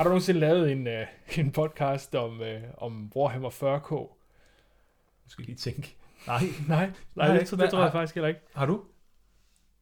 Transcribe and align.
Har 0.00 0.04
du 0.04 0.10
nogensinde 0.10 0.40
lavet 0.40 0.72
en, 0.72 0.86
uh, 0.86 1.38
en 1.38 1.52
podcast 1.52 2.14
om, 2.14 2.40
uh, 2.40 2.46
om 2.76 3.12
Warhammer 3.16 3.50
40k? 3.50 3.94
Nu 3.94 5.28
skal 5.28 5.42
jeg 5.42 5.46
lige 5.46 5.56
tænke. 5.56 5.96
Nej, 6.26 6.40
Nej, 6.68 6.90
nej, 7.16 7.28
Nej, 7.28 7.38
det, 7.38 7.50
det, 7.50 7.58
nej, 7.58 7.70
tror 7.70 7.82
jeg 7.82 7.92
faktisk 7.92 8.14
heller 8.14 8.28
ikke. 8.28 8.40
har 8.54 8.66
du? 8.66 8.82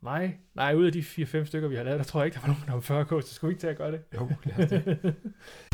Nej, 0.01 0.35
nej, 0.55 0.75
ud 0.75 0.87
af 0.87 0.93
de 0.93 1.01
4-5 1.01 1.45
stykker, 1.45 1.69
vi 1.69 1.77
har 1.77 1.83
lavet, 1.83 1.99
der 1.99 2.05
tror 2.05 2.21
jeg 2.21 2.27
ikke, 2.27 2.35
der 2.35 2.41
var 2.41 2.49
nogen 2.49 2.71
om 2.71 2.79
40k, 2.79 3.27
så 3.27 3.35
skulle 3.35 3.49
vi 3.49 3.53
ikke 3.53 3.61
til 3.61 3.67
at 3.67 3.77
gøre 3.77 3.93
det. 3.93 4.01
Jo, 4.15 4.31
lad 4.45 4.65
os 4.65 4.71
det. 4.71 5.15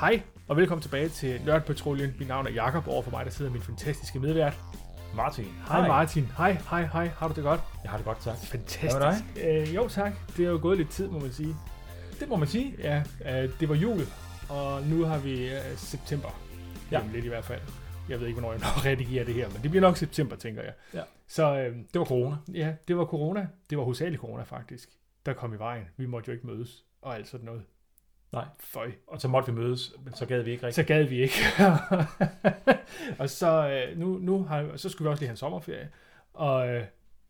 Hej, 0.00 0.22
og 0.48 0.56
velkommen 0.56 0.82
tilbage 0.82 1.08
til 1.08 1.40
Nørdpatruljen. 1.46 2.14
Mit 2.18 2.28
navn 2.28 2.46
er 2.46 2.50
Jakob 2.50 2.88
over 2.88 3.02
for 3.02 3.10
mig 3.10 3.24
der 3.24 3.30
sidder 3.30 3.50
min 3.50 3.62
fantastiske 3.62 4.20
medvært. 4.20 4.56
Martin. 5.16 5.44
Hej 5.68 5.88
Martin. 5.88 6.24
Hej, 6.36 6.52
hej, 6.70 6.82
hej. 6.82 7.06
Har 7.08 7.28
du 7.28 7.34
det 7.34 7.42
godt? 7.42 7.60
Jeg 7.82 7.90
har 7.90 7.98
det 7.98 8.06
godt, 8.06 8.20
tak. 8.20 8.36
Fantastisk. 8.36 8.96
Hvad 8.96 9.14
med 9.34 9.68
Øh, 9.68 9.74
jo 9.74 9.88
tak. 9.88 10.12
Det 10.36 10.46
er 10.46 10.50
jo 10.50 10.58
gået 10.62 10.78
lidt 10.78 10.90
tid, 10.90 11.08
må 11.08 11.18
man 11.18 11.32
sige. 11.32 11.56
Det 12.20 12.28
må 12.28 12.36
man 12.36 12.48
sige. 12.48 12.74
Ja, 12.78 13.02
øh, 13.24 13.50
det 13.60 13.68
var 13.68 13.74
jul, 13.74 14.00
og 14.48 14.82
nu 14.82 15.04
har 15.04 15.18
vi 15.18 15.48
øh, 15.54 15.60
september. 15.76 16.28
Ja. 16.90 17.00
Ja. 17.00 17.06
lidt 17.12 17.24
i 17.24 17.28
hvert 17.28 17.44
fald. 17.44 17.60
Jeg 18.08 18.20
ved 18.20 18.26
ikke, 18.26 18.40
hvornår 18.40 18.52
jeg 18.54 18.60
når 18.60 18.86
redigerer 18.86 19.24
det 19.24 19.34
her, 19.34 19.48
men 19.48 19.62
det 19.62 19.70
bliver 19.70 19.80
nok 19.82 19.96
september, 19.96 20.36
tænker 20.36 20.62
jeg. 20.62 20.72
Ja. 20.94 21.02
Så 21.28 21.58
øh, 21.58 21.76
Det 21.92 21.98
var 21.98 22.04
corona. 22.04 22.36
ja, 22.54 22.74
det 22.88 22.96
var 22.96 23.04
corona. 23.04 23.48
Det 23.70 23.78
var 23.78 23.84
hovedsageligt 23.84 24.20
corona, 24.20 24.42
faktisk. 24.42 24.88
Der 25.26 25.32
kom 25.32 25.54
i 25.54 25.58
vejen. 25.58 25.84
Vi 25.96 26.06
måtte 26.06 26.28
jo 26.28 26.32
ikke 26.32 26.46
mødes, 26.46 26.84
og 27.02 27.14
alt 27.14 27.28
sådan 27.28 27.46
noget. 27.46 27.62
Nej. 28.32 28.44
Føj. 28.60 28.92
Og 29.06 29.20
så 29.20 29.28
måtte 29.28 29.52
vi 29.52 29.60
mødes, 29.60 29.94
men 30.04 30.14
så 30.14 30.26
gad 30.26 30.42
vi 30.42 30.50
ikke 30.50 30.66
rigtigt. 30.66 30.86
Så 30.86 30.94
gad 30.94 31.04
vi 31.04 31.22
ikke. 31.22 31.34
og 33.20 33.30
så, 33.30 33.70
øh, 33.70 33.98
nu, 33.98 34.18
nu 34.18 34.42
har, 34.42 34.76
så 34.76 34.88
skulle 34.88 35.08
vi 35.08 35.10
også 35.10 35.20
lige 35.20 35.28
have 35.28 35.32
en 35.32 35.36
sommerferie. 35.36 35.88
Og 36.32 36.68
øh, 36.68 36.84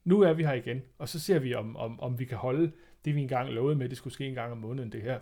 nu 0.04 0.20
er 0.20 0.32
vi 0.32 0.44
her 0.44 0.52
igen. 0.52 0.82
Og 0.98 1.08
så 1.08 1.20
ser 1.20 1.38
vi, 1.38 1.54
om, 1.54 1.76
om, 1.76 2.00
om 2.00 2.19
vi 2.19 2.24
kan 2.24 2.38
holde 2.38 2.72
det, 3.04 3.14
vi 3.14 3.20
engang 3.20 3.50
lovede 3.50 3.76
med, 3.76 3.88
det 3.88 3.96
skulle 3.96 4.14
ske 4.14 4.26
en 4.26 4.34
gang 4.34 4.52
om 4.52 4.58
måneden, 4.58 4.92
det 4.92 5.02
her. 5.02 5.19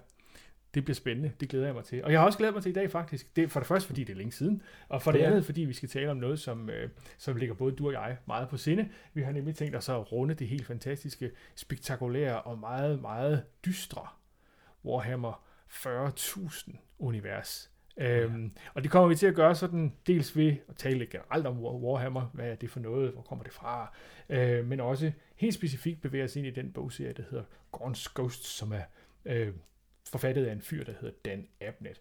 Det 0.74 0.84
bliver 0.84 0.94
spændende. 0.94 1.32
Det 1.41 1.48
glæder 1.48 1.66
jeg 1.66 1.74
mig 1.74 1.84
til. 1.84 2.04
Og 2.04 2.12
jeg 2.12 2.20
har 2.20 2.27
også 2.27 2.38
glædet 2.38 2.54
mig 2.54 2.62
til 2.62 2.70
i 2.70 2.72
dag, 2.72 2.91
faktisk. 2.91 3.36
Det 3.36 3.44
er 3.44 3.48
for 3.48 3.60
det 3.60 3.66
første, 3.66 3.86
fordi 3.86 4.04
det 4.04 4.12
er 4.12 4.16
længe 4.16 4.32
siden. 4.32 4.62
Og 4.88 5.02
for 5.02 5.12
det, 5.12 5.20
Det 5.20 5.27
andet, 5.27 5.44
fordi 5.44 5.60
vi 5.60 5.72
skal 5.72 5.88
tale 5.88 6.10
om 6.10 6.16
noget, 6.16 6.41
som, 6.41 6.70
øh, 6.70 6.91
som 7.19 7.36
ligger 7.36 7.54
både 7.54 7.77
du 7.77 7.86
og 7.86 7.92
jeg 7.92 8.16
meget 8.27 8.48
på 8.48 8.56
sinde. 8.56 8.88
Vi 9.14 9.22
har 9.22 9.32
nemlig 9.32 9.54
tænkt 9.54 9.77
os 9.77 9.88
at 9.88 10.12
runde 10.12 10.34
det 10.34 10.48
helt 10.48 10.66
fantastiske, 10.66 11.30
spektakulære 11.54 12.42
og 12.42 12.58
meget, 12.58 13.00
meget 13.00 13.44
dystre 13.66 14.06
Warhammer 14.84 15.45
40.000 15.77 16.77
univers. 16.98 17.70
Øhm, 17.98 18.52
og 18.74 18.82
det 18.82 18.91
kommer 18.91 19.08
vi 19.08 19.14
til 19.14 19.27
at 19.27 19.34
gøre 19.34 19.55
sådan, 19.55 19.92
dels 20.06 20.36
ved 20.36 20.56
at 20.69 20.77
tale 20.77 20.98
lidt 20.98 21.10
generelt 21.10 21.46
om 21.46 21.56
War- 21.56 21.84
Warhammer, 21.84 22.30
hvad 22.34 22.50
er 22.50 22.55
det 22.55 22.70
for 22.70 22.80
noget, 22.80 23.12
hvor 23.12 23.22
kommer 23.22 23.44
det 23.44 23.52
fra, 23.52 23.94
øh, 24.28 24.66
men 24.66 24.80
også 24.80 25.12
helt 25.36 25.54
specifikt 25.54 26.00
bevæge 26.02 26.24
os 26.24 26.36
ind 26.36 26.47
i 26.47 26.50
den 26.50 26.72
bogserie, 26.72 27.12
der 27.12 27.22
hedder 27.30 27.44
Gorns 27.72 28.08
Ghosts, 28.08 28.48
som 28.48 28.72
er 28.72 28.82
øh, 29.24 29.52
forfattet 30.10 30.47
af 30.47 30.52
en 30.52 30.62
fyr, 30.62 30.84
der 30.84 30.92
hedder 31.00 31.14
Dan 31.24 31.47
Abnett. 31.60 32.00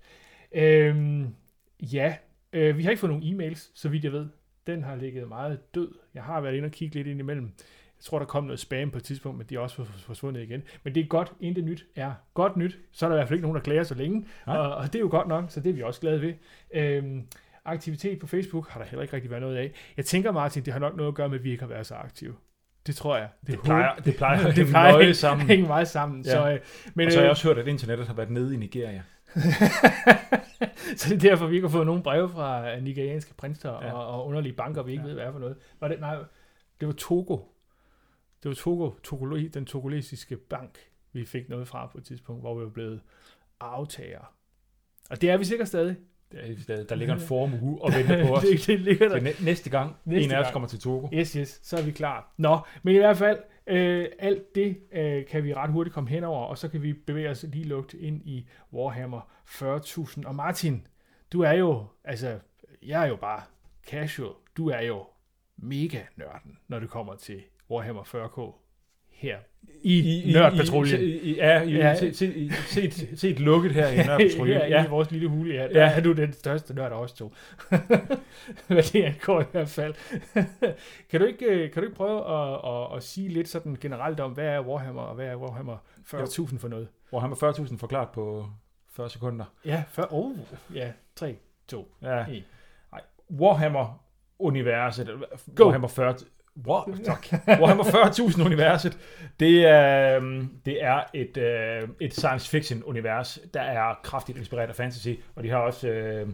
Øhm, 0.51 1.35
ja, 1.81 2.17
øh, 2.53 2.77
vi 2.77 2.83
har 2.83 2.89
ikke 2.89 2.99
fået 2.99 3.13
nogen 3.13 3.23
e-mails, 3.41 3.71
så 3.73 3.89
vidt 3.89 4.03
jeg 4.03 4.11
ved. 4.11 4.27
Den 4.67 4.83
har 4.83 4.95
ligget 4.95 5.27
meget 5.27 5.75
død. 5.75 5.91
Jeg 6.13 6.23
har 6.23 6.41
været 6.41 6.55
inde 6.55 6.65
og 6.65 6.71
kigge 6.71 6.95
lidt 6.95 7.07
ind 7.07 7.19
imellem. 7.19 7.51
Jeg 7.99 8.03
tror, 8.03 8.19
der 8.19 8.25
kom 8.25 8.43
noget 8.43 8.59
spam 8.59 8.91
på 8.91 8.97
et 8.97 9.03
tidspunkt, 9.03 9.37
men 9.37 9.47
de 9.49 9.55
er 9.55 9.59
også 9.59 9.75
for- 9.75 9.83
forsvundet 9.99 10.41
igen. 10.41 10.63
Men 10.83 10.95
det 10.95 11.03
er 11.03 11.07
godt, 11.07 11.33
intet 11.39 11.63
nyt 11.63 11.85
er 11.95 12.11
godt 12.33 12.57
nyt. 12.57 12.77
Så 12.91 13.05
er 13.05 13.09
der 13.09 13.15
i 13.15 13.17
hvert 13.19 13.27
fald 13.27 13.37
ikke 13.37 13.47
nogen, 13.47 13.55
der 13.55 13.61
klager 13.61 13.83
så 13.83 13.95
længe. 13.95 14.27
Nej. 14.47 14.57
Og, 14.57 14.75
og 14.75 14.85
det 14.85 14.95
er 14.95 14.99
jo 14.99 15.07
godt 15.11 15.27
nok, 15.27 15.45
så 15.51 15.59
det 15.59 15.69
er 15.69 15.73
vi 15.73 15.81
også 15.81 16.01
glade 16.01 16.21
ved. 16.21 16.33
Øhm, 16.73 17.27
aktivitet 17.65 18.19
på 18.19 18.27
Facebook 18.27 18.69
har 18.69 18.79
der 18.79 18.87
heller 18.87 19.01
ikke 19.01 19.13
rigtig 19.15 19.31
været 19.31 19.41
noget 19.41 19.55
af. 19.55 19.71
Jeg 19.97 20.05
tænker, 20.05 20.31
Martin, 20.31 20.63
det 20.65 20.73
har 20.73 20.79
nok 20.79 20.95
noget 20.95 21.07
at 21.07 21.15
gøre 21.15 21.29
med, 21.29 21.37
at 21.37 21.43
vi 21.43 21.51
ikke 21.51 21.63
har 21.63 21.69
været 21.69 21.85
så 21.85 21.95
aktive. 21.95 22.35
Det 22.87 22.95
tror 22.95 23.17
jeg. 23.17 23.29
Det 23.47 23.59
plejer, 23.63 23.95
det 23.95 24.15
plejer 24.15 24.51
det 24.51 24.67
plejer 24.67 24.91
nøje 24.97 25.13
sammen. 25.13 25.47
hænge 25.47 25.67
meget 25.67 25.87
sammen. 25.87 26.21
Ja. 26.25 26.31
Så, 26.31 26.51
øh, 26.51 26.59
men, 26.93 27.05
Og 27.05 27.11
så 27.11 27.17
har 27.17 27.23
jeg 27.23 27.27
øh, 27.27 27.31
også 27.31 27.47
hørt, 27.47 27.57
at 27.57 27.67
internettet 27.67 28.07
har 28.07 28.13
været 28.13 28.29
nede 28.29 28.53
i 28.53 28.57
Nigeria. 28.57 29.01
så 30.97 31.09
det 31.09 31.13
er 31.25 31.29
derfor, 31.29 31.47
vi 31.47 31.55
ikke 31.55 31.67
har 31.67 31.71
fået 31.71 31.85
nogen 31.85 32.01
breve 32.03 32.29
fra 32.29 32.79
nigerianske 32.79 33.33
prinser 33.33 33.71
Ja. 33.71 33.87
ja. 33.87 33.93
og, 33.93 34.07
og 34.07 34.27
underlige 34.27 34.53
banker, 34.53 34.83
vi 34.83 34.91
ikke 34.91 35.01
Ja. 35.03 35.07
ja. 35.07 35.13
ved, 35.13 35.15
hvad 35.21 35.27
er 35.27 35.31
for 35.31 35.39
noget. 35.39 35.55
Var 35.79 35.87
det, 35.87 35.99
nej, 35.99 36.15
det 36.79 36.87
var 36.87 36.93
Togo. 36.93 37.37
Det 38.45 38.49
var 38.49 38.55
Togo, 38.55 38.91
Togolo, 39.03 39.47
den 39.53 39.65
togolesiske 39.65 40.37
bank, 40.37 40.79
vi 41.13 41.25
fik 41.25 41.49
noget 41.49 41.67
fra 41.67 41.85
på 41.91 41.97
et 41.97 42.03
tidspunkt, 42.05 42.41
hvor 42.41 42.55
vi 42.55 42.63
var 42.63 42.69
blevet 42.69 43.01
aftager. 43.59 44.33
Og 45.09 45.21
det 45.21 45.29
er 45.29 45.37
vi 45.37 45.45
sikkert 45.45 45.67
stadig. 45.67 45.95
Der, 46.67 46.83
der 46.83 46.95
ligger 46.95 47.13
en 47.13 47.19
formue 47.21 47.81
og 47.81 47.91
venter 47.93 48.27
på 48.27 48.33
os. 48.35 48.43
det, 48.43 48.67
det 48.67 48.79
ligger 48.79 49.09
der. 49.09 49.19
Næ- 49.21 49.43
næste 49.43 49.69
gang, 49.69 49.95
Næste 50.05 50.25
en 50.25 50.31
af 50.31 50.39
os 50.39 50.51
kommer 50.51 50.67
til 50.67 50.79
Togo. 50.79 51.07
Yes, 51.13 51.33
yes, 51.33 51.59
så 51.63 51.77
er 51.77 51.81
vi 51.81 51.91
klar. 51.91 52.33
Nå, 52.37 52.59
men 52.83 52.95
i 52.95 52.97
hvert 52.97 53.17
fald, 53.17 53.39
øh, 53.67 54.07
alt 54.19 54.55
det 54.55 54.77
øh, 54.91 55.25
kan 55.25 55.43
vi 55.43 55.53
ret 55.53 55.71
hurtigt 55.71 55.93
komme 55.93 56.09
hen 56.09 56.23
over, 56.23 56.45
og 56.45 56.57
så 56.57 56.67
kan 56.69 56.81
vi 56.83 56.93
bevæge 56.93 57.29
os 57.29 57.43
lige 57.43 57.65
lugt 57.65 57.93
ind 57.93 58.21
i 58.25 58.47
Warhammer 58.73 59.21
40.000. 59.47 60.27
Og 60.27 60.35
Martin, 60.35 60.87
du 61.33 61.41
er 61.41 61.51
jo, 61.51 61.85
altså, 62.03 62.39
jeg 62.83 63.03
er 63.03 63.07
jo 63.07 63.15
bare 63.15 63.41
casual. 63.87 64.31
Du 64.57 64.69
er 64.69 64.81
jo 64.81 65.05
mega 65.57 66.01
nørden, 66.15 66.57
når 66.67 66.79
det 66.79 66.89
kommer 66.89 67.15
til 67.15 67.43
Warhammer 67.71 68.03
40k 68.03 68.61
her 69.09 69.37
i, 69.81 70.21
I 70.29 70.33
Nørdpatruljen. 70.33 71.01
I, 71.01 71.03
i, 71.03 71.35
ja, 71.35 71.61
i, 71.61 71.71
Ja. 71.71 71.77
ja. 71.87 71.95
Se, 71.95 72.13
se, 72.13 72.35
i- 72.35 72.49
set, 72.49 73.09
set 73.19 73.39
lukket 73.39 73.71
her 73.71 73.87
i 73.87 73.95
Nørdpatruljen. 74.07 74.57
ja. 74.69 74.85
i 74.85 74.89
vores 74.89 75.11
lille 75.11 75.27
hule, 75.27 75.53
ja. 75.53 75.67
Der 75.67 75.81
Ja. 75.81 75.91
er 75.95 76.01
du 76.01 76.11
den 76.13 76.33
største 76.33 76.73
nørd 76.73 76.91
af 76.91 76.95
os 76.95 77.13
to. 77.13 77.33
Hvad 78.67 78.83
det 78.93 79.03
angår 79.03 79.41
i 79.41 79.45
hvert 79.51 79.69
fald. 79.69 79.93
kan, 81.09 81.19
du 81.19 81.25
ikke, 81.25 81.45
øh, 81.45 81.71
kan 81.71 81.81
du 81.81 81.87
ikke 81.87 81.95
prøve 81.95 82.19
at, 82.19 82.59
at, 82.91 82.97
at 82.97 83.03
sige 83.03 83.29
lidt 83.29 83.47
sådan 83.49 83.77
generelt 83.81 84.19
om, 84.19 84.31
hvad 84.31 84.45
er 84.45 84.61
Warhammer, 84.61 85.01
og 85.01 85.15
hvad 85.15 85.25
er 85.27 85.35
Warhammer 85.35 85.77
40.000 86.13 86.57
for 86.57 86.67
noget? 86.67 86.87
Var 87.11 87.53
40.000 87.53 87.77
forklaret 87.77 88.09
på 88.09 88.45
40 88.89 89.09
sekunder. 89.09 89.45
Ja, 89.65 89.83
for, 89.89 90.07
oh, 90.13 90.31
ja, 90.73 90.91
3, 91.15 91.35
2, 91.67 91.91
Ja. 92.01 92.25
En. 92.25 92.43
Nej. 92.91 93.01
Warhammer-universet. 93.41 95.09
Go. 95.55 95.63
Warhammer 95.65 95.87
40... 95.87 96.15
War, 96.67 96.89
tak. 97.03 97.27
Warhammer 97.47 97.83
40.000 97.83 98.45
universet, 98.45 98.97
det 99.39 99.65
er, 99.65 100.17
øhm, 100.17 100.49
det 100.65 100.83
er 100.83 101.03
et, 101.13 101.37
øh, 101.37 101.89
et 101.99 102.13
science 102.13 102.49
fiction 102.49 102.83
univers, 102.83 103.39
der 103.53 103.61
er 103.61 103.93
kraftigt 104.03 104.37
inspireret 104.37 104.69
af 104.69 104.75
fantasy, 104.75 105.09
og 105.35 105.43
de 105.43 105.49
har 105.49 105.57
også 105.57 105.87
øh, 105.87 106.29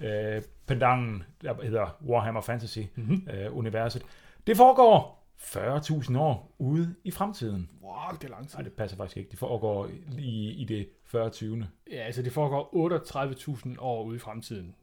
øh, 0.00 0.42
pendanten, 0.66 1.22
der 1.42 1.62
hedder 1.62 1.96
Warhammer 2.06 2.40
Fantasy 2.40 2.78
mm-hmm. 2.94 3.28
øh, 3.30 3.56
universet. 3.56 4.02
Det 4.46 4.56
foregår 4.56 5.22
40.000 5.42 6.18
år 6.18 6.54
ude 6.58 6.94
i 7.04 7.10
fremtiden. 7.10 7.70
Wow, 7.82 8.16
det 8.20 8.24
er 8.24 8.28
lang 8.28 8.48
tid. 8.48 8.58
Nej, 8.58 8.64
det 8.64 8.72
passer 8.72 8.96
faktisk 8.96 9.16
ikke. 9.16 9.30
Det 9.30 9.38
foregår 9.38 9.88
i, 10.18 10.50
i 10.50 10.64
det 10.64 10.88
40. 11.04 11.30
20. 11.30 11.66
Ja, 11.90 11.96
altså 11.96 12.22
det 12.22 12.32
foregår 12.32 12.70
38.000 13.68 13.76
år 13.78 14.04
ude 14.04 14.16
i 14.16 14.18
fremtiden. 14.18 14.74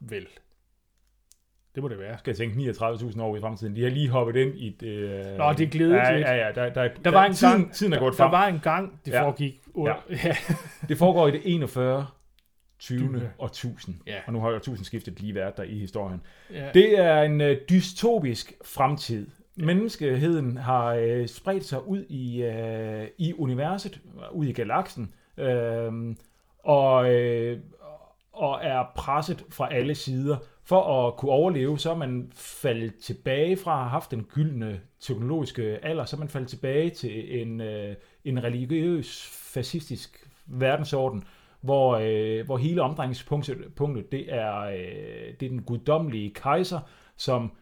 Vel. 0.00 0.26
Det 1.74 1.82
må 1.82 1.88
det 1.88 1.98
være. 1.98 2.18
Skal 2.18 2.30
jeg 2.30 2.36
tænke 2.36 2.70
39.000 2.70 3.22
år 3.22 3.36
i 3.36 3.40
fremtiden. 3.40 3.76
De 3.76 3.82
har 3.82 3.90
lige 3.90 4.08
hoppet 4.08 4.36
ind 4.36 4.58
i 4.58 4.76
det... 4.80 4.86
Øh, 4.88 5.36
Nå, 5.38 5.52
det 5.52 5.60
er 5.66 5.70
glædet 5.70 5.92
ja. 5.96 6.12
Ja, 6.18 6.34
ja, 6.46 6.52
der, 6.52 6.68
der, 6.72 6.88
Der 7.04 7.10
var 7.10 7.24
en 7.24 7.32
tiden, 7.34 7.52
gang- 7.60 7.72
tiden 7.74 7.92
er 7.92 7.98
gået 7.98 8.12
Der 8.12 8.16
frem. 8.16 8.32
var 8.32 8.46
en 8.46 8.60
gang, 8.62 9.00
det 9.04 9.12
Ja. 9.12 9.22
foregik. 9.22 9.62
Ja. 9.78 9.94
ja. 10.24 10.36
Det 10.88 10.98
foregår 10.98 11.28
i 11.28 11.30
det 11.30 11.40
41. 11.44 12.06
20. 12.78 12.98
Tyve. 12.98 13.30
og 13.38 13.46
1000. 13.46 13.96
Ja. 14.06 14.14
Og 14.26 14.32
nu 14.32 14.40
har 14.40 14.50
jo 14.50 14.56
1000 14.56 14.84
skiftet 14.84 15.20
lige 15.20 15.34
været 15.34 15.56
der 15.56 15.62
i 15.62 15.78
historien. 15.78 16.22
ja. 16.54 16.68
Det 16.74 16.98
er 16.98 17.22
en 17.22 17.40
øh, 17.40 17.56
dystopisk 17.70 18.52
fremtid. 18.64 19.26
Menneskeheden 19.56 20.56
har 20.56 20.86
øh, 20.94 21.28
spredt 21.28 21.64
sig 21.64 21.86
ud 21.88 22.04
i, 22.08 22.42
øh, 22.42 23.06
i 23.18 23.34
universet, 23.38 24.00
ud 24.32 24.46
i 24.46 24.52
galaksen, 24.52 25.14
øh, 25.38 25.92
og, 26.64 27.14
øh, 27.14 27.58
og 28.32 28.58
er 28.62 28.84
presset 28.96 29.44
fra 29.50 29.74
alle 29.74 29.94
sider. 29.94 30.36
For 30.70 31.06
at 31.08 31.16
kunne 31.16 31.30
overleve, 31.32 31.78
så 31.78 31.90
er 31.90 31.94
man 31.94 32.32
faldet 32.34 32.94
tilbage 32.94 33.56
fra 33.56 33.72
at 33.72 33.78
have 33.78 33.90
haft 33.90 34.10
den 34.10 34.24
gyldne 34.24 34.80
teknologiske 35.00 35.62
alder, 35.62 36.04
så 36.04 36.16
er 36.16 36.18
man 36.18 36.28
faldet 36.28 36.50
tilbage 36.50 36.90
til 36.90 37.42
en, 37.42 37.60
øh, 37.60 37.94
en 38.24 38.44
religiøs, 38.44 39.26
fascistisk 39.54 40.28
verdensorden, 40.46 41.24
hvor, 41.60 42.00
øh, 42.02 42.46
hvor 42.46 42.56
hele 42.56 42.82
omdrejningspunktet 42.82 43.74
punktet, 43.76 44.12
det 44.12 44.34
er, 44.34 44.60
øh, 44.60 45.34
det 45.40 45.46
er 45.46 45.50
den 45.50 45.62
guddommelige 45.62 46.34
kejser, 46.34 46.80
som 47.16 47.52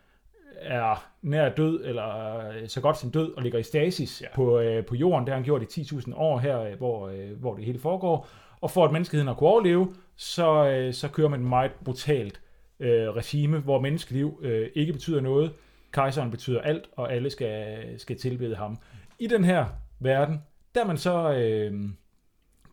er 0.61 1.09
nær 1.23 1.49
død, 1.49 1.85
eller 1.85 2.39
øh, 2.49 2.69
så 2.69 2.81
godt 2.81 2.99
som 2.99 3.11
død, 3.11 3.33
og 3.33 3.43
ligger 3.43 3.59
i 3.59 3.63
stasis 3.63 4.23
Ja. 4.23 4.35
på, 4.35 4.61
øh, 4.61 4.87
på 4.87 4.95
jorden. 4.95 5.27
Det 5.27 5.33
har 5.33 5.37
han 5.37 5.45
gjort 5.45 5.63
i 5.63 5.81
10.000 5.81 6.15
år 6.17 6.39
her, 6.39 6.61
øh, 6.61 6.77
hvor, 6.79 7.09
øh, 7.09 7.41
hvor 7.41 7.55
det 7.55 7.65
hele 7.65 7.79
foregår. 7.79 8.29
Og 8.61 8.71
for 8.71 8.85
at 8.85 8.93
menneskeheden 8.93 9.29
har 9.29 9.35
kunne 9.35 9.51
overleve, 9.51 9.95
så, 10.17 10.69
øh, 10.69 10.95
så 10.95 11.09
kører 11.09 11.29
man 11.29 11.41
et 11.41 11.47
meget 11.47 11.73
brutalt 11.85 12.41
øh, 12.81 13.09
regime, 13.09 13.59
hvor 13.59 13.81
menneskeliv 13.81 14.41
øh, 14.43 14.69
ikke 14.75 14.93
betyder 14.93 15.21
noget. 15.21 15.53
Kejseren 15.93 16.31
betyder 16.31 16.61
alt, 16.61 16.89
og 16.97 17.13
alle 17.13 17.31
skal, 17.31 17.79
skal 18.01 18.19
tilbede 18.19 18.57
ham. 18.57 18.79
I 19.19 19.27
den 19.27 19.45
her 19.45 19.67
verden, 20.01 20.43
der 20.75 20.81
er 20.83 20.87
man 20.87 20.97
så, 20.99 21.33
øh, 21.33 21.89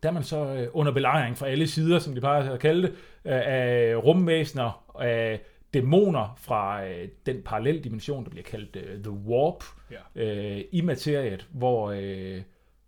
der 0.04 0.10
er 0.10 0.14
man 0.14 0.24
så 0.24 0.56
øh, 0.56 0.68
under 0.74 0.92
belejring 0.92 1.38
fra 1.38 1.48
alle 1.48 1.68
sider, 1.68 2.00
som 2.00 2.14
de 2.14 2.20
plejer 2.20 2.52
at 2.52 2.60
kalde 2.60 2.82
det, 2.82 2.92
øh, 3.26 3.42
af 3.46 3.96
rumvæsener, 3.96 5.00
af 5.02 5.42
dæmoner 5.74 6.36
fra 6.38 6.86
øh, 6.86 7.08
den 7.26 7.42
paralleldimension, 7.46 8.24
der 8.24 8.30
bliver 8.30 8.44
kaldt 8.44 8.76
øh, 8.76 9.04
The 9.04 9.12
Warp, 9.12 9.64
Ja. 9.92 10.22
øh, 10.24 10.64
i 10.72 10.82
materiet, 10.82 11.48
hvor, 11.52 11.92
øh, 11.92 12.42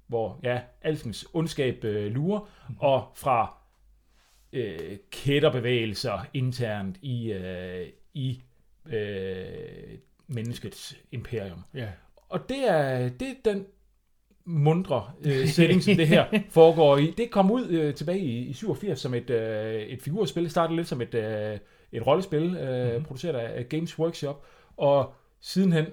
hvor 0.08 0.40
ja, 0.44 0.60
alskens 0.82 1.28
ondskab 1.34 1.84
øh, 1.84 2.12
lurer, 2.12 2.40
mm-hmm. 2.40 2.76
og 2.80 3.12
fra 3.16 3.54
øh, 4.58 4.98
kætterbevægelser 5.12 6.26
internt 6.34 6.98
i, 7.02 7.32
øh, 7.32 7.88
i 8.14 8.42
øh, 8.90 9.98
menneskets 10.28 10.98
imperium. 11.12 11.64
Ja. 11.74 11.88
Og 12.30 12.50
det 12.50 12.70
er, 12.70 13.10
det 13.10 13.28
er 13.28 13.52
den 13.52 13.66
mundre 14.46 15.12
øh, 15.26 15.48
setting, 15.56 15.84
som 15.84 15.96
det 15.96 16.08
her 16.08 16.26
foregår 16.50 16.98
i. 16.98 17.14
Det 17.18 17.32
kom 17.32 17.52
ud 17.52 17.68
øh, 17.68 17.94
tilbage 17.94 18.20
i, 18.20 18.38
i 18.38 18.54
87 18.54 19.00
som 19.00 19.14
et, 19.14 19.30
øh, 19.30 19.82
et 19.82 20.02
figurspil. 20.02 20.44
Det 20.44 20.52
startede 20.52 20.76
lidt 20.76 20.88
som 20.88 21.02
et, 21.02 21.14
øh, 21.14 21.58
et 21.92 22.08
rollespil, 22.08 22.56
øh, 22.56 22.88
mm-hmm. 22.88 23.04
produceret 23.04 23.36
af, 23.36 23.70
Games 23.70 24.00
Workshop. 24.00 24.46
Og 24.78 25.14
sidenhen, 25.42 25.86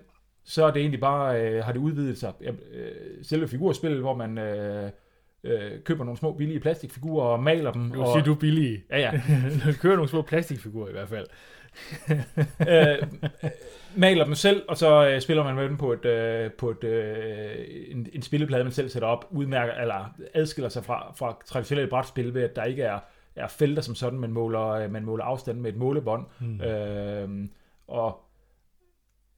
så 0.44 0.64
er 0.64 0.70
det 0.70 0.80
egentlig 0.80 1.00
bare, 1.00 1.42
øh, 1.42 1.64
har 1.64 1.72
det 1.72 1.80
udvidet 1.80 2.18
sig. 2.18 2.32
Øh, 2.40 2.54
selve 3.22 3.48
figurspillet, 3.48 4.00
hvor 4.00 4.14
man 4.14 4.38
øh, 4.38 4.90
øh, 5.44 5.80
køber 5.84 6.04
nogle 6.04 6.18
små 6.18 6.32
billige 6.32 6.60
plastikfigurer 6.60 7.26
og 7.26 7.42
maler 7.42 7.72
dem. 7.72 7.90
Du 7.92 8.02
og, 8.02 8.12
siger, 8.14 8.24
du 8.24 8.32
er 8.32 8.38
billig. 8.38 8.84
Ja, 8.90 8.98
ja. 8.98 9.10
du 9.66 9.72
kører 9.80 9.94
nogle 9.96 10.08
små 10.08 10.22
plastikfigurer 10.22 10.88
i 10.88 10.92
hvert 10.92 11.08
fald. 11.08 11.26
øh, 12.70 13.08
maler 13.96 14.24
dem 14.24 14.34
selv, 14.34 14.62
og 14.68 14.76
så 14.76 15.08
øh, 15.08 15.20
spiller 15.20 15.44
man 15.44 15.54
med 15.54 15.64
dem 15.64 15.76
på 15.76 15.92
et, 15.92 16.04
øh, 16.04 16.50
på 16.52 16.70
et, 16.70 16.84
øh, 16.84 17.56
en, 17.88 18.06
en 18.12 18.22
spilleplade, 18.22 18.64
man 18.64 18.72
selv 18.72 18.88
sætter 18.88 19.08
op, 19.08 19.26
udmærker, 19.30 19.72
eller 19.74 20.14
adskiller 20.34 20.68
sig 20.68 20.84
fra, 20.84 21.12
fra 21.16 21.36
traditionelle 21.46 21.90
brætspil 21.90 22.34
ved, 22.34 22.42
at 22.42 22.56
der 22.56 22.64
ikke 22.64 22.82
er, 22.82 22.98
er 23.36 23.48
felter 23.48 23.82
som 23.82 23.94
sådan, 23.94 24.18
man 24.18 24.30
måler, 24.32 24.68
øh, 24.68 24.92
man 24.92 25.04
måler 25.04 25.24
afstanden 25.24 25.62
med 25.62 25.70
et 25.72 25.76
målebånd, 25.78 26.26
Mm. 26.40 26.60
øh, 26.60 27.28
og 27.88 28.20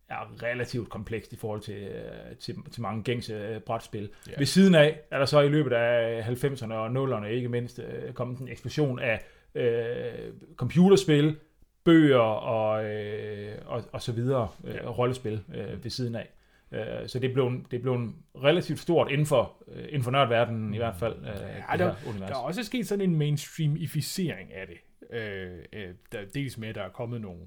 er 0.08 0.42
relativt 0.42 0.88
komplekst 0.88 1.32
i 1.32 1.36
forhold 1.36 1.60
til, 1.60 1.74
øh, 1.82 2.36
til, 2.40 2.56
til 2.70 2.82
mange 2.82 3.02
gængse 3.02 3.34
øh, 3.34 3.60
brætspil. 3.60 4.10
Ja. 4.28 4.32
Ved 4.38 4.46
siden 4.46 4.74
af 4.74 5.00
er 5.10 5.18
der 5.18 5.26
så 5.26 5.40
i 5.40 5.48
løbet 5.48 5.72
af 5.72 6.22
90'erne 6.44 6.72
og 6.72 7.18
0'erne 7.18 7.26
ikke 7.26 7.48
mindst 7.48 7.78
øh, 7.78 8.12
kommet 8.12 8.38
en 8.38 8.48
eksplosion 8.48 8.98
af 8.98 9.24
øh, 9.54 10.32
computerspil, 10.56 11.36
bøger 11.84 12.18
og, 12.18 12.84
øh, 12.84 13.58
og, 13.66 13.82
og 13.92 14.02
så 14.02 14.12
videre, 14.12 14.48
øh, 14.64 14.98
rollespil 14.98 15.40
øh, 15.54 15.84
ved 15.84 15.90
siden 15.90 16.14
af. 16.14 16.28
Øh, 16.72 17.08
så 17.08 17.18
det 17.18 17.32
blev, 17.32 17.64
det 17.70 17.82
blev 17.82 18.12
relativt 18.42 18.78
stort 18.78 19.10
inden 19.10 19.26
for, 19.26 19.56
øh, 19.72 19.84
inden 19.84 20.02
for 20.02 20.10
nørdverdenen 20.10 20.74
i 20.74 20.76
hvert 20.76 20.96
fald. 20.96 21.16
Øh, 21.18 21.26
Ja, 21.26 21.72
det 21.72 21.78
der, 21.78 21.94
univers. 22.08 22.30
der 22.30 22.36
er 22.36 22.40
også 22.40 22.62
sket 22.64 22.88
sådan 22.88 23.10
en 23.10 23.16
mainstreamificering 23.16 24.52
af 24.52 24.66
det. 24.66 24.76
Øh, 25.16 25.58
øh, 25.72 25.94
der, 26.12 26.18
dels 26.34 26.58
med, 26.58 26.68
at 26.68 26.74
der 26.74 26.82
er 26.82 26.88
kommet 26.88 27.20
nogle, 27.20 27.40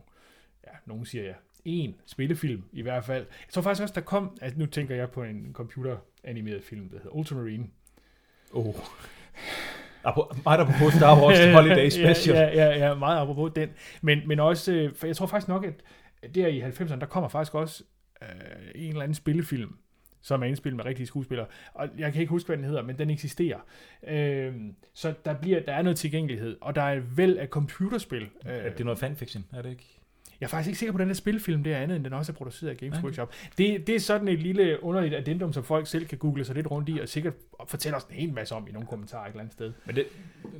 ja, 0.67 0.71
nogen 0.85 1.05
siger 1.05 1.23
ja, 1.23 1.33
en 1.65 1.95
spillefilm 2.05 2.63
i 2.71 2.81
hvert 2.81 3.05
fald. 3.05 3.25
Jeg 3.29 3.53
tror 3.53 3.61
faktisk 3.61 3.81
også, 3.81 3.93
der 3.95 4.01
kom, 4.01 4.37
altså 4.41 4.59
nu 4.59 4.65
tænker 4.65 4.95
jeg 4.95 5.09
på 5.11 5.23
en 5.23 5.49
computeranimeret 5.53 6.63
film, 6.63 6.89
der 6.89 6.97
hedder 6.97 7.09
Ultramarine. 7.15 7.67
Oh. 8.53 8.75
Apo- 10.07 10.41
Meget 10.43 10.67
på 10.67 10.89
Star 10.89 11.21
Wars 11.21 11.45
Holiday 11.55 11.89
Special. 11.89 12.35
ja, 12.37 12.43
ja, 12.47 12.65
ja, 12.77 12.87
ja, 12.87 12.95
meget 12.95 13.21
apropos 13.21 13.51
den. 13.55 13.69
Men, 14.01 14.27
men 14.27 14.39
også, 14.39 14.73
øh, 14.73 14.95
for 14.95 15.07
jeg 15.07 15.15
tror 15.15 15.25
faktisk 15.27 15.47
nok, 15.47 15.65
at 15.65 16.35
der 16.35 16.47
i 16.47 16.61
90'erne, 16.61 16.99
der 16.99 17.05
kommer 17.05 17.29
faktisk 17.29 17.55
også 17.55 17.83
øh, 18.21 18.27
en 18.75 18.89
eller 18.89 19.01
anden 19.01 19.15
spillefilm, 19.15 19.75
som 20.21 20.41
er 20.43 20.45
indspillet 20.47 20.75
med 20.77 20.85
rigtige 20.85 21.07
skuespillere. 21.07 21.47
Og 21.73 21.87
jeg 21.97 22.11
kan 22.13 22.21
ikke 22.21 22.29
huske, 22.29 22.47
hvad 22.47 22.57
den 22.57 22.65
hedder, 22.65 22.81
men 22.81 22.97
den 22.97 23.09
eksisterer. 23.09 23.59
Øh, 24.07 24.53
så 24.93 25.13
der, 25.25 25.33
bliver, 25.33 25.59
der 25.59 25.73
er 25.73 25.81
noget 25.81 25.97
tilgængelighed, 25.97 26.57
og 26.61 26.75
der 26.75 26.81
er 26.81 26.93
et 26.97 27.17
væld 27.17 27.37
af 27.37 27.47
computerspil. 27.47 28.21
Øh, 28.21 28.29
Er 28.45 28.69
det 28.69 28.85
noget 28.85 28.99
fanfiction, 28.99 29.45
er 29.53 29.61
det 29.61 29.69
ikke? 29.69 29.98
Jeg 30.41 30.45
er 30.45 30.49
faktisk 30.49 30.67
ikke 30.67 30.79
sikker 30.79 30.91
på, 30.93 30.97
den 30.97 31.07
her 31.07 31.13
spilfilm 31.13 31.63
det 31.63 31.73
er 31.73 31.77
andet, 31.77 31.95
end 31.95 32.03
den 32.05 32.13
også 32.13 32.31
er 32.31 32.35
produceret 32.35 32.69
af 32.69 32.77
Games 32.77 32.97
Okay. 32.97 33.03
Workshop. 33.05 33.33
Det, 33.57 33.87
det 33.87 33.95
er 33.95 33.99
sådan 33.99 34.27
et 34.27 34.39
lille 34.39 34.83
underligt 34.83 35.13
addendum, 35.15 35.53
som 35.53 35.63
folk 35.63 35.87
selv 35.87 36.05
kan 36.07 36.17
google 36.17 36.45
sig 36.45 36.55
lidt 36.55 36.71
rundt 36.71 36.89
i, 36.89 36.99
og 36.99 37.09
sikkert 37.09 37.33
fortælle 37.67 37.95
os 37.97 38.03
en 38.03 38.15
hel 38.15 38.33
masse 38.33 38.55
om 38.55 38.67
i 38.67 38.71
nogle 38.71 38.87
kommentarer 38.87 39.23
et 39.25 39.29
eller 39.29 39.39
andet 39.39 39.53
sted. 39.53 39.73
Men 39.85 39.95
det, 39.95 40.05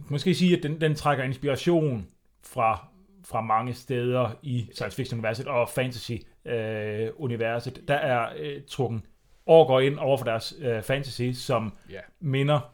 måske 0.09 0.35
sige, 0.35 0.57
at 0.57 0.63
den, 0.63 0.81
den 0.81 0.95
trækker 0.95 1.23
inspiration 1.23 2.07
fra, 2.43 2.87
fra 3.25 3.41
mange 3.41 3.73
steder 3.73 4.29
i 4.43 4.69
science 4.73 4.95
fiction-universet 4.95 5.47
og 5.47 5.69
fantasy-universet. 5.69 7.81
der 7.87 7.93
er 7.95 8.29
øh, 8.39 8.61
trukken 8.67 9.03
overgår 9.45 9.79
ind 9.79 9.99
over 9.99 10.17
for 10.17 10.25
deres 10.25 10.55
øh, 10.61 10.81
fantasy, 10.83 11.21
som 11.33 11.73
Ja. 11.89 11.99
minder 12.19 12.73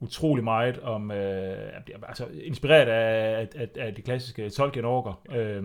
utrolig 0.00 0.44
meget 0.44 0.78
om, 0.80 1.10
øh, 1.10 1.72
altså 2.08 2.26
inspireret 2.42 2.86
af, 2.88 3.40
af, 3.40 3.48
af, 3.54 3.68
af 3.86 3.94
de 3.94 4.02
klassiske 4.02 4.50
Tolkien-orker. 4.50 5.22
Øh, 5.34 5.62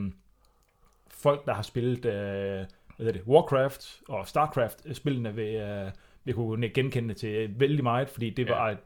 folk, 1.21 1.45
der 1.45 1.53
har 1.53 1.61
spillet 1.61 2.05
øh, 2.05 2.65
hvad 2.97 3.13
det, 3.13 3.21
Warcraft 3.27 3.99
og 4.07 4.27
Starcraft-spillene, 4.27 5.35
vil, 5.35 5.55
øh, 5.55 5.91
vil 6.23 6.33
kunne 6.35 6.69
genkende 6.69 7.13
til 7.13 7.59
vældig 7.59 7.83
meget, 7.83 8.09
fordi 8.09 8.29
det 8.29 8.45
Ja. 8.47 8.53
var, 8.53 8.69
et, 8.69 8.77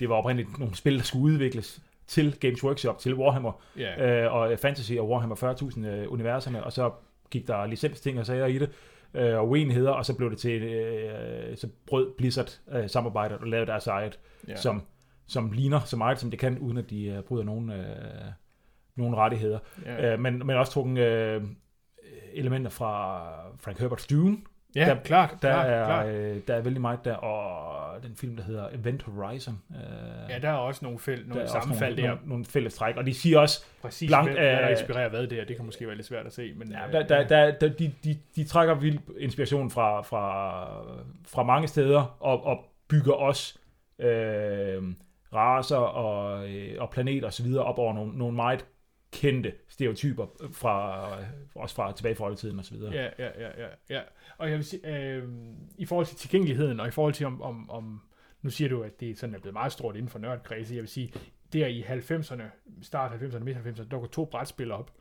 det 0.00 0.08
var 0.08 0.14
oprindeligt 0.14 0.58
nogle 0.58 0.74
spil, 0.76 0.96
der 0.98 1.02
skulle 1.04 1.24
udvikles 1.34 1.80
til 2.06 2.36
Games 2.40 2.64
Workshop, 2.64 2.98
til 2.98 3.14
Warhammer, 3.14 3.62
Ja. 3.78 4.24
øh, 4.24 4.34
og 4.34 4.58
Fantasy 4.58 4.92
og 4.92 5.08
Warhammer 5.08 5.36
40.000 5.76 5.86
øh, 5.86 6.12
universerne, 6.12 6.64
og 6.64 6.72
så 6.72 6.90
gik 7.30 7.48
der 7.48 7.66
licensting 7.66 8.18
og 8.18 8.26
sager 8.26 8.46
i 8.46 8.58
det, 8.58 8.70
øh, 9.14 9.38
og 9.38 9.48
uenigheder, 9.48 9.90
og 9.90 10.06
så 10.06 10.14
blev 10.16 10.30
det 10.30 10.38
til, 10.38 10.62
øh, 10.62 11.56
så 11.56 11.68
brød 11.86 12.14
Blizzard 12.18 12.58
øh, 12.72 12.88
samarbejdet 12.90 13.38
og 13.38 13.46
lavede 13.46 13.66
deres 13.66 13.86
eget, 13.86 14.18
Ja. 14.46 14.52
ja. 14.52 14.56
som, 14.56 14.82
som 15.26 15.52
ligner 15.52 15.80
så 15.80 15.96
meget, 15.96 16.18
som 16.18 16.30
det 16.30 16.38
kan, 16.38 16.58
uden 16.58 16.76
at 16.78 16.90
de 16.90 17.04
øh, 17.06 17.22
bryder 17.22 17.44
nogen, 17.44 17.70
øh, 17.72 17.84
nogen 18.96 19.16
rettigheder. 19.16 19.58
ja. 19.86 20.12
Øh, 20.12 20.20
men, 20.20 20.46
men 20.46 20.56
også 20.56 20.72
trukken 20.72 20.96
øh, 20.98 21.42
elementer 22.32 22.70
fra 22.70 23.22
Frank 23.60 23.80
Herbert's 23.80 24.06
Dune. 24.10 24.36
ja, 24.76 24.84
der- 24.84 24.94
klart, 25.04 25.30
Der, 25.30 25.36
klart, 25.38 25.66
er, 25.66 25.84
klart. 25.84 26.06
øh, 26.08 26.40
der 26.48 26.54
er 26.54 26.60
vældig 26.60 26.80
meget 26.80 27.04
der, 27.04 27.14
og 27.14 28.02
den 28.02 28.16
film, 28.16 28.36
der 28.36 28.42
hedder 28.42 28.68
Event 28.72 29.02
Horizon. 29.02 29.58
Øh, 29.70 30.30
Ja, 30.30 30.38
der 30.38 30.48
er 30.48 30.52
også 30.54 30.84
nogle, 30.84 30.98
der 31.06 31.16
nogle 31.26 31.34
er 31.34 31.42
også 31.42 31.52
sammenfald 31.52 31.96
nogle, 31.96 32.08
der. 32.08 32.14
nogle, 32.14 32.28
nogle 32.28 32.44
fælles 32.44 32.74
træk, 32.74 32.96
og 32.96 33.06
de 33.06 33.14
siger 33.14 33.38
også, 33.38 33.64
Præcis, 33.82 34.08
blank 34.10 34.26
hvad, 34.30 34.34
hvad 34.36 34.56
der 34.56 34.68
inspirerer 34.68 35.08
hvad 35.08 35.26
der, 35.26 35.44
det 35.44 35.56
kan 35.56 35.64
måske 35.64 35.86
være 35.86 35.96
lidt 35.96 36.06
svært 36.06 36.26
at 36.26 36.32
se. 36.32 36.52
Men, 36.56 36.68
ja, 36.70 36.86
øh, 36.86 36.92
der, 36.92 37.02
der, 37.06 37.26
der, 37.28 37.50
der, 37.50 37.68
de, 37.68 37.92
de, 38.04 38.16
de 38.36 38.44
trækker 38.44 38.74
vild 38.74 38.98
inspiration 39.18 39.70
fra, 39.70 40.02
fra, 40.02 40.64
fra 41.28 41.42
mange 41.42 41.68
steder, 41.68 42.16
og, 42.20 42.44
og 42.46 42.64
bygger 42.88 43.12
også 43.12 43.58
øh, 43.98 44.82
raser 45.34 45.76
og, 45.76 46.48
øh, 46.50 46.74
og 46.78 46.90
planeter 46.90 47.26
osv. 47.26 47.46
op 47.58 47.78
over 47.78 47.94
nogle, 47.94 48.18
nogle 48.18 48.36
meget 48.36 48.64
kendte 49.12 49.52
stereotyper 49.68 50.26
fra, 50.52 51.08
også 51.54 51.74
fra 51.74 51.92
tilbage 51.92 52.14
fra 52.14 52.24
oldtiden 52.26 52.58
og 52.58 52.64
så 52.64 52.74
videre. 52.74 52.92
Ja, 52.94 53.08
ja, 53.18 53.30
ja, 53.38 53.62
ja, 53.64 53.68
ja. 53.90 54.00
Og 54.38 54.48
jeg 54.50 54.56
vil 54.56 54.64
sige, 54.64 54.96
øh, 54.96 55.28
i 55.78 55.84
forhold 55.86 56.06
til 56.06 56.16
tilgængeligheden, 56.16 56.80
og 56.80 56.88
i 56.88 56.90
forhold 56.90 57.14
til 57.14 57.26
om, 57.26 57.42
om, 57.42 57.70
om 57.70 58.02
nu 58.42 58.50
siger 58.50 58.68
du, 58.68 58.82
at 58.82 59.00
det 59.00 59.18
sådan 59.18 59.34
er 59.34 59.38
blevet 59.38 59.52
meget 59.52 59.72
stort 59.72 59.96
inden 59.96 60.08
for 60.08 60.18
nørdkredse, 60.18 60.74
jeg 60.74 60.80
vil 60.82 60.88
sige, 60.88 61.12
der 61.52 61.66
i 61.66 61.82
90'erne, 61.82 62.42
start 62.82 63.12
90'erne, 63.22 63.38
midt 63.38 63.56
90'erne, 63.56 63.88
der 63.90 63.98
går 63.98 64.06
to 64.06 64.24
brætspil 64.24 64.70
op, 64.72 64.92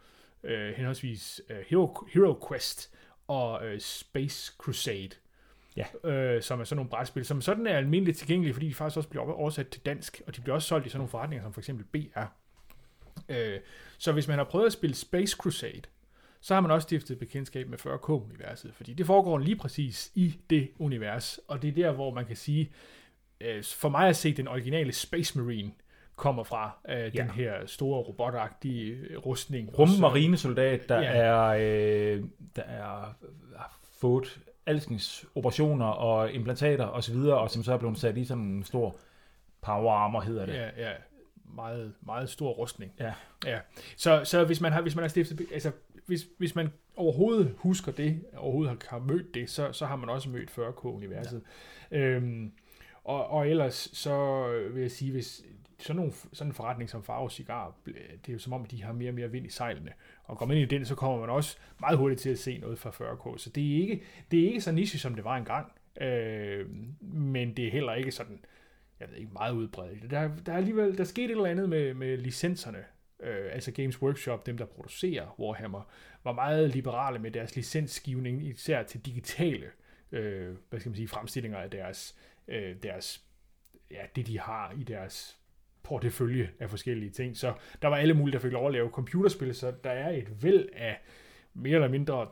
øh, 0.44 0.74
henholdsvis 0.76 1.42
øh, 1.50 1.58
Hero, 1.68 2.08
Hero 2.14 2.48
Quest 2.48 2.96
og 3.28 3.66
øh, 3.66 3.80
Space 3.80 4.54
Crusade, 4.58 5.10
Ja. 5.76 6.10
øh, 6.10 6.42
som 6.42 6.60
er 6.60 6.64
sådan 6.64 6.76
nogle 6.78 6.90
brætspil, 6.90 7.26
som 7.26 7.42
sådan 7.42 7.68
er 7.68 7.78
almindeligt 7.78 8.18
tilgængelige, 8.18 8.54
fordi 8.54 8.68
de 8.68 8.74
faktisk 8.74 8.98
også 8.98 9.10
bliver 9.10 9.32
oversat 9.32 9.68
til 9.68 9.86
dansk, 9.86 10.22
og 10.28 10.36
de 10.36 10.42
bliver 10.42 10.56
også 10.56 10.68
solgt 10.68 10.86
i 10.86 10.90
sådan 10.90 11.00
nogle 11.00 11.10
forretninger, 11.10 11.44
som 11.46 11.54
for 11.54 11.62
eksempel 11.62 11.86
BR. 11.86 12.20
Øh, 13.30 13.60
så 13.98 14.12
hvis 14.12 14.28
man 14.28 14.38
har 14.38 14.46
prøvet 14.46 14.66
at 14.66 14.74
spille 14.74 14.96
Space 14.96 15.36
Crusade, 15.40 15.82
så 16.42 16.54
har 16.54 16.62
man 16.62 16.72
også 16.72 16.86
stiftet 16.86 17.20
bekendtskab 17.20 17.70
med 17.70 17.78
40K-universet, 17.80 18.74
fordi 18.74 18.94
det 18.94 19.06
foregår 19.06 19.38
lige 19.38 19.56
præcis 19.56 20.12
i 20.16 20.36
det 20.50 20.70
univers, 20.80 21.40
og 21.48 21.62
det 21.62 21.68
er 21.68 21.72
der, 21.74 21.92
hvor 21.92 22.14
man 22.14 22.26
kan 22.26 22.36
sige, 22.36 22.72
øh, 23.42 23.64
for 23.64 23.90
mig 23.90 24.08
at 24.10 24.16
se 24.16 24.34
den 24.34 24.48
originale 24.48 24.92
Space 24.94 25.40
Marine 25.40 25.72
kommer 26.16 26.44
fra 26.44 26.78
øh, 26.90 26.98
ja. 26.98 27.10
den 27.10 27.30
her 27.30 27.66
store 27.66 28.02
robotagtige 28.02 28.92
øh, 28.92 29.18
rustning. 29.18 29.80
Rummarinesoldat, 29.80 30.90
der 30.90 31.00
Ja. 31.02 31.12
er, 31.12 31.46
øh, 32.16 32.24
der 32.56 32.62
er 32.64 33.18
fået 34.00 34.40
alskens 34.66 35.26
operationer 35.36 35.86
og 35.86 36.32
implantater 36.32 36.86
og 36.86 37.04
så 37.04 37.14
videre, 37.14 37.38
og 37.38 37.50
som 37.52 37.64
så 37.64 37.74
er 37.74 37.78
blevet 37.78 37.98
sat 37.98 38.18
i 38.18 38.26
sådan 38.26 38.44
en 38.44 38.64
stor 38.64 38.96
power 39.62 39.94
armor, 39.94 40.22
hedder 40.22 40.46
det. 40.46 40.54
Ja, 40.54 40.70
ja. 40.78 40.92
Meget, 41.60 41.94
meget 42.02 42.30
stor 42.30 42.52
rustning. 42.52 42.92
Ja. 43.00 43.14
ja. 43.46 43.60
Så, 43.98 44.22
så 44.24 44.46
hvis 44.46 44.62
man 44.62 44.72
har, 44.72 44.82
hvis 44.82 44.96
man 44.96 45.04
har 45.04 45.10
stiftet, 45.10 45.48
altså 45.54 45.72
hvis, 46.06 46.28
hvis 46.38 46.56
man 46.56 46.70
overhovedet 46.96 47.56
husker 47.58 47.92
det, 47.92 48.22
overhovedet 48.38 48.84
har, 48.90 48.98
har 48.98 49.06
mødt 49.06 49.34
det, 49.34 49.50
så, 49.50 49.72
så 49.72 49.86
har 49.86 49.96
man 49.96 50.10
også 50.10 50.30
mødt 50.30 50.50
40K-universet. 50.50 51.42
Ja. 51.92 51.98
Øhm, 51.98 52.52
og, 53.04 53.28
og 53.28 53.50
ellers 53.50 53.90
så 53.94 54.48
vil 54.74 54.82
jeg 54.82 54.92
sige, 54.92 55.12
hvis 55.12 55.44
sådan, 55.80 55.96
nogle, 55.96 56.14
sådan 56.34 56.52
en 56.52 56.56
forretning 56.56 56.90
som 56.90 57.04
Faro 57.04 57.30
Cigar, 57.30 57.76
det 57.86 58.30
er 58.30 58.34
jo 58.34 58.40
som 58.40 58.54
om, 58.54 58.66
de 58.66 58.84
har 58.84 58.94
mere 58.94 59.10
og 59.10 59.16
mere 59.16 59.32
vind 59.32 59.46
i 59.46 59.50
sejlene. 59.50 59.92
Og 60.24 60.38
går 60.38 60.46
man 60.46 60.58
ind 60.58 60.72
i 60.72 60.76
den, 60.76 60.86
så 60.86 60.96
kommer 60.96 61.20
man 61.20 61.30
også 61.30 61.58
meget 61.80 61.98
hurtigt 61.98 62.22
til 62.22 62.30
at 62.30 62.40
se 62.40 62.58
noget 62.58 62.80
fra 62.80 62.90
40K. 62.90 63.38
Så 63.38 63.50
det 63.50 63.72
er 63.72 63.82
ikke, 63.82 64.02
det 64.32 64.40
er 64.40 64.48
ikke 64.48 64.62
så 64.62 64.72
niche, 64.72 65.00
som 65.00 65.16
det 65.16 65.24
var 65.24 65.38
engang. 65.38 65.72
Øh, 66.02 66.66
men 67.02 67.58
det 67.58 67.68
er 67.68 67.72
heller 67.72 67.94
ikke 67.94 68.12
sådan 68.12 68.40
jeg 69.00 69.10
ved 69.10 69.18
ikke, 69.18 69.34
meget 69.34 69.54
udbredt. 69.54 70.12
Der, 70.12 70.30
der 70.46 70.54
er 70.54 70.58
alligevel, 70.58 70.98
der 70.98 71.04
skete 71.04 71.26
et 71.26 71.32
eller 71.32 71.46
andet 71.46 71.70
med, 71.70 71.94
med 71.94 72.18
licenserne. 72.18 72.86
Øh, 73.20 73.46
altså 73.52 73.72
Games 73.72 74.02
Workshop, 74.02 74.46
dem 74.46 74.58
der 74.58 74.66
producerer 74.66 75.40
Warhammer, 75.40 75.92
var 76.24 76.32
meget 76.32 76.70
liberale 76.70 77.20
med 77.20 77.32
deres 77.32 77.56
licensgivning, 77.56 78.48
især 78.48 78.84
til 78.84 79.06
digitale 79.06 79.66
øh, 80.12 80.56
hvad 80.70 80.80
skal 80.80 80.90
man 80.90 80.96
sige, 80.96 81.08
fremstillinger 81.08 81.58
af 81.58 81.70
deres, 81.70 82.16
øh, 82.48 82.76
deres 82.84 83.26
ja, 83.92 84.02
det 84.16 84.28
de 84.28 84.40
har 84.40 84.74
i 84.78 84.84
deres 84.84 85.38
portefølje 85.84 86.52
af 86.60 86.70
forskellige 86.70 87.12
ting. 87.12 87.38
Så 87.38 87.54
der 87.82 87.88
var 87.88 87.98
alle 87.98 88.14
mulige, 88.14 88.34
der 88.34 88.40
fik 88.40 88.52
lov 88.52 88.68
at 88.68 88.74
lave 88.74 88.90
computerspil, 88.90 89.56
så 89.56 89.74
der 89.84 89.92
er 89.92 90.10
et 90.10 90.44
væld 90.44 90.70
af 90.74 91.02
mere 91.54 91.76
eller 91.76 91.88
mindre 91.88 92.28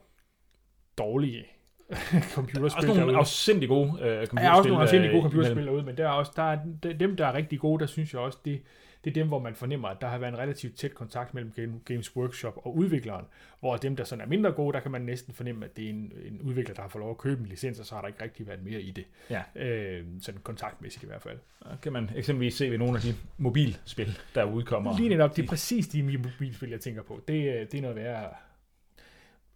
dårlige 0.97 1.47
computerspil 2.35 2.63
Også 2.63 2.87
nogle 2.87 3.01
derude. 3.01 3.17
afsindig 3.17 3.69
gode 3.69 3.91
øh, 4.01 4.07
Der 4.07 4.11
er 4.21 4.25
computerspil. 4.25 4.57
også 4.57 4.69
nogle 4.69 4.83
afsindelig 4.83 5.11
gode 5.11 5.17
øh, 5.25 5.29
computerspil 5.31 5.65
derude, 5.65 5.83
men 5.83 5.97
der 5.97 6.05
er 6.07 6.11
også 6.11 6.31
der 6.35 6.43
er, 6.43 6.59
de- 6.83 6.93
dem, 6.93 7.15
der 7.15 7.25
er 7.27 7.33
rigtig 7.33 7.59
gode, 7.59 7.79
der 7.79 7.85
synes 7.85 8.13
jeg 8.13 8.21
også, 8.21 8.37
det, 8.45 8.61
det 9.03 9.09
er 9.09 9.13
dem, 9.13 9.27
hvor 9.27 9.39
man 9.39 9.55
fornemmer, 9.55 9.87
at 9.87 10.01
der 10.01 10.07
har 10.07 10.17
været 10.17 10.31
en 10.33 10.37
relativt 10.39 10.77
tæt 10.77 10.93
kontakt 10.93 11.33
mellem 11.33 11.51
Game- 11.57 11.83
Games 11.85 12.15
Workshop 12.15 12.57
og 12.65 12.75
udvikleren, 12.77 13.25
hvor 13.59 13.77
dem, 13.77 13.95
der 13.95 14.03
sådan 14.03 14.21
er 14.25 14.27
mindre 14.29 14.51
gode, 14.51 14.73
der 14.73 14.79
kan 14.79 14.91
man 14.91 15.01
næsten 15.01 15.33
fornemme, 15.33 15.65
at 15.65 15.77
det 15.77 15.85
er 15.85 15.89
en, 15.89 16.11
en 16.25 16.41
udvikler, 16.41 16.75
der 16.75 16.81
har 16.81 16.89
fået 16.89 16.99
lov 17.01 17.11
at 17.11 17.17
købe 17.17 17.41
en 17.41 17.47
licens, 17.47 17.79
og 17.79 17.85
så 17.85 17.95
har 17.95 18.01
der 18.01 18.07
ikke 18.07 18.23
rigtig 18.23 18.47
været 18.47 18.63
mere 18.63 18.81
i 18.81 18.91
det. 18.91 19.05
Ja. 19.29 19.41
Øh, 19.55 20.05
sådan 20.21 20.41
kontaktmæssigt 20.41 21.03
i 21.03 21.07
hvert 21.07 21.21
fald. 21.21 21.37
Der 21.63 21.75
kan 21.81 21.93
man 21.93 22.09
eksempelvis 22.15 22.53
se 22.55 22.71
ved 22.71 22.77
nogle 22.77 22.95
af 22.95 23.01
de 23.01 23.15
mobilspil, 23.37 24.17
der 24.35 24.43
udkommer. 24.43 24.97
Lige 24.97 25.09
netop, 25.09 25.35
det 25.35 25.43
er 25.43 25.47
præcis 25.47 25.87
de 25.87 26.03
mobilspil, 26.03 26.69
jeg 26.69 26.79
tænker 26.79 27.01
på. 27.03 27.21
Det, 27.27 27.33
øh, 27.33 27.61
det 27.71 27.73
er 27.73 27.81
noget 27.81 27.95
værre... 27.95 28.29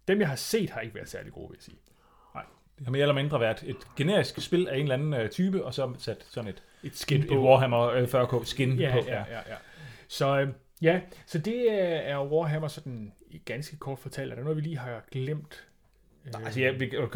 Dem, 0.08 0.20
jeg 0.20 0.28
har 0.28 0.36
set, 0.36 0.70
har 0.70 0.80
ikke 0.80 0.94
været 0.94 1.08
særlig 1.08 1.32
gode, 1.32 1.48
vil 1.50 1.56
jeg 1.56 1.62
sige. 1.62 1.76
Det 2.82 2.86
har 2.86 2.92
mere 2.92 3.02
eller 3.02 3.14
mindre 3.14 3.40
været 3.40 3.62
et 3.66 3.76
generisk 3.96 4.40
spil 4.40 4.68
af 4.68 4.76
en 4.76 4.82
eller 4.82 4.94
anden 4.94 5.14
øh, 5.14 5.30
type, 5.30 5.64
og 5.64 5.74
så 5.74 5.92
sat 5.98 6.26
sådan 6.30 6.50
et, 6.50 6.62
Et 6.82 6.96
skin 6.96 7.20
et, 7.22 7.32
et 7.32 7.38
Warhammer 7.38 7.88
øh, 7.88 8.02
40k 8.02 8.44
skin 8.44 8.78
ja, 8.78 8.92
på. 8.92 8.98
ja, 9.08 9.18
ja, 9.18 9.36
ja. 9.36 9.56
Så 10.08 10.40
øh, 10.40 10.48
ja, 10.82 11.00
så 11.26 11.38
det 11.38 11.72
er, 11.72 11.84
er 11.84 12.26
Warhammer 12.26 12.68
sådan 12.68 13.12
ganske 13.44 13.76
kort 13.76 13.98
fortalt. 13.98 14.32
Er 14.32 14.36
der 14.36 14.42
noget, 14.42 14.56
vi 14.56 14.62
lige 14.62 14.78
har 14.78 15.04
glemt? 15.12 15.66
Nej, 16.32 16.42
Altså, 16.44 16.60
ja, 16.60 16.70
vi, 16.70 16.84
øh, 16.84 17.08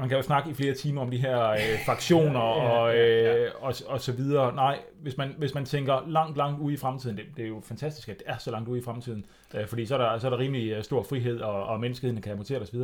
man 0.00 0.08
kan 0.08 0.16
jo 0.16 0.22
snakke 0.22 0.50
i 0.50 0.54
flere 0.54 0.74
timer 0.74 1.02
om 1.02 1.10
de 1.10 1.18
her 1.18 1.50
øh, 1.50 1.58
fraktioner 1.86 2.40
Ja, 2.40 2.70
og, 2.70 2.94
ja, 2.94 3.00
ja. 3.02 3.44
øh, 3.44 3.50
og, 3.60 3.74
og 3.86 4.00
så 4.00 4.12
videre. 4.12 4.54
Nej, 4.54 4.78
hvis 5.02 5.16
man, 5.16 5.34
hvis 5.38 5.54
man 5.54 5.64
tænker 5.64 6.08
langt, 6.08 6.36
langt 6.36 6.60
ude 6.60 6.74
i 6.74 6.76
fremtiden, 6.76 7.16
det, 7.16 7.24
det 7.36 7.44
er 7.44 7.48
jo 7.48 7.60
fantastisk, 7.64 8.08
at 8.08 8.18
det 8.18 8.24
er 8.26 8.38
så 8.38 8.50
langt 8.50 8.68
ude 8.68 8.78
i 8.78 8.82
fremtiden, 8.82 9.26
øh, 9.54 9.66
fordi 9.66 9.86
så 9.86 9.94
er, 9.94 9.98
der, 9.98 10.18
så 10.18 10.26
er 10.26 10.30
der 10.30 10.38
rimelig 10.38 10.70
øh, 10.70 10.82
stor 10.82 11.02
frihed, 11.02 11.40
og, 11.40 11.66
og 11.66 11.80
menneskeheden 11.80 12.22
kan 12.22 12.36
mutere 12.36 12.60
osv. 12.60 12.78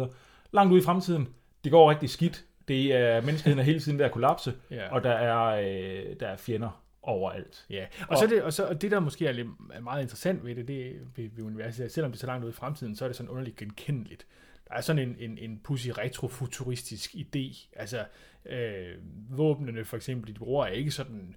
Langt 0.53 0.73
ude 0.73 0.81
i 0.81 0.85
fremtiden, 0.85 1.29
det 1.65 1.73
går 1.73 1.91
rigtig 1.91 2.11
skidt. 2.11 2.45
Det 2.69 2.95
er, 2.95 3.21
menneskeheden 3.21 3.59
er 3.59 3.63
hele 3.63 3.81
tiden 3.81 3.99
ved 3.99 4.05
at 4.05 4.13
kollapse, 4.13 4.55
ja. 4.71 4.95
og 4.95 5.05
der 5.05 5.11
er, 5.11 5.45
øh, 5.45 6.17
der 6.21 6.27
er 6.27 6.37
fjender 6.37 6.83
overalt. 7.03 7.67
Ja, 7.71 7.87
og, 8.09 8.19
så 8.19 8.25
er 8.25 8.29
det, 8.29 8.43
og, 8.43 8.53
så, 8.53 8.67
og 8.67 8.83
det, 8.83 8.91
der 8.91 9.01
måske 9.01 9.27
er 9.27 9.33
lidt 9.33 9.49
er 9.73 9.81
meget 9.81 10.03
interessant 10.03 10.45
ved 10.45 10.55
det, 10.55 10.69
det 10.69 11.01
ved, 11.17 11.29
ved 11.37 11.45
universet, 11.45 11.93
selvom 11.93 12.13
det 12.13 12.19
er 12.19 12.21
så 12.21 12.27
langt 12.27 12.45
ude 12.45 12.51
i 12.51 12.55
fremtiden, 12.55 12.97
så 12.97 13.05
er 13.05 13.09
det 13.09 13.17
sådan 13.17 13.31
underligt 13.31 13.57
genkendeligt. 13.57 14.27
Der 14.69 14.75
er 14.75 14.81
sådan 14.81 15.09
en, 15.09 15.17
en, 15.19 15.39
en 15.39 15.61
pussy 15.65 15.89
retrofuturistisk 15.89 17.15
idé. 17.15 17.69
Altså, 17.77 18.05
øh, 18.47 18.95
våbnene 19.31 19.85
for 19.85 19.97
eksempel, 19.97 20.35
de 20.35 20.39
bruger 20.39 20.65
er 20.65 20.71
ikke 20.71 20.91
sådan 20.91 21.37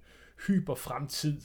fremtid. 0.76 1.40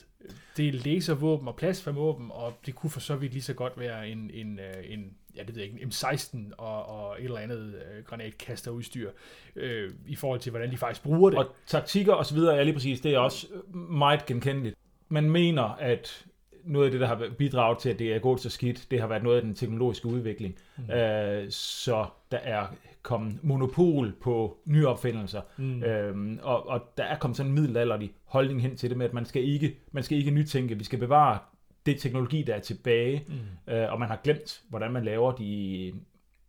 Det 0.58 0.68
er 0.68 0.72
laservåben 0.72 1.48
og 1.48 1.56
plasmavåben, 1.56 2.32
og 2.32 2.54
det 2.66 2.75
kunne 2.75 2.90
for 2.90 3.00
så 3.00 3.16
vidt 3.16 3.34
lige 3.34 3.44
så 3.44 3.54
godt 3.54 3.80
være 3.80 4.10
en, 4.10 4.32
en, 4.34 4.60
øh, 4.60 4.84
en 4.88 5.14
ja, 5.36 5.44
det 5.44 5.56
ved 5.56 5.62
jeg 5.62 5.72
ikke, 5.72 5.84
en 5.84 5.90
M16 5.90 6.56
og, 6.58 6.86
og 6.86 7.16
et 7.20 7.25
eller 7.25 7.40
andet 7.40 7.75
øh, 7.75 8.04
granatkasterudstyr, 8.04 9.12
øh, 9.56 9.94
i 10.08 10.16
forhold 10.16 10.40
til, 10.40 10.50
hvordan 10.50 10.72
de 10.72 10.78
faktisk 10.78 11.04
bruger 11.04 11.30
det. 11.30 11.40
Og 11.40 11.56
taktikker 11.68 12.14
og 12.14 12.25
så 12.25 12.36
videre, 12.36 12.56
ja 12.56 12.64
lige 12.64 12.74
præcis, 12.74 13.02
det 13.02 13.14
er 13.14 13.20
også 13.20 13.48
meget 13.74 14.25
genkendeligt. 14.25 14.75
Man 15.10 15.30
mener, 15.30 15.64
at 15.64 16.25
noget 16.66 16.86
af 16.86 16.92
det, 16.92 17.02
der 17.02 17.08
har 17.08 17.28
bidraget 17.38 17.78
til, 17.78 17.90
at 17.90 18.00
det 18.00 18.14
er 18.16 18.20
gået 18.20 18.40
så 18.40 18.50
skidt, 18.50 18.88
det 18.92 19.00
har 19.02 19.08
været 19.08 19.24
noget 19.24 19.36
af 19.38 19.42
den 19.44 19.56
teknologiske 19.56 20.08
udvikling. 20.08 20.56
Mm. 20.78 20.90
Øh, 20.94 21.46
så 21.52 22.06
der 22.32 22.38
er 22.38 22.66
kommet 23.02 23.44
monopol 23.44 24.14
på 24.22 24.58
nye 24.66 24.88
opfindelser, 24.88 25.42
Mm. 25.58 25.84
øhm, 25.84 26.40
og, 26.44 26.68
og 26.70 26.82
der 26.98 27.04
er 27.04 27.18
kommet 27.18 27.38
sådan 27.38 27.50
en 27.52 27.56
middelalderlig 27.56 28.12
holdning 28.24 28.62
hen 28.62 28.76
til 28.78 28.90
det 28.90 28.98
med, 28.98 29.06
at 29.06 29.14
man 29.14 29.26
skal 29.26 29.44
ikke, 29.44 29.78
man 29.92 30.04
skal 30.04 30.18
ikke 30.18 30.32
nytænke, 30.32 30.78
vi 30.78 30.84
skal 30.84 31.00
bevare 31.00 31.38
det 31.86 32.00
teknologi, 32.00 32.42
der 32.44 32.54
er 32.54 32.60
tilbage, 32.60 33.26
Mm. 33.68 33.74
øh, 33.74 33.92
og 33.92 34.00
man 34.00 34.10
har 34.10 34.20
glemt, 34.24 34.62
hvordan 34.70 34.92
man 34.92 35.04
laver 35.06 35.32
de 35.32 35.94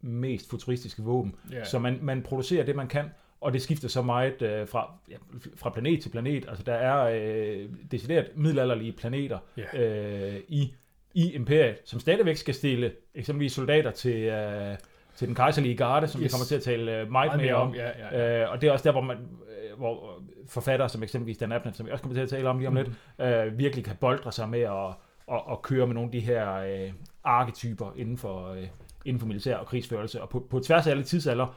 mest 0.01 0.51
futuristiske 0.51 1.03
våben. 1.03 1.35
Ja. 1.53 1.65
Så 1.65 1.79
man, 1.79 1.99
man 2.03 2.23
producerer 2.23 2.65
det, 2.65 2.77
man 2.77 2.89
kan, 2.89 3.05
og 3.41 3.53
det 3.53 3.63
skifter 3.63 3.89
så 3.89 4.03
meget 4.03 4.43
øh, 4.43 4.69
fra, 4.69 4.93
ja, 5.11 5.17
fra 5.57 5.71
planet 5.71 6.03
til 6.03 6.09
planet. 6.11 6.45
Altså 6.49 6.65
der 6.65 6.75
er 6.75 7.21
øh, 7.21 7.69
decideret 7.91 8.27
middelalderlige 8.35 8.93
planeter 8.93 9.39
Ja. 9.57 9.79
øh, 9.85 10.41
i, 10.49 10.75
i 11.15 11.33
imperiet, 11.33 11.77
som 11.85 12.01
stadigvæk 12.01 12.37
skal 12.37 12.55
stille 12.55 12.93
eksempelvis 13.15 13.53
soldater 13.53 13.91
til, 13.91 14.17
øh, 14.17 14.77
til 15.17 15.27
den 15.29 15.35
kejserlige 15.35 15.77
garde, 15.77 16.09
som 16.09 16.21
yes. 16.21 16.25
vi 16.25 16.29
kommer 16.29 16.45
til 16.47 16.55
at 16.55 16.63
tale 16.63 17.01
øh, 17.01 17.11
meget 17.13 17.41
mere 17.41 17.55
om. 17.55 17.75
Ja, 17.75 17.91
ja, 18.13 18.19
ja. 18.19 18.43
Øh, 18.45 18.53
og 18.53 18.61
det 18.61 18.69
er 18.69 18.73
også 18.73 18.85
der, 18.85 18.93
hvor, 18.93 19.01
man, 19.01 19.17
øh, 19.17 19.79
hvor 19.79 20.23
forfattere 20.49 20.89
som 20.89 21.03
eksempelvis 21.03 21.39
Dan 21.39 21.53
Abnett, 21.53 21.77
som 21.77 21.87
vi 21.87 21.91
også 21.93 22.03
kommer 22.03 22.15
til 22.15 22.23
at 22.23 22.29
tale 22.29 22.49
om 22.49 22.59
lige 22.59 22.69
om 22.69 22.75
Mm. 22.75 22.85
lidt, 23.19 23.29
øh, 23.35 23.59
virkelig 23.59 23.85
kan 23.85 23.97
boldre 24.01 24.33
sig 24.33 24.49
med 24.49 24.61
at, 24.61 24.89
at, 25.33 25.41
at 25.51 25.63
køre 25.63 25.87
med 25.87 25.95
nogle 25.95 26.09
af 26.09 26.13
de 26.13 26.21
her 26.21 26.53
øh, 26.57 26.93
arketyper 27.25 27.93
inden 27.97 28.19
for, 28.19 28.53
øh, 28.53 28.67
inden 29.05 29.21
for 29.21 29.27
militær 29.27 29.57
og 29.57 29.67
krigsførelse, 29.67 30.23
og 30.23 30.29
på, 30.29 30.47
på 30.51 30.61
tværs 30.61 30.87
af 30.87 30.91
alle 30.91 31.03
tidsalder, 31.05 31.57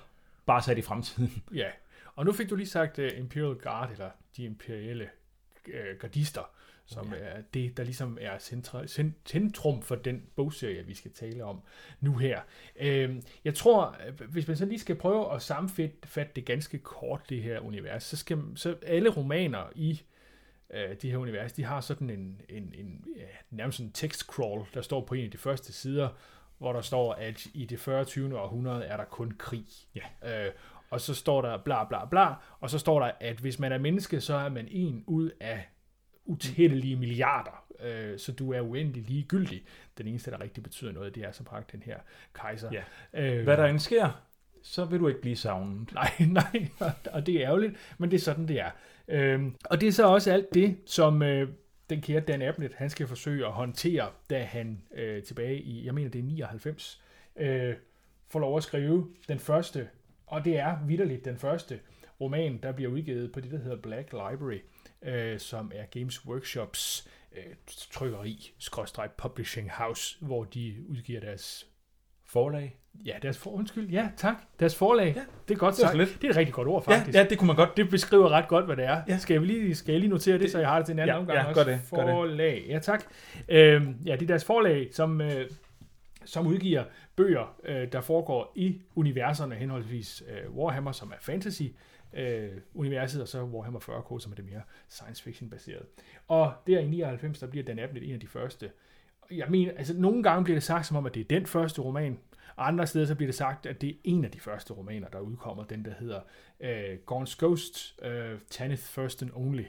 bare 0.49 0.61
sat 0.61 0.77
i 0.77 0.81
fremtiden. 0.81 1.43
Ja, 1.61 1.69
og 2.15 2.25
nu 2.25 2.31
fik 2.31 2.49
du 2.49 2.55
lige 2.55 2.67
sagt 2.67 2.99
uh, 2.99 3.05
Imperial 3.17 3.55
Guard, 3.55 3.91
eller 3.91 4.09
de 4.37 4.43
imperielle 4.43 5.09
uh, 5.67 5.99
gardister, 5.99 6.49
som 6.85 7.13
Ja. 7.13 7.19
er 7.19 7.41
det, 7.53 7.77
der 7.77 7.83
ligesom 7.83 8.17
er 8.21 8.37
centra, 8.39 8.87
cent, 8.87 9.15
centrum 9.25 9.81
for 9.81 9.95
den 9.95 10.23
bogserie, 10.35 10.85
vi 10.85 10.93
skal 10.93 11.11
tale 11.11 11.43
om 11.43 11.61
nu 12.01 12.17
her. 12.17 12.41
Uh, 12.75 13.15
jeg 13.45 13.55
tror, 13.55 13.97
øh, 14.07 14.29
hvis 14.29 14.47
man 14.47 14.57
så 14.57 14.65
lige 14.65 14.79
skal 14.79 14.95
prøve 14.95 15.33
at 15.33 15.41
sammenfatte 15.41 16.31
det 16.35 16.45
ganske 16.45 16.77
kort, 16.77 17.21
det 17.29 17.43
her 17.43 17.59
univers, 17.59 18.03
så 18.03 18.17
skal 18.17 18.37
så 18.55 18.75
alle 18.85 19.09
romaner 19.09 19.63
i 19.75 20.01
uh, 20.69 20.95
det 21.01 21.11
her 21.11 21.17
univers, 21.17 21.53
de 21.53 21.63
har 21.63 21.81
sådan 21.81 22.09
en, 22.09 22.41
en, 22.49 22.73
en 22.77 23.05
ja, 23.17 23.25
nærmest 23.49 23.79
en 23.79 23.91
tekstcrawl, 23.91 24.65
der 24.73 24.81
står 24.81 25.05
på 25.05 25.13
en 25.15 25.25
af 25.25 25.31
de 25.31 25.37
første 25.37 25.73
sider, 25.73 26.09
hvor 26.59 26.73
der 26.73 26.81
står, 26.81 27.13
at 27.13 27.45
i 27.53 27.65
det 27.65 27.79
40. 27.79 28.05
20. 28.05 28.39
århundrede 28.39 28.83
er 28.85 28.97
der 28.97 29.05
kun 29.05 29.31
krig. 29.37 29.65
Ja. 29.95 30.45
Øh, 30.45 30.51
og 30.89 31.01
så 31.01 31.13
står 31.13 31.41
der 31.41 31.57
bla 31.57 31.83
bla 31.83 32.05
bla, 32.05 32.33
og 32.59 32.69
så 32.69 32.79
står 32.79 32.99
der, 32.99 33.11
at 33.19 33.37
hvis 33.37 33.59
man 33.59 33.71
er 33.71 33.77
menneske, 33.77 34.21
så 34.21 34.33
er 34.33 34.49
man 34.49 34.67
en 34.71 35.03
ud 35.07 35.29
af 35.39 35.69
utællelige 36.25 36.95
milliarder, 36.95 37.65
øh, 37.83 38.19
så 38.19 38.31
du 38.31 38.53
er 38.53 38.61
uendelig 38.61 39.03
ligegyldig. 39.03 39.63
Den 39.97 40.07
eneste, 40.07 40.31
der 40.31 40.41
rigtig 40.41 40.63
betyder 40.63 40.91
noget, 40.91 41.15
det 41.15 41.23
er 41.23 41.31
som 41.31 41.47
sagt 41.49 41.71
den 41.71 41.83
her 41.85 41.97
kejser. 42.33 42.69
Ja. 42.71 42.83
Øh, 43.13 43.43
Hvad 43.43 43.57
der 43.57 43.65
end 43.65 43.79
sker, 43.79 44.21
så 44.63 44.85
vil 44.85 44.99
du 44.99 45.07
ikke 45.07 45.21
blive 45.21 45.35
savnet. 45.35 45.93
Nej, 45.93 46.11
nej, 46.41 46.67
og 47.11 47.25
det 47.25 47.35
er 47.35 47.47
ærgerligt, 47.47 47.95
men 47.97 48.11
det 48.11 48.17
er 48.17 48.21
sådan, 48.21 48.47
det 48.47 48.59
er. 48.59 48.71
Øhm, 49.07 49.55
og 49.65 49.81
det 49.81 49.87
er 49.87 49.91
så 49.91 50.07
også 50.07 50.31
alt 50.31 50.53
det, 50.53 50.77
som 50.85 51.21
øh, 51.21 51.49
den 51.89 52.01
kære 52.01 52.19
Dan 52.19 52.41
Abnett, 52.41 52.73
han 52.73 52.89
skal 52.89 53.07
forsøge 53.07 53.45
at 53.45 53.51
håndtere, 53.51 54.11
da 54.29 54.43
han 54.43 54.81
øh, 54.93 55.23
tilbage 55.23 55.61
i, 55.61 55.85
jeg 55.85 55.93
mener 55.93 56.09
det 56.09 56.19
er 56.19 56.23
99, 56.23 57.03
øh, 57.35 57.75
får 58.29 58.39
lov 58.39 58.57
at 58.57 58.63
skrive 58.63 59.15
den 59.27 59.39
første, 59.39 59.89
og 60.25 60.45
det 60.45 60.57
er 60.57 60.85
vidderligt 60.87 61.25
den 61.25 61.37
første 61.37 61.79
roman, 62.21 62.57
der 62.63 62.71
bliver 62.71 62.91
udgivet 62.91 63.31
på 63.31 63.39
det, 63.39 63.51
der 63.51 63.57
hedder 63.57 63.81
Black 63.81 64.11
Library, 64.11 64.59
øh, 65.01 65.39
som 65.39 65.71
er 65.75 65.85
Games 65.85 66.25
Workshops 66.25 67.09
øh, 67.31 67.55
trykkeri, 67.91 68.53
skråstreg 68.57 69.09
publishing 69.17 69.71
house, 69.71 70.17
hvor 70.25 70.43
de 70.43 70.75
udgiver 70.87 71.19
deres 71.19 71.67
Forlag. 72.25 72.77
Ja, 73.05 73.13
deres 73.21 73.37
for, 73.37 73.49
undskyld, 73.51 73.89
ja, 73.89 74.09
tak. 74.17 74.35
Deres 74.59 74.75
forlag. 74.75 75.13
Ja, 75.15 75.21
det 75.47 75.53
er 75.53 75.57
godt 75.59 75.75
det 75.75 75.81
var 75.81 75.87
sagt. 75.87 75.91
så 75.91 75.97
lidt. 75.97 76.21
Det 76.21 76.27
er 76.27 76.31
et 76.31 76.35
rigtig 76.37 76.53
godt 76.53 76.67
ord, 76.67 76.83
Ja, 76.87 76.97
faktisk. 76.97 77.17
ja, 77.17 77.23
det 77.29 77.37
kunne 77.37 77.47
man 77.47 77.55
godt. 77.55 77.77
Det 77.77 77.89
beskriver 77.89 78.29
ret 78.29 78.47
godt, 78.47 78.65
hvad 78.65 78.75
det 78.75 78.85
er. 78.85 79.01
Ja. 79.07 79.17
Skal, 79.17 79.33
jeg 79.33 79.43
lige, 79.43 79.75
skal 79.75 79.91
jeg 79.91 79.99
lige 79.99 80.09
notere 80.09 80.37
det, 80.37 80.51
så 80.51 80.59
jeg 80.59 80.67
har 80.69 80.77
det 80.77 80.85
til 80.85 80.93
en 80.93 80.99
anden 80.99 81.13
Ja, 81.15 81.19
omgang 81.19 81.37
ja, 81.39 81.45
også? 81.45 81.63
gør 81.63 81.71
det, 81.71 81.81
gør 81.91 81.97
det. 82.05 82.09
Forlag, 82.13 82.65
ja 82.69 82.79
tak. 82.79 83.03
Øhm, 83.49 83.95
ja, 84.05 84.13
det 84.13 84.21
er 84.21 84.27
deres 84.27 84.45
forlag, 84.45 84.89
som, 84.91 85.21
øh, 85.21 85.49
som 86.25 86.47
udgiver 86.47 86.83
bøger, 87.15 87.55
øh, 87.65 87.91
der 87.91 88.01
foregår 88.01 88.51
i 88.55 88.81
universerne, 88.95 89.55
henholdsvis 89.55 90.23
øh, 90.29 90.55
Warhammer, 90.55 90.91
som 90.91 91.09
er 91.11 91.15
fantasy, 91.21 91.63
øh, 92.13 92.49
universet, 92.73 93.21
og 93.21 93.27
så 93.27 93.43
Warhammer 93.43 93.79
40K, 93.79 94.19
som 94.23 94.31
er 94.31 94.35
det 94.35 94.45
mere 94.45 94.61
science 94.89 95.23
fiction 95.23 95.49
baseret. 95.49 95.83
Og 96.27 96.53
der 96.67 96.79
i 96.79 96.87
99, 96.87 97.39
der 97.39 97.47
bliver 97.47 97.65
Dan 97.65 97.79
Abnett 97.79 98.05
en 98.05 98.13
af 98.13 98.19
de 98.19 98.27
første. 98.27 98.69
Jeg 99.31 99.45
mener, 99.49 99.71
altså 99.77 99.93
nogle 99.97 100.23
gange 100.23 100.43
bliver 100.43 100.55
det 100.55 100.63
sagt 100.63 100.85
som 100.85 100.97
om, 100.97 101.05
at 101.05 101.13
det 101.15 101.19
er 101.21 101.25
den 101.25 101.45
første 101.45 101.81
roman, 101.81 102.19
andre 102.67 102.87
steder 102.87 103.05
så 103.05 103.15
bliver 103.15 103.27
det 103.27 103.35
sagt, 103.35 103.65
at 103.65 103.81
det 103.81 103.89
er 103.89 103.93
en 104.03 104.25
af 104.25 104.31
de 104.31 104.39
første 104.39 104.73
romaner, 104.73 105.07
der 105.07 105.19
udkommer, 105.19 105.63
den 105.63 105.85
der 105.85 105.93
hedder 105.99 106.21
øh, 106.59 106.97
Gaunt's 107.11 107.35
Ghost, 107.39 107.99
øh, 108.01 108.39
Tanith 108.49 108.81
First 108.81 109.21
and 109.21 109.31
Only. 109.33 109.63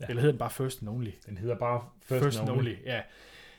Ja. 0.00 0.06
Eller 0.08 0.20
hedder 0.20 0.32
den 0.32 0.38
bare 0.38 0.50
First 0.50 0.82
and 0.82 0.88
Only? 0.88 1.10
Den 1.26 1.38
hedder 1.38 1.58
bare 1.58 1.88
First, 2.02 2.24
First 2.24 2.40
and 2.40 2.50
Only, 2.50 2.74
ja. 2.84 3.02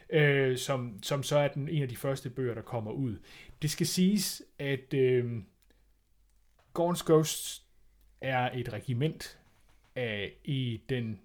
Øh, 0.10 0.58
som, 0.58 1.04
som 1.04 1.24
så 1.24 1.38
er 1.38 1.48
den 1.48 1.70
en 1.70 1.82
af 1.82 1.90
de 1.90 1.98
første 1.98 2.30
bøger, 2.30 2.54
der 2.54 2.62
kommer 2.62 2.92
ud. 2.92 3.18
Det 3.62 3.72
skal 3.72 3.88
siges, 3.88 4.44
at 4.60 4.94
øh, 4.94 5.42
Gaunt's 6.80 7.04
Ghost 7.06 7.64
er 8.22 8.50
et 8.54 8.74
regiment 8.74 9.40
af, 9.96 10.34
i 10.44 10.82
den 10.90 11.20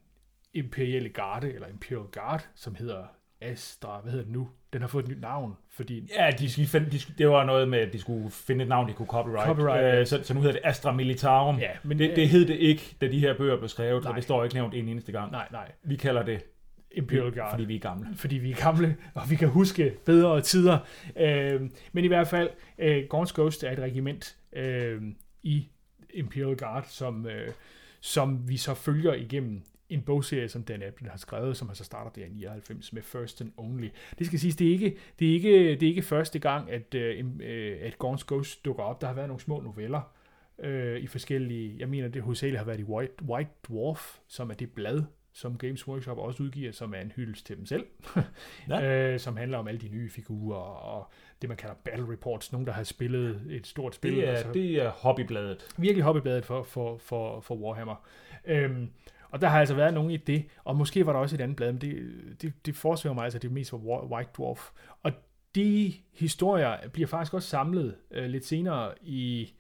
imperielle 0.53 1.09
garde, 1.09 1.53
eller 1.53 1.69
Imperial 1.69 2.07
Guard, 2.13 2.49
som 2.55 2.75
hedder 2.75 3.07
Astra, 3.41 4.01
hvad 4.01 4.13
hedder 4.13 4.25
det 4.25 4.33
nu? 4.33 4.51
Den 4.75 4.81
har 4.83 4.89
fået 4.89 5.03
et 5.03 5.09
nyt 5.11 5.21
navn, 5.21 5.55
fordi... 5.71 6.11
Ja, 6.19 6.31
de 6.39 6.51
skulle 6.51 6.69
finde, 6.69 6.91
de 6.91 6.99
det 7.19 7.29
var 7.29 7.45
noget 7.45 7.69
med, 7.69 7.79
at 7.79 7.93
de 7.93 8.01
skulle 8.01 8.31
finde 8.31 8.63
et 8.63 8.69
navn, 8.69 8.89
de 8.89 8.93
kunne 8.93 9.07
copyright. 9.07 9.47
Copyright, 9.47 10.01
øh, 10.01 10.07
så, 10.07 10.21
så 10.23 10.35
nu 10.35 10.41
hedder 10.41 10.53
det 10.53 10.61
Astra 10.65 10.93
Militarum. 10.93 11.59
Ja, 11.59 11.71
men 11.83 11.99
Det, 11.99 12.17
det 12.17 12.29
hed 12.29 12.47
det 12.47 12.55
ikke, 12.57 12.97
da 13.01 13.09
de 13.09 13.19
her 13.21 13.37
bøger 13.37 13.57
blev 13.57 13.69
skrevet, 13.69 14.03
Nej. 14.03 14.11
og 14.11 14.17
det 14.17 14.25
står 14.25 14.45
ikke 14.45 14.55
nævnt 14.55 14.75
en 14.75 14.89
eneste 14.89 15.13
gang. 15.13 15.33
Nej, 15.33 15.49
nej. 15.53 15.73
Vi 15.83 15.97
kalder 15.97 16.23
det, 16.23 16.45
Imperial 16.91 17.33
Guard. 17.35 17.51
fordi 17.51 17.65
vi 17.65 17.75
er 17.75 17.81
gamle. 17.81 18.07
fordi 18.17 18.37
vi 18.37 18.51
er 18.51 18.57
gamle, 18.57 18.97
og 19.15 19.31
vi 19.31 19.37
kan 19.37 19.49
huske 19.49 19.93
bedre 20.07 20.41
tider. 20.41 20.79
Øh, 21.17 21.61
men 21.93 22.05
i 22.05 22.09
hvert 22.09 22.29
fald, 22.29 22.51
øh, 22.79 23.05
Gaunt's 23.15 23.33
Ghost 23.35 23.65
er 23.65 23.71
et 23.71 23.79
regiment 23.79 24.37
øh, 24.53 25.03
i 25.43 25.69
Imperial 26.15 26.57
Guard, 26.57 26.87
som, 26.89 27.27
øh, 27.27 27.49
som 28.01 28.49
vi 28.49 28.57
så 28.57 28.75
følger 28.75 29.15
igennem 29.15 29.63
en 29.89 30.03
bogserie, 30.03 30.49
som 30.49 30.63
Dan 30.63 30.83
Abnett 30.83 31.11
har 31.11 31.19
skrevet, 31.19 31.57
som 31.57 31.69
han 31.69 31.75
så 31.77 31.85
starter 31.85 32.11
der 32.11 32.27
i 32.27 32.29
99 32.29 32.93
med 32.93 33.03
First 33.03 33.41
and 33.41 33.53
Only. 33.57 33.89
Det 34.19 34.27
skal 34.27 34.39
siges, 34.39 34.57
det 34.57 34.67
er 34.69 34.73
ikke, 34.73 34.97
det 35.19 35.29
er 35.29 35.33
ikke, 35.33 35.71
det 35.71 35.83
er 35.83 35.87
ikke 35.87 36.03
første 36.03 36.39
gang, 36.39 36.71
at, 36.71 36.95
øh, 36.95 37.25
øh, 37.41 37.77
at 37.81 37.97
Gaunt's 38.05 38.25
Ghost 38.27 38.65
dukker 38.65 38.83
op. 38.83 39.01
Der 39.01 39.07
har 39.07 39.15
været 39.15 39.29
nogle 39.29 39.41
små 39.41 39.61
noveller 39.61 40.15
øh, 40.59 41.01
i 41.01 41.07
forskellige, 41.07 41.77
jeg 41.79 41.89
mener, 41.89 42.09
det 42.09 42.23
hovedsageligt 42.23 42.59
har 42.59 42.67
været 42.67 42.81
i 42.81 42.85
White, 42.85 43.13
White 43.25 43.51
Dwarf, 43.69 44.19
som 44.29 44.51
er 44.51 44.55
det 44.55 44.71
blad, 44.71 45.03
som 45.33 45.59
Games 45.59 45.89
Workshop 45.89 46.19
også 46.19 46.43
udgiver, 46.43 46.73
som 46.73 46.95
er 46.95 47.01
en 47.01 47.13
hyldest 47.17 47.47
til 47.47 47.57
dem 47.57 47.67
selv, 47.67 47.87
Ja. 48.69 49.13
øh, 49.13 49.21
som 49.21 49.37
handler 49.37 49.59
om 49.59 49.69
alle 49.69 49.81
de 49.81 49.89
nye 49.89 50.11
figurer 50.11 50.59
og 50.61 51.11
det, 51.43 51.49
man 51.49 51.57
kalder 51.57 51.75
battle 51.85 52.13
reports. 52.13 52.53
Nogen, 52.53 52.67
der 52.67 52.73
har 52.73 52.83
spillet 52.85 53.43
et 53.51 53.67
stort 53.67 53.95
spil. 53.95 54.17
Det 54.17 54.23
altså- 54.25 54.49
er, 54.49 54.53
det 54.53 54.83
er 54.83 54.91
hobbybladet. 54.91 55.75
virkelig 55.79 56.05
hobbybladet 56.05 56.45
for, 56.45 56.63
for, 56.63 56.97
for, 56.99 57.41
for 57.41 57.55
Warhammer. 57.55 58.07
Øhm, 58.45 58.91
og 59.35 59.41
der 59.41 59.49
har 59.49 59.61
altså 59.61 59.75
været 59.75 59.95
nogen 59.95 60.11
i 60.11 60.17
det, 60.17 60.45
og 60.65 60.77
måske 60.77 61.07
var 61.07 61.13
der 61.13 61.21
også 61.21 61.37
et 61.37 61.41
andet 61.41 61.57
blad, 61.57 61.73
men 61.73 61.81
det, 61.81 61.97
det, 62.43 62.53
det 62.67 62.77
forsvæver 62.77 63.15
mig 63.15 63.25
altså, 63.25 63.39
det 63.39 63.53
mest 63.53 63.73
Wa- 63.73 64.13
White 64.15 64.31
Dwarf. 64.39 64.71
Og 65.03 65.13
de 65.55 65.93
historier 66.13 66.89
bliver 66.93 67.07
faktisk 67.07 67.35
også 67.35 67.49
samlet 67.49 67.95
øh, 68.11 68.25
lidt 68.27 68.47
senere 68.47 68.91
i, 69.03 69.53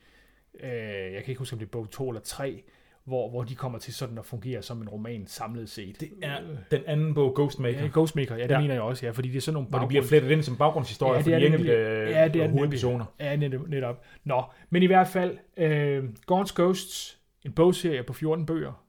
øh, 0.60 0.70
jeg 1.12 1.22
kan 1.24 1.28
ikke 1.28 1.38
huske, 1.38 1.54
om 1.54 1.58
det 1.58 1.66
er 1.66 1.70
bog 1.70 1.90
2 1.90 2.08
eller 2.08 2.20
3, 2.20 2.62
hvor, 3.04 3.30
hvor 3.30 3.42
de 3.42 3.54
kommer 3.54 3.78
til 3.78 3.94
sådan 3.94 4.18
at 4.18 4.26
fungere 4.26 4.62
som 4.62 4.82
en 4.82 4.88
roman 4.88 5.26
samlet 5.26 5.68
set. 5.70 6.00
Det 6.00 6.10
er 6.22 6.38
den 6.70 6.80
anden 6.86 7.14
bog, 7.14 7.34
Ghostmaker, 7.34 7.80
ja, 7.80 7.88
Ghostmaker, 7.92 8.36
ja, 8.36 8.42
det 8.42 8.50
Ja. 8.50 8.60
mener 8.60 8.74
jeg 8.74 8.82
også, 8.82 9.06
ja, 9.06 9.10
fordi 9.12 9.28
det 9.28 9.36
er 9.36 9.40
sådan 9.40 9.54
nogle 9.54 9.68
hvor 9.68 9.78
det 9.78 9.88
bliver 9.88 10.02
baggrunds- 10.02 10.08
flettet 10.08 10.30
ind 10.30 10.42
som 10.42 10.56
baggrundshistorie 10.56 11.12
Ja, 11.14 11.20
for 11.20 11.30
de 11.40 11.46
enkelte. 11.46 11.72
Ja, 11.72 12.28
det 12.28 12.42
er 12.42 12.48
hovedpersoner. 12.48 13.04
Ja, 13.20 13.36
netop, 13.36 13.68
netop. 13.68 14.04
Nå, 14.24 14.42
men 14.70 14.82
i 14.82 14.86
hvert 14.86 15.08
fald, 15.08 15.38
øh, 15.56 16.04
Gaunt's 16.32 16.54
Ghosts, 16.56 17.18
en 17.44 17.52
bogserie 17.52 18.02
på 18.02 18.12
14 18.12 18.46
bøger, 18.46 18.83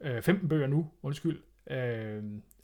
øh, 0.00 0.22
15 0.22 0.48
bøger 0.48 0.66
nu, 0.66 0.90
undskyld, 1.02 1.42
øh, 1.70 2.22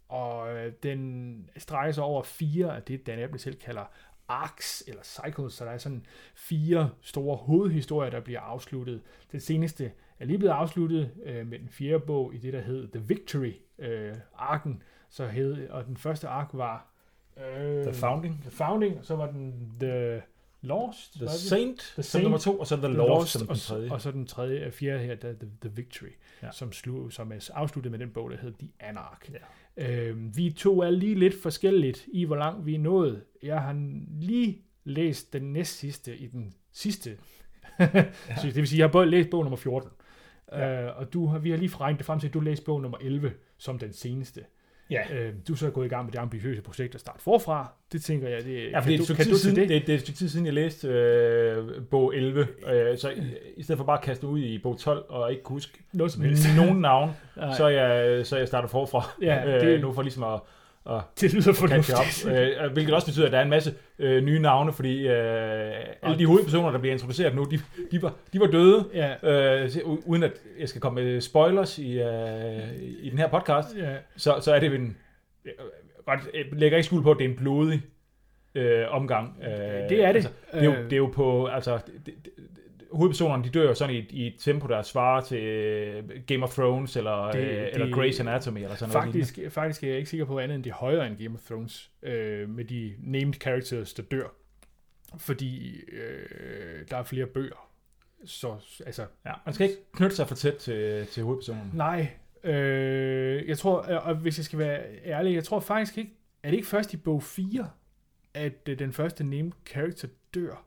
og 0.09 0.49
den 0.83 1.51
strækker 1.57 1.93
sig 1.93 2.05
over 2.05 2.23
fire 2.23 2.77
af 2.77 2.83
det, 2.83 3.07
Dan 3.07 3.19
Abnett 3.19 3.43
selv 3.43 3.57
kalder 3.57 3.85
arcs 4.29 4.85
eller 4.89 5.03
cycles, 5.03 5.53
så 5.53 5.65
der 5.65 5.71
er 5.71 5.79
sådan 5.79 6.07
fire 6.35 6.91
store 7.01 7.37
hovedhistorier, 7.37 8.11
der 8.11 8.21
bliver 8.21 8.41
afsluttet. 8.41 9.03
Den 9.33 9.41
seneste 9.41 9.93
er 10.19 10.25
lige 10.25 10.39
blevet 10.39 10.53
afsluttet 10.53 11.11
øh, 11.25 11.47
med 11.47 11.59
den 11.59 11.69
fjerde 11.69 12.01
bog 12.01 12.35
i 12.35 12.39
det, 12.39 12.53
der 12.53 12.61
hed 12.61 12.89
The 12.89 13.01
Victory 13.01 13.53
øh, 13.79 14.15
arken, 14.35 14.83
så 15.11 15.27
hed, 15.27 15.69
og 15.69 15.87
den 15.87 15.97
første 15.97 16.29
ark 16.29 16.49
var 16.53 16.93
øh, 17.37 17.85
The 17.85 17.95
Founding, 17.95 18.41
The 18.43 18.51
Founding, 18.51 18.99
og 18.99 19.05
så 19.05 19.17
var 19.17 19.31
den 19.31 19.73
The 19.81 20.23
Lost. 20.63 21.13
The? 21.19 21.29
Saint, 21.29 21.79
The 21.79 22.03
som 22.03 22.03
Saint, 22.03 22.23
nummer 22.23 22.39
to, 22.39 22.59
og 22.59 22.67
så 22.67 22.77
The, 22.77 22.87
The 22.87 22.97
Lost, 22.97 23.31
som 23.33 23.43
og, 23.49 23.55
den 23.55 23.57
tredje. 23.61 23.93
og 23.93 24.01
så 24.01 24.11
den 24.11 24.27
tredje, 24.27 24.61
øh, 24.67 24.73
fjerde 24.73 25.05
her, 25.05 25.15
der, 25.15 25.33
The, 25.33 25.49
The 25.63 25.71
Victory, 25.75 26.09
Ja. 26.43 26.49
som, 26.53 26.73
slu, 26.73 27.11
som 27.11 27.33
er 27.33 27.51
afsluttet 27.55 27.91
med 27.91 27.99
den 27.99 28.11
bog, 28.11 28.31
der 28.31 28.37
hedder 28.37 28.57
The 28.59 28.69
Anarch. 28.81 29.31
Ja. 29.33 29.39
Øhm, 30.09 30.37
vi 30.37 30.51
to 30.51 30.81
er 30.83 30.91
lige 30.91 31.15
lidt 31.15 31.43
forskelligt 31.43 32.05
i, 32.13 32.25
hvor 32.25 32.37
langt 32.37 32.67
vi 32.67 32.75
er 32.75 32.79
nået. 32.79 33.23
Jeg 33.43 33.61
har 33.61 33.73
lige 34.21 34.59
læst 34.85 35.33
den 35.33 35.43
næst 35.53 35.79
sidste 35.79 36.17
i 36.17 36.27
den 36.27 36.55
sidste. 36.73 37.17
ja. 37.79 38.05
så 38.41 38.47
det 38.47 38.57
vil 38.57 38.69
sige, 38.69 38.79
jeg 38.79 38.87
har 38.87 38.93
både 38.93 39.07
læst 39.07 39.31
bog 39.31 39.43
nummer 39.45 39.57
14. 39.57 39.91
Ja. 40.53 40.59
Ja. 40.59 40.83
Øh, 40.87 40.97
og 40.99 41.13
du 41.13 41.27
har, 41.27 41.39
vi 41.39 41.51
har 41.51 41.57
lige 41.59 41.77
regnet 41.77 41.99
det 41.99 42.07
frem 42.07 42.21
til, 42.21 42.29
at 42.29 42.35
du 42.35 42.41
læste 42.41 42.65
bog 42.65 42.83
nummer 42.83 42.99
11 43.01 43.33
som 43.59 43.79
den 43.79 43.93
seneste. 43.93 44.45
Ja. 44.93 45.15
Øh, 45.15 45.33
du 45.49 45.53
er 45.53 45.57
så 45.57 45.71
gået 45.71 45.87
i 45.87 45.89
gang 45.89 46.05
med 46.05 46.13
det 46.13 46.19
ambitiøse 46.19 46.63
projekt 46.63 46.95
at 46.95 47.01
starte 47.01 47.23
forfra. 47.23 47.73
Det 47.93 48.03
tænker 48.03 48.29
jeg, 48.29 48.45
det, 48.45 48.71
Ja, 48.71 48.79
for 48.79 48.85
det 48.85 48.91
er, 48.91 48.95
et 48.95 49.09
du, 49.09 49.15
tid 49.15 49.25
til 49.25 49.39
siden, 49.39 49.57
det? 49.57 49.69
Det, 49.69 49.83
det 49.87 49.93
er 49.93 49.95
et 49.95 50.01
stykke 50.01 50.19
tid 50.19 50.29
siden, 50.29 50.47
jeg 50.47 50.55
læste 50.55 50.89
øh, 50.89 51.85
bog 51.91 52.17
11. 52.17 52.47
Øh, 52.73 52.99
så 52.99 53.11
i, 53.11 53.23
i 53.57 53.63
stedet 53.63 53.79
for 53.79 53.85
bare 53.85 53.99
at 53.99 54.05
kaste 54.05 54.27
ud 54.27 54.39
i 54.39 54.59
bog 54.59 54.79
12 54.79 55.05
og 55.09 55.31
ikke 55.31 55.43
kunne 55.43 55.55
huske 55.57 55.79
Noget 55.93 56.13
som 56.13 56.23
helst. 56.23 56.47
nogen 56.57 56.81
navn, 56.81 57.11
så 57.59 57.69
jeg, 57.69 58.27
så 58.27 58.37
jeg 58.37 58.47
startet 58.49 58.71
forfra. 58.71 59.11
Ja, 59.23 59.45
øh, 59.57 59.61
det- 59.61 59.81
nu 59.81 59.93
for 59.93 60.03
ligesom 60.03 60.23
at, 60.23 60.41
at 60.87 61.01
det 61.21 61.33
lyder 61.35 61.53
fornuftigt. 61.53 61.99
op. 61.99 62.33
Øh, 62.67 62.73
hvilket 62.73 62.95
også 62.95 63.07
betyder, 63.07 63.27
at 63.27 63.33
der 63.33 63.39
er 63.39 63.43
en 63.43 63.51
masse 63.51 63.75
øh, 63.99 64.23
nye 64.25 64.39
navne, 64.39 64.73
fordi 64.73 65.09
øh, 65.09 65.73
alle 66.03 66.19
de 66.19 66.27
hovedpersoner, 66.27 66.71
der 66.71 66.79
bliver 66.79 66.93
introduceret 66.93 67.35
nu, 67.35 67.45
de, 67.45 67.59
de, 67.93 68.03
var, 68.03 68.15
de 68.33 68.41
var 68.41 68.47
døde. 68.47 68.85
Ja, 68.95 69.15
Øh, 69.63 69.71
uden 70.07 70.23
at 70.23 70.33
jeg 70.61 70.69
skal 70.69 70.81
komme 70.81 71.05
med 71.05 71.21
spoilers 71.21 71.79
i, 71.79 71.99
øh, 72.01 72.73
i 73.03 73.11
den 73.11 73.19
her 73.19 73.29
podcast, 73.29 73.69
ja. 73.77 73.95
så, 74.17 74.35
så 74.41 74.55
er 74.55 74.61
det 74.61 74.75
en... 74.75 74.97
Jeg 75.45 75.53
ret- 76.09 76.31
jeg 76.35 76.45
lægger 76.53 76.79
ikke 76.79 76.87
skuld 76.87 77.03
på, 77.03 77.11
at 77.11 77.19
det 77.19 77.25
er 77.25 77.29
en 77.29 77.37
blodig 77.37 77.83
øh, 78.55 78.85
omgang. 78.89 79.37
Øh, 79.43 79.49
Det 79.89 80.05
er 80.05 80.13
det. 80.13 80.17
Altså, 80.17 80.31
det, 80.53 80.61
er 80.61 80.65
jo, 80.65 80.73
Øh. 80.73 80.85
det 80.85 80.93
er 80.93 80.97
jo 80.97 81.07
på... 81.15 81.47
Altså, 81.47 81.79
det, 82.07 82.15
hovedpersonerne, 82.93 83.45
de 83.45 83.49
dør 83.51 83.63
jo 83.63 83.75
sådan 83.75 83.95
i, 83.95 83.99
i 84.11 84.27
et 84.27 84.35
tempo, 84.39 84.67
der 84.67 84.83
svarer 84.83 85.21
til 85.21 85.43
øh, 85.45 86.05
Game 86.27 86.43
of 86.45 86.55
Thrones, 86.55 86.97
eller, 86.97 87.31
Det- 87.31 87.39
øh, 87.41 87.69
eller 87.73 87.87
det- 87.87 87.95
Grey's 87.95 88.21
Anatomy, 88.21 88.59
eller 88.63 88.75
sådan 88.77 88.93
noget. 88.95 89.05
Faktisk, 89.15 89.39
faktisk 89.55 89.85
er 89.85 89.89
jeg 89.89 89.97
ikke 89.99 90.11
sikker 90.11 90.27
på 90.27 90.39
andet 90.39 90.55
end 90.55 90.65
det 90.65 90.71
er 90.71 90.75
højere 90.75 91.07
end 91.07 91.17
Game 91.19 91.35
of 91.35 91.41
Thrones, 91.47 91.91
øh, 92.03 92.49
med 92.49 92.65
de 92.65 92.95
named 92.99 93.35
characters, 93.35 93.93
der 93.95 94.03
dør. 94.03 94.35
Fordi 95.19 95.81
øh, 95.93 96.87
der 96.91 96.97
er 96.97 97.03
flere 97.03 97.27
bøger. 97.27 97.69
Så 98.25 98.49
altså, 98.87 99.03
lignende. 99.03 99.13
Ja, 99.27 99.33
man 99.47 99.55
skal 99.55 99.69
ikke 99.71 99.81
knytte 99.93 100.17
sig 100.17 100.29
for 100.29 100.35
tæt 100.35 100.55
til, 100.55 101.07
til 101.07 101.23
hovedpersonen. 101.23 101.71
nej. 101.75 102.09
Øh, 102.45 103.49
jeg 103.49 103.59
tror, 103.59 103.77
og 103.79 104.15
hvis 104.15 104.39
jeg 104.39 104.45
skal 104.45 104.59
være 104.59 104.81
ærlig, 105.05 105.35
jeg 105.35 105.45
tror 105.45 105.61
faktisk 105.61 105.99
ikke, 105.99 106.11
er 106.43 106.51
det 106.51 106.57
ikke 106.57 106.69
først 106.69 106.95
i 106.95 106.97
bog 106.97 107.23
4, 107.23 107.71
at 108.35 108.53
øh, 108.69 108.79
den 108.79 108.93
første 108.93 109.25
named 109.25 109.53
character 109.67 110.09
dør? 110.35 110.65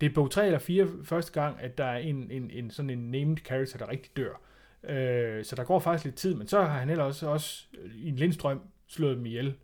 Det 0.00 0.10
er 0.10 0.14
bog 0.14 0.30
3 0.30 0.46
eller 0.46 0.58
4 0.58 0.88
første 1.04 1.32
gang, 1.32 1.56
at 1.60 1.78
der 1.78 1.84
er 1.84 1.98
en, 1.98 2.30
en, 2.30 2.50
en 2.50 2.70
sådan 2.70 2.90
en 2.90 3.10
named 3.10 3.36
character, 3.36 3.78
der 3.78 3.88
rigtig 3.88 4.16
dør. 4.16 4.40
Øh, 4.84 5.44
så 5.44 5.56
der 5.56 5.64
går 5.64 5.78
faktisk 5.78 6.04
lidt 6.04 6.16
tid, 6.16 6.34
men 6.34 6.46
så 6.46 6.62
har 6.62 6.78
han 6.78 6.90
ellers 6.90 7.22
også 7.22 7.66
øh, 7.82 7.90
i 7.96 8.08
en 8.08 8.16
lindstrøm 8.16 8.60
slået 8.88 9.16
dem 9.16 9.26
ihjel 9.26 9.54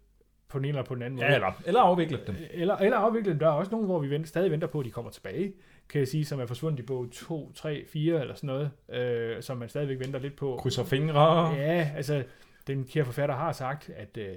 på 0.48 0.58
den 0.58 0.64
ene 0.64 0.78
eller 0.78 0.84
på 0.84 0.94
den 0.94 1.02
anden 1.02 1.16
måde. 1.16 1.26
Ja, 1.26 1.34
eller, 1.34 1.62
eller 1.66 1.80
afviklet 1.80 2.26
dem. 2.26 2.36
Eller, 2.50 2.76
eller 2.76 2.96
afvikle 2.96 3.30
dem. 3.30 3.38
Der 3.38 3.46
er 3.46 3.50
også 3.50 3.70
nogle, 3.70 3.86
hvor 3.86 3.98
vi 3.98 4.10
venter, 4.10 4.28
stadig 4.28 4.50
venter 4.50 4.66
på, 4.66 4.80
at 4.80 4.86
de 4.86 4.90
kommer 4.90 5.10
tilbage, 5.10 5.52
kan 5.88 5.98
jeg 5.98 6.08
sige, 6.08 6.24
som 6.24 6.40
er 6.40 6.46
forsvundet 6.46 6.80
i 6.80 6.82
bog 6.82 7.10
2, 7.12 7.52
3, 7.52 7.84
4 7.88 8.20
eller 8.20 8.34
sådan 8.34 8.46
noget, 8.46 8.70
øh, 9.00 9.42
som 9.42 9.56
man 9.56 9.68
stadigvæk 9.68 9.98
venter 9.98 10.20
lidt 10.20 10.36
på. 10.36 10.58
Krydser 10.62 10.84
fingre. 10.84 11.54
Ja, 11.54 11.90
altså, 11.96 12.24
den 12.66 12.84
kære 12.84 13.04
forfatter 13.04 13.34
har 13.34 13.52
sagt, 13.52 13.90
at 13.96 14.16
øh, 14.16 14.34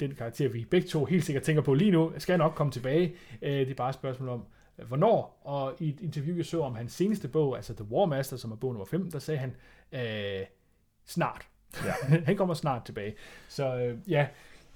den 0.00 0.14
karakter, 0.14 0.48
vi 0.48 0.64
begge 0.64 0.88
to 0.88 1.04
helt 1.04 1.24
sikkert 1.24 1.42
tænker 1.42 1.62
på 1.62 1.74
lige 1.74 1.90
nu, 1.90 2.12
skal 2.18 2.38
nok 2.38 2.52
komme 2.54 2.72
tilbage. 2.72 3.14
Øh, 3.42 3.52
det 3.52 3.70
er 3.70 3.74
bare 3.74 3.88
et 3.88 3.94
spørgsmål 3.94 4.28
om, 4.28 4.40
øh, 4.40 4.46
hvornår. 4.76 5.40
Og 5.44 5.74
i 5.78 5.88
et 5.88 6.00
interview, 6.00 6.36
jeg 6.36 6.44
så 6.44 6.62
om 6.62 6.74
hans 6.74 6.92
seneste 6.92 7.28
bog, 7.28 7.56
altså 7.56 7.74
The 7.74 7.84
War 7.84 8.06
Master, 8.06 8.36
som 8.36 8.52
er 8.52 8.56
bog 8.56 8.72
nummer 8.72 8.86
5, 8.86 9.10
der 9.10 9.18
sagde 9.18 9.38
han, 9.38 9.54
øh, 9.92 10.46
snart. 11.04 11.48
Ja. 11.84 12.16
han 12.26 12.36
kommer 12.36 12.54
snart 12.54 12.84
tilbage. 12.84 13.14
Så 13.48 13.76
øh, 13.76 13.98
ja, 14.10 14.26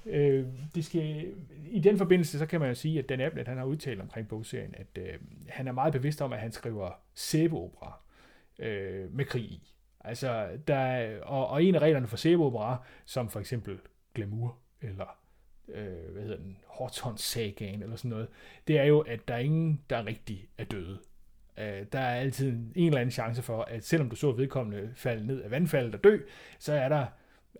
øh, 0.06 0.46
det 0.74 0.84
skal, 0.84 1.32
i 1.66 1.80
den 1.80 1.98
forbindelse, 1.98 2.38
så 2.38 2.46
kan 2.46 2.60
man 2.60 2.68
jo 2.68 2.74
sige, 2.74 2.98
at 2.98 3.08
Dan 3.08 3.20
Abnett, 3.20 3.48
han 3.48 3.58
har 3.58 3.64
udtalt 3.64 4.00
omkring 4.00 4.28
bogserien, 4.28 4.74
at 4.76 4.98
øh, 4.98 5.14
han 5.48 5.68
er 5.68 5.72
meget 5.72 5.92
bevidst 5.92 6.22
om, 6.22 6.32
at 6.32 6.38
han 6.38 6.52
skriver 6.52 6.90
sæbeopera 7.14 8.00
øh, 8.58 9.14
med 9.14 9.24
krig 9.24 9.44
i. 9.44 9.74
Altså, 10.00 10.48
der 10.68 10.76
er, 10.76 11.22
og, 11.22 11.48
og 11.48 11.64
en 11.64 11.74
af 11.74 11.78
reglerne 11.78 12.06
for 12.06 12.16
sæbeopera, 12.16 12.82
som 13.04 13.28
for 13.28 13.40
eksempel 13.40 13.78
glamour, 14.14 14.58
eller 14.80 15.18
øh, 15.74 16.12
hvad 16.12 16.22
hedder 16.22 16.36
den, 16.36 16.56
Hortons-sagan 16.66 17.82
eller 17.82 17.96
sådan 17.96 18.08
noget, 18.08 18.28
det 18.68 18.78
er 18.78 18.84
jo, 18.84 19.00
at 19.00 19.28
der 19.28 19.34
er 19.34 19.38
ingen, 19.38 19.80
der 19.90 20.06
rigtig 20.06 20.48
er 20.58 20.64
døde. 20.64 20.98
Øh, 21.58 21.84
der 21.92 21.98
er 21.98 22.20
altid 22.20 22.48
en, 22.48 22.72
en 22.74 22.86
eller 22.86 23.00
anden 23.00 23.12
chance 23.12 23.42
for, 23.42 23.62
at 23.62 23.84
selvom 23.84 24.10
du 24.10 24.16
så 24.16 24.32
vedkommende 24.32 24.90
falde 24.94 25.26
ned 25.26 25.42
af 25.42 25.50
vandfaldet 25.50 25.94
og 25.94 26.04
dø, 26.04 26.18
så 26.58 26.72
er 26.72 26.88
der 26.88 27.06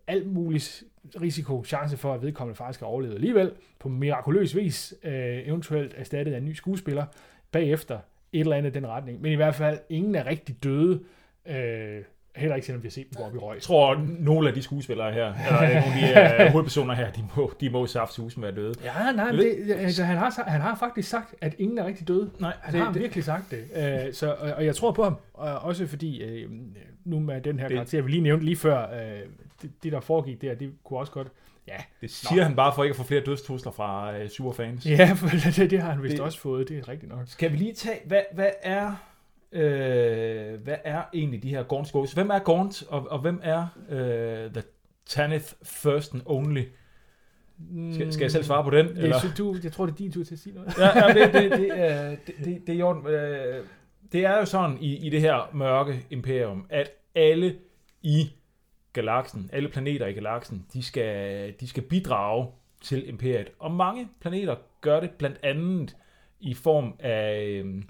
alt 0.07 0.27
muligt 0.27 0.85
risiko, 1.21 1.65
chance 1.65 1.97
for, 1.97 2.15
at 2.15 2.23
vedkommende 2.23 2.57
faktisk 2.57 2.81
har 2.81 2.87
overlevet 2.87 3.15
alligevel, 3.15 3.53
på 3.79 3.89
mirakuløs 3.89 4.57
vis, 4.57 4.95
øh, 5.03 5.49
eventuelt 5.49 5.95
erstattet 5.97 6.33
af 6.33 6.39
en 6.39 6.45
ny 6.45 6.53
skuespiller, 6.53 7.07
bagefter 7.53 7.99
et 8.33 8.41
eller 8.41 8.57
andet 8.57 8.71
i 8.71 8.75
den 8.75 8.87
retning. 8.87 9.21
Men 9.21 9.33
i 9.33 9.35
hvert 9.35 9.55
fald, 9.55 9.79
ingen 9.89 10.15
er 10.15 10.27
rigtig 10.27 10.65
døde 10.65 11.05
øh, 11.47 12.03
Heller 12.39 12.55
ikke 12.57 12.67
selvom 12.67 12.83
vi 12.83 12.87
har 12.89 12.91
set 12.91 13.07
dem 13.11 13.17
gå 13.17 13.23
op 13.23 13.35
i 13.35 13.39
røg. 13.39 13.55
Jeg 13.55 13.63
tror, 13.63 13.93
at 13.93 13.99
nogle 14.19 14.49
af 14.49 14.55
de 14.55 14.63
skuespillere 14.63 15.13
her, 15.13 15.27
eller 15.47 15.81
nogle 15.81 16.15
af 16.17 16.39
de 16.39 16.45
uh, 16.47 16.53
hovedpersoner 16.53 16.95
her, 16.95 17.11
de 17.11 17.25
må, 17.37 17.53
de 17.61 17.71
må 17.71 17.87
saft 17.87 18.13
susen 18.13 18.43
være 18.43 18.55
døde. 18.55 18.75
Ja, 18.85 19.13
nej, 19.13 19.33
men 19.33 19.41
det, 19.41 19.71
altså, 19.79 20.05
han, 20.05 20.17
har, 20.19 20.45
han 20.47 20.61
har 20.61 20.77
faktisk 20.77 21.09
sagt, 21.09 21.35
at 21.41 21.55
ingen 21.59 21.79
er 21.79 21.87
rigtig 21.87 22.09
døde. 22.09 22.31
Nej, 22.39 22.53
Han 22.63 22.75
det, 22.75 22.83
har 22.83 22.93
det, 22.93 23.03
virkelig 23.03 23.25
sagt 23.25 23.45
det. 23.51 23.65
Uh, 24.09 24.15
så, 24.15 24.33
og, 24.35 24.51
og 24.53 24.65
jeg 24.65 24.77
tror 24.77 24.93
på 24.93 25.03
ham, 25.05 25.17
og 25.35 25.59
også 25.59 25.87
fordi, 25.87 26.45
uh, 26.45 26.51
nu 27.05 27.19
med 27.21 27.41
den 27.41 27.59
her 27.59 27.69
Det- 27.69 27.75
karakter, 27.75 28.03
vi 28.03 28.11
lige 28.11 28.21
nævnte 28.23 28.45
lige 28.45 28.57
før, 28.57 28.87
uh, 28.87 29.29
det, 29.63 29.71
det 29.83 29.93
der 29.93 30.01
foregik 30.01 30.43
der, 30.43 30.55
det 30.55 30.73
kunne 30.85 30.99
også 30.99 31.13
godt... 31.13 31.29
Ja, 31.69 31.77
det 32.01 32.11
siger 32.11 32.43
han 32.45 32.57
bare 32.57 32.73
for 32.75 32.85
ikke 32.85 32.93
at 32.93 32.97
få 32.97 33.03
flere 33.03 33.21
dødstrusler 33.27 33.73
fra 33.73 34.11
uh, 34.23 34.29
sure 34.29 34.55
fans. 34.55 34.87
ja 34.87 35.13
for 35.17 35.29
det, 35.57 35.71
det 35.71 35.81
har 35.83 35.91
han 35.93 36.03
vist 36.03 36.13
Det- 36.13 36.21
også 36.21 36.39
fået, 36.41 36.69
det 36.69 36.79
er 36.79 36.89
rigtigt 36.89 37.13
nok. 37.13 37.21
Skal 37.27 37.53
vi 37.53 37.57
lige 37.57 37.73
tage, 37.75 37.97
hvad, 38.05 38.21
hvad 38.35 38.51
er... 38.63 38.93
Øh, 39.53 40.61
hvad 40.61 40.77
er 40.85 41.03
egentlig 41.15 41.43
de 41.43 41.49
her 41.49 41.63
Gaunt 41.63 41.89
Ghosts? 41.93 42.15
Hvem 42.15 42.31
er 42.31 42.39
Gaunt, 42.39 42.83
og, 42.89 43.07
og 43.11 43.19
hvem 43.19 43.41
er 43.43 43.67
øh, 43.91 44.51
The 44.53 44.63
Tanith 45.07 45.53
First 45.63 46.15
and 46.15 46.23
Only? 46.27 46.63
Skal, 47.93 48.13
skal 48.13 48.25
jeg 48.25 48.31
selv 48.31 48.45
svare 48.45 48.65
på 48.65 48.71
den? 48.71 48.87
Det, 48.97 49.09
er, 49.11 49.35
du, 49.39 49.57
jeg 49.63 49.73
tror, 49.73 49.87
det 49.87 49.93
er 49.93 49.97
din 49.97 50.13
tur 50.13 50.25
til 50.25 50.35
at 50.35 50.39
sige 50.39 50.55
noget. 50.55 50.79
ja, 50.79 51.07
ja, 51.09 51.15
det, 51.15 51.33
det, 51.35 51.51
det, 51.59 51.69
er, 51.81 52.09
det, 52.27 52.35
det, 52.45 52.63
det 52.67 52.81
er. 52.81 53.07
Øh, 53.07 53.65
Det 54.13 54.25
er 54.25 54.37
jo 54.39 54.45
sådan 54.45 54.79
i, 54.81 55.07
i 55.07 55.11
det 55.11 55.21
her 55.21 55.51
mørke 55.55 56.07
imperium, 56.11 56.67
at 56.69 56.91
alle 57.15 57.57
i 58.03 58.31
galaksen, 58.93 59.51
alle 59.53 59.69
planeter 59.69 60.07
i 60.07 60.13
galaksen, 60.13 60.67
de 60.73 60.83
skal, 60.83 61.55
de 61.61 61.69
skal 61.69 61.83
bidrage 61.83 62.47
til 62.83 63.09
imperiet. 63.09 63.51
Og 63.59 63.71
mange 63.71 64.09
planeter 64.21 64.57
gør 64.81 65.01
det 65.01 65.11
blandt 65.11 65.37
andet 65.43 65.97
i 66.41 66.55
form 66.55 66.95
af, 66.99 67.45
øh, 67.65 67.83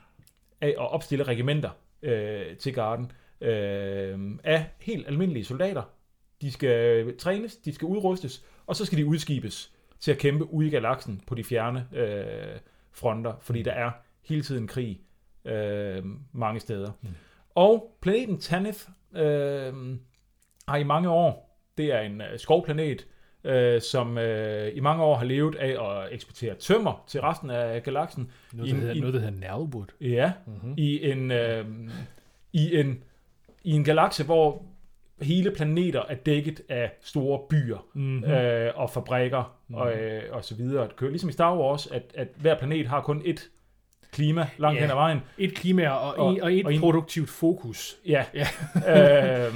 af 0.60 0.68
at 0.68 0.92
opstille 0.92 1.24
regimenter 1.24 1.70
øh, 2.02 2.56
til 2.56 2.74
garden 2.74 3.12
øh, 3.40 4.38
af 4.44 4.66
helt 4.80 5.06
almindelige 5.06 5.44
soldater. 5.44 5.82
De 6.42 6.52
skal 6.52 7.16
trænes, 7.18 7.56
de 7.56 7.74
skal 7.74 7.86
udrustes, 7.86 8.44
og 8.66 8.76
så 8.76 8.84
skal 8.84 8.98
de 8.98 9.06
udskibes 9.06 9.72
til 10.00 10.10
at 10.10 10.18
kæmpe 10.18 10.52
ude 10.52 10.66
i 10.66 10.70
galaksen 10.70 11.22
på 11.26 11.34
de 11.34 11.44
fjerne 11.44 11.88
øh, 11.92 12.58
fronter, 12.92 13.34
fordi 13.40 13.62
der 13.62 13.72
er 13.72 13.90
hele 14.24 14.42
tiden 14.42 14.66
krig 14.66 15.00
øh, 15.44 16.04
mange 16.32 16.60
steder. 16.60 16.92
Mm. 17.02 17.08
Mm. 17.08 17.14
Og 17.54 17.96
planeten 18.00 18.40
Tanith 18.40 18.88
øh, 19.14 19.98
har 20.68 20.76
i 20.76 20.84
mange 20.84 21.10
år, 21.10 21.60
det 21.78 21.92
er 21.92 22.00
en 22.00 22.20
øh, 22.20 22.38
skovplanet, 22.38 23.06
øh, 23.44 23.80
som 23.82 24.18
øh, 24.18 24.70
i 24.76 24.80
mange 24.80 25.02
år 25.02 25.16
har 25.16 25.24
levet 25.24 25.54
af 25.54 25.90
at 25.90 26.12
eksportere 26.12 26.54
tømmer 26.54 27.04
til 27.08 27.20
resten 27.20 27.50
af 27.50 27.82
galaksen. 27.82 28.30
Noget, 28.52 28.68
I 28.68 28.70
der 28.70 28.76
en- 28.76 28.80
hedder, 28.80 28.94
i- 28.94 29.00
noget, 29.00 29.14
der 29.14 29.20
hedder 29.20 29.40
Nalwood. 29.40 29.86
Ja, 30.00 30.32
Mm-hmm. 30.46 30.74
i 30.76 31.10
en, 31.10 31.30
øh, 31.30 31.64
i 32.52 32.76
en, 32.80 33.02
i 33.64 33.70
en 33.72 33.84
galakse, 33.84 34.24
hvor 34.24 34.62
hele 35.22 35.50
planeter 35.50 36.02
er 36.08 36.14
dækket 36.14 36.60
af 36.68 36.90
store 37.02 37.40
byer 37.50 37.86
Mm-hmm. 37.94 38.24
øh, 38.30 38.70
og 38.74 38.90
fabrikker 38.90 39.56
Mhm. 39.68 39.78
og, 39.78 39.92
øh, 39.92 40.22
og 40.32 40.44
så 40.44 40.54
videre. 40.54 40.84
Det 40.88 40.96
kører 40.96 41.10
ligesom 41.10 41.28
i 41.30 41.32
Star 41.32 41.56
Wars, 41.58 41.86
at, 41.86 42.02
at 42.14 42.28
hver 42.36 42.58
planet 42.58 42.86
har 42.86 43.00
kun 43.00 43.22
ét 43.26 43.48
klima 44.12 44.46
langt 44.58 44.76
Ja. 44.76 44.80
hen 44.82 44.90
ad 44.90 44.94
vejen. 44.94 45.18
Et 45.38 45.54
klima 45.54 45.88
og, 45.88 46.00
og, 46.18 46.26
Og- 46.42 46.52
et 46.52 46.64
og 46.66 46.74
en- 46.74 46.80
produktivt 46.80 47.28
fokus. 47.30 47.96
Ja. 48.06 48.24
Ja. 48.34 48.46
øh, 49.48 49.54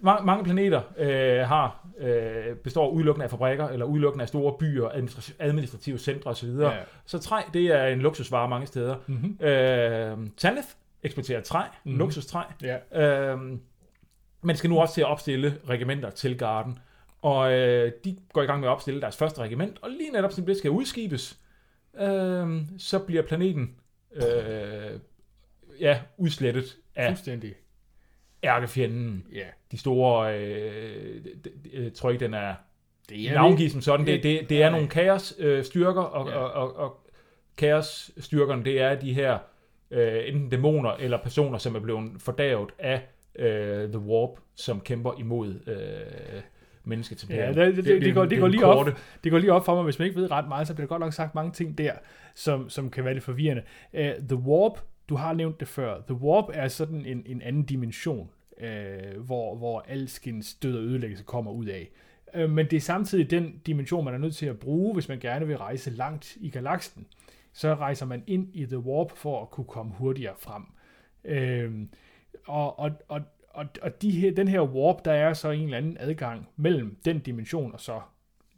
mange, 0.00 0.26
mange 0.26 0.44
planeter 0.44 0.82
øh, 0.98 1.48
har 1.48 1.86
øh, 1.98 2.56
består 2.56 2.88
udelukkende 2.90 3.24
af 3.24 3.30
fabrikker, 3.30 3.68
eller 3.68 3.86
udelukkende 3.86 4.22
af 4.22 4.28
store 4.28 4.54
byer, 4.58 4.88
administra- 4.88 5.32
administrative 5.38 5.98
centre 5.98 6.30
osv. 6.30 6.48
Ja. 6.48 6.70
Så 7.06 7.18
træ, 7.18 7.42
det 7.52 7.66
er 7.66 7.86
en 7.86 7.98
luksusvare 7.98 8.48
mange 8.48 8.66
steder. 8.66 8.96
Mm-hmm. 9.06 9.44
Øh, 9.46 10.28
Tanith 10.36 10.66
eksporterer 11.02 11.40
træ, 11.42 11.62
Mhm. 11.84 11.92
mm. 11.92 11.98
luksustræ, 11.98 12.42
Ja. 12.62 13.02
Øhm, 13.32 13.60
men 14.42 14.56
skal 14.56 14.70
nu 14.70 14.80
også 14.80 14.94
til 14.94 15.00
at 15.00 15.06
opstille 15.06 15.58
regimenter 15.68 16.10
til 16.10 16.38
garden. 16.38 16.78
Og 17.22 17.52
øh, 17.52 17.92
de 18.04 18.16
går 18.32 18.42
i 18.42 18.46
gang 18.46 18.60
med 18.60 18.68
at 18.68 18.72
opstille 18.72 19.00
deres 19.00 19.16
første 19.16 19.40
regiment, 19.40 19.78
og 19.82 19.90
lige 19.90 20.10
netop 20.10 20.32
som 20.32 20.46
det 20.46 20.56
skal 20.56 20.70
udskibes, 20.70 21.38
øh, 22.00 22.62
så 22.78 22.98
bliver 22.98 23.22
planeten 23.22 23.74
øh, 24.14 24.22
ja, 25.80 26.00
udslettet 26.16 26.76
af 26.96 27.08
Fuldstændig. 27.08 27.54
Ærkefjenden. 28.44 29.24
Ja. 29.34 29.44
De 29.72 29.78
store, 29.78 30.38
øh, 30.38 31.24
jeg 31.84 31.92
tror 31.94 32.10
ikke, 32.10 32.24
den 32.24 32.34
er 32.34 32.54
Det 33.08 33.30
er 33.30 33.34
navngivet 33.34 33.72
som 33.72 33.80
sådan. 33.80 34.06
Det, 34.06 34.22
det- 34.22 34.48
det, 34.48 34.62
er 34.62 34.70
nogle 34.70 34.88
kaos-styrker, 34.88 36.02
og, 36.02 36.28
Ja. 36.28 36.34
og, 36.36 36.52
og, 36.52 36.76
og 36.76 37.00
kaos-styrkerne, 37.56 38.64
det 38.64 38.80
er 38.80 38.94
de 38.94 39.14
her 39.14 39.38
øh, 39.90 40.22
enten 40.26 40.48
dæmoner 40.50 40.90
eller 40.90 41.18
personer, 41.18 41.58
som 41.58 41.74
er 41.76 41.80
blevet 41.80 42.10
fordavet 42.18 42.68
af 42.78 43.02
øh, 43.38 43.88
The 43.88 43.98
Warp, 43.98 44.30
som 44.56 44.80
kæmper 44.80 45.12
imod 45.18 45.54
øh, 45.66 46.40
mennesket 46.84 47.30
Ja, 47.30 47.48
det, 47.48 47.56
det, 47.76 47.84
det, 47.84 48.02
det, 48.02 48.14
går, 48.14 48.24
det, 48.24 48.40
går 48.40 48.48
lige 48.48 48.64
op, 48.66 48.86
det 49.24 49.32
går 49.32 49.38
lige 49.38 49.52
op 49.52 49.64
for 49.64 49.74
mig, 49.74 49.84
hvis 49.84 49.98
man 49.98 50.08
ikke 50.08 50.20
ved 50.20 50.30
ret 50.30 50.48
meget, 50.48 50.66
så 50.66 50.74
bliver 50.74 50.86
der 50.86 50.88
godt 50.88 51.00
nok 51.00 51.12
sagt 51.12 51.34
mange 51.34 51.52
ting 51.52 51.78
der, 51.78 51.92
som, 52.34 52.68
som 52.70 52.90
kan 52.90 53.04
være 53.04 53.14
lidt 53.14 53.24
forvirrende. 53.24 53.62
Uh, 53.92 54.00
The 54.00 54.36
Warp, 54.36 54.78
du 55.10 55.16
har 55.16 55.32
nævnt 55.32 55.60
det 55.60 55.68
før, 55.68 56.00
The 56.06 56.14
Warp 56.14 56.44
er 56.52 56.68
sådan 56.68 57.06
en, 57.06 57.22
en 57.26 57.42
anden 57.42 57.62
dimension, 57.62 58.30
øh, 58.60 59.20
hvor, 59.20 59.56
hvor 59.56 59.84
alskens 59.88 60.54
død 60.54 60.78
og 60.78 60.84
ødelæggelse 60.84 61.24
kommer 61.24 61.52
ud 61.52 61.66
af. 61.66 61.90
Øh, 62.34 62.50
men 62.50 62.66
det 62.66 62.76
er 62.76 62.80
samtidig 62.80 63.30
den 63.30 63.60
dimension, 63.66 64.04
man 64.04 64.14
er 64.14 64.18
nødt 64.18 64.36
til 64.36 64.46
at 64.46 64.58
bruge, 64.58 64.94
hvis 64.94 65.08
man 65.08 65.18
gerne 65.18 65.46
vil 65.46 65.58
rejse 65.58 65.90
langt 65.90 66.36
i 66.40 66.50
galaksen. 66.50 67.06
Så 67.52 67.74
rejser 67.74 68.06
man 68.06 68.22
ind 68.26 68.48
i 68.52 68.66
The 68.66 68.78
Warp 68.78 69.10
for 69.16 69.42
at 69.42 69.50
kunne 69.50 69.64
komme 69.64 69.92
hurtigere 69.92 70.34
frem. 70.38 70.62
Øh, 71.24 71.86
og, 72.46 72.78
og, 72.78 72.90
og, 73.08 73.20
og, 73.48 73.66
og 73.82 74.02
de 74.02 74.10
her, 74.10 74.34
den 74.34 74.48
her 74.48 74.60
warp, 74.60 75.04
der 75.04 75.12
er 75.12 75.32
så 75.32 75.50
en 75.50 75.64
eller 75.64 75.78
anden 75.78 75.96
adgang 76.00 76.48
mellem 76.56 76.96
den 77.04 77.18
dimension 77.18 77.72
og 77.72 77.80
så 77.80 78.00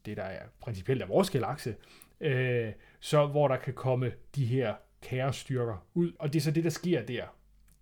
det, 0.06 0.16
der 0.16 0.22
er 0.22 0.42
principielt 0.60 1.02
af 1.02 1.08
vores 1.08 1.30
galakse, 1.30 1.74
øh, 2.20 2.72
så 3.00 3.26
hvor 3.26 3.48
der 3.48 3.56
kan 3.56 3.74
komme 3.74 4.12
de 4.36 4.44
her 4.44 4.74
kaosstyrker 5.02 5.86
ud. 5.94 6.12
Og 6.18 6.32
det 6.32 6.38
er 6.38 6.42
så 6.42 6.50
det, 6.50 6.64
der 6.64 6.70
sker 6.70 7.02
der, 7.02 7.24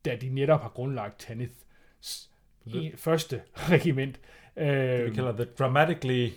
da 0.05 0.17
de 0.17 0.29
netop 0.29 0.61
har 0.63 0.69
grundlagt 0.69 1.19
Taniths 1.21 2.31
i, 2.65 2.93
første 2.97 3.43
regiment. 3.75 4.21
Det 4.57 5.05
vi 5.05 5.11
kalder 5.15 5.33
the 5.33 5.45
dramatically 5.45 6.29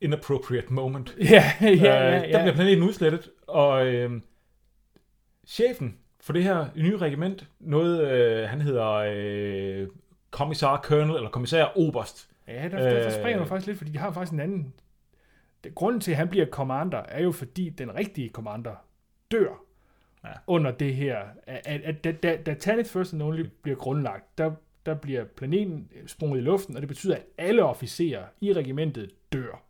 inappropriate 0.00 0.72
moment. 0.72 1.16
ja, 1.30 1.52
ja, 1.60 1.68
ja, 1.70 2.16
Øh, 2.16 2.20
Der 2.22 2.28
ja. 2.28 2.42
bliver 2.42 2.54
planeten 2.54 2.82
udslettet, 2.84 3.30
og 3.46 3.86
øh, 3.86 4.20
chefen 5.46 5.98
for 6.20 6.32
det 6.32 6.42
her 6.44 6.66
nye 6.76 6.96
regiment, 6.96 7.46
noget, 7.60 8.10
øh, 8.12 8.48
han 8.48 8.60
hedder 8.60 8.92
øh, 8.92 9.88
kommissar 10.30 10.80
Colonel, 10.80 11.16
eller 11.16 11.30
kommissær 11.30 11.72
Oberst. 11.78 12.28
Ja, 12.48 12.62
der, 12.62 12.68
der, 12.68 12.78
der 12.90 13.06
Øh, 13.06 13.12
springer 13.12 13.38
du 13.42 13.44
faktisk 13.48 13.66
lidt, 13.66 13.78
fordi 13.78 13.90
de 13.92 13.98
har 13.98 14.12
faktisk 14.12 14.32
en 14.32 14.40
anden... 14.40 14.74
Grunden 15.74 16.00
til, 16.00 16.10
at 16.10 16.16
han 16.16 16.28
bliver 16.28 16.46
commander, 16.46 16.98
er 16.98 17.22
jo 17.22 17.32
fordi 17.32 17.68
den 17.70 17.94
rigtige 17.94 18.28
commander 18.28 18.74
dør 19.30 19.62
Ja. 20.26 20.32
under 20.46 20.70
det 20.70 20.94
her. 20.94 21.18
At, 21.46 21.66
at, 21.66 21.80
at 21.80 22.04
da, 22.04 22.12
da, 22.12 22.36
da 22.46 22.54
Tanith 22.54 22.90
First 22.90 23.12
and 23.12 23.22
Only 23.22 23.46
bliver 23.62 23.76
grundlagt, 23.76 24.38
der, 24.38 24.52
der 24.86 24.94
bliver 24.94 25.24
planeten 25.24 25.88
sprunget 26.06 26.38
i 26.38 26.42
luften, 26.42 26.76
og 26.76 26.82
det 26.82 26.88
betyder, 26.88 27.14
at 27.14 27.22
alle 27.38 27.64
officerer 27.64 28.24
i 28.40 28.52
regimentet 28.52 29.10
dør. 29.32 29.62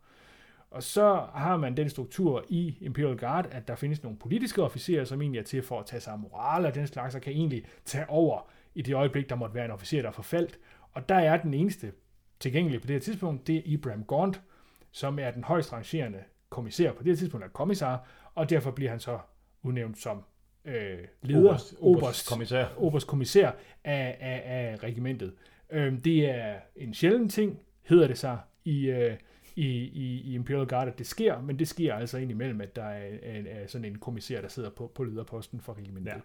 Og 0.70 0.82
så 0.82 1.26
har 1.34 1.56
man 1.56 1.76
den 1.76 1.90
struktur 1.90 2.44
i 2.48 2.76
Imperial 2.80 3.18
Guard, 3.18 3.46
at 3.50 3.68
der 3.68 3.74
findes 3.74 4.02
nogle 4.02 4.18
politiske 4.18 4.62
officerer, 4.62 5.04
som 5.04 5.22
egentlig 5.22 5.38
er 5.38 5.44
til 5.44 5.62
for 5.62 5.80
at 5.80 5.86
tage 5.86 6.00
sig 6.00 6.12
af 6.12 6.18
moral 6.18 6.66
og 6.66 6.74
den 6.74 6.86
slags, 6.86 7.14
og 7.14 7.20
kan 7.20 7.32
egentlig 7.32 7.64
tage 7.84 8.10
over 8.10 8.50
i 8.74 8.82
det 8.82 8.94
øjeblik, 8.94 9.28
der 9.28 9.36
måtte 9.36 9.54
være 9.54 9.64
en 9.64 9.70
officer, 9.70 10.02
der 10.02 10.08
er 10.08 10.12
forfaldt. 10.12 10.58
Og 10.92 11.08
der 11.08 11.14
er 11.14 11.42
den 11.42 11.54
eneste 11.54 11.92
tilgængelig 12.40 12.80
på 12.80 12.86
det 12.86 12.94
her 12.94 13.00
tidspunkt, 13.00 13.46
det 13.46 13.56
er 13.56 13.62
Ibrahim 13.64 14.04
Gaunt, 14.04 14.42
som 14.90 15.18
er 15.18 15.30
den 15.30 15.44
højst 15.44 15.72
rangerende 15.72 16.22
kommissær 16.48 16.92
på 16.92 17.02
det 17.02 17.12
her 17.12 17.16
tidspunkt, 17.16 17.46
er 17.46 17.50
kommissar, 17.50 18.06
og 18.34 18.50
derfor 18.50 18.70
bliver 18.70 18.90
han 18.90 19.00
så 19.00 19.18
udnævnt 19.62 19.98
som 19.98 20.24
øh, 20.66 20.98
leder, 21.22 21.48
Oberst, 21.48 21.74
oberst 21.80 22.28
kommissær. 22.28 22.66
oberst 22.76 23.06
kommissær 23.06 23.50
af, 23.84 24.16
af, 24.20 24.42
af 24.44 24.76
regimentet. 24.82 25.32
Øhm, 25.70 26.00
det 26.00 26.30
er 26.30 26.54
en 26.76 26.94
sjælden 26.94 27.28
ting, 27.28 27.58
hedder 27.82 28.06
det 28.06 28.18
sig 28.18 28.38
i, 28.64 28.86
øh, 28.86 29.16
i, 29.56 29.66
i, 29.76 30.20
i 30.24 30.34
Imperial 30.34 30.66
Guard, 30.66 30.88
at 30.88 30.98
det 30.98 31.06
sker, 31.06 31.40
men 31.40 31.58
det 31.58 31.68
sker 31.68 31.94
altså 31.94 32.18
indimellem, 32.18 32.60
at 32.60 32.76
der 32.76 32.84
er, 32.84 33.08
er, 33.22 33.42
er 33.62 33.66
sådan 33.66 33.84
en 33.84 33.98
kommissær, 33.98 34.40
der 34.40 34.48
sidder 34.48 34.70
på, 34.70 34.92
på 34.94 35.04
lederposten 35.04 35.60
for 35.60 35.74
regimentet. 35.78 36.12
Ja. 36.12 36.16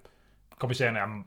Kommissæren 0.59 0.95
er 0.95 1.23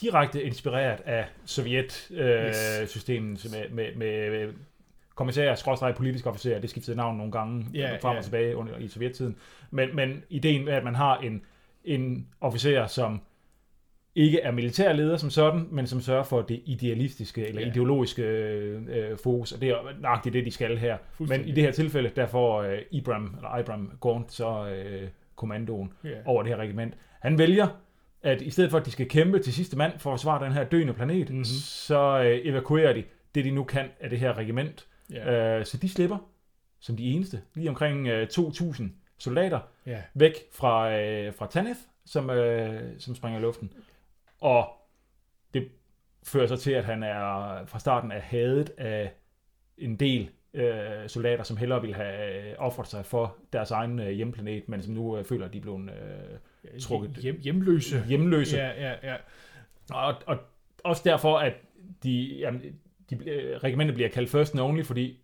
direkte 0.00 0.42
inspireret 0.42 1.00
af 1.00 1.26
Sovjet-systemet 1.44 3.42
Yes. 3.42 3.54
øh, 3.54 3.74
med, 3.74 3.94
med, 3.94 4.30
med 4.30 4.52
kommissærer, 5.14 5.54
skråstrej 5.54 5.92
politiske 5.92 6.28
officerer, 6.28 6.60
det 6.60 6.70
skiftede 6.70 6.96
navn 6.96 7.16
nogle 7.16 7.32
gange 7.32 7.66
Ja, 7.74 7.96
frem 8.02 8.12
ja. 8.12 8.18
og 8.18 8.24
tilbage 8.24 8.56
under, 8.56 8.76
i 8.76 8.88
sovjettiden. 8.88 9.36
Men, 9.70 9.96
men 9.96 10.22
ideen 10.30 10.64
med, 10.64 10.72
at 10.72 10.84
man 10.84 10.94
har 10.94 11.18
en, 11.18 11.42
en 11.84 12.26
officer, 12.40 12.86
som 12.86 13.20
ikke 14.14 14.40
er 14.40 14.50
militærleder 14.50 15.16
som 15.16 15.30
sådan, 15.30 15.68
men 15.70 15.86
som 15.86 16.00
sørger 16.00 16.22
for 16.24 16.42
det 16.42 16.60
idealistiske 16.64 17.46
eller 17.48 17.60
Ja. 17.62 17.68
ideologiske 17.68 18.22
øh, 18.22 19.18
fokus, 19.22 19.52
og 19.52 19.60
det 19.60 19.68
er 19.68 20.00
nøjagtigt 20.00 20.32
det, 20.32 20.44
de 20.44 20.50
skal 20.50 20.78
her. 20.78 20.98
Men 21.18 21.44
i 21.44 21.52
det 21.52 21.62
her 21.64 21.70
tilfælde, 21.72 22.10
der 22.16 22.26
får 22.26 22.62
øh, 22.62 22.78
Ibram, 22.90 23.34
eller 23.36 23.58
Ibram 23.58 23.92
Gaunt 24.00 24.32
så 24.32 24.68
øh, 24.68 25.08
kommandoen 25.36 25.92
Ja. 26.04 26.10
over 26.24 26.42
det 26.42 26.52
her 26.52 26.56
regiment. 26.58 26.94
Han 27.20 27.38
vælger 27.38 27.68
at 28.22 28.42
i 28.42 28.50
stedet 28.50 28.70
for, 28.70 28.78
at 28.78 28.86
de 28.86 28.90
skal 28.90 29.08
kæmpe 29.08 29.38
til 29.38 29.52
sidste 29.52 29.76
mand 29.76 29.92
for 29.98 30.10
at 30.12 30.18
forsvare 30.18 30.44
den 30.44 30.52
her 30.52 30.64
døende 30.64 30.92
planet, 30.92 31.28
Mhm. 31.28 31.32
mm-hmm. 31.32 31.44
så 31.44 32.22
øh, 32.22 32.40
evakuerer 32.44 32.92
de 32.92 33.04
det, 33.34 33.44
de 33.44 33.50
nu 33.50 33.64
kan 33.64 33.84
af 34.00 34.10
det 34.10 34.18
her 34.18 34.38
regiment. 34.38 34.86
Ja. 35.12 35.58
Øh, 35.58 35.64
så 35.66 35.76
de 35.76 35.88
slipper, 35.88 36.18
som 36.80 36.96
de 36.96 37.04
eneste, 37.04 37.40
lige 37.54 37.68
omkring 37.68 38.06
øh, 38.08 38.26
2.000 38.32 38.82
soldater, 39.18 39.60
ja. 39.86 40.02
væk 40.14 40.34
fra, 40.52 40.92
øh, 41.00 41.34
fra 41.34 41.46
Tanith, 41.46 41.80
som, 42.04 42.30
øh, 42.30 43.00
som 43.00 43.14
springer 43.14 43.38
i 43.38 43.42
luften. 43.42 43.72
Og 44.40 44.68
det 45.54 45.68
fører 46.22 46.46
så 46.46 46.56
til, 46.56 46.70
at 46.70 46.84
han 46.84 47.02
er 47.02 47.64
fra 47.66 47.78
starten 47.78 48.12
er 48.12 48.20
hadet 48.20 48.70
af 48.78 49.12
en 49.78 49.96
del 49.96 50.30
øh, 50.54 51.08
soldater, 51.08 51.44
som 51.44 51.56
hellere 51.56 51.80
ville 51.80 51.96
have 51.96 52.48
øh, 52.50 52.54
offret 52.58 52.86
sig 52.86 53.06
for 53.06 53.36
deres 53.52 53.70
egen 53.70 53.98
øh, 53.98 54.10
hjemplanet, 54.10 54.68
men 54.68 54.82
som 54.82 54.94
nu 54.94 55.18
øh, 55.18 55.24
føler, 55.24 55.46
at 55.46 55.52
de 55.52 55.58
er 55.58 55.62
blevet 55.62 55.90
øh, 55.90 56.80
trukket 56.80 57.16
Hjem, 57.16 57.40
hjemløse. 57.40 58.04
hjemløse. 58.08 58.56
Ja, 58.56 58.88
ja, 58.88 58.94
ja. 59.02 59.16
Og, 59.90 60.14
og 60.26 60.38
også 60.84 61.02
derfor, 61.04 61.38
at 61.38 61.54
de, 62.02 62.36
jamen, 62.38 62.62
de, 63.10 63.30
øh, 63.30 63.56
regimentet 63.56 63.94
bliver 63.94 64.08
kaldt 64.08 64.30
first 64.30 64.54
and 64.54 64.62
only, 64.62 64.82
fordi 64.82 65.20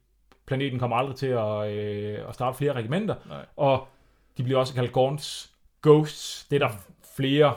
planeten 0.46 0.78
kommer 0.78 0.96
aldrig 0.96 1.16
til 1.16 1.26
at, 1.26 1.72
øh, 1.72 2.28
at 2.28 2.34
starte 2.34 2.58
flere 2.58 2.72
regimenter. 2.72 3.14
Nej. 3.28 3.44
Og 3.56 3.86
de 4.38 4.42
bliver 4.42 4.58
også 4.58 4.74
kaldt 4.74 4.92
Gorns 4.92 5.52
Ghosts. 5.82 6.46
Det 6.50 6.62
er 6.62 6.68
der 6.68 6.74
flere 7.16 7.54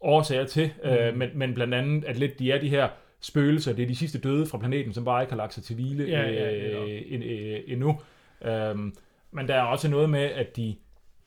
årsager 0.00 0.44
til, 0.46 0.70
mm. 0.84 0.90
øh, 0.90 1.16
men, 1.16 1.30
men 1.34 1.54
blandt 1.54 1.74
andet, 1.74 2.04
at 2.04 2.18
lidt 2.18 2.38
de 2.38 2.52
er 2.52 2.60
de 2.60 2.68
her 2.68 2.88
spøgelser, 3.20 3.72
det 3.72 3.82
er 3.82 3.86
de 3.86 3.96
sidste 3.96 4.18
døde 4.20 4.46
fra 4.46 4.58
planeten, 4.58 4.92
som 4.92 5.04
bare 5.04 5.22
ikke 5.22 5.32
har 5.32 5.36
lagt 5.36 5.54
sig 5.54 5.64
til 5.64 5.74
hvile 5.74 6.04
Ja, 6.04 6.22
ja, 6.22 6.54
øh, 6.54 7.12
ja. 7.12 7.18
øh, 7.18 7.62
endnu. 7.66 8.00
Øhm, 8.42 8.96
men 9.30 9.48
der 9.48 9.54
er 9.54 9.62
også 9.62 9.88
noget 9.88 10.10
med, 10.10 10.20
at 10.24 10.56
de 10.56 10.76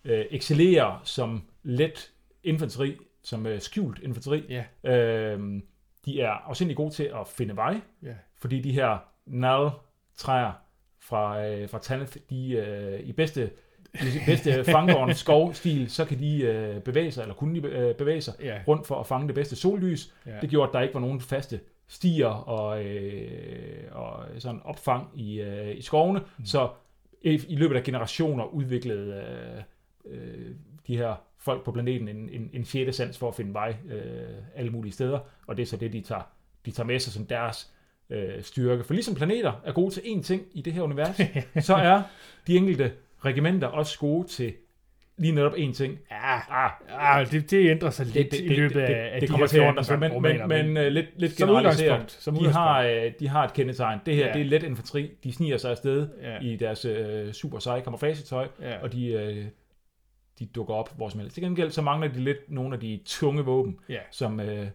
øh, 0.05 0.25
excellerer 0.31 1.01
som 1.03 1.43
let 1.63 2.11
infanteri, 2.43 2.97
som 3.23 3.45
øh, 3.45 3.61
skjult 3.61 3.99
infanteri. 3.99 4.63
Ja. 4.83 4.91
Øhm, 4.93 5.63
de 6.05 6.21
er 6.21 6.31
også 6.31 6.73
gode 6.75 6.91
til 6.93 7.03
at 7.03 7.27
finde 7.27 7.55
vej, 7.55 7.81
Ja. 8.03 8.13
fordi 8.37 8.61
de 8.61 8.71
her 8.71 8.97
nal-træer 9.25 10.51
fra, 11.09 11.45
øh, 11.47 11.69
fra 11.69 11.79
Tanith, 11.79 12.17
de 12.29 12.51
øh, 12.51 12.99
i 12.99 13.11
bedste, 13.11 13.49
i 13.93 14.19
bedste 14.25 14.63
fangården 14.75 15.15
skovstil, 15.15 15.89
så 15.89 16.05
kan 16.05 16.19
de 16.19 16.41
øh, 16.41 16.81
bevæge 16.81 17.11
sig, 17.11 17.21
eller 17.21 17.35
kunne 17.35 17.61
de 17.61 17.67
øh, 17.67 17.95
bevæge 17.95 18.21
sig 18.21 18.33
Ja. 18.43 18.59
rundt 18.67 18.87
for 18.87 18.95
at 18.95 19.07
fange 19.07 19.27
det 19.27 19.35
bedste 19.35 19.55
sollys. 19.55 20.13
Ja. 20.25 20.31
Det 20.41 20.49
gjorde, 20.49 20.69
at 20.69 20.73
der 20.73 20.81
ikke 20.81 20.93
var 20.93 20.99
nogen 20.99 21.21
faste 21.21 21.59
stier 21.87 22.27
og, 22.27 22.85
øh, 22.85 23.81
og 23.91 24.25
sådan 24.37 24.61
opfang 24.63 25.07
i, 25.15 25.41
øh, 25.41 25.77
i 25.77 25.81
skovene. 25.81 26.19
Mm. 26.37 26.45
Så 26.45 26.69
i, 27.21 27.41
i 27.49 27.55
løbet 27.55 27.75
af 27.75 27.83
generationer 27.83 28.43
udviklede 28.45 29.23
øh, 30.07 30.13
øh, 30.15 30.51
de 30.87 30.97
her 30.97 31.15
folk 31.37 31.63
på 31.65 31.71
planeten 31.71 32.07
en, 32.07 32.29
en, 32.29 32.49
en 32.53 32.65
sjette 32.65 32.93
sans 32.93 33.17
for 33.17 33.27
at 33.27 33.35
finde 33.35 33.53
vej 33.53 33.75
øh, 33.89 34.35
alle 34.55 34.71
mulige 34.71 34.91
steder, 34.93 35.19
og 35.47 35.57
det 35.57 35.63
er 35.63 35.67
så 35.67 35.77
det, 35.77 35.93
de 35.93 36.01
tager, 36.01 36.21
de 36.65 36.71
tager 36.71 36.87
med 36.87 36.99
sig 36.99 37.13
som 37.13 37.25
deres 37.25 37.73
øh, 38.09 38.43
styrke. 38.43 38.83
For 38.83 38.93
ligesom 38.93 39.15
planeter 39.15 39.61
er 39.65 39.71
gode 39.71 39.93
til 39.93 40.01
én 40.01 40.21
ting 40.23 40.41
i 40.53 40.61
det 40.61 40.73
her 40.73 40.81
univers, 40.81 41.15
så 41.67 41.75
er 41.75 42.01
de 42.47 42.55
enkelte 42.57 42.91
regimenter 43.25 43.67
også 43.67 43.99
gode 43.99 44.27
til 44.27 44.53
lige 45.17 45.31
netop 45.35 45.53
én 45.53 45.73
ting. 45.73 45.99
Ja, 46.11 46.35
Ah, 46.49 46.71
ah, 46.89 47.31
det, 47.31 47.51
det 47.51 47.69
ændrer 47.69 47.89
sig 47.89 48.05
lidt 48.05 48.33
i 48.33 48.47
løbet 48.47 48.79
af, 48.79 48.91
af 48.91 49.11
det, 49.11 49.21
det 49.21 49.27
de 49.29 49.31
kommer 49.31 49.47
til 49.47 49.59
at 49.59 49.67
ændre 49.67 49.83
sig, 49.83 49.99
14 49.99 50.21
men, 50.21 50.37
men, 50.47 50.65
men 50.65 50.77
uh, 50.77 50.91
lidt, 50.91 51.05
lidt 51.17 51.37
som 51.37 51.47
generaliseret. 51.49 52.11
Som 52.11 52.35
De 52.35 52.51
har, 52.51 52.81
øh, 52.81 53.11
de 53.19 53.27
har 53.27 53.43
et 53.45 53.53
kendetegn. 53.53 53.99
Det 54.05 54.15
her, 54.15 54.27
Ja. 54.27 54.33
det 54.33 54.41
er 54.41 54.45
let 54.45 54.63
infanteri. 54.63 55.11
De 55.23 55.33
sniger 55.33 55.57
sig 55.57 55.71
afsted 55.71 56.07
ja, 56.21 56.39
i 56.41 56.55
deres 56.55 56.85
øh, 56.85 57.31
super 57.33 57.59
seje 57.59 57.81
camouflagetøj, 57.83 58.47
ja. 58.61 58.77
og 58.83 58.93
de, 58.93 59.07
øh, 59.07 59.45
de 60.39 60.45
dukker 60.45 60.73
op 60.73 60.97
hvor 60.97 61.09
som 61.09 61.19
helst. 61.19 61.33
Til 61.33 61.43
gengæld 61.43 61.71
så 61.71 61.81
mangler 61.81 62.07
de 62.07 62.19
lidt 62.19 62.51
nogle 62.51 62.73
af 62.73 62.79
de 62.79 62.99
tunge 63.05 63.43
våben, 63.45 63.79
Ja. 63.89 63.99
som, 64.11 64.39
øh, 64.39 64.67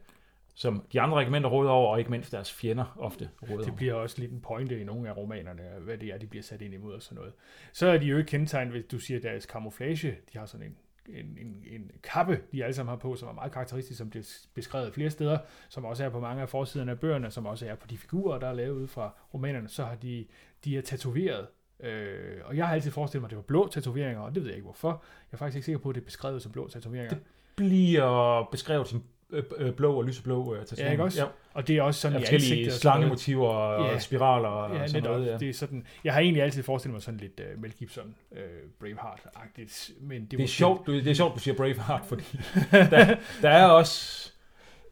som 0.55 0.87
de 0.93 1.01
andre 1.01 1.19
regimenter 1.19 1.51
råder 1.51 1.71
over, 1.71 1.93
og 1.93 1.99
ikke 1.99 2.11
mindst 2.11 2.33
deres 2.33 2.53
fjender 2.53 2.97
ofte 2.99 3.31
råder 3.51 3.64
Det 3.64 3.77
bliver 3.77 3.95
også 3.95 4.21
lidt 4.21 4.33
en 4.33 4.40
pointe 4.40 4.81
i 4.81 4.85
nogle 4.85 5.09
af 5.09 5.17
romanerne, 5.17 5.62
hvad 5.81 5.99
det 5.99 6.09
er, 6.09 6.19
de 6.19 6.27
bliver 6.27 6.43
sat 6.43 6.62
ind 6.62 6.75
imod 6.75 6.95
og 6.95 7.03
sådan 7.03 7.17
noget. 7.17 7.33
Så 7.73 7.87
er 7.87 7.99
de 7.99 8.07
jo 8.07 8.17
ikke 8.19 8.29
kendetegnet, 8.29 8.73
hvis 8.73 8.85
du 8.90 8.99
siger 8.99 9.21
deres 9.21 9.45
camouflage. 9.45 10.17
De 10.33 10.38
har 10.38 10.47
sådan 10.47 10.67
en, 10.67 10.77
en, 11.17 11.38
en, 11.40 11.64
en 11.67 11.90
kappe, 12.03 12.40
de 12.53 12.64
alle 12.64 12.75
sammen 12.75 12.90
har 12.90 12.97
på, 12.97 13.17
som 13.17 13.29
er 13.29 13.33
meget 13.33 13.53
karakteristisk, 13.53 13.99
som 13.99 14.11
bliver 14.11 14.47
beskrevet 14.55 14.95
flere 14.95 15.11
steder, 15.11 15.38
som 15.69 15.85
også 15.85 16.05
er 16.05 16.09
på 16.09 16.21
mange 16.21 16.43
af 16.43 16.49
forsiderne 16.49 16.90
af 16.90 17.01
bøgerne, 17.01 17.31
som 17.31 17.47
også 17.47 17.67
er 17.67 17.75
på 17.75 17.87
de 17.87 17.99
figurer, 17.99 18.38
der 18.38 18.47
er 18.47 18.55
lavet 18.55 18.75
ud 18.75 18.87
fra 18.87 19.14
romanerne. 19.35 19.69
Så 19.69 19.85
har 19.85 19.95
de, 19.95 20.27
de 20.64 20.79
er 20.79 20.83
tatoveret. 20.83 21.47
Øh, 21.81 22.40
og 22.45 22.57
jeg 22.57 22.67
har 22.67 22.75
altid 22.75 22.90
forestillet 22.90 23.23
mig, 23.23 23.27
at 23.27 23.31
det 23.31 23.37
var 23.37 23.43
blå 23.43 23.69
tatoveringer, 23.69 24.23
og 24.23 24.35
det 24.35 24.43
ved 24.43 24.49
jeg 24.49 24.57
ikke 24.57 24.64
hvorfor. 24.64 24.88
Jeg 25.31 25.33
er 25.33 25.37
faktisk 25.37 25.57
ikke 25.57 25.64
sikker 25.64 25.79
på, 25.79 25.88
at 25.88 25.95
det 25.95 26.01
er 26.01 26.05
beskrevet 26.05 26.43
som 26.43 26.53
blå 26.53 26.69
tatoveringer. 26.69 27.14
Det 27.14 27.23
bliver 27.57 28.49
beskrevet 28.51 28.88
som 28.88 29.03
øh, 29.35 29.42
øh, 29.59 29.73
blå 29.73 29.94
og 29.97 30.05
lyseblå 30.05 30.55
øh. 30.55 30.61
Ja, 30.79 30.90
ikke 30.90 31.03
også? 31.03 31.20
Ja, 31.23 31.27
Og 31.55 31.68
det 31.68 31.77
er 31.77 31.83
også 31.83 32.01
sådan 32.01 32.18
ja 32.18 32.23
i 32.23 32.27
forskellige 32.38 32.68
og 32.68 32.73
slangemotiver 32.73 33.49
og 33.49 33.92
Ja. 33.92 33.99
spiraler 33.99 34.49
og 34.49 34.77
Ja, 34.77 34.87
sådan 34.87 35.03
noget. 35.03 35.27
Ja. 35.27 35.37
Det 35.37 35.49
er 35.49 35.53
sådan, 35.55 35.87
jeg 36.05 36.12
har 36.12 36.20
egentlig 36.20 36.42
altid 36.42 36.62
forestillet 36.62 36.94
mig 36.94 37.03
sådan 37.03 37.20
lidt 37.20 37.40
uh, 37.55 37.62
Mel 37.62 37.73
Gibson, 37.73 38.14
uh, 38.31 38.38
Braveheart-agtigt. 38.81 39.92
Men 40.01 40.20
det, 40.23 40.31
Det 40.31 40.37
er, 40.37 40.42
måske- 40.42 40.57
sjovt, 40.57 40.87
du, 40.87 40.92
det 40.94 41.07
er 41.07 41.14
sjovt, 41.14 41.35
du 41.35 41.40
siger 41.40 41.55
Braveheart, 41.57 42.03
fordi 42.09 42.23
der, 42.90 43.14
der 43.42 43.49
er 43.49 43.66
også... 43.66 44.31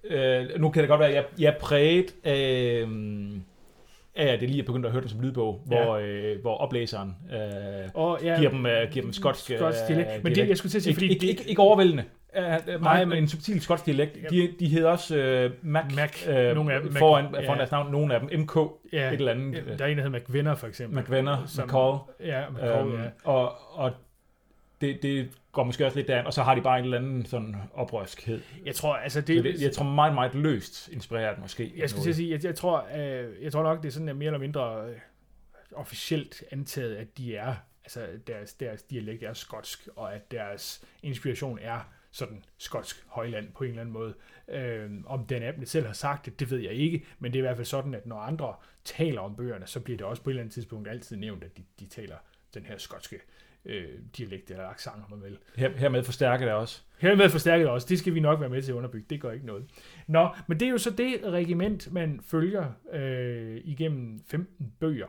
Øh, 0.05 0.44
nu 0.59 0.70
kan 0.70 0.83
det 0.83 0.88
godt 0.88 1.00
være, 1.00 1.09
at 1.09 1.14
jeg, 1.14 1.24
jeg 1.38 1.55
er 1.55 1.59
præget 1.61 2.14
af, 2.24 2.85
af, 4.14 4.26
at 4.33 4.40
det 4.40 4.48
lige 4.50 4.62
er 4.62 4.66
begyndt 4.66 4.87
at 4.87 4.92
høre 4.92 5.00
den 5.00 5.09
som 5.11 5.20
lydbog, 5.20 5.61
Ja. 5.70 5.85
hvor, 5.85 5.96
øh, 5.96 6.40
hvor 6.40 6.57
oplæseren 6.57 7.16
øh, 7.33 7.38
Og, 7.94 8.18
ja, 8.22 8.38
giver, 8.38 8.50
dem, 8.50 8.66
øh, 8.66 8.90
giver 8.90 9.02
dem 9.05 9.12
skotsk, 9.12 9.50
øh, 9.50 9.59
skotsk 9.59 9.81
dialekt. 9.88 10.24
Men 10.24 10.35
det, 10.35 10.48
jeg 10.48 10.57
skulle 10.59 10.70
til 10.70 10.78
at 10.78 10.83
sige, 10.83 10.94
fordi 10.94 11.09
ikke, 11.09 11.26
ikke, 11.26 11.44
ikke 11.48 11.62
overvældende. 11.62 12.05
Uh, 12.37 12.42
Nej, 12.42 12.77
Nej, 12.79 13.05
men- 13.05 13.18
en 13.18 13.29
subtil 13.29 13.61
skotsk 13.61 13.87
dialekt. 13.87 14.18
De, 14.31 14.55
de 14.61 14.68
hedder 14.68 14.88
også 14.90 15.16
øh, 15.16 15.51
Mac, 15.62 15.85
Mac, 15.97 16.29
øh, 16.29 16.55
nogle 16.55 16.75
af 16.75 16.81
Mac- 16.81 16.99
foran, 16.99 17.35
ja. 17.35 17.47
foran 17.47 17.59
deres 17.59 17.71
navn. 17.71 17.92
Nogle 17.92 18.14
af 18.14 18.21
dem, 18.21 18.40
MK, 18.40 18.57
ja, 18.92 19.09
et 19.09 19.12
eller 19.14 19.33
andet. 19.33 19.55
ja, 19.55 19.77
der 19.77 19.85
er 19.85 19.88
en, 19.88 19.97
der 19.99 20.05
hedder 20.05 20.18
McVenner, 20.18 20.55
for 20.55 20.66
eksempel. 20.66 21.03
McVenner, 21.03 21.47
som- 21.47 21.64
McCall. 21.64 21.99
Ja, 22.21 22.51
McCall, 22.51 22.88
Øhm, 22.92 23.03
ja. 23.03 23.09
Og, 23.25 23.79
og 23.79 23.92
det, 24.81 25.03
det 25.03 25.31
går 25.53 25.64
måske 25.64 25.87
også 25.87 25.99
lidt 25.99 26.09
derhen, 26.09 26.27
og 26.27 26.33
så 26.33 26.42
har 26.42 26.55
de 26.55 26.61
bare 26.61 26.79
en 26.79 26.85
eller 26.85 26.99
anden 26.99 27.27
sådan 27.27 27.57
oprørskhed. 27.75 28.40
Jeg 28.66 28.75
tror, 28.75 28.95
altså 28.95 29.21
Det, 29.21 29.45
det, 29.45 29.55
det, 29.55 29.62
jeg 29.62 29.73
tror 29.73 29.85
meget, 29.85 30.14
meget 30.14 30.35
løst 30.35 30.88
inspireret 30.88 31.38
måske. 31.38 31.73
Jeg 31.77 31.90
skulle 31.90 32.03
til 32.05 32.11
at 32.11 32.16
sige, 32.16 32.31
jeg, 32.31 32.45
jeg, 32.45 32.55
tror, 32.55 32.87
øh, 32.97 33.25
jeg 33.42 33.53
tror 33.53 33.62
nok, 33.62 33.83
det 33.83 33.88
er 33.88 33.92
sådan 33.92 34.09
at 34.09 34.16
mere 34.16 34.27
eller 34.27 34.38
mindre 34.40 34.85
øh, 34.88 34.95
officielt 35.77 36.42
antaget, 36.53 36.97
at 36.97 37.18
de 37.18 37.37
er, 37.37 37.55
altså 37.85 38.01
deres, 38.27 38.53
deres 38.55 38.83
dialekt 38.83 39.23
er 39.23 39.33
skotsk, 39.33 39.88
og 39.97 40.14
at 40.14 40.31
deres 40.31 40.85
inspiration 41.03 41.59
er 41.62 41.88
sådan 42.12 42.44
skotsk 42.59 43.05
højland 43.07 43.53
på 43.53 43.64
en 43.64 43.70
eller 43.70 43.81
anden 43.81 43.92
måde. 43.92 44.14
Øh, 44.48 44.90
om 45.07 45.27
Dan 45.27 45.42
Abnett 45.42 45.70
selv 45.70 45.87
har 45.87 45.92
sagt 45.92 46.27
det, 46.27 46.40
det 46.40 46.51
ved 46.51 46.59
jeg 46.59 46.72
ikke, 46.72 47.05
men 47.18 47.33
det 47.33 47.38
er 47.38 47.42
i 47.42 47.46
hvert 47.46 47.57
fald 47.57 47.66
sådan, 47.66 47.94
at 47.94 48.07
når 48.07 48.18
andre 48.18 48.55
taler 48.85 49.20
om 49.20 49.37
bøgerne, 49.37 49.66
så 49.66 49.81
bliver 49.81 49.96
det 49.96 50.07
også 50.07 50.22
på 50.22 50.31
et 50.31 50.33
eller 50.33 50.42
andet 50.42 50.55
tidspunkt 50.55 50.88
altid 50.88 51.16
nævnt, 51.16 51.44
at 51.44 51.57
de, 51.57 51.62
de 51.81 51.87
taler 51.87 52.16
den 52.55 52.64
her 52.64 52.79
skotske 52.79 53.20
øh, 53.64 53.88
dialekt 54.16 54.51
eller 54.51 54.64
accent, 54.64 54.96
om 55.05 55.11
man 55.18 55.22
vil. 55.22 55.38
Her, 55.57 55.70
hermed 55.77 56.05
forstærker 56.05 56.44
det 56.44 56.55
også. 56.55 56.83
Hermed 56.98 57.29
forstærket 57.29 57.68
også. 57.68 57.87
Det 57.90 57.98
skal 57.98 58.14
vi 58.14 58.20
nok 58.20 58.40
være 58.40 58.48
med 58.48 58.62
til 58.62 58.72
at 58.72 58.77
underbygge. 58.77 59.07
Det 59.11 59.20
gør 59.20 59.31
ikke 59.31 59.46
noget. 59.46 59.64
Nå, 60.07 60.29
men 60.46 60.61
det 60.61 60.66
er 60.66 60.70
jo 60.70 60.79
så 60.79 60.90
det 60.90 61.20
regiment, 61.25 61.92
man 61.92 62.20
følger 62.25 62.72
øh, 62.92 63.61
igennem 63.64 64.20
15 64.27 64.72
bøger. 64.81 65.07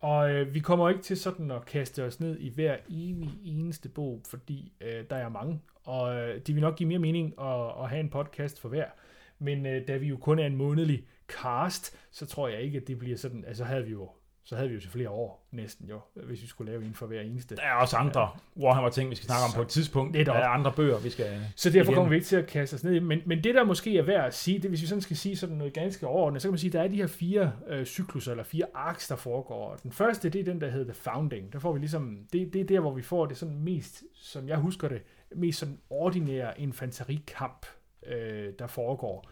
Og 0.00 0.32
øh, 0.32 0.54
vi 0.54 0.60
kommer 0.60 0.88
ikke 0.88 1.02
til 1.02 1.16
sådan 1.16 1.50
at 1.50 1.64
kaste 1.66 2.04
os 2.04 2.20
ned 2.20 2.38
i 2.38 2.48
hver 2.54 2.76
evig 2.88 3.30
eneste 3.44 3.88
bog, 3.88 4.22
fordi 4.28 4.72
øh, 4.80 5.04
der 5.10 5.16
er 5.16 5.28
mange. 5.28 5.60
Og 5.90 6.14
øh, 6.14 6.40
det 6.46 6.54
vil 6.54 6.60
nok 6.60 6.76
give 6.76 6.88
mere 6.88 6.98
mening 6.98 7.34
at, 7.40 7.82
at 7.82 7.88
have 7.88 8.00
en 8.00 8.08
podcast 8.10 8.60
for 8.60 8.68
hver. 8.68 8.84
Men 9.38 9.66
øh, 9.66 9.88
da 9.88 9.96
vi 9.96 10.06
jo 10.06 10.16
kun 10.16 10.38
er 10.38 10.46
en 10.46 10.56
månedlig 10.56 11.04
cast, 11.28 11.96
så 12.10 12.26
tror 12.26 12.48
jeg 12.48 12.60
ikke, 12.60 12.78
at 12.78 12.88
det 12.88 12.98
bliver 12.98 13.16
sådan... 13.16 13.44
Altså 13.46 13.64
havde 13.64 13.84
vi 13.84 13.90
jo 13.90 14.08
så 14.44 14.56
havde 14.56 14.68
vi 14.68 14.74
jo 14.74 14.80
til 14.80 14.90
flere 14.90 15.10
år 15.10 15.46
næsten 15.52 15.88
jo, 15.88 16.00
hvis 16.14 16.42
vi 16.42 16.46
skulle 16.46 16.72
lave 16.72 16.84
en 16.84 16.94
for 16.94 17.06
hver 17.06 17.20
eneste. 17.20 17.56
Der 17.56 17.62
er 17.62 17.74
også 17.74 17.96
andre 17.96 18.28
Warhammer-ting, 18.56 19.10
vi 19.10 19.14
skal 19.14 19.26
snakke 19.26 19.44
om 19.44 19.50
Så- 19.50 19.56
på 19.56 19.62
et 19.62 19.68
tidspunkt. 19.68 20.14
Der 20.14 20.32
er 20.32 20.48
andre 20.48 20.72
bøger, 20.76 20.98
vi 20.98 21.10
skal... 21.10 21.26
Så 21.56 21.70
derfor 21.70 21.90
Igen. 21.90 21.94
kommer 21.94 22.08
vi 22.08 22.14
ikke 22.16 22.26
til 22.26 22.36
at 22.36 22.46
kaste 22.46 22.74
os 22.74 22.84
ned 22.84 22.92
i 22.92 22.94
det. 22.94 23.02
men, 23.02 23.20
men 23.26 23.44
det 23.44 23.54
der 23.54 23.64
måske 23.64 23.98
er 23.98 24.02
værd 24.02 24.26
at 24.26 24.34
sige, 24.34 24.58
det, 24.58 24.70
hvis 24.70 24.82
vi 24.82 24.86
sådan 24.86 25.02
skal 25.02 25.16
sige 25.16 25.36
sådan 25.36 25.56
noget 25.56 25.72
ganske 25.72 26.06
overordnet, 26.06 26.42
så 26.42 26.48
kan 26.48 26.52
man 26.52 26.58
sige, 26.58 26.68
at 26.68 26.72
der 26.72 26.82
er 26.82 26.88
de 26.88 26.96
her 26.96 27.06
fire 27.06 27.52
øh, 27.68 27.84
cykluser, 27.84 28.30
eller 28.30 28.44
fire 28.44 28.64
arks, 28.74 29.08
der 29.08 29.16
foregår. 29.16 29.76
Den 29.82 29.92
første, 29.92 30.28
det 30.30 30.40
er 30.40 30.44
den, 30.44 30.60
der 30.60 30.70
hedder 30.70 30.92
The 30.92 31.02
Founding. 31.02 31.52
Der 31.52 31.58
får 31.58 31.72
vi 31.72 31.78
ligesom, 31.78 32.18
det, 32.32 32.52
det 32.52 32.60
er 32.60 32.64
der, 32.64 32.80
hvor 32.80 32.92
vi 32.94 33.02
får 33.02 33.26
det 33.26 33.36
sådan 33.36 33.58
mest, 33.58 34.02
som 34.14 34.48
jeg 34.48 34.56
husker 34.56 34.88
det, 34.88 35.02
mest 35.34 35.58
sådan 35.58 35.80
ordinære 35.90 36.60
infanterikamp, 36.60 37.66
øh, 38.06 38.52
der 38.58 38.66
foregår. 38.66 39.30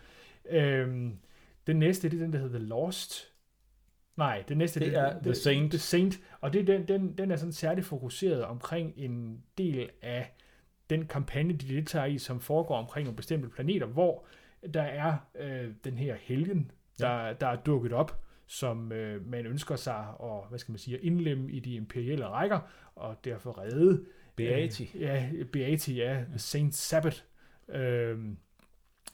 Øh, 0.51 1.11
den 1.67 1.77
næste, 1.77 2.09
det 2.09 2.17
er 2.17 2.23
den, 2.23 2.33
der 2.33 2.39
hedder 2.39 2.59
The 2.59 2.69
Lost. 2.69 3.33
Nej, 4.17 4.45
den 4.49 4.59
næste, 4.59 4.81
Det 4.81 4.95
er 4.95 5.23
The 5.23 5.35
Saint. 5.35 5.71
The 5.71 5.79
Saint. 5.79 6.21
Og 6.41 6.53
det 6.53 6.61
er 6.61 6.65
den, 6.65 6.89
den, 6.89 7.19
den 7.19 7.31
er 7.31 7.37
sådan 7.37 7.53
særligt 7.53 7.87
fokuseret 7.87 8.45
omkring 8.45 8.93
en 8.97 9.43
del 9.59 9.91
af 10.03 10.35
den 10.91 11.07
kampagne, 11.07 11.53
de 11.53 11.75
deltager 11.75 12.07
i, 12.07 12.19
som 12.19 12.41
foregår 12.41 12.77
omkring 12.77 13.05
nogle 13.05 13.17
bestemte 13.17 13.49
planeter, 13.49 13.87
hvor 13.87 14.27
der 14.75 14.83
er 14.83 15.17
øh, 15.39 15.71
den 15.85 15.99
her 15.99 16.17
helgen, 16.21 16.71
der, 16.99 17.33
der 17.33 17.47
er 17.47 17.57
dukket 17.57 17.93
op, 17.93 18.25
som 18.47 18.93
øh, 18.93 19.27
man 19.27 19.47
ønsker 19.47 19.77
sig 19.77 20.07
at, 20.23 20.49
hvad 20.49 20.59
skal 20.59 20.73
man 20.73 20.79
sige, 20.79 20.97
at 20.97 21.03
indlemme 21.03 21.51
i 21.51 21.61
de 21.61 21.75
imperielle 21.75 22.27
rækker, 22.27 22.61
og 22.95 23.17
derfor 23.25 23.59
redde. 23.59 24.05
Beati. 24.47 24.91
Øh, 24.95 25.01
ja, 25.01 25.31
Beati, 25.53 25.95
ja. 25.95 26.25
Saint 26.37 26.75
Sabbath. 26.75 27.23
Øh, 27.69 28.19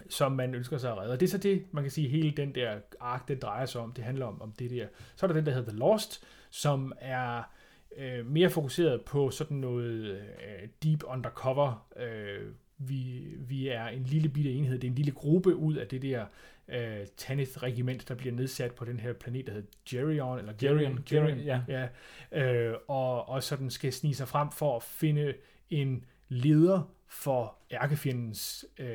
som 0.08 0.32
man 0.32 0.54
ønsker 0.54 0.78
sig 0.78 0.92
at 0.92 0.98
redde. 0.98 1.12
Og 1.12 1.20
det 1.20 1.26
er 1.26 1.30
så 1.30 1.38
det, 1.38 1.64
man 1.72 1.84
kan 1.84 1.90
sige, 1.90 2.08
hele 2.08 2.30
den 2.30 2.54
der 2.54 2.78
ark, 3.00 3.28
den 3.28 3.38
drejer 3.38 3.66
sig 3.66 3.80
om. 3.80 3.92
Det 3.92 4.04
handler 4.04 4.26
om, 4.26 4.42
om 4.42 4.52
det 4.52 4.70
der. 4.70 4.86
Så 5.16 5.26
er 5.26 5.28
der 5.28 5.34
den, 5.34 5.46
der 5.46 5.52
hedder 5.52 5.68
The 5.70 5.78
Lost, 5.78 6.24
som 6.50 6.92
er 7.00 7.42
øh, 7.96 8.26
mere 8.26 8.50
fokuseret 8.50 9.00
på 9.02 9.30
sådan 9.30 9.56
noget 9.56 10.04
øh, 10.04 10.68
deep 10.82 11.02
undercover. 11.06 11.86
Øh, 11.96 12.52
vi, 12.78 13.34
vi 13.38 13.68
er 13.68 13.86
en 13.86 14.02
lille 14.02 14.28
bitte 14.28 14.52
enhed, 14.52 14.78
det 14.78 14.88
er 14.88 14.90
en 14.90 14.96
lille 14.96 15.12
gruppe 15.12 15.56
ud 15.56 15.74
af 15.74 15.86
det 15.86 16.02
der 16.02 16.26
øh, 16.68 17.06
Tanith-regiment, 17.16 18.08
der 18.08 18.14
bliver 18.14 18.34
nedsat 18.34 18.74
på 18.74 18.84
den 18.84 19.00
her 19.00 19.12
planet, 19.12 19.46
der 19.46 19.52
hedder 19.52 19.68
Gerion, 19.90 20.38
eller 20.38 20.52
Gerion, 20.58 21.02
Gerion, 21.06 21.38
ja. 21.38 21.60
ja 21.68 21.88
øh, 22.42 22.76
og, 22.88 23.28
og 23.28 23.42
sådan 23.42 23.70
skal 23.70 23.92
snige 23.92 24.14
sig 24.14 24.28
frem 24.28 24.50
for 24.50 24.76
at 24.76 24.82
finde 24.82 25.34
en 25.70 26.04
leder 26.28 26.90
for 27.08 27.58
ærkefjendens, 27.72 28.66
øh, 28.78 28.86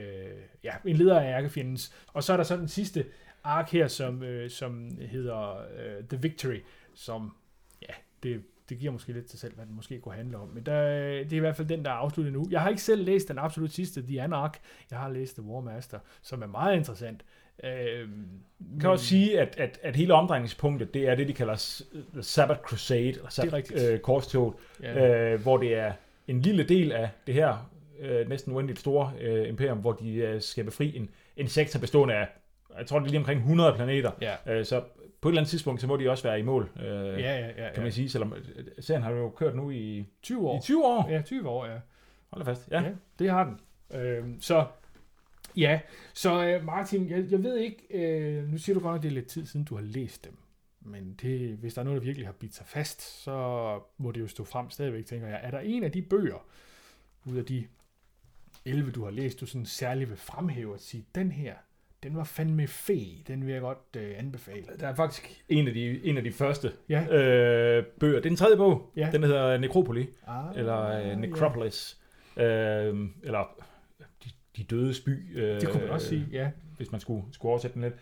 ja, 0.63 0.73
en 0.86 0.95
leder 0.95 1.19
af 1.19 1.38
ærkefjendens, 1.38 1.93
og 2.08 2.23
så 2.23 2.34
er 2.34 2.38
der 2.38 2.43
så 2.43 2.58
den 2.58 2.67
sidste 2.67 3.05
ark 3.43 3.69
her, 3.71 3.88
som, 3.88 4.23
øh, 4.23 4.49
som 4.49 4.97
hedder 5.01 5.58
øh, 5.58 6.03
The 6.10 6.17
Victory, 6.21 6.60
som, 6.93 7.36
ja, 7.82 7.93
det, 8.23 8.43
det 8.69 8.79
giver 8.79 8.91
måske 8.91 9.13
lidt 9.13 9.25
til 9.25 9.39
selv, 9.39 9.55
hvad 9.55 9.65
den 9.65 9.75
måske 9.75 9.99
kunne 9.99 10.15
handle 10.15 10.38
om. 10.38 10.47
Men 10.47 10.65
der, 10.65 10.82
det 11.23 11.34
er 11.34 11.38
i 11.38 11.39
hvert 11.39 11.55
fald 11.55 11.67
den, 11.67 11.86
der 11.86 11.91
er 11.91 11.95
afsluttet 11.95 12.34
nu. 12.34 12.47
Jeg 12.49 12.62
har 12.62 12.69
ikke 12.69 12.82
selv 12.82 13.05
læst 13.05 13.27
den 13.27 13.38
absolut 13.38 13.71
sidste, 13.71 14.01
The 14.01 14.21
Anarch. 14.21 14.62
Jeg 14.91 14.99
har 14.99 15.10
læst 15.10 15.36
The 15.36 15.43
War 15.43 15.62
Master, 15.62 15.99
som 16.21 16.41
er 16.41 16.47
meget 16.47 16.77
interessant. 16.77 17.25
Øh, 17.63 18.00
kan 18.00 18.10
men, 18.60 18.86
også 18.86 19.06
sige, 19.06 19.39
at, 19.39 19.56
at, 19.58 19.80
at 19.84 19.95
hele 19.95 20.13
omdrejningspunktet, 20.13 20.93
det 20.93 21.08
er 21.08 21.15
det, 21.15 21.28
de 21.28 21.34
kalder 21.34 21.84
Sabbath 22.22 22.60
Crusade, 22.60 23.10
eller 23.10 23.30
Sabbath 23.30 23.72
øh, 23.76 24.00
korstog, 24.00 24.60
ja. 24.84 25.32
øh, 25.34 25.41
hvor 25.41 25.58
det 25.58 25.76
er 25.76 25.93
en 26.28 26.41
lille 26.41 26.63
del 26.63 26.91
af 26.91 27.10
det 27.28 27.34
her 27.34 27.72
øh, 28.00 28.30
næsten 28.30 28.54
uendeligt 28.54 28.80
store 28.80 29.12
øh, 29.22 29.50
imperium, 29.50 29.78
hvor 29.78 29.91
de 29.91 30.13
øh, 30.13 30.41
skal 30.41 30.63
befri 30.63 30.98
en, 30.98 31.10
en 31.38 31.48
sektor 31.48 31.80
bestående 31.80 32.13
af, 32.13 32.28
jeg 32.78 32.88
tror 32.88 33.00
det 33.00 33.06
er 33.06 33.10
lige 33.10 33.19
omkring 33.19 33.39
100 33.39 33.74
planeter. 33.74 34.12
Ja. 34.22 34.36
Øh, 34.48 34.65
så 34.65 34.84
på 35.22 35.30
et 35.30 35.32
eller 35.32 35.41
andet 35.41 35.50
tidspunkt, 35.50 35.82
så 35.82 35.88
må 35.88 35.98
de 35.98 36.10
også 36.10 36.24
være 36.24 36.39
i 36.39 36.43
mål, 36.43 36.69
øh, 36.80 36.86
ja, 36.86 37.02
ja, 37.19 37.39
ja, 37.39 37.65
ja. 37.65 37.74
kan 37.74 37.84
man 37.84 37.91
sige. 37.91 38.10
Selvom 38.10 38.34
øh, 38.34 38.65
serien 38.80 39.04
har 39.04 39.12
jo 39.12 39.30
kørt 39.30 39.56
nu 39.56 39.72
i 39.72 40.06
20 40.22 40.50
år. 40.50 40.58
I 40.58 40.62
20 40.62 40.86
år? 40.86 41.10
Ja, 41.10 41.22
20 41.22 41.50
år, 41.50 41.65
ja. 41.65 41.78
Hold 42.30 42.45
da 42.45 42.52
fast, 42.52 42.69
ja. 42.72 42.82
ja 42.82 42.89
det 43.19 43.30
har 43.30 43.43
den. 43.43 43.60
Øh, 44.00 44.24
så 44.39 44.65
ja, 45.57 45.79
så 46.13 46.45
øh, 46.45 46.65
Martin, 46.65 47.09
jeg, 47.09 47.31
jeg 47.31 47.43
ved 47.43 47.57
ikke, 47.57 47.88
øh, 47.89 48.47
nu 48.51 48.57
siger 48.57 48.73
du 48.73 48.79
godt 48.79 48.93
nok, 48.93 49.03
det 49.03 49.09
er 49.09 49.13
lidt 49.13 49.27
tid 49.27 49.45
siden, 49.45 49.65
du 49.65 49.75
har 49.75 49.83
læst 49.83 50.25
dem. 50.25 50.38
Men 50.81 51.15
det, 51.21 51.57
hvis 51.57 51.73
der 51.73 51.81
er 51.81 51.85
noget, 51.85 52.01
der 52.01 52.05
virkelig 52.05 52.27
har 52.27 52.33
bidt 52.33 52.55
sig 52.55 52.65
fast, 52.65 53.01
så 53.23 53.79
må 53.97 54.12
det 54.12 54.21
jo 54.21 54.27
stå 54.27 54.43
frem 54.43 54.69
stadigvæk, 54.69 55.05
tænker 55.05 55.27
jeg. 55.27 55.39
Er 55.43 55.51
der 55.51 55.59
en 55.59 55.83
af 55.83 55.91
de 55.91 56.01
bøger, 56.01 56.45
ud 57.25 57.38
af 57.38 57.45
de 57.45 57.67
11, 58.65 58.91
du 58.91 59.03
har 59.03 59.12
læst, 59.12 59.39
du 59.39 59.45
sådan 59.45 59.65
særligt 59.65 60.09
vil 60.09 60.17
fremhæve 60.17 60.73
at 60.73 60.81
sige, 60.81 61.05
den 61.15 61.31
her, 61.31 61.53
den 62.03 62.15
var 62.15 62.23
fandme 62.23 62.67
fe, 62.67 63.23
den 63.27 63.45
vil 63.45 63.53
jeg 63.53 63.62
godt 63.62 63.95
øh, 63.97 64.13
anbefale. 64.17 64.65
Der 64.79 64.88
er 64.88 64.95
faktisk 64.95 65.43
en 65.49 65.67
af 65.67 65.73
de, 65.73 66.05
en 66.05 66.17
af 66.17 66.23
de 66.23 66.31
første 66.31 66.71
ja. 66.89 67.01
øh, 67.01 67.85
bøger. 67.99 68.15
Det 68.15 68.25
er 68.25 68.29
den 68.29 68.35
tredje 68.35 68.57
bog. 68.57 68.91
Ja. 68.95 69.09
Den 69.12 69.23
hedder 69.23 69.57
Necropoli, 69.57 70.07
ah, 70.27 70.57
eller 70.57 71.12
øh, 71.12 71.17
Necropolis. 71.17 71.97
Ja. 72.38 72.85
Øh, 72.85 73.09
eller 73.23 73.63
de, 74.60 74.63
de 74.63 74.76
dødes 74.76 75.00
by. 75.00 75.38
Øh, 75.39 75.62
det 75.62 75.69
kunne 75.69 75.82
man 75.82 75.91
også 75.91 76.08
sige, 76.08 76.28
ja. 76.32 76.52
Hvis 76.78 76.91
man 76.91 77.02
skulle, 77.02 77.24
skulle 77.32 77.50
oversætte 77.50 77.74
den 77.74 77.82
lidt. 77.82 77.93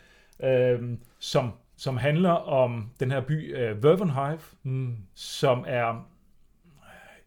Øh, 0.43 0.97
som, 1.19 1.51
som 1.75 1.97
handler 1.97 2.31
om 2.31 2.91
den 2.99 3.11
her 3.11 3.21
by 3.21 3.57
øh, 3.57 3.83
Vervenhive, 3.83 4.39
mm. 4.63 4.97
som 5.15 5.65
er 5.67 6.09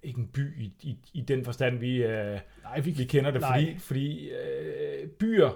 ikke 0.02 0.18
en 0.18 0.26
by 0.26 0.60
i, 0.60 0.72
i, 0.82 0.98
i 1.14 1.20
den 1.20 1.44
forstand, 1.44 1.78
vi, 1.78 2.02
øh, 2.02 2.38
nej, 2.62 2.80
vi, 2.80 2.90
vi 2.90 3.04
kender 3.04 3.30
det, 3.30 3.40
nej. 3.40 3.60
fordi, 3.60 3.78
fordi 3.78 4.30
øh, 4.30 5.08
byer 5.08 5.50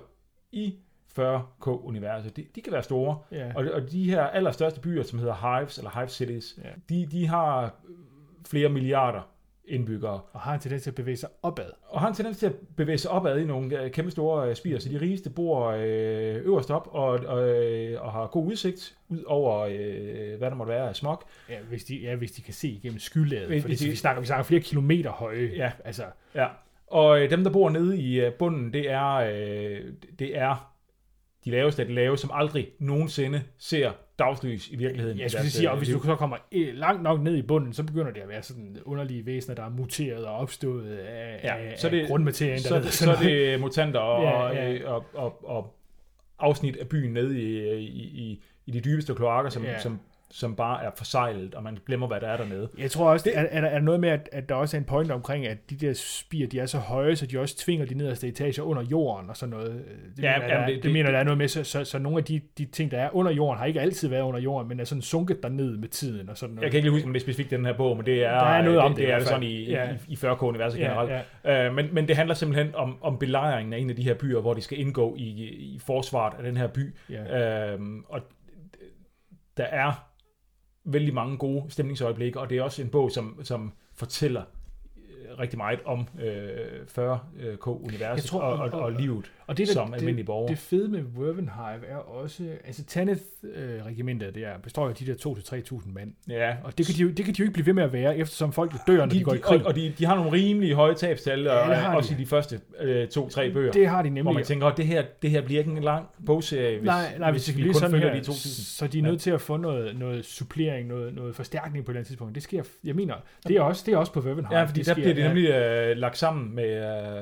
i 0.52 0.74
40K-universet, 1.18 2.36
de, 2.36 2.46
de 2.54 2.60
kan 2.60 2.72
være 2.72 2.82
store. 2.82 3.18
Ja. 3.32 3.52
Og, 3.54 3.64
og 3.72 3.90
de 3.92 4.10
her 4.10 4.22
allerstørste 4.22 4.80
byer, 4.80 5.02
som 5.02 5.18
hedder 5.18 5.58
Hives, 5.58 5.78
eller 5.78 5.98
Hive 5.98 6.08
Cities, 6.08 6.58
ja. 6.64 6.70
de, 6.88 7.06
de 7.06 7.26
har 7.26 7.74
flere 8.46 8.68
milliarder 8.68 9.33
indbyggere. 9.68 10.20
Og 10.32 10.40
har 10.40 10.54
en 10.54 10.60
tendens 10.60 10.82
til 10.82 10.90
at 10.90 10.94
bevæge 10.94 11.16
sig 11.16 11.28
opad. 11.42 11.70
Og 11.88 12.00
har 12.00 12.08
en 12.08 12.14
tendens 12.14 12.38
til 12.38 12.46
at 12.46 12.54
bevæge 12.76 12.98
sig 12.98 13.10
opad 13.10 13.38
i 13.38 13.44
nogle 13.44 13.82
øh, 13.82 13.90
kæmpe 13.90 14.10
store 14.10 14.48
øh, 14.48 14.56
spire. 14.56 14.80
Så 14.80 14.88
de 14.88 15.00
rigeste 15.00 15.30
bor 15.30 15.66
øh, 15.70 16.36
øverst 16.36 16.70
op 16.70 16.88
og, 16.92 17.04
og, 17.04 17.38
og 17.98 18.12
har 18.12 18.26
god 18.32 18.46
udsigt 18.46 18.96
ud 19.08 19.22
over, 19.26 19.60
øh, 19.60 20.38
hvad 20.38 20.50
der 20.50 20.54
måtte 20.54 20.72
være 20.72 20.88
af 20.88 20.96
smog. 20.96 21.22
Ja, 21.48 21.58
hvis 21.68 21.84
de, 21.84 21.96
ja, 21.96 22.14
hvis 22.14 22.32
de 22.32 22.42
kan 22.42 22.54
se 22.54 22.68
igennem 22.68 22.98
skylaget. 22.98 23.48
Hvis, 23.48 23.62
fordi 23.62 23.74
de, 23.74 23.88
vi, 23.88 23.96
snakker, 23.96 24.20
vi 24.20 24.26
snakker 24.26 24.44
flere 24.44 24.62
kilometer 24.62 25.10
høje. 25.10 25.50
Ja, 25.56 25.72
altså. 25.84 26.04
ja. 26.34 26.46
Og 26.86 27.22
øh, 27.22 27.30
dem, 27.30 27.44
der 27.44 27.50
bor 27.50 27.70
nede 27.70 27.98
i 27.98 28.30
bunden, 28.38 28.72
det 28.72 28.90
er, 28.90 29.14
øh, 29.14 29.80
det 30.18 30.38
er 30.38 30.74
de 31.44 31.50
laveste 31.50 31.82
af 31.82 31.88
de 31.88 31.94
lave, 31.94 32.18
som 32.18 32.30
aldrig 32.32 32.68
nogensinde 32.78 33.42
ser 33.58 33.92
dagslys 34.18 34.68
i 34.70 34.76
virkeligheden. 34.76 35.18
Jeg 35.18 35.30
skulle 35.30 35.50
sige, 35.50 35.70
og 35.70 35.78
hvis 35.78 35.88
du 35.88 36.02
så 36.02 36.16
kommer 36.16 36.36
langt 36.72 37.02
nok 37.02 37.20
ned 37.20 37.36
i 37.36 37.42
bunden, 37.42 37.72
så 37.72 37.82
begynder 37.82 38.12
det 38.12 38.20
at 38.20 38.28
være 38.28 38.42
sådan 38.42 38.76
underlige 38.84 39.26
væsener, 39.26 39.54
der 39.54 39.64
er 39.64 39.68
muteret 39.68 40.24
og 40.24 40.36
opstået 40.36 40.90
af, 40.90 41.40
ja, 41.44 41.56
af, 41.56 41.78
så 41.78 41.88
det, 41.88 42.00
af 42.00 42.08
grundmaterien. 42.08 42.60
Så, 42.60 42.74
der 42.74 42.82
så, 42.82 43.04
så 43.04 43.10
er 43.10 43.16
det 43.16 43.60
mutanter 43.60 44.00
og, 44.14 44.54
ja, 44.54 44.70
ja. 44.70 44.88
Og, 44.88 45.04
og, 45.14 45.44
og, 45.44 45.56
og 45.56 45.74
afsnit 46.38 46.76
af 46.76 46.88
byen 46.88 47.12
nede 47.12 47.42
i, 47.42 47.76
i, 47.78 48.02
i, 48.02 48.42
i 48.66 48.70
de 48.70 48.80
dybeste 48.80 49.14
kloakker, 49.14 49.50
som, 49.50 49.64
ja. 49.64 49.80
som 49.80 50.00
som 50.34 50.56
bare 50.56 50.84
er 50.84 50.90
forsejlet, 50.96 51.54
og 51.54 51.62
man 51.62 51.78
glemmer, 51.86 52.06
hvad 52.06 52.20
der 52.20 52.28
er 52.28 52.36
dernede. 52.36 52.68
Jeg 52.78 52.90
tror 52.90 53.10
også, 53.10 53.24
det, 53.24 53.38
er, 53.38 53.42
er, 53.42 53.60
der, 53.60 53.68
er 53.68 53.74
der 53.74 53.80
noget 53.80 54.00
med, 54.00 54.08
at, 54.08 54.28
at 54.32 54.48
der 54.48 54.54
også 54.54 54.76
er 54.76 54.78
en 54.78 54.84
point 54.84 55.10
omkring, 55.10 55.46
at 55.46 55.70
de 55.70 55.76
der 55.76 55.92
spir, 55.92 56.46
de 56.46 56.58
er 56.60 56.66
så 56.66 56.78
høje, 56.78 57.16
så 57.16 57.26
de 57.26 57.40
også 57.40 57.56
tvinger 57.56 57.86
de 57.86 57.94
nederste 57.94 58.28
etager 58.28 58.62
under 58.62 58.82
jorden 58.82 59.30
og 59.30 59.36
sådan 59.36 59.50
noget. 59.50 59.84
Det, 60.16 60.22
ja, 60.22 60.38
mener, 60.38 60.54
jamen, 60.54 60.68
det, 60.68 60.76
det, 60.76 60.82
det, 60.82 60.92
mener, 60.92 61.10
der 61.10 61.18
er 61.18 61.24
noget 61.24 61.38
med, 61.38 61.48
så, 61.48 61.64
så, 61.64 61.84
så 61.84 61.98
nogle 61.98 62.18
af 62.18 62.24
de, 62.24 62.40
de 62.58 62.64
ting, 62.64 62.90
der 62.90 62.98
er 62.98 63.16
under 63.16 63.32
jorden, 63.32 63.58
har 63.58 63.66
ikke 63.66 63.80
altid 63.80 64.08
været 64.08 64.22
under 64.22 64.40
jorden, 64.40 64.68
men 64.68 64.80
er 64.80 64.84
sådan 64.84 65.02
sunket 65.02 65.42
derned 65.42 65.76
med 65.76 65.88
tiden 65.88 66.28
og 66.28 66.36
sådan 66.36 66.54
noget. 66.54 66.64
Jeg 66.64 66.70
kan 66.70 66.78
ikke 66.78 66.90
huske, 66.90 67.06
om 67.06 67.12
det 67.12 67.22
specifikt 67.22 67.50
den 67.50 67.66
her 67.66 67.76
bog, 67.76 67.96
men 67.96 68.06
det 68.06 68.24
er, 68.24 68.30
der 68.30 68.46
er 68.46 68.62
noget 68.62 68.78
om 68.78 68.90
det, 68.90 68.98
det, 68.98 69.06
det 69.06 69.14
er 69.14 69.20
sådan 69.20 69.42
i, 69.42 69.70
ja. 69.70 69.88
i, 70.08 70.12
i 70.12 70.14
40K-universet 70.14 70.78
ja, 70.78 70.84
generelt. 70.84 71.10
Ja. 71.44 71.68
Uh, 71.68 71.74
men, 71.74 71.88
men 71.92 72.08
det 72.08 72.16
handler 72.16 72.34
simpelthen 72.34 72.74
om, 72.74 72.98
om 73.02 73.18
belejringen 73.18 73.72
af 73.72 73.78
en 73.78 73.90
af 73.90 73.96
de 73.96 74.02
her 74.02 74.14
byer, 74.14 74.40
hvor 74.40 74.54
de 74.54 74.60
skal 74.60 74.80
indgå 74.80 75.14
i, 75.18 75.22
i 75.48 75.80
forsvaret 75.86 76.34
af 76.38 76.42
den 76.42 76.56
her 76.56 76.66
by. 76.66 76.94
Ja. 77.10 77.74
Uh, 77.74 77.80
og 78.08 78.20
der 79.56 79.64
er 79.64 80.13
vældig 80.84 81.14
mange 81.14 81.38
gode 81.38 81.64
stemningsøjeblikke, 81.68 82.40
og 82.40 82.50
det 82.50 82.58
er 82.58 82.62
også 82.62 82.82
en 82.82 82.88
bog, 82.88 83.10
som, 83.10 83.40
som 83.42 83.72
fortæller 83.94 84.42
rigtig 85.38 85.58
meget 85.58 85.80
om 85.84 86.08
øh, 86.22 86.82
40K-universet 86.98 88.34
og, 88.34 88.52
og, 88.52 88.70
og 88.70 88.92
livet 88.92 89.32
og 89.46 89.58
det, 89.58 89.66
der, 89.68 89.72
som 89.72 89.94
almindelig 89.94 90.26
borger. 90.26 90.48
Det 90.48 90.58
fede 90.58 90.88
med 90.88 91.02
Wervenhive 91.18 91.86
er 91.88 91.96
også, 91.96 92.44
altså 92.64 92.84
Tanith-regimentet 92.84 94.36
øh, 94.36 94.42
der 94.42 94.58
består 94.62 94.88
af 94.88 94.94
de 94.94 95.06
der 95.06 95.14
2-3.000 95.14 95.92
mand. 95.92 96.12
Ja. 96.28 96.56
Og 96.64 96.78
det 96.78 96.86
kan, 96.86 96.94
de 96.94 97.02
jo, 97.02 97.08
det 97.08 97.24
kan 97.24 97.34
de 97.34 97.38
jo 97.38 97.44
ikke 97.44 97.52
blive 97.52 97.66
ved 97.66 97.72
med 97.72 97.82
at 97.82 97.92
være, 97.92 98.18
eftersom 98.18 98.52
folk 98.52 98.72
dør, 98.86 98.96
når 98.96 99.06
de, 99.06 99.18
de 99.18 99.24
går 99.24 99.34
i 99.34 99.38
krig. 99.38 99.60
Og, 99.60 99.66
og 99.66 99.74
de, 99.74 99.92
de 99.98 100.04
har 100.04 100.14
nogle 100.14 100.32
rimelig 100.32 100.74
høje 100.74 100.94
tabstal, 100.94 101.42
ja, 101.42 101.88
og, 101.88 101.96
også 101.96 102.14
de. 102.14 102.20
i 102.20 102.24
de 102.24 102.28
første 102.28 102.60
øh, 102.80 103.08
to-tre 103.08 103.52
bøger. 103.52 103.72
Det 103.72 103.88
har 103.88 104.02
de 104.02 104.08
nemlig. 104.08 104.22
Hvor 104.22 104.32
man 104.32 104.44
tænker, 104.44 104.66
at 104.66 104.76
det 104.76 104.86
her, 104.86 105.04
det 105.22 105.30
her 105.30 105.42
bliver 105.42 105.60
ikke 105.60 105.70
en 105.70 105.82
lang 105.82 106.06
bogserie, 106.26 106.78
hvis, 106.78 106.86
nej, 106.86 107.18
nej, 107.18 107.30
hvis, 107.30 107.46
hvis 107.46 107.56
vi 107.56 107.62
kun 107.62 107.74
sådan 107.74 107.90
følger 107.90 108.14
her, 108.14 108.22
de 108.22 108.30
2.000. 108.30 108.34
Så 108.34 108.86
de 108.86 108.98
er 108.98 109.02
nødt 109.02 109.12
ja. 109.12 109.18
til 109.18 109.30
at 109.30 109.40
få 109.40 109.56
noget, 109.56 109.98
noget 109.98 110.24
supplering, 110.24 110.88
noget, 110.88 111.14
noget 111.14 111.34
forstærkning 111.34 111.84
på 111.84 111.90
et 111.90 111.92
eller 111.92 111.98
andet 111.98 112.06
tidspunkt. 112.06 112.34
Det 112.34 112.42
sker, 112.42 112.62
jeg 112.84 112.94
mener, 112.94 113.14
det 113.48 113.56
er 113.56 113.60
også, 113.60 113.82
det 113.86 113.94
er 113.94 113.98
også 113.98 114.12
på 114.12 114.20
Wervenhive. 114.20 114.58
Ja, 114.58 114.64
fordi 114.64 114.78
det 114.78 114.86
der 114.86 114.92
sker, 114.92 115.02
bliver 115.02 115.14
det 115.14 115.24
nemlig 115.24 115.50
øh, 115.50 115.96
lagt 115.96 116.18
sammen 116.18 116.54
med, 116.54 116.74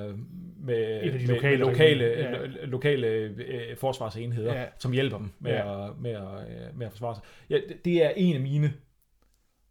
øh, 0.08 0.14
med, 0.62 1.12
med, 1.12 1.26
lokale, 1.26 1.58
med 1.58 1.66
lokale, 1.66 2.04
ja. 2.04 2.66
lokale 2.66 3.06
øh, 3.06 3.76
forsvarsenheder, 3.76 4.60
ja. 4.60 4.64
som 4.78 4.92
hjælper 4.92 5.18
dem 5.18 5.30
med, 5.38 5.52
ja. 5.52 5.88
at, 5.88 5.98
med, 5.98 6.10
at, 6.10 6.22
øh, 6.22 6.78
med 6.78 6.86
at 6.86 6.92
forsvare 6.92 7.14
sig. 7.14 7.24
Ja, 7.50 7.58
det 7.84 8.04
er 8.04 8.10
en 8.16 8.34
af 8.34 8.40
mine 8.40 8.72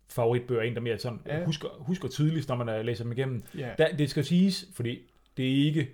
favoritbøger, 0.10 0.62
en 0.62 0.76
der 0.76 0.82
mere 0.82 0.98
sådan, 0.98 1.22
ja. 1.26 1.44
husker, 1.44 1.68
husker 1.80 2.10
tydeligt, 2.10 2.48
når 2.48 2.56
man 2.56 2.80
uh, 2.80 2.86
læser 2.86 3.04
dem 3.04 3.12
igennem. 3.12 3.44
Ja. 3.58 3.70
Der, 3.78 3.96
det 3.96 4.10
skal 4.10 4.24
siges, 4.24 4.68
fordi 4.76 5.02
det 5.38 5.46
er 5.46 5.66
ikke 5.66 5.88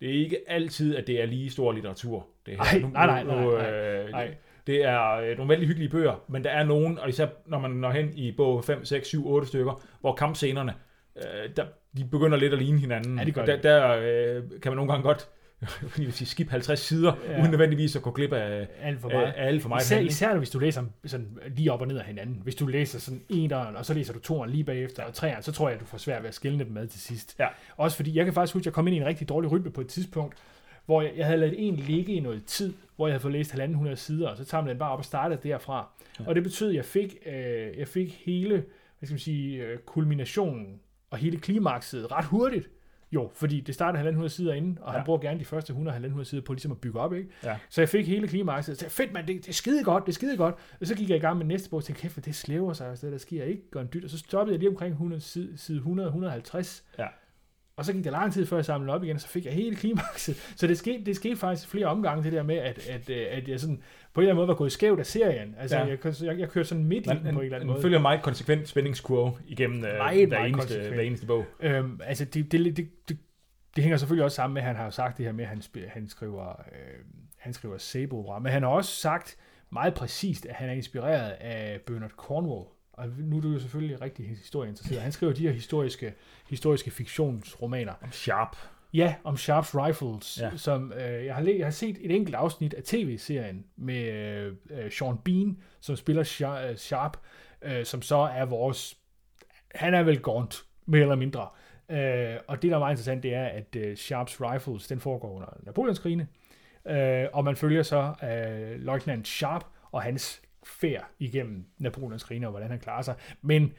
det 0.00 0.08
er 0.08 0.12
ikke 0.12 0.38
altid, 0.46 0.96
at 0.96 1.06
det 1.06 1.22
er 1.22 1.26
lige 1.26 1.50
stor 1.50 1.72
litteratur. 1.72 2.26
Det 2.46 2.54
her. 2.54 2.62
Ej, 2.62 2.78
nu, 2.78 2.88
nej, 2.88 3.06
nej, 3.06 3.24
nej, 3.24 3.44
nej, 3.44 3.70
øh, 3.70 4.10
nej. 4.10 4.34
Det 4.66 4.84
er 4.84 5.12
øh, 5.12 5.36
nogle 5.36 5.48
vældig 5.48 5.68
hyggelige 5.68 5.90
bøger, 5.90 6.24
men 6.28 6.44
der 6.44 6.50
er 6.50 6.64
nogen, 6.64 6.98
og 6.98 7.08
især 7.08 7.26
når 7.46 7.58
man 7.58 7.70
når 7.70 7.90
hen 7.90 8.12
i 8.14 8.32
bog 8.32 8.64
5, 8.64 8.84
6, 8.84 9.08
7, 9.08 9.28
8 9.28 9.48
stykker, 9.48 9.82
hvor 10.00 10.14
kampscenerne, 10.14 10.74
øh, 11.18 11.50
der, 11.56 11.64
de 11.96 12.04
begynder 12.04 12.38
lidt 12.38 12.52
at 12.52 12.58
ligne 12.58 12.78
hinanden. 12.78 13.18
Ja, 13.18 13.24
de 13.24 13.32
gør 13.32 13.44
der, 13.44 13.56
der 13.56 13.96
øh, 13.96 14.42
kan 14.62 14.72
man 14.72 14.76
nogle 14.76 14.92
gange 14.92 15.02
godt 15.02 15.28
jeg 15.62 15.68
vil 15.96 16.12
sige, 16.12 16.28
skip 16.28 16.48
50 16.50 16.80
sider, 16.80 17.12
ja. 17.28 17.40
uden 17.40 17.50
nødvendigvis 17.50 17.96
at 17.96 18.02
gå 18.02 18.10
glip 18.10 18.32
af 18.32 18.68
alt 18.82 19.00
for 19.00 19.08
meget. 19.08 19.26
Af, 19.26 19.46
alt 19.46 19.62
for 19.62 19.68
meget 19.68 19.82
især, 19.82 19.98
især 19.98 20.36
hvis 20.36 20.50
du 20.50 20.58
læser 20.58 20.84
sådan 21.06 21.38
lige 21.56 21.72
op 21.72 21.80
og 21.80 21.88
ned 21.88 21.98
af 21.98 22.04
hinanden. 22.04 22.40
Hvis 22.42 22.54
du 22.54 22.66
læser 22.66 22.98
sådan 22.98 23.22
eneren, 23.28 23.76
og 23.76 23.86
så 23.86 23.94
læser 23.94 24.12
du 24.12 24.18
toeren 24.18 24.50
lige 24.50 24.64
bagefter, 24.64 25.04
og 25.04 25.14
treeren, 25.14 25.42
så 25.42 25.52
tror 25.52 25.68
jeg, 25.68 25.74
at 25.74 25.80
du 25.80 25.86
får 25.86 25.98
svært 25.98 26.22
ved 26.22 26.28
at 26.28 26.34
skille 26.34 26.58
dem 26.58 26.66
med 26.66 26.86
til 26.86 27.00
sidst. 27.00 27.36
Ja. 27.38 27.46
Også 27.76 27.96
fordi, 27.96 28.16
jeg 28.16 28.24
kan 28.24 28.34
faktisk 28.34 28.54
huske, 28.54 28.62
at 28.62 28.66
jeg 28.66 28.72
kom 28.72 28.86
ind 28.86 28.96
i 28.96 28.98
en 29.00 29.06
rigtig 29.06 29.28
dårlig 29.28 29.52
rytme 29.52 29.70
på 29.70 29.80
et 29.80 29.88
tidspunkt, 29.88 30.34
hvor 30.86 31.02
jeg, 31.02 31.12
jeg 31.16 31.26
havde 31.26 31.38
ladet 31.38 31.68
en 31.68 31.76
ligge 31.76 32.12
i 32.12 32.20
noget 32.20 32.44
tid, 32.44 32.74
hvor 32.96 33.06
jeg 33.06 33.12
havde 33.12 33.22
fået 33.22 33.32
læst 33.32 33.54
1.500 33.54 33.94
sider, 33.94 34.28
og 34.28 34.36
så 34.36 34.44
tager 34.44 34.62
man 34.62 34.70
den 34.70 34.78
bare 34.78 34.90
op 34.90 34.98
og 34.98 35.04
startede 35.04 35.40
derfra. 35.42 35.88
Ja. 36.20 36.24
Og 36.28 36.34
det 36.34 36.42
betød, 36.42 36.68
at 36.68 36.74
jeg 36.74 36.84
fik, 36.84 37.16
øh, 37.26 37.78
jeg 37.78 37.88
fik 37.88 38.22
hele 38.24 38.64
hvad 38.98 39.06
skal 39.06 39.14
man 39.14 39.18
sige, 39.18 39.64
øh, 39.64 39.78
kulminationen 39.78 40.80
og 41.10 41.18
hele 41.18 41.38
klimakset 41.38 42.12
ret 42.12 42.24
hurtigt. 42.24 42.68
Jo, 43.12 43.30
fordi 43.34 43.60
det 43.60 43.74
starter 43.74 43.98
100 43.98 44.28
sider 44.28 44.54
inden, 44.54 44.78
og 44.80 44.92
ja. 44.92 44.96
Han 44.96 45.04
bruger 45.06 45.20
gerne 45.20 45.40
de 45.40 45.44
første 45.44 45.72
100-100 45.72 46.24
sider 46.24 46.42
på 46.42 46.52
ligesom 46.52 46.72
at 46.72 46.78
bygge 46.78 47.00
op, 47.00 47.14
ikke? 47.14 47.28
Ja. 47.44 47.58
Så 47.68 47.80
jeg 47.80 47.88
fik 47.88 48.08
hele 48.08 48.28
klimakset, 48.28 48.72
og 48.72 48.78
sagde, 48.78 48.90
fedt 48.90 49.12
mand, 49.12 49.26
det, 49.26 49.36
det 49.36 49.48
er 49.48 49.52
skide 49.52 49.84
godt, 49.84 50.06
det 50.06 50.12
er 50.12 50.14
skide 50.14 50.36
godt. 50.36 50.54
Og 50.80 50.86
så 50.86 50.94
gik 50.94 51.08
jeg 51.08 51.16
i 51.16 51.20
gang 51.20 51.38
med 51.38 51.46
næste 51.46 51.70
bog, 51.70 51.76
og 51.76 51.84
tænkte, 51.84 52.02
kæft, 52.02 52.24
det 52.24 52.34
slæver 52.34 52.72
sig, 52.72 52.90
og 52.90 52.98
der 53.02 53.18
sker 53.18 53.44
ikke 53.44 53.70
går 53.70 53.80
en 53.80 53.88
dyt. 53.92 54.04
Og 54.04 54.10
så 54.10 54.18
stoppede 54.18 54.54
jeg 54.54 54.58
lige 54.58 54.70
omkring 54.70 54.92
100, 54.92 55.20
side, 55.20 55.58
side 55.58 55.80
100-150. 55.80 56.82
Ja. 56.98 57.06
Og 57.76 57.84
så 57.84 57.92
gik 57.92 58.04
der 58.04 58.10
lang 58.10 58.32
tid, 58.32 58.46
før 58.46 58.56
jeg 58.56 58.64
samlede 58.64 58.94
op 58.94 59.04
igen, 59.04 59.14
og 59.14 59.20
så 59.20 59.28
fik 59.28 59.44
jeg 59.44 59.52
hele 59.52 59.76
klimakset. 59.76 60.36
Så 60.56 60.66
det 60.66 60.78
skete, 60.78 61.04
det 61.04 61.16
skete 61.16 61.36
faktisk 61.36 61.68
flere 61.68 61.86
omgange, 61.86 62.24
det 62.24 62.32
der 62.32 62.42
med, 62.42 62.56
at, 62.56 62.88
at, 62.88 63.10
øh, 63.10 63.26
at 63.30 63.48
jeg 63.48 63.60
sådan, 63.60 63.82
på 64.14 64.20
en 64.20 64.22
eller 64.22 64.32
anden 64.32 64.36
måde 64.36 64.48
var 64.48 64.54
gået 64.54 64.72
skævt 64.72 65.00
af 65.00 65.06
serien. 65.06 65.54
Altså, 65.58 65.76
ja. 65.76 65.84
Jeg, 65.84 65.98
jeg, 66.22 66.38
jeg 66.38 66.48
kørte 66.50 66.68
sådan 66.68 66.84
midt 66.84 67.06
i 67.06 67.08
den 67.08 67.18
på 67.22 67.28
en 67.28 67.44
eller 67.44 67.56
anden 67.56 67.70
måde. 67.70 67.82
følger 67.82 67.98
meget 67.98 68.22
konsekvent 68.22 68.68
spændingskurve 68.68 69.32
igennem 69.46 69.84
øh, 69.84 69.96
Meget, 69.96 70.28
hver, 70.28 70.38
meget 70.38 70.52
eneste, 70.52 70.90
hver 70.94 71.02
eneste 71.02 71.26
bog. 71.26 71.44
Øhm, 71.60 72.00
altså, 72.04 72.24
det, 72.24 72.52
det, 72.52 72.76
det, 72.76 72.88
det, 73.08 73.18
det 73.76 73.84
hænger 73.84 73.96
selvfølgelig 73.96 74.24
også 74.24 74.34
sammen 74.34 74.54
med, 74.54 74.62
at 74.62 74.66
han 74.66 74.76
har 74.76 74.84
jo 74.84 74.90
sagt 74.90 75.18
det 75.18 75.26
her 75.26 75.32
med, 75.32 75.44
at 75.44 75.50
han, 75.50 75.62
han 75.88 76.08
skriver, 76.08 76.48
øh, 76.48 77.04
han 77.36 77.52
skriver 77.52 77.78
sæbeopera, 77.78 78.38
men 78.38 78.52
han 78.52 78.62
har 78.62 78.70
også 78.70 78.96
sagt 78.96 79.36
meget 79.70 79.94
præcist, 79.94 80.46
at 80.46 80.54
han 80.54 80.68
er 80.68 80.72
inspireret 80.72 81.30
af 81.30 81.80
Bernard 81.86 82.10
Cornwell. 82.10 82.64
Og 82.92 83.08
nu 83.18 83.36
er 83.36 83.40
du 83.40 83.48
jo 83.48 83.58
selvfølgelig 83.58 84.00
rigtig 84.00 84.28
historieinteresseret. 84.28 85.02
Han 85.02 85.12
skriver 85.12 85.32
de 85.32 85.42
her 85.42 85.52
historiske, 85.52 86.14
historiske 86.48 86.90
fiktionsromaner. 86.90 87.92
Om 88.02 88.12
Sharp. 88.12 88.56
Ja, 88.92 89.14
om 89.24 89.36
Sharps 89.36 89.74
Rifles, 89.74 90.40
ja. 90.40 90.50
Som 90.56 90.92
øh, 90.92 91.24
jeg, 91.24 91.34
har 91.34 91.42
jeg 91.42 91.66
har 91.66 91.70
set 91.70 91.98
et 92.00 92.10
enkelt 92.10 92.36
afsnit 92.36 92.74
af 92.74 92.82
tv-serien 92.82 93.66
med 93.76 94.02
øh, 94.12 94.54
øh, 94.70 94.92
Sean 94.92 95.18
Bean, 95.18 95.58
som 95.80 95.96
spiller 95.96 96.24
Sha- 96.24 96.70
øh, 96.70 96.76
Sharp, 96.76 97.16
øh, 97.62 97.84
som 97.84 98.02
så 98.02 98.16
er 98.16 98.44
vores... 98.44 98.98
Han 99.74 99.94
er 99.94 100.02
vel 100.02 100.22
Gaunt, 100.22 100.64
mere 100.86 101.02
eller 101.02 101.16
mindre. 101.16 101.48
Øh, 101.90 102.36
og 102.46 102.62
det, 102.62 102.70
der 102.70 102.76
er 102.76 102.78
meget 102.78 102.92
interessant, 102.92 103.22
det 103.22 103.34
er, 103.34 103.44
at 103.44 103.76
øh, 103.76 103.96
Sharps 103.96 104.40
Rifles, 104.40 104.86
den 104.86 105.00
foregår 105.00 105.32
under 105.32 105.56
Napoleonskrigene, 105.62 106.28
øh, 106.86 107.26
og 107.32 107.44
man 107.44 107.56
følger 107.56 107.82
så 107.82 108.14
øh, 108.22 108.80
Lieutenant 108.80 109.28
Sharp 109.28 109.64
og 109.92 110.02
hans 110.02 110.42
færd 110.66 111.10
igennem 111.18 111.64
Napoleonskrigene, 111.78 112.46
og 112.46 112.50
hvordan 112.50 112.70
han 112.70 112.78
klarer 112.78 113.02
sig. 113.02 113.14
Men 113.42 113.72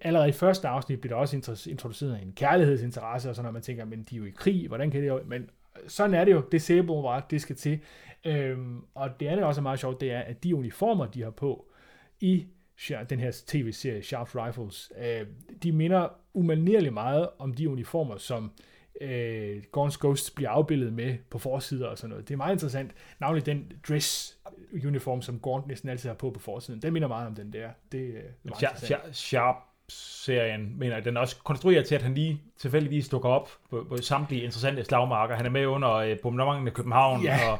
allerede 0.00 0.28
i 0.28 0.32
første 0.32 0.68
afsnit 0.68 1.00
bliver 1.00 1.14
der 1.14 1.20
også 1.20 1.66
introduceret 1.70 2.22
en 2.22 2.32
kærlighedsinteresse, 2.32 3.30
og 3.30 3.36
sådan 3.36 3.44
noget, 3.44 3.52
man 3.52 3.62
tænker, 3.62 3.84
men 3.84 4.02
de 4.10 4.14
er 4.14 4.18
jo 4.18 4.24
i 4.24 4.32
krig, 4.36 4.68
hvordan 4.68 4.90
kan 4.90 5.02
det 5.02 5.08
jo... 5.08 5.20
Men 5.26 5.50
sådan 5.86 6.14
er 6.14 6.24
det 6.24 6.32
jo, 6.32 6.42
det 6.52 6.62
sæbe 6.62 6.88
var, 6.88 7.26
det 7.30 7.40
skal 7.40 7.56
til. 7.56 7.80
Øhm, 8.24 8.80
og 8.94 9.20
det 9.20 9.26
andet, 9.26 9.40
der 9.40 9.46
også 9.46 9.60
er 9.60 9.62
meget 9.62 9.80
sjovt, 9.80 10.00
det 10.00 10.12
er, 10.12 10.20
at 10.20 10.44
de 10.44 10.56
uniformer, 10.56 11.06
de 11.06 11.22
har 11.22 11.30
på 11.30 11.66
i 12.20 12.46
den 13.10 13.20
her 13.20 13.42
tv-serie 13.46 14.02
Sharp 14.02 14.34
Rifles, 14.34 14.92
øh, 14.98 15.26
de 15.62 15.72
minder 15.72 16.08
umanerligt 16.34 16.94
meget 16.94 17.28
om 17.38 17.54
de 17.54 17.68
uniformer, 17.68 18.16
som 18.16 18.52
øh, 19.02 19.62
Gaunt's 19.76 19.98
Ghosts 20.00 20.30
bliver 20.30 20.50
afbildet 20.50 20.92
med 20.92 21.16
på 21.30 21.38
forsider 21.38 21.86
og 21.86 21.98
sådan 21.98 22.10
noget. 22.10 22.28
Det 22.28 22.34
er 22.34 22.38
meget 22.38 22.52
interessant. 22.52 22.90
Navnlig 23.20 23.46
den 23.46 23.72
dress 23.88 24.38
uniform, 24.86 25.22
som 25.22 25.40
Gaunt 25.40 25.66
næsten 25.66 25.88
altid 25.88 26.08
har 26.08 26.14
på 26.14 26.30
på 26.30 26.40
forsiden. 26.40 26.82
Den 26.82 26.92
minder 26.92 27.08
meget 27.08 27.26
om 27.26 27.34
den 27.34 27.52
der. 27.52 27.70
Det 27.92 27.98
øh, 27.98 28.14
er 28.14 28.20
meget 28.44 28.58
Sharp, 28.58 28.72
interessant. 28.72 29.16
Sharp 29.16 29.56
serien, 29.88 30.78
mener 30.78 30.94
jeg, 30.96 31.04
den 31.04 31.16
er 31.16 31.20
også 31.20 31.36
konstrueret 31.44 31.86
til, 31.86 31.94
at 31.94 32.02
han 32.02 32.14
lige 32.14 32.42
tilfældigvis 32.56 33.08
dukker 33.08 33.28
op 33.28 33.50
på, 33.72 33.86
på 33.88 33.96
samtlige 33.96 34.42
interessante 34.42 34.84
slagmarker. 34.84 35.34
Han 35.36 35.46
er 35.46 35.50
med 35.50 35.66
under 35.66 35.90
øh, 35.94 36.16
bombardementet 36.22 36.70
af 36.70 36.74
København, 36.76 37.22
Ja. 37.22 37.38
og, 37.52 37.58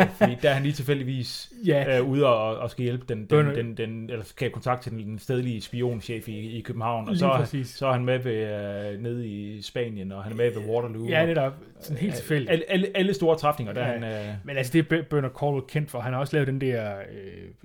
øh, 0.00 0.06
fordi 0.18 0.36
der 0.42 0.50
er 0.50 0.54
han 0.54 0.62
lige 0.62 0.72
tilfældigvis 0.72 1.52
Ja, 1.66 1.98
øh, 1.98 2.08
ude 2.08 2.26
og, 2.26 2.56
og 2.58 2.70
skal 2.70 2.82
hjælpe 2.82 3.04
den, 3.08 3.26
Bernard- 3.32 3.56
den, 3.56 3.66
den, 3.66 3.76
den, 3.76 4.10
eller 4.10 4.24
skal 4.24 4.44
have 4.46 4.52
kontakt 4.52 4.82
til 4.82 4.92
den 4.92 5.18
stedlige 5.18 5.60
spionchef 5.60 6.28
i, 6.28 6.58
i 6.58 6.60
København, 6.60 7.08
og 7.08 7.16
så, 7.16 7.26
er- 7.26 7.62
så 7.64 7.86
er 7.86 7.92
han 7.92 8.04
med 8.04 8.18
ved, 8.18 8.92
øh, 8.94 9.00
nede 9.02 9.26
i 9.28 9.62
Spanien, 9.62 10.12
og 10.12 10.22
han 10.22 10.32
er 10.32 10.36
med 10.36 10.50
ved 10.54 10.68
Waterloo. 10.68 11.08
ja, 11.08 11.26
netop. 11.26 11.52
Sådan 11.80 11.98
helt 11.98 12.14
tilfældigt. 12.14 12.50
alle, 12.50 12.64
alle, 12.68 12.88
alle 12.94 13.14
store 13.14 13.36
træfninger, 13.38 13.72
der 13.74 13.86
Ja. 13.86 13.92
han... 13.92 14.04
Øh, 14.04 14.34
Men 14.44 14.56
altså, 14.56 14.72
det 14.72 14.92
er 14.92 15.02
Bernard 15.10 15.30
Cornwell 15.30 15.64
kendt 15.68 15.90
for. 15.90 16.00
Han 16.00 16.12
har 16.12 16.20
også 16.20 16.36
lavet 16.36 16.46
den 16.46 16.60
der 16.60 16.94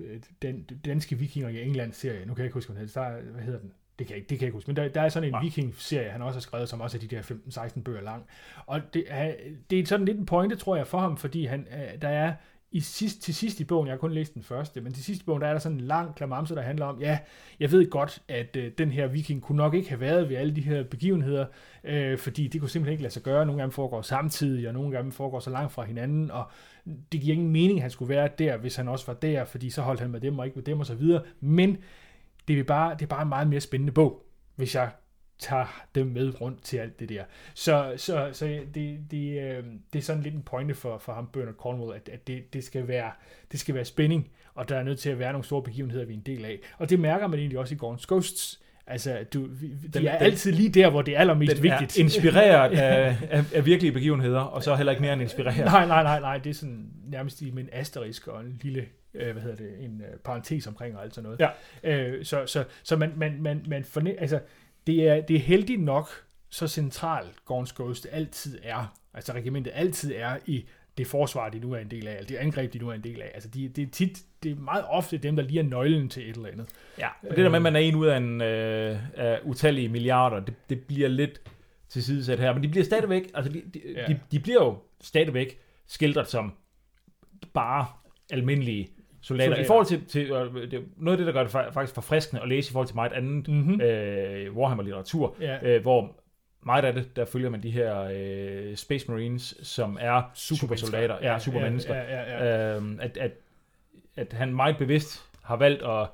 øh, 0.00 0.18
den, 0.42 0.64
danske 0.84 1.18
vikinger 1.18 1.48
i 1.48 1.62
England-serie. 1.62 2.20
Nu 2.26 2.34
kan 2.34 2.38
jeg 2.38 2.44
ikke 2.46 2.54
huske, 2.54 2.72
hvad 2.72 2.80
den 2.82 2.88
hedder. 2.88 3.00
Der, 3.00 3.16
er- 3.16 3.32
hvad 3.32 3.42
hedder 3.42 3.58
den? 3.58 3.70
Det 4.00 4.08
kan, 4.08 4.16
jeg, 4.16 4.22
det 4.30 4.38
kan 4.38 4.40
jeg 4.40 4.46
ikke 4.48 4.56
huske. 4.56 4.68
Men 4.68 4.76
der, 4.76 4.88
der 4.88 5.00
er 5.00 5.08
sådan 5.08 5.26
en 5.28 5.32
Nej. 5.32 5.42
viking-serie, 5.42 6.10
han 6.10 6.22
også 6.22 6.36
har 6.36 6.40
skrevet, 6.40 6.68
som 6.68 6.80
også 6.80 6.96
er 6.96 7.00
de 7.00 7.06
der 7.16 7.22
15-16 7.22 7.82
bøger 7.82 8.02
lang. 8.02 8.24
Og 8.66 8.80
det, 8.94 9.04
er- 9.08 9.34
det 9.70 9.78
er 9.80 9.86
sådan 9.86 10.06
lidt 10.06 10.18
en 10.18 10.26
pointe, 10.26 10.56
tror 10.56 10.76
jeg, 10.76 10.86
for 10.86 10.98
ham, 10.98 11.16
fordi 11.16 11.44
han, 11.46 11.66
øh, 11.72 12.02
der 12.02 12.08
er 12.08 12.32
i 12.72 12.80
sidst, 12.80 13.22
til 13.22 13.34
sidst 13.34 13.60
i 13.60 13.64
bogen, 13.64 13.86
jeg 13.86 13.92
har 13.92 13.98
kun 13.98 14.12
læst 14.12 14.34
den 14.34 14.42
første, 14.42 14.80
men 14.80 14.92
til 14.92 15.04
sidst 15.04 15.22
i 15.22 15.24
bogen, 15.24 15.42
der 15.42 15.48
er 15.48 15.52
der 15.52 15.60
sådan 15.60 15.78
en 15.78 15.84
lang 15.84 16.14
klamamse, 16.14 16.54
der 16.54 16.62
handler 16.62 16.86
om, 16.86 17.00
ja, 17.00 17.18
jeg 17.60 17.72
ved 17.72 17.90
godt, 17.90 18.22
at 18.28 18.56
øh, 18.56 18.72
den 18.78 18.90
her 18.92 19.06
viking 19.06 19.42
kunne 19.42 19.56
nok 19.56 19.74
ikke 19.74 19.88
have 19.88 20.00
været 20.00 20.28
ved 20.28 20.36
alle 20.36 20.56
de 20.56 20.60
her 20.60 20.82
begivenheder, 20.84 21.46
øh, 21.84 22.18
fordi 22.18 22.48
det 22.48 22.60
kunne 22.60 22.70
simpelthen 22.70 22.92
ikke 22.92 23.02
lade 23.02 23.12
sig 23.14 23.22
gøre. 23.22 23.46
Nogle 23.46 23.62
af 23.62 23.66
dem 23.66 23.72
foregår 23.72 24.02
samtidig, 24.02 24.68
og 24.68 24.74
nogle 24.74 24.96
af 24.96 25.02
dem 25.02 25.12
foregår 25.12 25.40
så 25.40 25.50
langt 25.50 25.72
fra 25.72 25.82
hinanden, 25.84 26.30
og 26.30 26.44
det 27.12 27.20
giver 27.20 27.34
ingen 27.34 27.50
mening, 27.52 27.78
at 27.78 27.82
han 27.82 27.90
skulle 27.90 28.08
være 28.14 28.28
der, 28.38 28.56
hvis 28.56 28.76
han 28.76 28.88
også 28.88 29.06
var 29.06 29.14
der, 29.14 29.44
fordi 29.44 29.70
så 29.70 29.82
holdt 29.82 30.00
han 30.00 30.10
med 30.10 30.20
dem 30.20 30.38
og 30.38 30.46
ikke 30.46 30.56
med 30.56 30.64
dem 30.64 30.80
og 30.80 30.86
så 30.86 30.94
videre. 30.94 31.22
Men 31.40 31.76
det 32.54 32.60
er 32.60 32.64
bare, 32.64 32.94
det 32.94 33.02
er 33.02 33.06
bare 33.06 33.22
en 33.22 33.28
meget 33.28 33.48
mere 33.48 33.60
spændende 33.60 33.92
bog, 33.92 34.26
hvis 34.56 34.74
jeg 34.74 34.90
tager 35.38 35.82
dem 35.94 36.06
med 36.06 36.40
rundt 36.40 36.62
til 36.64 36.76
alt 36.76 37.00
det 37.00 37.08
der. 37.08 37.24
Så, 37.54 37.92
så, 37.96 38.28
så 38.32 38.46
det, 38.74 38.98
det, 39.10 39.40
øh, 39.42 39.64
det 39.92 39.98
er 39.98 40.02
sådan 40.02 40.22
lidt 40.22 40.34
en 40.34 40.42
pointe 40.42 40.74
for, 40.74 40.98
for 40.98 41.12
ham, 41.12 41.28
Bernard 41.32 41.54
Cornwell, 41.54 41.96
at, 41.96 42.08
at 42.12 42.26
det, 42.26 42.52
det, 42.52 42.64
skal 42.64 42.88
være, 42.88 43.10
det 43.52 43.60
skal 43.60 43.74
være 43.74 43.84
spænding, 43.84 44.28
og 44.54 44.68
der 44.68 44.76
er 44.76 44.82
nødt 44.82 44.98
til 44.98 45.10
at 45.10 45.18
være 45.18 45.32
nogle 45.32 45.44
store 45.44 45.62
begivenheder, 45.62 46.04
vi 46.04 46.12
er 46.12 46.16
en 46.16 46.22
del 46.26 46.44
af. 46.44 46.58
Og 46.78 46.90
det 46.90 47.00
mærker 47.00 47.26
man 47.26 47.38
egentlig 47.38 47.58
også 47.58 47.74
i 47.74 47.78
Gaunt's 47.82 48.04
Ghosts. 48.08 48.60
Altså, 48.86 49.24
du, 49.34 49.46
vi- 49.50 49.68
de 49.68 49.88
Den- 49.98 50.06
er 50.06 50.12
den- 50.18 50.26
altid 50.26 50.52
lige 50.52 50.68
der, 50.68 50.90
hvor 50.90 51.02
det 51.02 51.14
er 51.16 51.18
allermest 51.20 51.54
den 51.56 51.62
vigtigt. 51.62 51.98
er 51.98 52.02
inspireret 52.02 52.70
af, 52.78 53.16
af, 53.30 53.44
af 53.54 53.66
virkelige 53.66 53.92
begivenheder, 53.92 54.40
og 54.40 54.62
så 54.62 54.74
heller 54.74 54.90
ikke 54.92 55.02
mere 55.02 55.12
end 55.12 55.22
inspireret. 55.22 55.56
Nej, 55.64 55.86
nej, 55.86 56.02
nej, 56.02 56.20
nej, 56.20 56.38
det 56.38 56.50
er 56.50 56.54
sådan 56.54 56.90
nærmest 57.04 57.40
i 57.42 57.48
en 57.48 57.68
asterisk 57.72 58.28
og 58.28 58.40
en 58.40 58.58
lille, 58.62 58.86
øh, 59.14 59.32
hvad 59.32 59.42
hedder 59.42 59.56
det, 59.56 59.84
en 59.84 60.00
øh, 60.00 60.18
parentes 60.18 60.66
omkring 60.66 60.96
og 60.96 61.02
alt 61.02 61.14
sådan 61.14 61.30
noget. 61.30 61.40
Ja. 61.84 62.16
Øh, 62.16 62.24
så 62.24 62.46
så, 62.46 62.64
så 62.82 62.96
man, 62.96 63.12
man, 63.16 63.42
man, 63.42 63.64
man 63.68 63.84
forne, 63.84 64.20
altså, 64.20 64.40
det 64.86 65.08
er, 65.08 65.20
det 65.20 65.36
er 65.36 65.40
heldigt 65.40 65.82
nok, 65.82 66.08
så 66.48 66.68
central 66.68 67.24
Gaunt's 67.50 67.72
Ghost 67.76 68.06
altid 68.10 68.58
er, 68.62 68.96
altså 69.14 69.32
regimentet 69.32 69.72
altid 69.74 70.14
er 70.14 70.38
i 70.46 70.64
det 70.98 71.06
forsvar, 71.06 71.48
de 71.48 71.58
nu 71.58 71.72
er 71.72 71.78
en 71.78 71.90
del 71.90 72.06
af, 72.06 72.14
eller 72.14 72.26
det 72.26 72.36
angreb, 72.36 72.72
de 72.72 72.78
nu 72.78 72.88
er 72.88 72.92
en 72.92 73.04
del 73.04 73.22
af. 73.22 73.30
Altså, 73.34 73.48
de, 73.48 73.68
det 73.68 73.82
er 73.82 73.90
tit, 73.92 74.22
det 74.42 74.52
er 74.52 74.56
meget 74.56 74.84
ofte 74.88 75.18
dem, 75.18 75.36
der 75.36 75.42
lige 75.42 75.58
er 75.60 75.64
nøglen 75.64 76.08
til 76.08 76.30
et 76.30 76.36
eller 76.36 76.48
andet. 76.48 76.68
Ja, 76.98 77.08
og 77.22 77.36
det 77.36 77.38
der 77.38 77.48
med, 77.48 77.56
at 77.56 77.62
man 77.62 77.76
er 77.76 77.80
en 77.80 77.94
ud 77.94 78.06
af, 78.06 78.16
en, 78.16 78.40
øh, 78.40 78.98
af 79.14 79.40
utallige 79.44 79.88
milliarder, 79.88 80.40
det, 80.40 80.54
det 80.70 80.80
bliver 80.80 81.08
lidt 81.08 81.40
tilsidesat 81.88 82.38
her. 82.38 82.54
Men 82.54 82.62
de 82.62 82.68
bliver 82.68 82.84
stadigvæk, 82.84 83.30
altså 83.34 83.52
de, 83.52 83.62
de, 83.74 83.80
ja. 83.96 84.06
de, 84.06 84.20
de 84.32 84.40
bliver 84.40 84.64
jo 84.64 84.78
stadigvæk 85.00 85.58
skildret 85.86 86.28
som 86.28 86.52
bare 87.54 87.86
almindelige 88.30 88.88
soldater. 89.20 89.46
Soldater. 89.50 89.64
I 89.64 89.66
forhold 89.66 89.86
til, 89.86 90.04
til 90.06 90.30
øh, 90.30 90.82
noget 90.96 91.18
af 91.20 91.24
det, 91.24 91.26
der 91.26 91.32
gør 91.32 91.42
det 91.42 91.54
fa- 91.54 91.70
faktisk 91.70 91.94
forfriskende 91.94 92.42
at 92.42 92.48
læse 92.48 92.70
i 92.70 92.72
forhold 92.72 92.86
til 92.86 92.94
meget 92.96 93.12
andet 93.12 93.48
Mm-hmm. 93.48 93.80
øh, 93.80 94.56
Warhammer-litteratur, 94.56 95.34
Ja. 95.40 95.58
øh, 95.62 95.82
hvor 95.82 96.12
meget 96.62 96.84
af 96.84 96.92
det, 96.92 97.16
der 97.16 97.24
følger 97.24 97.50
man 97.50 97.62
de 97.62 97.70
her 97.70 98.08
øh, 98.14 98.76
Space 98.76 99.10
Marines, 99.10 99.54
som 99.62 99.98
er 100.00 100.22
supersoldater, 100.34 101.16
ja, 101.22 101.38
supermennesker. 101.38 101.94
Ja, 101.94 102.02
ja, 102.20 102.44
ja. 102.44 102.76
Øhm, 102.76 102.98
at, 103.02 103.16
at, 103.16 103.32
at 104.16 104.32
han 104.32 104.54
meget 104.54 104.76
bevidst 104.78 105.24
har 105.42 105.56
valgt 105.56 105.82
at, 105.82 106.06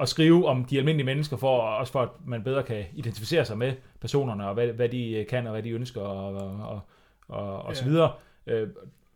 at 0.00 0.08
skrive 0.08 0.46
om 0.46 0.64
de 0.64 0.78
almindelige 0.78 1.06
mennesker, 1.06 1.36
for, 1.36 1.58
også 1.60 1.92
for 1.92 2.02
at 2.02 2.08
man 2.24 2.42
bedre 2.44 2.62
kan 2.62 2.84
identificere 2.94 3.44
sig 3.44 3.58
med 3.58 3.72
personerne, 4.00 4.48
og 4.48 4.54
hvad, 4.54 4.66
hvad 4.66 4.88
de 4.88 5.26
kan, 5.28 5.46
og 5.46 5.52
hvad 5.52 5.62
de 5.62 5.70
ønsker, 5.70 6.00
og, 6.00 6.34
og, 6.60 6.80
og, 7.28 7.62
og 7.62 7.76
så 7.76 7.84
Ja. 7.84 7.90
videre. 7.90 8.12
Øh, 8.46 8.68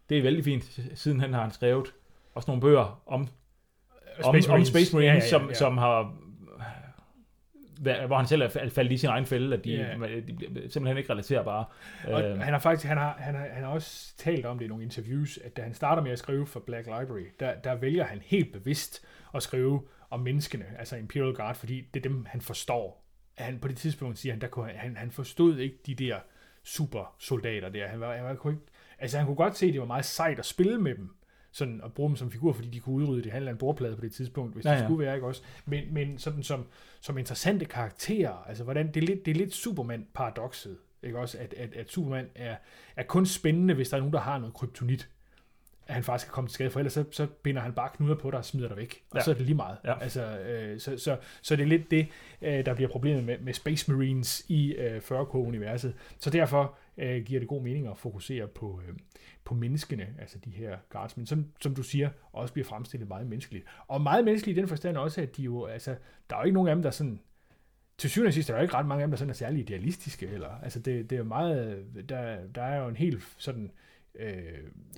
det 0.09 0.19
er 0.19 0.23
vældig 0.23 0.45
fint. 0.45 0.81
Siden 0.95 1.21
han 1.21 1.33
har 1.35 1.43
han 1.43 1.51
skrevet 1.53 1.87
også 2.35 2.51
nogle 2.51 2.61
bøger 2.61 3.03
om, 3.07 3.29
om, 4.25 4.35
om 4.35 4.41
Space 4.43 4.51
Marines, 4.51 4.93
Ja, 4.95 5.01
ja, 5.01 5.13
ja, 5.15 5.21
som, 5.21 5.51
som 5.55 5.79
har 5.79 6.17
hvor 8.07 8.17
han 8.17 8.27
selv 8.27 8.43
er 8.43 8.49
fa- 8.49 8.69
faldet 8.69 8.93
i 8.93 8.97
sin 8.97 9.09
egen 9.09 9.27
fælde, 9.27 9.57
at 9.57 9.65
de, 9.65 9.71
Ja. 9.71 9.97
de 10.21 10.33
bliver 10.33 10.69
simpelthen 10.69 10.97
ikke 10.99 11.13
relaterbare. 11.13 11.65
Og 12.09 12.23
Øh, 12.23 12.39
han 12.41 12.53
har 12.53 12.59
faktisk 12.61 12.89
han 12.89 12.99
har, 12.99 13.17
han 13.19 13.35
har, 13.35 13.47
han 13.53 13.63
har 13.65 13.71
også 13.71 14.17
talt 14.17 14.47
om 14.47 14.59
det 14.59 14.65
i 14.65 14.69
nogle 14.69 14.85
interviews, 14.85 15.39
at 15.39 15.57
da 15.57 15.63
han 15.63 15.75
starter 15.75 16.03
med 16.03 16.11
at 16.11 16.19
skrive 16.19 16.47
for 16.47 16.61
Black 16.61 16.87
Library, 16.87 17.27
der, 17.41 17.55
der 17.55 17.75
vælger 17.75 18.05
han 18.05 18.23
helt 18.25 18.53
bevidst 18.53 19.05
at 19.35 19.43
skrive 19.43 19.83
om 20.11 20.21
menneskene, 20.21 20.65
altså 20.79 20.97
Imperial 20.97 21.35
Guard, 21.35 21.55
fordi 21.55 21.89
det 21.95 22.01
er 22.07 22.09
dem, 22.09 22.27
han 22.29 22.41
forstår. 22.41 23.05
Han, 23.39 23.59
på 23.59 23.69
det 23.69 23.77
tidspunkt 23.77 24.19
siger 24.19 24.33
han, 24.33 24.41
der 24.41 24.47
kunne, 24.47 24.67
han- 24.67 24.77
han, 24.77 24.97
han 24.97 25.11
forstod 25.11 25.59
ikke 25.59 25.77
de 25.87 25.95
der 25.95 26.17
super 26.65 27.15
soldater 27.19 27.69
der. 27.69 27.89
Han, 27.89 28.01
var, 28.01 28.15
han, 28.15 28.25
var, 28.25 28.35
kunne 28.35 28.53
ikke, 28.53 28.65
altså 28.99 29.17
han 29.19 29.27
kunne 29.27 29.37
godt 29.37 29.57
se, 29.57 29.67
at 29.67 29.73
det 29.73 29.81
var 29.81 29.87
meget 29.87 30.05
sejt 30.05 30.39
at 30.39 30.45
spille 30.47 30.79
med 30.81 30.95
dem, 30.95 31.15
sådan 31.55 31.81
at 31.85 31.93
bruge 31.93 32.09
dem 32.09 32.17
som 32.17 32.31
figur, 32.31 32.53
fordi 32.53 32.69
de 32.69 32.81
kunne 32.81 32.95
udrydde 32.95 33.23
det 33.23 33.33
handler 33.33 33.53
en 33.53 33.59
bordplade 33.59 33.97
på 33.97 34.03
det 34.03 34.13
tidspunkt, 34.13 34.55
hvis 34.55 34.65
ja, 34.65 34.71
Ja, 34.71 34.77
det 34.79 34.87
skulle 34.87 35.05
være, 35.07 35.15
ikke 35.15 35.27
også? 35.27 35.43
Men, 35.67 35.85
men 35.95 36.19
sådan 36.19 36.43
som, 36.43 36.67
som 37.01 37.19
interessante 37.19 37.65
karakterer, 37.65 38.45
altså 38.49 38.65
hvordan, 38.65 38.87
det 38.87 38.97
er 39.03 39.07
lidt, 39.07 39.27
det 39.27 39.31
er 39.31 39.35
lidt 39.35 39.55
Superman-paradokset, 39.55 40.77
ikke 41.03 41.19
også? 41.19 41.39
At, 41.39 41.55
at, 41.55 41.75
at 41.75 41.91
Superman 41.91 42.27
er, 42.35 42.57
er 42.97 43.03
kun 43.03 43.27
spændende, 43.27 43.75
hvis 43.75 43.89
der 43.89 43.97
er 43.97 44.01
nogen, 44.01 44.13
der 44.13 44.21
har 44.21 44.39
noget 44.39 44.55
kryptonit. 44.55 45.09
at 45.87 45.95
han 45.95 46.05
faktisk 46.05 46.29
kan 46.29 46.33
komme 46.35 46.49
til 46.49 46.55
skade, 46.55 46.71
for 46.71 46.81
ellers 46.81 46.93
så, 46.93 47.05
så 47.11 47.27
binder 47.27 47.63
han 47.63 47.73
bare 47.73 47.89
knuder 47.97 48.15
på 48.15 48.31
dig 48.31 48.39
og 48.39 48.45
smider 48.45 48.69
dig 48.69 48.77
væk. 48.77 49.03
Og 49.11 49.17
Ja. 49.19 49.23
så 49.23 49.31
er 49.31 49.35
det 49.35 49.43
lige 49.47 49.55
meget. 49.57 49.77
Ja. 49.85 49.99
Altså, 50.01 50.39
øh, 50.39 50.81
så, 50.81 50.99
så, 50.99 51.17
så 51.43 51.57
det 51.57 51.63
er 51.63 51.67
lidt 51.67 51.91
det, 51.91 52.07
øh, 52.43 52.67
der 52.67 52.75
bliver 52.75 52.91
problemet 52.91 53.25
med, 53.25 53.39
med 53.39 53.53
Space 53.53 53.93
Marines 53.93 54.45
i 54.49 54.73
øh, 54.73 54.97
40K-universet. 55.03 55.95
Så 56.19 56.31
derfor 56.31 56.75
øh, 56.99 57.25
giver 57.25 57.41
det 57.41 57.49
god 57.49 57.63
mening 57.63 57.87
at 57.87 57.99
fokusere 57.99 58.49
på, 58.49 58.81
øh, 58.89 58.95
på 59.45 59.55
menneskene, 59.55 60.15
altså 60.19 60.39
de 60.39 60.51
her 60.51 60.79
guardsmen, 60.91 61.27
som, 61.27 61.47
som 61.61 61.75
du 61.75 61.83
siger, 61.83 62.11
også 62.33 62.53
bliver 62.53 62.67
fremstillet 62.67 63.09
meget 63.09 63.27
menneskeligt. 63.27 63.65
Og 63.87 64.01
meget 64.01 64.25
menneskeligt 64.25 64.59
i 64.59 64.61
den 64.61 64.69
forstand 64.69 64.97
også, 64.97 65.21
at 65.21 65.37
de 65.37 65.43
jo, 65.43 65.65
altså, 65.65 65.97
der 66.31 66.37
er 66.37 66.41
jo 66.41 66.45
ikke 66.45 66.55
nogen 66.55 66.69
af 66.69 66.75
dem, 66.75 66.83
der 66.83 66.91
sådan, 66.91 67.21
til 67.99 68.11
syvende 68.11 68.29
og 68.29 68.35
sidst 68.35 68.51
er 68.51 68.55
der 68.55 68.61
jo 68.61 68.63
ikke 68.63 68.75
ret 68.75 68.87
mange 68.87 69.03
af 69.03 69.07
dem, 69.07 69.11
der 69.11 69.19
sådan 69.19 69.31
er 69.31 69.35
særlig 69.35 69.61
idealistiske 69.61 70.27
heller. 70.27 70.51
Altså 70.63 70.79
det, 70.79 71.11
det 71.11 71.19
er 71.19 71.23
meget, 71.23 71.85
der, 72.09 72.47
der 72.55 72.63
er 72.63 72.83
jo 72.83 72.89
en 72.89 72.97
helt 72.97 73.23
sådan 73.39 73.71
øh, 74.19 74.43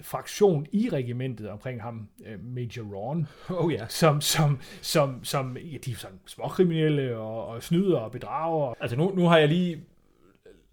fraktion 0.03 0.66
i 0.72 0.88
regimentet 0.88 1.49
omkring 1.49 1.82
ham, 1.82 2.09
øh, 2.26 2.44
Major 2.44 2.94
Ron, 2.94 3.26
Oh 3.61 3.72
ja. 3.72 3.86
som, 3.88 4.20
som, 4.20 4.61
som, 4.82 5.24
som 5.24 5.57
ja, 5.57 5.76
de 5.84 5.90
er 5.90 5.97
sådan 5.97 6.20
småkriminelle 6.26 7.16
og, 7.16 7.47
og 7.47 7.62
snyder 7.62 7.99
og 7.99 8.12
bedrager. 8.12 8.74
Altså 8.80 8.97
nu, 8.97 9.14
nu 9.14 9.26
har 9.26 9.38
jeg 9.38 9.49
lige... 9.49 9.84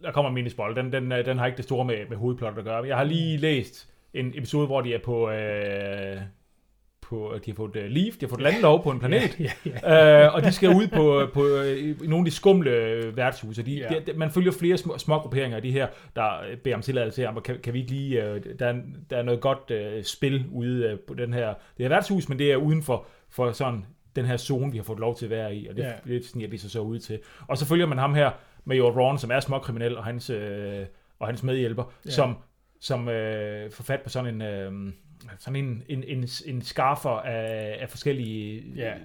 Der 0.03 0.11
kommer 0.11 0.29
en 0.29 0.35
minispoil. 0.35 0.75
Den, 0.75 0.91
den, 0.91 1.11
øh, 1.11 1.25
den 1.25 1.37
har 1.37 1.45
ikke 1.45 1.57
det 1.57 1.65
store 1.65 1.85
med, 1.85 1.97
med 2.09 2.17
hovedplottet 2.17 2.59
at 2.59 2.65
gøre. 2.65 2.87
Jeg 2.87 2.97
har 2.97 3.03
lige 3.03 3.37
læst 3.37 3.89
en 4.13 4.33
episode, 4.35 4.65
hvor 4.65 4.81
de 4.81 4.93
er 4.93 4.99
på... 5.03 5.29
Øh, 5.29 6.17
på 7.01 7.33
de 7.45 7.51
har 7.51 7.55
fået 7.55 7.75
uh, 7.75 7.83
leave, 7.83 8.11
de 8.11 8.17
har 8.21 8.27
fået 8.27 8.41
landlov 8.41 8.83
på 8.83 8.91
en 8.91 8.99
planet. 8.99 9.39
Ja, 9.39 9.51
ja, 9.65 9.71
ja. 9.95 10.25
øh, 10.25 10.35
og 10.35 10.43
de 10.43 10.51
skal 10.51 10.69
ud 10.69 10.87
på, 10.87 11.27
på 11.33 11.45
øh, 11.45 11.77
i 11.77 11.95
nogle 12.07 12.17
af 12.17 12.25
de 12.25 12.31
skumle 12.31 12.71
øh, 12.71 13.17
værtshuse. 13.17 13.63
De, 13.63 13.71
Ja. 13.71 13.99
de, 14.07 14.13
man 14.13 14.31
følger 14.31 14.51
flere 14.51 14.77
små, 14.77 14.97
små 14.97 15.19
grupperinger 15.19 15.55
af 15.55 15.61
de 15.61 15.71
her, 15.71 15.87
der 16.15 16.41
øh, 16.49 16.57
beder 16.57 16.75
om 16.75 16.81
tilladelse 16.81 17.21
til, 17.21 17.41
kan, 17.43 17.57
kan 17.63 17.73
vi 17.73 17.79
ikke 17.79 17.91
lige, 17.91 18.23
øh, 18.23 18.41
der, 18.59 18.67
er, 18.67 18.75
der 19.09 19.17
er 19.17 19.23
noget 19.23 19.41
godt 19.41 19.71
øh, 19.71 20.03
spil 20.03 20.45
ude 20.51 20.89
øh, 20.89 20.99
på 20.99 21.13
den 21.13 21.33
her, 21.33 21.47
det 21.47 21.83
her 21.83 21.89
værtshus, 21.89 22.29
men 22.29 22.39
det 22.39 22.51
er 22.51 22.57
uden 22.57 22.83
for, 22.83 23.05
for 23.29 23.51
sådan 23.51 23.85
den 24.15 24.25
her 24.25 24.37
zone, 24.37 24.71
vi 24.71 24.77
har 24.77 24.83
fået 24.83 24.99
lov 24.99 25.15
til 25.15 25.25
at 25.25 25.31
være 25.31 25.55
i, 25.55 25.67
og 25.67 25.75
det, 25.75 25.83
ja. 25.83 26.13
det 26.13 26.25
sniger 26.25 26.49
de 26.49 26.57
sig 26.57 26.71
så 26.71 26.79
ud 26.79 26.99
til. 26.99 27.19
Og 27.47 27.57
så 27.57 27.65
følger 27.65 27.85
man 27.85 27.97
ham 27.97 28.13
her, 28.13 28.31
Major 28.65 28.91
Ron, 28.91 29.17
som 29.17 29.31
er 29.31 29.39
småkriminel, 29.39 29.97
og 29.97 30.03
hans, 30.03 30.29
øh, 30.29 30.85
og 31.19 31.27
hans 31.27 31.43
medhjælper, 31.43 31.83
Ja. 32.05 32.11
som, 32.11 32.35
som 32.81 33.09
øh, 33.09 33.71
får 33.71 33.83
fat 33.83 34.01
på 34.01 34.09
sådan 34.09 34.35
en... 34.35 34.41
Øh, 34.41 34.71
sådan 35.39 35.55
en, 35.65 35.83
en, 35.89 36.03
en, 36.07 36.27
en 36.45 36.61
skaffer 36.61 37.09
af, 37.09 37.77
af 37.81 37.89
forskellige 37.89 38.63
Ja. 38.75 38.89
øh, 38.93 38.95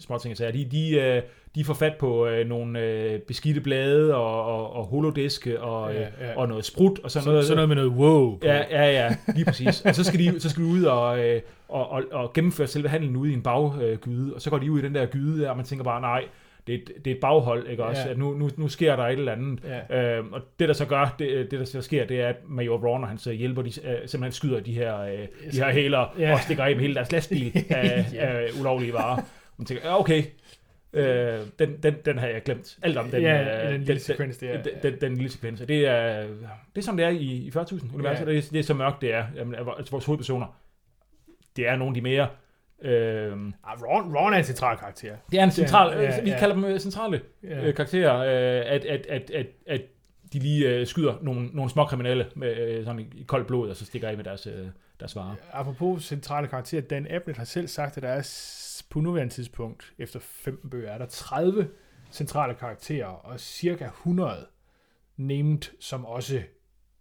småting. 0.00 0.36
Så 0.36 0.50
de, 0.50 0.64
de, 0.64 0.90
øh, 1.00 1.22
de 1.54 1.64
får 1.64 1.74
fat 1.74 1.92
på 1.98 2.26
øh, 2.26 2.46
nogle 2.48 3.18
beskidte 3.26 3.60
blade 3.60 4.14
og, 4.14 4.44
og, 4.44 4.72
og 4.72 4.84
holodiske 4.84 5.60
og, 5.60 5.94
Ja, 5.94 6.00
ja, 6.00 6.36
og 6.36 6.48
noget 6.48 6.64
sprut 6.64 6.98
og 6.98 7.10
sådan 7.10 7.24
Så, 7.24 7.30
noget. 7.30 7.44
sådan 7.44 7.56
noget 7.56 7.68
med 7.68 7.76
noget 7.76 7.90
wow. 7.92 8.38
På. 8.38 8.46
Ja, 8.46 8.56
ja, 8.70 8.90
ja, 8.90 9.16
lige 9.34 9.44
præcis. 9.44 9.84
og 9.84 9.94
så 9.94 10.04
skal 10.04 10.18
de, 10.20 10.40
så 10.40 10.50
skal 10.50 10.62
de 10.64 10.68
ud 10.68 10.82
og, 10.84 11.18
og, 11.68 11.90
og, 11.90 12.02
og 12.12 12.32
gennemføre 12.32 12.66
selve 12.66 12.88
handlen 12.88 13.16
ude 13.16 13.30
i 13.30 13.34
en 13.34 13.42
baggyde, 13.42 14.34
og 14.34 14.40
så 14.42 14.50
går 14.50 14.58
de 14.58 14.72
ud 14.72 14.78
i 14.78 14.82
den 14.82 14.94
der 14.94 15.06
gyde 15.06 15.42
der, 15.42 15.50
og 15.50 15.56
man 15.56 15.66
tænker 15.66 15.84
bare, 15.84 16.00
nej, 16.00 16.24
det 16.68 16.74
er, 16.74 16.78
et- 16.78 17.04
det 17.04 17.10
er 17.10 17.14
et 17.14 17.20
baghold, 17.20 17.66
ikke 17.68 17.84
også? 17.84 18.02
Ja. 18.02 18.10
At 18.10 18.18
nu, 18.18 18.34
nu, 18.34 18.50
nu 18.56 18.68
sker 18.68 18.96
der 18.96 19.02
et 19.04 19.12
eller 19.18 19.32
andet. 19.32 19.60
Ja. 19.90 20.16
Øhm, 20.18 20.32
og 20.32 20.40
det 20.58 20.68
der 20.68 20.74
så 20.74 20.86
gør, 20.86 21.14
det, 21.18 21.50
det 21.50 21.58
der 21.60 21.64
så 21.64 21.82
sker, 21.82 22.06
det 22.06 22.20
er, 22.20 22.28
at 22.28 22.36
Major 22.48 22.76
Ron 22.86 23.02
og 23.02 23.08
hans 23.08 23.24
hjælper, 23.24 23.62
de 23.62 23.68
øh, 23.68 23.94
simpelthen 24.06 24.32
skyder 24.32 24.60
de 24.60 24.72
her, 24.72 25.00
øh, 25.00 25.18
de 25.52 25.56
her 25.56 25.70
hæler, 25.72 26.14
Ja. 26.18 26.32
og 26.32 26.40
stikker 26.40 26.64
af 26.64 26.74
med 26.76 26.80
hele 26.82 26.94
deres 26.94 27.12
lastbil 27.12 27.52
af, 27.70 28.06
Ja. 28.14 28.26
af 28.26 28.46
ulovlige 28.60 28.92
varer. 28.92 29.22
Man 29.58 29.66
tænker, 29.66 29.90
okay, 29.92 30.22
øh, 30.92 31.38
den, 31.58 31.76
den, 31.82 31.94
den 32.04 32.18
har 32.18 32.26
jeg 32.26 32.42
glemt. 32.42 32.78
Alt 32.82 32.96
om 32.96 33.10
den, 33.10 33.22
ja, 33.22 33.66
øh, 33.66 33.72
den 33.72 33.82
lille 33.82 34.00
sekvens 34.00 34.36
der. 34.38 34.62
den, 34.62 34.72
den, 34.82 35.00
den 35.00 35.14
lille 35.14 35.30
sekvens. 35.30 35.60
Og 35.60 35.68
Det 35.68 35.86
er, 35.86 36.22
det 36.22 36.28
er 36.76 36.80
sådan, 36.80 36.98
det 36.98 37.04
er 37.06 37.10
i, 37.10 37.16
i 37.24 37.50
40.000 37.56 37.94
universet. 37.94 38.26
Ja. 38.26 38.30
Det, 38.32 38.38
er, 38.38 38.48
det 38.52 38.58
er 38.58 38.62
så 38.62 38.74
mørkt, 38.74 39.00
det 39.00 39.14
er. 39.14 39.24
Jamen, 39.36 39.54
altså, 39.54 39.90
vores 39.90 40.04
hovedpersoner, 40.04 40.58
det 41.56 41.68
er 41.68 41.76
nogle 41.76 41.90
af 41.90 41.94
de 41.94 42.00
mere... 42.00 42.28
Øh, 42.82 43.32
Ah, 43.64 43.82
Ron, 43.82 44.16
Ron 44.16 44.32
er 44.32 44.38
en 44.38 44.44
central 44.44 44.78
karakter. 44.78 45.16
det 45.30 45.40
er 45.40 45.44
en 45.44 45.50
central... 45.50 45.92
Ja, 45.92 46.02
ja, 46.02 46.16
Ja, 46.16 46.22
vi 46.22 46.30
ja. 46.30 46.38
kalder 46.38 46.54
dem 46.54 46.64
øh, 46.64 46.80
centrale 46.80 47.20
Ja. 47.42 47.66
øh, 47.66 47.74
karakterer, 47.74 48.16
øh, 48.18 48.72
at, 48.74 48.84
at, 48.84 49.06
at, 49.06 49.30
at, 49.30 49.46
at 49.66 49.80
de 50.32 50.38
lige 50.38 50.68
øh, 50.68 50.86
skyder 50.86 51.14
nogle, 51.22 51.46
nogle 51.46 51.70
små 51.70 51.84
kriminelle 51.84 52.26
med, 52.36 52.56
øh, 52.56 52.84
sådan 52.84 53.00
i, 53.00 53.08
i 53.14 53.22
koldt 53.22 53.46
blod, 53.46 53.70
og 53.70 53.76
så 53.76 53.84
stikker 53.86 54.08
af 54.08 54.16
med 54.16 54.24
deres, 54.24 54.46
øh, 54.46 54.66
deres 55.00 55.16
varer. 55.16 55.34
Apropos 55.52 56.04
centrale 56.04 56.48
karakterer, 56.48 56.82
Dan 56.82 57.06
Abnett 57.10 57.38
har 57.38 57.44
selv 57.44 57.68
sagt, 57.68 57.96
at 57.96 58.02
der 58.02 58.08
er 58.08 58.28
på 58.90 59.00
nuværende 59.00 59.34
tidspunkt, 59.34 59.92
efter 59.98 60.18
15 60.22 60.70
bøger, 60.70 60.90
er 60.90 60.98
der 60.98 61.06
30 61.06 61.68
centrale 62.10 62.54
karakterer, 62.54 63.06
og 63.06 63.40
cirka 63.40 63.84
100 63.84 64.46
named, 65.16 65.58
som 65.80 66.04
også 66.06 66.42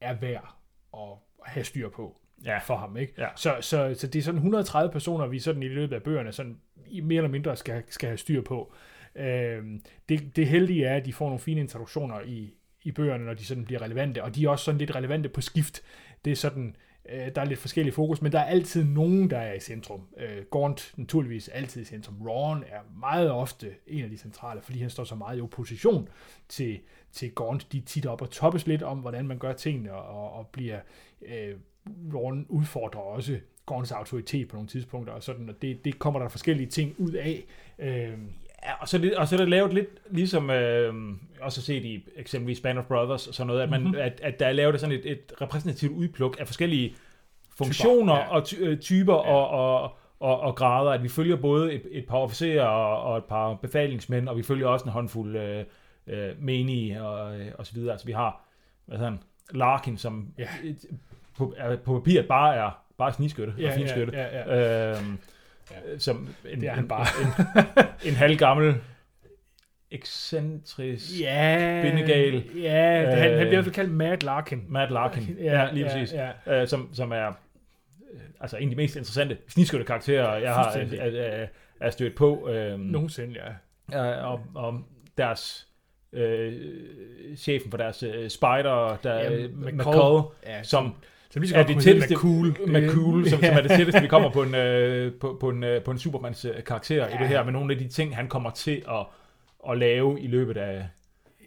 er 0.02 0.14
værd 0.14 0.56
at 0.94 1.10
have 1.46 1.64
styr 1.64 1.90
på 1.90 2.18
Ja. 2.46 2.58
for 2.58 2.76
ham. 2.78 2.98
Ikke? 2.98 3.14
Ja. 3.18 3.28
Så, 3.36 3.56
så, 3.62 3.96
så 3.98 4.08
det 4.08 4.20
er 4.20 4.24
sådan 4.24 4.38
130 4.38 4.92
personer, 4.92 5.28
vi 5.28 5.40
sådan 5.40 5.64
i 5.64 5.68
løbet 5.68 5.96
af 5.96 6.04
bøgerne 6.04 6.32
sådan 6.32 6.58
mere 7.04 7.18
eller 7.18 7.32
mindre 7.32 7.56
skal, 7.56 7.84
skal 7.90 8.08
have 8.08 8.18
styr 8.18 8.42
på. 8.42 8.74
Øhm, 9.16 9.82
det, 10.10 10.36
det 10.36 10.48
heldige 10.48 10.86
er, 10.86 10.96
at 10.96 11.06
de 11.06 11.14
får 11.14 11.26
nogle 11.26 11.40
fine 11.40 11.62
introduktioner 11.62 12.22
i, 12.22 12.54
i 12.84 12.92
bøgerne, 12.92 13.26
når 13.26 13.34
de 13.34 13.46
sådan 13.46 13.66
bliver 13.66 13.82
relevante, 13.82 14.24
og 14.24 14.36
de 14.36 14.46
er 14.46 14.50
også 14.50 14.66
sådan 14.66 14.78
lidt 14.78 14.96
relevante 14.96 15.30
på 15.30 15.42
skift. 15.42 15.82
Det 16.26 16.32
er 16.32 16.36
sådan, 16.36 16.76
øh, 17.10 17.36
der 17.36 17.42
er 17.42 17.46
lidt 17.46 17.60
forskellige 17.60 17.94
fokus, 17.94 18.22
men 18.22 18.32
der 18.32 18.40
er 18.40 18.46
altid 18.46 18.84
nogen, 18.84 19.30
der 19.30 19.38
er 19.38 19.54
i 19.54 19.60
centrum. 19.60 20.08
Øh, 20.18 20.44
Gaunt 20.52 20.94
naturligvis 20.96 21.48
altid 21.48 21.82
i 21.82 21.86
centrum. 21.86 22.28
Ron 22.28 22.64
er 22.68 22.80
meget 23.00 23.32
ofte 23.32 23.74
en 23.88 24.04
af 24.04 24.10
de 24.10 24.18
centrale, 24.18 24.62
fordi 24.62 24.80
han 24.80 24.90
står 24.90 25.04
så 25.04 25.16
meget 25.16 25.38
i 25.38 25.42
opposition 25.42 26.10
til, 26.50 26.80
til 27.12 27.32
Gaunt. 27.36 27.72
De 27.72 27.78
er 27.78 27.86
tit 27.86 28.06
op 28.06 28.22
og 28.22 28.30
toppes 28.30 28.68
lidt 28.68 28.84
om, 28.84 28.98
hvordan 28.98 29.28
man 29.28 29.38
gør 29.38 29.54
tingene, 29.54 29.94
og, 29.94 30.34
og 30.34 30.48
bliver... 30.48 30.80
Øh, 31.22 31.56
Ron 32.14 32.46
udfordrer 32.50 33.02
også 33.02 33.38
Gaunts 33.66 33.92
autoritet 33.92 34.48
på 34.48 34.56
nogle 34.56 34.68
tidspunkter, 34.70 35.14
og 35.14 35.24
sådan, 35.24 35.50
og 35.50 35.56
det, 35.62 35.86
det 35.86 36.00
kommer 36.00 36.20
der 36.20 36.30
forskellige 36.30 36.68
ting 36.68 36.96
ud 36.98 37.12
af. 37.12 37.44
Øh, 37.80 38.14
Ja, 38.64 38.74
og 38.82 38.88
så, 38.88 39.12
og 39.18 39.28
så 39.28 39.36
er 39.36 39.40
det 39.40 39.50
lavet 39.50 39.74
lidt 39.74 39.88
ligesom 40.10 40.50
øh, 40.50 40.94
også 41.42 41.62
set 41.62 41.86
i 41.86 42.06
eksempelvis 42.16 42.60
Band 42.62 42.80
of 42.80 42.86
Brothers 42.86 43.28
og 43.28 43.34
sådan 43.34 43.48
noget, 43.48 43.62
at, 43.62 43.70
man, 43.70 43.80
Mhm. 43.80 43.88
mm-hmm. 43.88 44.02
at, 44.02 44.20
at 44.24 44.40
der 44.40 44.46
er 44.48 44.52
lavet 44.52 44.80
sådan 44.80 44.96
et, 44.96 45.12
et 45.12 45.34
repræsentativt 45.42 45.92
udpluk 45.94 46.38
af 46.40 46.48
forskellige 46.48 46.96
funktioner 47.58 48.14
ja. 48.16 48.20
ja. 48.20 48.28
og 48.28 48.44
ty, 48.46 48.56
øh, 48.60 48.80
typer 48.80 49.14
Ja. 49.14 49.20
og, 49.34 49.50
og, 49.50 49.92
og, 50.20 50.40
og 50.40 50.56
grader, 50.56 50.92
at 50.92 51.04
vi 51.04 51.10
følger 51.10 51.36
både 51.36 51.74
et, 51.74 51.82
et 51.92 52.06
par 52.08 52.18
officerer 52.18 52.66
og, 52.66 53.04
og 53.12 53.18
et 53.18 53.26
par 53.26 53.54
befalingsmænd, 53.54 54.30
og 54.30 54.38
vi 54.38 54.44
følger 54.44 54.68
også 54.68 54.86
en 54.86 54.92
håndfuld 54.92 55.36
øh, 55.36 55.64
øh, 56.08 56.30
menige 56.44 57.04
og, 57.04 57.40
øh, 57.40 57.52
og 57.58 57.66
så 57.66 57.74
videre. 57.74 57.92
Altså 57.92 58.06
vi 58.06 58.12
har, 58.12 58.46
hvad 58.86 58.98
hedder 58.98 59.12
han, 59.12 59.20
Larkin, 59.52 59.98
som 59.98 60.28
Ja. 60.38 60.48
På, 61.38 61.54
er, 61.58 61.76
på 61.76 62.00
papiret 62.00 62.28
bare 62.28 62.56
er 62.56 62.84
bare 62.98 63.14
snigskytte 63.14 63.54
ja, 63.60 63.68
og 63.68 63.74
finskytte. 63.74 64.14
ja, 64.18 64.38
ja, 64.38 64.56
ja. 64.56 64.92
Øhm, 64.98 65.18
Ja. 65.72 65.98
som 65.98 66.28
en, 66.50 66.62
Det 66.62 66.70
er 66.70 66.74
han 66.74 66.84
en, 66.84 66.88
bare. 66.88 67.06
en, 68.04 68.10
en 68.10 68.14
halvgammel 68.14 68.76
ekscentrisk 69.92 71.20
Ja, 71.22 71.80
Bindegal. 71.84 72.44
Ja, 72.56 73.02
det, 73.02 73.14
han, 73.14 73.18
han 73.18 73.32
Øh, 73.32 73.38
bliver 73.38 73.46
i 73.46 73.50
hvert 73.50 73.64
fald 73.64 73.76
kaldt 73.76 73.92
Matt 73.92 74.24
Larkin. 74.24 74.64
Matt 74.68 74.92
Larkin. 74.92 75.38
Ja, 75.40 75.60
ja 75.62 75.70
lige 75.74 75.86
præcis. 75.86 76.14
Ja, 76.14 76.30
ja. 76.46 76.62
Øh, 76.62 76.68
som, 76.68 76.90
som 76.94 77.12
er 77.12 77.28
øh, 78.14 78.20
altså 78.40 78.58
en 78.58 78.64
af 78.64 78.70
de 78.70 78.76
mest 78.76 78.96
interessante 78.96 79.38
snigskytte 79.48 79.86
karakterer, 79.86 80.38
jeg 80.38 80.54
har 80.54 80.64
Fuldstændig. 80.74 81.00
øh, 81.16 81.42
øh, 81.42 81.48
er 81.82 81.90
stødt 81.90 82.16
på. 82.16 82.50
Øh, 82.50 82.80
Nogensinde, 82.80 83.36
ja. 83.92 84.18
øh, 84.20 84.32
og, 84.32 84.42
og 84.56 84.82
deres 85.18 85.68
øh, 86.14 86.54
chefen 87.38 87.70
for 87.72 87.78
deres 87.78 88.04
øh, 88.04 88.30
spider, 88.30 88.98
der, 89.04 89.14
Ja, 89.16 89.32
ja, 89.34 89.48
McCall. 89.48 89.76
McCall, 89.76 90.24
ja 90.48 90.64
som 90.64 90.86
som 90.86 90.96
lige 91.36 91.48
så 91.50 91.56
er 91.56 91.60
godt 91.60 91.68
det 91.68 91.76
kunne 91.76 91.84
hedde 91.84 92.00
tætteste- 92.00 92.16
McCool. 92.16 92.48
McCool, 92.68 93.28
som, 93.30 93.40
Ja. 93.40 93.48
som 93.48 93.58
er 93.58 93.62
det 93.62 93.72
tætteste, 93.72 94.02
vi 94.02 94.08
kommer 94.08 94.30
på 94.30 94.44
en, 94.44 94.56
øh, 94.56 95.14
på, 95.20 95.38
på 95.40 95.50
en, 95.50 95.64
øh, 95.64 95.84
på 95.84 95.92
en 95.92 95.98
Supermans 96.00 96.46
karakter 96.66 96.96
ja. 96.96 97.06
i 97.08 97.12
Ja. 97.14 97.18
det 97.20 97.28
her, 97.28 97.44
med 97.44 97.54
nogle 97.54 97.74
af 97.74 97.80
de 97.80 97.88
ting, 97.88 98.16
han 98.16 98.28
kommer 98.28 98.50
til 98.50 98.84
at, 98.92 99.06
at 99.72 99.78
lave 99.78 100.22
i 100.22 100.28
løbet 100.28 100.58
af, 100.58 100.86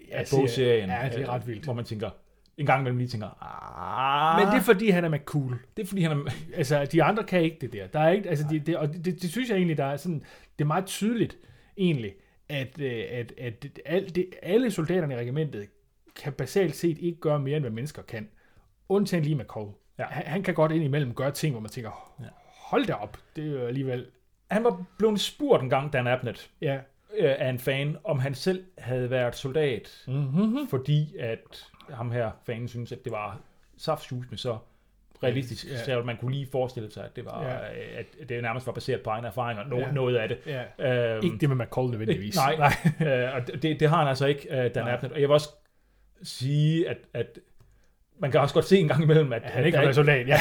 Ja, 0.08 0.18
af 0.18 0.26
siger- 0.28 0.40
bogserien. 0.40 0.90
Ja, 0.90 1.08
det 1.12 1.14
er 1.14 1.20
øh, 1.22 1.28
ret 1.28 1.46
vildt. 1.46 1.64
Hvor 1.64 1.72
man 1.72 1.84
tænker, 1.84 2.10
en 2.58 2.66
gang 2.66 2.80
imellem 2.80 2.98
lige 2.98 3.08
tænker, 3.08 3.28
ah, 3.42 4.40
Men 4.44 4.52
det 4.54 4.60
er 4.60 4.64
fordi, 4.64 4.90
han 4.90 5.04
er 5.04 5.08
McCool. 5.08 5.58
det 5.76 5.82
er 5.82 5.86
fordi, 5.86 6.02
han 6.02 6.12
er... 6.12 6.30
Altså, 6.54 6.84
de 6.92 7.02
andre 7.02 7.24
kan 7.24 7.42
ikke 7.42 7.56
det 7.60 7.72
der. 7.72 7.86
Der 7.86 8.00
er 8.00 8.10
ikke, 8.10 8.28
altså, 8.28 8.44
det, 8.50 8.66
det, 8.66 8.76
og 8.76 8.88
det, 8.92 9.04
det, 9.04 9.22
det, 9.22 9.30
synes 9.30 9.48
jeg 9.48 9.56
egentlig, 9.56 9.76
der 9.78 9.84
er 9.84 9.96
sådan, 9.96 10.22
det 10.58 10.64
er 10.64 10.68
meget 10.68 10.86
tydeligt, 10.86 11.36
egentlig, 11.78 12.12
at, 12.48 12.80
øh, 12.80 13.02
at, 13.10 13.32
at 13.38 13.64
al, 13.84 14.14
det, 14.14 14.26
alle 14.42 14.70
soldaterne 14.70 15.14
i 15.14 15.16
regimentet 15.16 15.66
kan 16.22 16.32
basalt 16.32 16.76
set 16.76 16.98
ikke 17.00 17.20
gøre 17.20 17.38
mere, 17.40 17.56
end 17.56 17.62
hvad 17.64 17.72
mennesker 17.72 18.02
kan. 18.02 18.28
Undtagen 18.90 19.24
lige 19.24 19.34
McCall. 19.36 19.66
Ja. 19.98 20.04
Han, 20.04 20.26
han 20.26 20.42
kan 20.42 20.54
godt 20.54 20.72
indimellem 20.72 21.14
gøre 21.14 21.30
ting, 21.30 21.52
hvor 21.54 21.60
man 21.60 21.70
tænker, 21.70 21.90
hold 22.70 22.86
da 22.86 22.92
op, 22.92 23.16
det 23.36 23.46
er 23.46 23.60
jo 23.60 23.66
alligevel... 23.66 24.06
Han 24.50 24.64
var 24.64 24.84
blevet 24.98 25.20
spurgt 25.20 25.62
en 25.62 25.70
gang, 25.70 25.92
Dan 25.92 26.06
Abnett, 26.06 26.50
Ja. 26.60 26.74
øh, 27.18 27.34
af 27.38 27.48
en 27.48 27.58
fan, 27.58 27.96
om 28.04 28.18
han 28.18 28.34
selv 28.34 28.64
havde 28.78 29.10
været 29.10 29.36
soldat, 29.36 30.04
Mm-hmm. 30.06 30.68
fordi 30.70 31.16
at 31.18 31.66
ham 31.90 32.10
her 32.10 32.30
fanen 32.46 32.68
synes, 32.68 32.92
at 32.92 33.04
det 33.04 33.12
var 33.12 33.40
saftsus 33.76 34.26
med 34.30 34.38
så 34.38 34.58
realistisk, 35.22 35.66
Ja. 35.70 35.84
så 35.84 36.02
man 36.02 36.16
kunne 36.16 36.32
lige 36.32 36.48
forestille 36.52 36.90
sig, 36.92 37.04
at 37.04 37.16
det 37.16 37.24
var, 37.24 37.42
Ja. 37.44 37.58
at 37.98 38.28
det 38.28 38.42
nærmest 38.42 38.66
var 38.66 38.72
baseret 38.72 39.02
på 39.02 39.10
egne 39.10 39.26
erfaringer, 39.26 39.64
no, 39.64 39.78
Ja. 39.78 39.90
noget 39.92 40.16
af 40.16 40.28
det. 40.28 40.38
Ja. 40.78 41.14
Øhm, 41.14 41.24
Ikke 41.24 41.36
det 41.38 41.48
med 41.48 41.56
McCall 41.66 41.88
nødvendigvis. 41.90 42.36
Nej, 42.36 42.56
nej. 42.56 42.72
øh, 43.28 43.34
og 43.34 43.62
det, 43.62 43.80
det 43.80 43.88
har 43.88 43.96
han 43.98 44.08
altså 44.08 44.26
ikke, 44.26 44.48
øh, 44.64 44.74
Dan. 44.74 44.88
Abnett. 44.88 45.12
Og 45.14 45.20
jeg 45.20 45.28
vil 45.28 45.34
også 45.34 45.48
sige, 46.22 46.88
at, 46.88 46.98
at 47.14 47.38
man 48.20 48.30
kan 48.30 48.40
også 48.40 48.54
godt 48.54 48.64
se 48.64 48.78
en 48.78 48.88
gang 48.88 49.02
imellem, 49.02 49.32
at, 49.32 49.42
At 49.44 49.50
han 49.50 49.64
ikke 49.66 49.78
at, 49.78 49.80
har 49.80 49.86
været 49.86 49.94
soldat, 49.96 50.28
ja. 50.28 50.34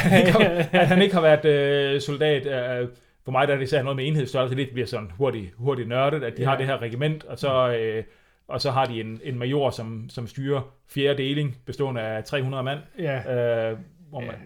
at 0.80 0.88
han 0.88 1.02
ikke 1.02 1.14
har 1.14 1.20
været 1.22 1.44
øh, 1.44 2.00
soldat. 2.00 2.46
Øh, 2.46 2.88
for 3.24 3.32
mig 3.32 3.48
der 3.48 3.54
er 3.54 3.58
det 3.58 3.64
især 3.66 3.82
noget 3.82 3.96
med 3.96 4.06
enhedsstørrelse, 4.06 4.56
det 4.56 4.68
bliver 4.72 4.86
sådan 4.86 5.10
hurtigt, 5.18 5.54
hurtigt 5.56 5.88
nørdet, 5.88 6.24
at 6.24 6.36
de 6.36 6.42
Ja. 6.42 6.48
har 6.48 6.56
det 6.56 6.66
her 6.66 6.82
regiment, 6.82 7.24
og 7.24 7.38
så, 7.38 7.72
øh, 7.72 8.04
og 8.48 8.60
så 8.60 8.70
har 8.70 8.84
de 8.84 9.00
en, 9.00 9.20
en 9.24 9.38
major, 9.38 9.70
som, 9.70 10.06
som 10.08 10.26
styrer 10.26 10.74
fjerde 10.88 11.18
deling, 11.22 11.56
bestående 11.66 12.00
af 12.00 12.24
300 12.24 12.62
mand, 12.62 12.78
ja. 12.98 13.16
øh, 13.70 13.78
hvor 14.10 14.20
Ja. 14.22 14.26
man 14.26 14.36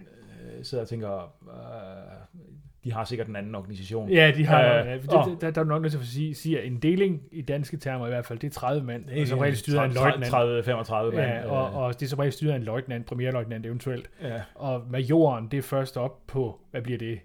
øh, 0.58 0.64
sidder 0.64 0.84
og 0.84 0.88
tænker, 0.88 1.32
øh, 1.42 2.40
de 2.84 2.92
har 2.92 3.04
sikkert 3.04 3.28
en 3.28 3.36
anden 3.36 3.54
organisation. 3.54 4.10
Ja, 4.10 4.30
de 4.36 4.46
har, 4.46 4.62
Øh, 4.64 4.80
øh, 4.94 5.04
ja, 5.12 5.16
og- 5.18 5.30
det, 5.30 5.40
der, 5.40 5.50
der 5.50 5.60
er 5.60 5.64
nok 5.64 5.82
nødt 5.82 5.92
til 5.92 5.98
at 6.00 6.04
sige, 6.06 6.34
sige, 6.34 6.60
at 6.60 6.66
en 6.66 6.78
deling 6.78 7.22
i 7.32 7.42
danske 7.42 7.76
termer 7.76 8.06
i 8.06 8.08
hvert 8.08 8.26
fald, 8.26 8.38
det 8.38 8.46
er 8.46 8.52
30 8.52 8.84
mand, 8.84 9.06
det 9.06 9.22
er 9.22 9.26
som 9.26 9.38
regel 9.38 9.56
styret 9.56 9.78
af 9.78 9.84
en 9.84 9.92
løjtnant. 9.94 10.32
30-35 10.32 10.92
mand. 11.16 11.16
Ja, 11.16 11.46
og, 11.50 11.84
og 11.84 12.00
det 12.00 12.06
er 12.06 12.10
som 12.10 12.18
regel 12.18 12.32
styret 12.32 12.52
af 12.52 12.56
en 12.56 12.62
løjtnant, 12.62 13.06
premierløjtnant 13.06 13.66
eventuelt. 13.66 14.10
øh, 14.20 14.28
ja. 14.30 14.42
Og 14.54 14.82
majoren, 14.90 15.48
det 15.50 15.58
er 15.58 15.62
først 15.62 15.96
op 15.96 16.26
på, 16.26 16.60
hvad 16.70 16.82
bliver 16.82 16.98
det? 16.98 17.20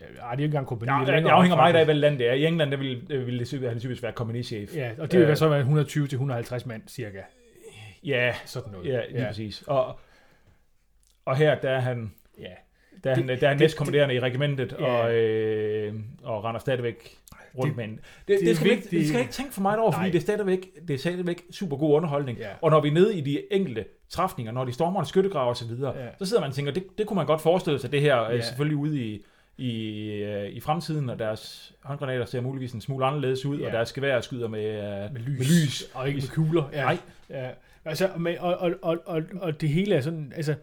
Ja, 0.00 0.06
det 0.06 0.18
er 0.22 0.32
ikke 0.32 0.44
engang 0.44 0.66
kompagni. 0.66 1.10
Ja, 1.12 1.16
det 1.16 1.26
er 1.26 1.30
afhænger 1.30 1.56
meget 1.56 1.76
af, 1.76 1.84
hvilket 1.84 2.00
land 2.00 2.18
det 2.18 2.28
er. 2.28 2.32
I 2.32 2.46
England, 2.46 2.70
der 2.70 2.76
vil, 2.76 3.02
vil 3.08 3.38
det 3.40 3.68
han 3.68 3.78
typisk 3.80 4.02
være 4.02 4.12
kompagnichef. 4.12 4.76
Ja, 4.76 4.90
og 4.98 5.12
det 5.12 5.18
vil 5.20 5.24
Øh. 5.24 5.30
øh, 5.30 5.36
så 5.36 5.48
være 5.48 5.58
120 5.58 6.06
til 6.06 6.16
150 6.16 6.66
mand, 6.66 6.82
cirka. 6.88 7.20
Ja, 8.04 8.34
Sådan 8.44 8.72
noget. 8.72 8.86
ja, 8.88 9.00
lige 9.10 9.20
ja. 9.20 9.26
præcis. 9.26 9.62
Og, 9.62 9.98
og 11.24 11.36
her, 11.36 11.54
der 11.54 11.70
er 11.70 11.80
han, 11.80 12.12
ja. 12.38 12.52
Der 13.04 13.10
er 13.10 13.14
han, 13.14 13.28
Det- 13.28 13.40
der 13.40 13.46
er 13.46 13.50
han 13.50 13.58
det- 13.58 13.64
næstkommanderende 13.64 14.14
i 14.14 14.20
regimentet, 14.20 14.76
Ja. 14.80 14.84
og, 14.86 15.14
øh, 15.14 15.94
og 16.22 16.44
render 16.44 16.60
stadigvæk 16.60 17.16
rundt 17.58 17.68
Det- 17.68 17.76
med 17.76 17.84
en. 17.84 17.90
Det, 17.90 18.00
det 18.28 18.40
det, 18.40 18.56
skal 18.56 18.64
vi 18.66 18.70
ikke, 18.70 18.82
vigtigt. 18.82 19.00
det 19.00 19.08
skal 19.08 19.20
ikke 19.20 19.32
tænke 19.32 19.52
for 19.54 19.60
meget 19.62 19.78
over, 19.78 19.90
fordi 19.92 20.02
Nej. 20.04 20.10
det 20.10 20.18
er, 20.18 20.22
stadigvæk, 20.22 20.68
det 20.88 20.94
er 20.94 20.98
stadigvæk 20.98 21.42
super 21.50 21.76
god 21.76 21.94
underholdning. 21.96 22.38
Ja. 22.38 22.48
Og 22.62 22.70
når 22.70 22.80
vi 22.80 22.88
er 22.88 22.92
nede 22.92 23.18
i 23.18 23.20
de 23.20 23.42
enkelte 23.52 23.84
træfninger, 24.08 24.52
når 24.52 24.64
de 24.64 24.72
stormer 24.72 25.00
en 25.00 25.06
skyttegrav 25.06 25.48
og 25.48 25.56
så 25.56 25.66
videre, 25.66 25.98
Ja. 25.98 26.06
så 26.18 26.24
sidder 26.26 26.40
man 26.42 26.48
og 26.48 26.54
tænker, 26.54 26.72
det, 26.72 26.84
det 26.98 27.06
kunne 27.06 27.14
man 27.16 27.26
godt 27.26 27.40
forestille 27.40 27.78
sig, 27.78 27.92
det 27.92 28.00
her 28.00 28.16
Ja. 28.16 28.34
ja. 28.34 28.40
selvfølgelig 28.40 28.76
ude 28.76 29.00
i, 29.00 29.24
i, 29.58 30.06
øh, 30.22 30.48
i 30.48 30.60
fremtiden, 30.60 31.10
og 31.10 31.18
deres 31.18 31.72
håndgranater 31.82 32.24
ser 32.24 32.40
muligvis 32.40 32.72
en 32.72 32.80
smule 32.80 33.06
anderledes 33.06 33.44
ud, 33.46 33.58
Ja. 33.58 33.66
og 33.66 33.72
deres 33.72 33.92
gevær 33.92 34.20
skyder 34.20 34.48
med, 34.48 34.64
øh, 34.64 35.12
Med 35.12 35.20
lys. 35.20 35.38
med 35.38 35.46
lys. 35.46 35.82
Og 35.94 36.08
ikke 36.08 36.16
med 36.20 36.28
kugler. 36.28 36.70
Ja. 36.72 36.82
Nej. 36.82 36.98
Ja. 37.30 37.48
Altså, 37.84 38.08
med, 38.18 38.38
og, 38.38 38.56
og, 38.58 38.70
og, 38.82 38.98
og, 39.06 39.22
og 39.40 39.60
det 39.60 39.68
hele 39.68 39.94
er 39.94 40.00
sådan, 40.00 40.32
altså, 40.36 40.54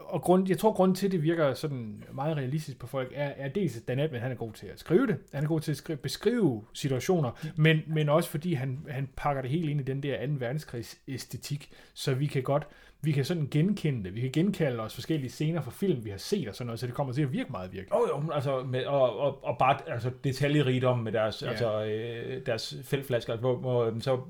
og 0.00 0.22
grund, 0.22 0.48
jeg 0.48 0.58
tror, 0.58 0.72
grunden 0.72 0.94
til, 0.94 1.06
at 1.06 1.12
det 1.12 1.22
virker 1.22 1.54
sådan 1.54 2.04
meget 2.12 2.36
realistisk 2.36 2.78
på 2.78 2.86
folk, 2.86 3.12
er, 3.14 3.32
er 3.36 3.48
dels, 3.48 3.76
at 3.76 3.88
Dan 3.88 3.98
Adman, 3.98 4.20
han 4.20 4.30
er 4.30 4.36
god 4.36 4.52
til 4.52 4.66
at 4.66 4.80
skrive 4.80 5.06
det. 5.06 5.16
Han 5.34 5.44
er 5.44 5.48
god 5.48 5.60
til 5.60 5.70
at 5.70 5.76
skrive, 5.76 5.96
beskrive 5.96 6.64
situationer, 6.72 7.30
men, 7.56 7.80
men 7.86 8.08
også 8.08 8.30
fordi 8.30 8.54
han, 8.54 8.78
han 8.88 9.08
pakker 9.16 9.42
det 9.42 9.50
helt 9.50 9.70
ind 9.70 9.80
i 9.80 9.84
den 9.84 10.02
der 10.02 10.26
2. 10.26 10.32
verdenskrigs 10.38 11.00
æstetik, 11.08 11.70
så 11.94 12.14
vi 12.14 12.26
kan 12.26 12.42
godt, 12.42 12.66
vi 13.02 13.12
kan 13.12 13.24
sådan 13.24 13.48
genkende 13.50 14.04
det. 14.04 14.14
Vi 14.14 14.20
kan 14.20 14.30
genkalde 14.32 14.80
os 14.80 14.94
forskellige 14.94 15.30
scener 15.30 15.60
fra 15.60 15.70
film, 15.70 16.04
vi 16.04 16.10
har 16.10 16.18
set 16.18 16.48
og 16.48 16.54
sådan 16.54 16.66
noget, 16.66 16.80
så 16.80 16.86
det 16.86 16.94
kommer 16.94 17.12
til 17.12 17.22
at 17.22 17.32
virke 17.32 17.52
meget 17.52 17.72
virkelig. 17.72 17.94
Oh, 17.94 18.08
jo, 18.08 18.32
altså, 18.32 18.62
med, 18.62 18.84
og, 18.84 19.18
og, 19.18 19.44
og 19.44 19.58
bare 19.58 19.78
altså, 19.86 20.10
detaljerigdom 20.24 20.98
med 20.98 21.12
deres, 21.12 21.42
Ja. 21.42 21.48
altså, 21.48 21.84
øh, 21.84 22.46
deres 22.46 22.76
feltflasker, 22.84 23.36
hvor, 23.36 23.56
hvor 23.56 23.84
øh, 23.84 24.00
så 24.00 24.20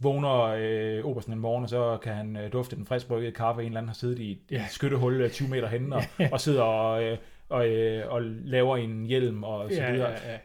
vågner 0.00 0.40
øh, 0.58 1.04
Obersten 1.04 1.32
en 1.32 1.38
morgen, 1.38 1.64
og 1.64 1.68
så 1.70 1.98
kan 2.02 2.14
han 2.14 2.36
øh, 2.36 2.52
dufte 2.52 2.76
den 2.76 2.86
friskbryggede 2.86 3.32
kaffe, 3.32 3.62
en 3.62 3.66
eller 3.66 3.78
anden 3.80 3.88
har 3.88 3.94
siddet 3.94 4.18
i 4.18 4.30
et 4.32 4.38
Ja. 4.50 4.64
skyttehul 4.70 5.20
øh, 5.20 5.30
20 5.30 5.48
meter 5.48 5.68
henne, 5.68 5.96
og, 5.96 6.02
og 6.32 6.40
sidder 6.40 6.62
og, 6.62 7.04
øh, 7.04 7.18
og, 7.48 7.68
øh, 7.68 8.12
og 8.12 8.22
laver 8.22 8.76
en 8.76 9.04
hjelm 9.06 9.44
og 9.44 9.70
så 9.72 9.82
Ja, 9.82 9.92
videre. 9.92 10.10
ja, 10.10 10.32
ja. 10.32 10.38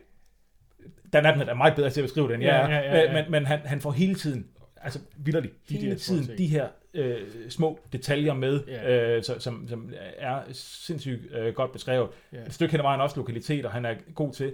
Dan 1.13 1.25
Abnett 1.25 1.49
er 1.49 1.53
meget 1.53 1.75
bedre 1.75 1.89
til 1.89 2.01
at 2.01 2.05
beskrive 2.05 2.27
det, 2.27 2.33
end 2.33 2.43
Ja, 2.43 2.55
jeg 2.55 2.69
ja, 2.69 2.97
ja, 2.99 3.03
ja. 3.03 3.13
Men, 3.23 3.31
men 3.31 3.45
han, 3.45 3.59
han 3.65 3.81
får 3.81 3.91
hele 3.91 4.15
tiden, 4.15 4.47
altså 4.81 4.99
vidderligt, 5.17 5.53
De 5.69 5.77
hele 5.77 5.91
der 5.91 5.97
tiden 5.97 6.25
ting. 6.25 6.37
de 6.37 6.47
her 6.47 6.67
øh, 6.93 7.17
små 7.49 7.79
detaljer 7.93 8.33
med, 8.33 8.59
Ja. 8.67 9.15
øh, 9.17 9.23
som, 9.23 9.67
som 9.67 9.93
er 10.17 10.39
sindssygt 10.51 11.35
øh, 11.35 11.53
godt 11.53 11.71
beskrevet. 11.71 12.09
Ja. 12.33 12.37
Et 12.37 12.53
stykke 12.53 12.71
hen 12.71 12.79
ad 12.79 12.83
vejen 12.83 13.01
også 13.01 13.17
lokaliteter, 13.17 13.69
han 13.69 13.85
er 13.85 13.93
god 14.15 14.31
til. 14.33 14.53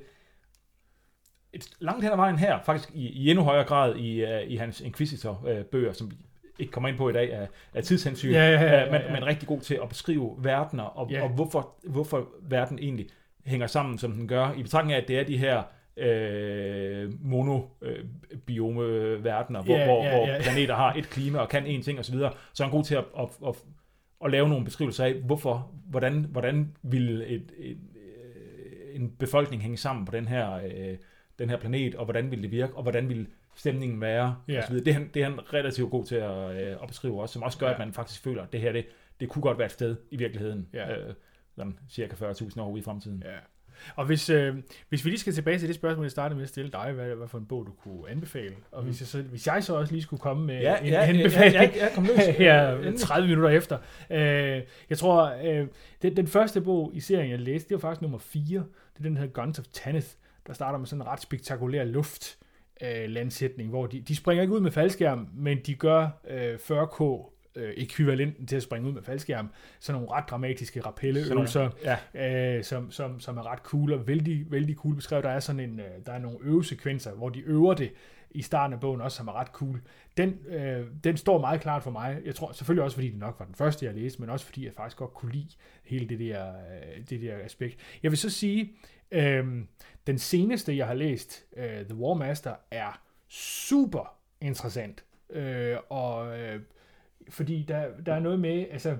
Et 1.53 1.69
langt 1.79 2.03
hen 2.03 2.11
ad 2.11 2.17
vejen 2.17 2.37
her, 2.37 2.59
faktisk 2.65 2.89
i, 2.93 3.07
i 3.09 3.29
endnu 3.29 3.43
højere 3.43 3.63
grad 3.63 3.95
i, 3.95 4.23
uh, 4.23 4.51
i 4.51 4.55
hans 4.55 4.81
Inquisitor-bøger, 4.81 5.93
som 5.93 6.11
vi 6.11 6.15
ikke 6.59 6.71
kommer 6.71 6.89
ind 6.89 6.97
på 6.97 7.09
i 7.09 7.13
dag 7.13 7.33
af, 7.33 7.47
af 7.73 7.83
tidshensyn, 7.83 8.31
Ja, 8.31 8.51
ja, 8.51 8.61
ja, 8.63 8.85
øh, 8.85 8.91
men, 8.91 9.01
ja. 9.01 9.13
men 9.13 9.25
rigtig 9.25 9.47
god 9.47 9.59
til 9.59 9.79
at 9.83 9.89
beskrive 9.89 10.35
verdener, 10.37 10.83
og, 10.83 11.11
Ja. 11.11 11.23
og 11.23 11.29
hvorfor, 11.29 11.75
hvorfor 11.83 12.27
verden 12.41 12.79
egentlig 12.79 13.07
hænger 13.45 13.67
sammen, 13.67 13.97
som 13.97 14.11
den 14.11 14.27
gør, 14.27 14.51
i 14.57 14.63
betragtning 14.63 14.93
af, 14.93 15.01
at 15.01 15.07
det 15.07 15.19
er 15.19 15.23
de 15.23 15.37
her 15.37 15.63
øh, 15.97 17.11
monobiome-verdener, 17.21 19.63
hvor, 19.63 19.75
Ja, 19.77 19.85
hvor, 19.85 20.03
ja, 20.05 20.15
hvor 20.15 20.27
ja. 20.27 20.41
planeter 20.41 20.75
har 20.75 20.93
et 20.93 21.09
klima 21.09 21.39
og 21.39 21.49
kan 21.49 21.65
én 21.65 21.83
ting 21.83 21.99
osv., 21.99 22.15
så 22.53 22.63
er 22.63 22.63
han 22.63 22.71
god 22.71 22.83
til 22.83 22.95
at, 22.95 23.03
at, 23.19 23.29
at, 23.47 23.55
at 24.25 24.31
lave 24.31 24.49
nogle 24.49 24.65
beskrivelser 24.65 25.05
af, 25.05 25.13
hvorfor, 25.13 25.71
hvordan, 25.89 26.25
hvordan 26.29 26.75
vil 26.83 27.21
et, 27.21 27.51
et, 27.57 27.77
øh, 27.95 28.95
en 28.95 29.11
befolkning 29.19 29.61
hænge 29.61 29.77
sammen 29.77 30.05
på 30.05 30.11
den 30.11 30.27
her, 30.27 30.53
øh, 30.53 30.97
den 31.39 31.49
her 31.49 31.57
planet, 31.57 31.95
og 31.95 32.05
hvordan 32.05 32.31
vil 32.31 32.43
det 32.43 32.51
virke, 32.51 32.73
og 32.75 32.83
hvordan 32.83 33.09
vil 33.09 33.27
stemningen 33.55 34.01
være, 34.01 34.35
Ja. 34.47 34.57
og 34.57 34.63
så 34.63 34.69
videre. 34.69 34.85
Det, 34.85 34.91
er 34.91 34.93
han, 34.93 35.09
det 35.13 35.21
er 35.21 35.29
han 35.29 35.53
relativt 35.53 35.91
god 35.91 36.05
til 36.05 36.15
at, 36.15 36.61
øh, 36.61 36.75
at 36.81 36.87
beskrive 36.87 37.21
også, 37.21 37.33
som 37.33 37.43
også 37.43 37.57
gør, 37.57 37.67
Ja. 37.67 37.73
at 37.73 37.79
man 37.79 37.93
faktisk 37.93 38.21
føler, 38.23 38.43
at 38.43 38.51
det 38.53 38.61
her, 38.61 38.71
det, 38.71 38.85
det 39.19 39.29
kunne 39.29 39.41
godt 39.41 39.57
være 39.57 39.65
et 39.65 39.71
sted 39.71 39.95
i 40.11 40.17
virkeligheden, 40.17 40.67
Ja. 40.73 40.97
øh, 40.97 41.13
sådan 41.55 41.77
cirka 41.89 42.15
40.000 42.31 42.61
år 42.61 42.69
ude 42.69 42.79
i 42.79 42.83
fremtiden. 42.83 43.23
Ja. 43.25 43.31
Og 43.95 44.05
hvis, 44.05 44.29
øh, 44.29 44.55
hvis 44.89 45.05
vi 45.05 45.09
lige 45.09 45.19
skal 45.19 45.33
tilbage 45.33 45.57
til 45.59 45.67
det 45.67 45.75
spørgsmål, 45.75 46.05
jeg 46.05 46.11
startede 46.11 46.35
med 46.35 46.43
at 46.43 46.49
stille 46.49 46.71
dig, 46.71 46.91
hvad, 46.95 47.15
hvad 47.15 47.27
for 47.27 47.37
en 47.37 47.45
bog 47.45 47.65
du 47.67 47.71
kunne 47.71 48.09
anbefale, 48.09 48.55
og 48.71 48.83
hvis 48.83 49.01
jeg, 49.01 49.07
så, 49.07 49.21
hvis 49.21 49.47
jeg 49.47 49.63
så 49.63 49.75
også 49.75 49.93
lige 49.93 50.01
skulle 50.03 50.19
komme 50.19 50.45
med 50.45 50.59
Ja, 50.61 50.77
en 50.79 50.85
ja, 50.85 50.91
ja, 50.91 51.07
anbefaling 51.07 51.53
ja, 51.75 51.85
ja, 51.85 51.93
kom 51.95 52.03
løs. 52.03 52.27
her 52.37 52.71
Endelig. 52.75 52.99
30 52.99 53.27
minutter 53.27 53.49
efter. 53.49 53.77
Øh, 54.09 54.61
jeg 54.89 54.97
tror, 54.97 55.33
øh, 55.45 55.67
den, 56.01 56.15
den 56.17 56.27
første 56.27 56.61
bog 56.61 56.91
i 56.93 56.99
serien, 56.99 57.31
jeg 57.31 57.39
læste, 57.39 57.69
det 57.69 57.75
var 57.75 57.79
faktisk 57.89 58.01
nummer 58.01 58.17
4. 58.17 58.43
Det 58.59 58.63
er 58.99 59.03
den, 59.03 59.13
der 59.15 59.21
hedder 59.21 59.33
Guns 59.43 59.59
of 59.59 59.65
Tanith, 59.73 60.07
der 60.49 60.55
starter 60.55 60.79
med 60.79 60.87
sådan 60.87 61.01
en 61.01 61.07
ret 61.07 61.21
spektakulær 61.21 61.83
luft 61.83 62.37
øh, 62.81 63.09
landsætning, 63.09 63.69
hvor 63.69 63.87
de, 63.87 64.01
de 64.01 64.15
springer 64.15 64.41
ikke 64.41 64.53
ud 64.53 64.59
med 64.59 64.71
faldskærm, 64.71 65.27
men 65.33 65.57
de 65.65 65.75
gør 65.75 66.09
øh, 66.29 66.55
40k 66.55 67.31
øh, 67.55 67.73
ekvivalenten 67.77 68.47
til 68.47 68.55
at 68.55 68.63
springe 68.63 68.87
ud 68.87 68.93
med 68.93 69.01
faldskærm. 69.03 69.49
Sådan 69.79 70.01
nogle 70.01 70.15
ret 70.15 70.29
dramatiske 70.29 70.81
rappelleøvelser 70.81 71.69
Ja, 72.13 72.57
øh, 72.57 72.63
som, 72.63 72.91
som, 72.91 73.19
som 73.19 73.37
er 73.37 73.51
ret 73.51 73.59
cool 73.59 73.93
og 73.93 74.07
vældig, 74.07 74.51
vældig 74.51 74.75
cool 74.75 74.95
beskrevet. 74.95 75.23
Der 75.23 75.29
er 75.29 75.39
sådan 75.39 75.59
en, 75.59 75.79
øh, 75.79 75.85
der 76.05 76.13
er 76.13 76.19
nogle 76.19 76.37
øvesekvenser, 76.41 77.11
hvor 77.11 77.29
de 77.29 77.39
øver 77.39 77.73
det 77.73 77.91
i 78.31 78.41
starten 78.41 78.73
af 78.73 78.79
bogen 78.79 79.01
også, 79.01 79.17
som 79.17 79.27
er 79.27 79.33
ret 79.33 79.47
cool. 79.47 79.81
Den, 80.17 80.37
øh, 80.47 80.85
den 81.03 81.17
står 81.17 81.39
meget 81.39 81.61
klart 81.61 81.83
for 81.83 81.91
mig. 81.91 82.21
Jeg 82.25 82.35
tror 82.35 82.51
selvfølgelig 82.51 82.83
også, 82.83 82.95
fordi 82.95 83.09
det 83.09 83.19
nok 83.19 83.35
var 83.39 83.45
den 83.45 83.55
første, 83.55 83.85
jeg 83.85 83.93
læste, 83.93 84.21
men 84.21 84.29
også 84.29 84.45
fordi 84.45 84.65
jeg 84.65 84.73
faktisk 84.73 84.97
godt 84.97 85.13
kunne 85.13 85.31
lide 85.31 85.49
hele 85.83 86.09
det 86.09 86.19
der, 86.19 86.47
øh, 86.49 87.03
det 87.09 87.21
der 87.21 87.37
aspekt. 87.43 87.79
Jeg 88.03 88.11
vil 88.11 88.17
så 88.17 88.29
sige, 88.29 88.71
øh, 89.11 89.45
den 90.09 90.17
seneste, 90.17 90.77
jeg 90.77 90.87
har 90.87 90.93
læst, 90.93 91.45
uh, 91.51 91.63
The 91.63 91.95
War 91.95 92.13
Master, 92.13 92.55
er 92.71 93.01
super 93.27 94.17
interessant. 94.41 95.03
Øh, 95.29 95.77
og 95.89 96.39
øh, 96.39 96.61
fordi 97.29 97.63
der, 97.63 98.01
der 98.05 98.13
er 98.13 98.19
noget 98.19 98.39
med, 98.39 98.65
altså, 98.71 98.97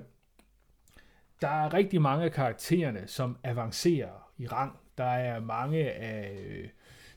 der 1.40 1.48
er 1.48 1.74
rigtig 1.74 2.02
mange 2.02 2.24
af 2.24 2.32
karaktererne, 2.32 3.06
som 3.06 3.36
avancerer 3.44 4.32
i 4.38 4.46
rang. 4.46 4.78
Der 4.98 5.04
er 5.04 5.40
mange 5.40 5.92
af, 5.92 6.38
øh, 6.46 6.68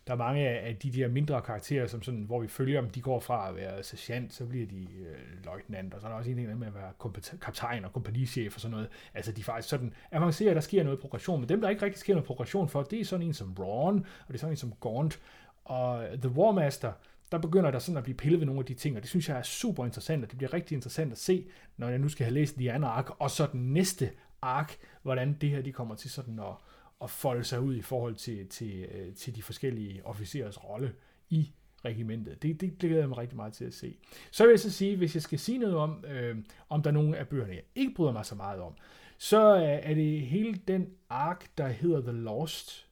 der 0.08 0.14
er 0.14 0.18
mange 0.18 0.50
af 0.50 0.76
de 0.76 0.92
der 0.92 1.08
mindre 1.08 1.42
karakterer, 1.42 1.88
som 1.88 2.02
sådan, 2.02 2.24
hvor 2.24 2.40
vi 2.40 2.48
følger 2.48 2.82
dem, 2.82 2.90
de 2.90 3.02
går 3.02 3.20
fra 3.20 3.50
at 3.50 3.56
være 3.56 3.84
sergeant, 3.84 4.34
så 4.34 4.46
bliver 4.46 4.68
de 4.68 4.82
øh, 4.82 5.46
løjtnant, 5.46 5.94
og 5.94 6.02
så 6.02 6.08
er 6.08 6.12
der 6.12 6.18
også 6.18 6.32
en 6.32 6.50
af 6.50 6.56
med 6.56 6.68
at 6.68 6.76
være 6.76 6.92
kompet- 6.98 7.38
kaptajn 7.42 7.86
og 7.86 7.94
kompagnichef 7.94 8.56
og 8.56 8.62
sådan 8.62 8.72
noget. 8.72 8.90
Altså 9.14 9.32
de 9.32 9.44
faktisk 9.44 9.70
sådan 9.70 9.94
avancerer, 10.12 10.54
der 10.54 10.62
sker 10.62 10.84
noget 10.84 11.00
progression, 11.00 11.40
men 11.40 11.50
dem, 11.50 11.62
der 11.62 11.70
ikke 11.70 11.86
rigtig 11.86 12.00
sker 12.00 12.14
noget 12.14 12.28
progression 12.28 12.70
for, 12.70 12.84
det 12.84 13.02
er 13.02 13.06
sådan 13.06 13.26
en 13.26 13.34
som 13.34 13.56
Ron, 13.60 13.98
og 14.00 14.28
det 14.28 14.34
er 14.34 14.40
sådan 14.40 14.54
en 14.54 14.58
som 14.58 14.74
Gaunt, 14.82 15.20
og 15.66 16.06
The 16.22 16.30
War 16.30 16.52
Master, 16.52 16.92
der 17.32 17.38
begynder 17.38 17.72
der 17.72 17.80
sådan 17.80 17.98
at 17.98 18.04
blive 18.04 18.18
pillet 18.18 18.40
ved 18.40 18.46
nogle 18.46 18.60
af 18.60 18.66
de 18.66 18.74
ting, 18.74 18.96
og 18.96 19.02
det 19.02 19.10
synes 19.10 19.30
jeg 19.30 19.38
er 19.38 19.42
super 19.42 19.86
interessant, 19.86 20.24
og 20.24 20.30
det 20.30 20.38
bliver 20.38 20.54
rigtig 20.54 20.76
interessant 20.76 21.12
at 21.12 21.18
se, 21.18 21.46
når 21.78 21.90
jeg 21.90 22.00
nu 22.00 22.10
skal 22.10 22.26
have 22.26 22.34
læst 22.34 22.60
de 22.60 22.72
andre 22.72 22.90
ark, 22.90 23.10
og 23.20 23.32
så 23.32 23.48
den 23.52 23.74
næste 23.74 24.10
ark, 24.42 24.76
hvordan 25.02 25.38
det 25.42 25.50
her 25.50 25.62
de 25.62 25.72
kommer 25.72 25.96
til 25.96 26.10
sådan 26.10 26.40
at, 26.40 26.56
at 27.04 27.10
folde 27.10 27.44
sig 27.44 27.62
ud 27.62 27.76
i 27.76 27.82
forhold 27.82 28.16
til, 28.16 28.48
til, 28.48 28.86
øh, 28.92 29.14
til 29.16 29.36
de 29.36 29.44
forskellige 29.44 30.06
officerers 30.06 30.64
rolle 30.64 30.94
i 31.30 31.52
regimentet. 31.86 32.44
Det, 32.44 32.62
det 32.62 32.78
glæder 32.80 33.00
jeg 33.00 33.10
mig 33.10 33.18
rigtig 33.18 33.36
meget 33.36 33.54
til 33.54 33.66
at 33.66 33.74
se. 33.74 33.98
Så 34.32 34.44
vil 34.44 34.50
jeg 34.50 34.60
så 34.60 34.72
sige, 34.72 34.98
hvis 34.98 35.16
jeg 35.16 35.22
skal 35.22 35.40
sige 35.40 35.58
noget 35.58 35.76
om, 35.76 36.06
øh, 36.08 36.38
om 36.70 36.84
der 36.84 36.90
er 36.90 36.94
nogle 36.94 37.18
af 37.18 37.28
bøgerne, 37.28 37.54
jeg 37.54 37.64
ikke 37.76 37.94
bryder 37.94 38.12
mig 38.12 38.26
så 38.26 38.36
meget 38.36 38.62
om, 38.62 38.74
så 39.18 39.56
øh, 39.56 39.62
er 39.62 39.94
det 39.94 40.22
hele 40.22 40.60
den 40.68 40.90
ark, 41.10 41.48
der 41.58 41.68
hedder 41.68 42.02
The 42.02 42.12
Lost. 42.12 42.88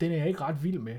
Den 0.00 0.12
er 0.12 0.16
jeg 0.16 0.28
ikke 0.28 0.40
ret 0.40 0.64
vild 0.64 0.78
med. 0.78 0.96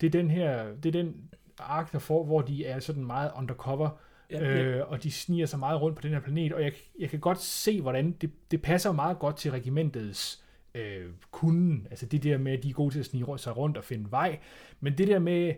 Det 0.00 0.06
er 0.06 0.10
den 0.10 0.30
her, 0.30 0.74
det 0.74 0.86
er 0.86 1.02
den 1.02 1.30
ark, 1.58 1.92
der 1.92 1.98
får, 1.98 2.24
hvor 2.24 2.40
de 2.40 2.66
er 2.66 2.80
sådan 2.80 3.04
meget 3.04 3.30
undercover, 3.36 3.90
Ja, 4.30 4.44
ja. 4.44 4.62
øh, 4.62 4.90
og 4.90 5.02
de 5.02 5.10
sniger 5.10 5.46
sig 5.46 5.58
meget 5.58 5.80
rundt 5.80 5.96
på 5.96 6.02
den 6.02 6.10
her 6.10 6.20
planet, 6.20 6.52
og 6.52 6.62
jeg, 6.62 6.72
jeg 6.98 7.10
kan 7.10 7.20
godt 7.20 7.40
se, 7.40 7.80
hvordan 7.80 8.12
det, 8.12 8.30
det 8.50 8.62
passer 8.62 8.92
meget 8.92 9.18
godt 9.18 9.36
til 9.36 9.50
regimentets 9.50 10.43
øh, 10.74 11.10
kunden. 11.30 11.86
Altså 11.90 12.06
det 12.06 12.22
der 12.22 12.38
med, 12.38 12.52
at 12.52 12.62
de 12.62 12.68
er 12.70 12.72
gode 12.74 12.94
til 12.94 12.98
at 12.98 13.04
snige 13.06 13.24
rundt- 13.24 13.40
sig 13.40 13.56
rundt 13.56 13.76
og 13.76 13.84
finde 13.84 14.10
vej. 14.10 14.38
Men 14.80 14.98
det 14.98 15.08
der 15.08 15.18
med, 15.18 15.54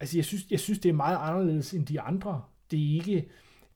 altså 0.00 0.18
jeg 0.18 0.24
synes, 0.24 0.42
jeg 0.50 0.60
synes 0.60 0.78
det 0.78 0.88
er 0.88 0.92
meget 0.92 1.18
anderledes 1.20 1.74
end 1.74 1.86
de 1.86 2.00
andre. 2.00 2.42
Det 2.70 2.78
er 2.90 2.94
ikke, 2.94 3.28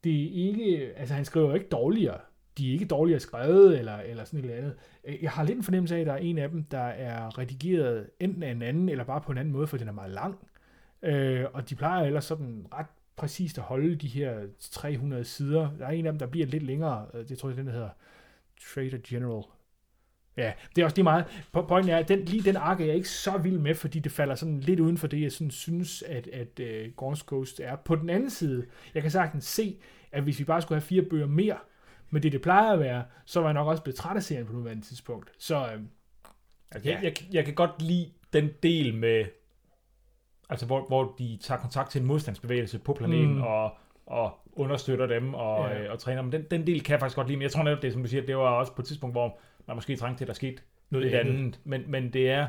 det 0.05 0.23
er 0.23 0.47
ikke, 0.49 0.93
altså 0.97 1.15
han 1.15 1.25
skriver 1.25 1.55
ikke 1.55 1.69
dårligere. 1.69 2.19
de 2.59 2.69
er 2.69 2.73
ikke 2.73 2.85
dårligere 2.85 3.21
skrevet, 3.21 3.79
eller, 3.79 3.97
eller 3.97 4.25
sådan 4.25 4.39
et 4.41 4.45
eller 4.45 4.57
andet. 4.57 4.75
Øh, 5.05 5.23
jeg 5.23 5.31
har 5.31 5.45
lidt 5.45 5.57
en 5.57 5.63
fornemmelse 5.65 5.97
af, 5.97 6.01
at 6.01 6.07
der 6.07 6.13
er 6.13 6.17
en 6.17 6.39
af 6.39 6.49
dem, 6.51 6.65
der 6.65 6.79
er 6.81 7.39
redigeret 7.39 8.11
enten 8.21 8.43
af 8.43 8.51
en 8.51 8.63
anden, 8.63 8.89
eller 8.89 9.05
bare 9.05 9.21
på 9.21 9.33
en 9.33 9.39
anden 9.39 9.53
måde, 9.53 9.67
for 9.67 9.77
den 9.77 9.89
er 9.89 9.93
meget 9.93 10.11
lang. 10.11 10.39
Øh, 11.03 11.45
og 11.53 11.71
de 11.71 11.75
plejer 11.75 12.07
ellers 12.07 12.25
sådan 12.25 12.67
ret 12.75 12.87
præcist 13.17 13.59
at 13.59 13.65
holde 13.65 13.95
de 13.97 14.09
her 14.09 14.41
300 14.59 15.25
sider. 15.25 15.71
Der 15.79 15.87
er 15.87 15.91
en 15.91 16.07
af 16.07 16.13
dem, 16.13 16.19
der 16.19 16.27
bliver 16.27 16.47
lidt 16.47 16.63
længere. 16.63 17.07
Øh, 17.15 17.29
det 17.29 17.39
tror 17.39 17.49
jeg, 17.49 17.57
den 17.59 17.67
der 17.67 17.73
hedder 17.73 17.91
Trader 18.75 18.99
General. 19.09 19.43
Ja, 20.41 20.53
det 20.77 20.83
er 20.83 20.85
også 20.85 20.97
lige 20.97 21.05
meget. 21.05 21.25
Po- 21.57 21.67
Pointen 21.67 21.93
er, 21.93 21.97
at 21.97 22.09
den, 22.09 22.25
lige 22.25 22.43
den 22.43 22.57
ark 22.57 22.81
er 22.81 22.85
jeg 22.85 22.95
ikke 22.95 23.09
så 23.09 23.39
vild 23.39 23.59
med, 23.59 23.75
fordi 23.75 23.99
det 23.99 24.13
falder 24.13 24.35
sådan 24.35 24.61
lidt 24.61 24.81
uden 24.81 24.99
for 24.99 25.07
det, 25.07 25.23
jeg 25.23 25.33
sådan 25.33 25.51
synes, 25.51 26.03
at, 26.03 26.27
at 26.27 26.61
uh, 26.61 27.07
Gaunt's 27.07 27.25
Ghost 27.27 27.61
er. 27.61 27.77
På 27.77 27.97
den 27.97 28.11
anden 28.11 28.31
side, 28.31 28.67
jeg 28.95 29.03
kan 29.03 29.11
sagtens 29.11 29.45
se, 29.45 29.77
at 30.13 30.23
hvis 30.23 30.39
vi 30.39 30.45
bare 30.45 30.63
skulle 30.63 30.81
have 30.81 30.87
fire 30.87 31.03
bøger 31.03 31.27
mere, 31.27 31.57
med 32.11 32.21
det, 32.21 32.33
det 32.33 32.43
plejer 32.43 32.73
at 32.73 32.81
være, 32.81 33.05
så 33.27 33.41
var 33.41 33.47
jeg 33.49 33.55
nok 33.55 33.69
også 33.69 33.83
blevet 33.83 33.97
træt 33.97 34.17
af 34.17 34.23
serien 34.23 34.47
på 34.47 34.53
nuværende 34.53 34.87
tidspunkt. 34.87 35.31
Så 35.39 35.57
øh, 35.57 35.81
Altså, 36.73 36.91
jeg, 36.91 37.01
jeg, 37.03 37.15
jeg 37.33 37.45
kan 37.45 37.55
godt 37.55 37.83
lide 37.83 38.11
den 38.33 38.51
del 38.63 38.95
med, 38.95 39.25
altså 40.51 40.67
hvor, 40.67 40.87
hvor 40.87 41.15
de 41.19 41.39
tager 41.43 41.61
kontakt 41.61 41.91
til 41.91 42.01
en 42.01 42.07
modstandsbevægelse 42.07 42.79
på 42.79 42.93
planeten 42.93 43.35
mm. 43.35 43.43
og, 43.43 43.77
og 44.07 44.40
understøtter 44.53 45.07
dem 45.07 45.35
og, 45.35 45.71
Ja. 45.71 45.83
ja. 45.83 45.91
og 45.93 45.99
træner 45.99 46.23
dem. 46.23 46.31
Den, 46.31 46.43
den 46.51 46.67
del 46.67 46.81
kan 46.83 46.93
jeg 46.93 47.01
faktisk 47.01 47.17
godt 47.17 47.27
lide, 47.27 47.37
men 47.37 47.43
jeg 47.43 47.51
tror 47.51 47.63
netop, 47.63 47.83
det 47.83 47.89
er, 47.89 47.93
som 47.93 48.03
du 48.03 48.09
siger, 48.09 48.27
det 48.27 48.37
var 48.37 48.43
også 48.43 48.75
på 48.75 48.83
et 48.83 48.87
tidspunkt, 48.87 49.15
hvor 49.15 49.39
man 49.67 49.77
måske 49.77 49.97
trængte 49.97 50.19
til, 50.21 50.25
at 50.25 50.29
der 50.29 50.35
skete 50.35 50.63
noget 50.91 51.07
et 51.07 51.15
andet. 51.19 51.61
Men, 51.65 51.85
men 51.87 52.13
det 52.13 52.31
er 52.31 52.47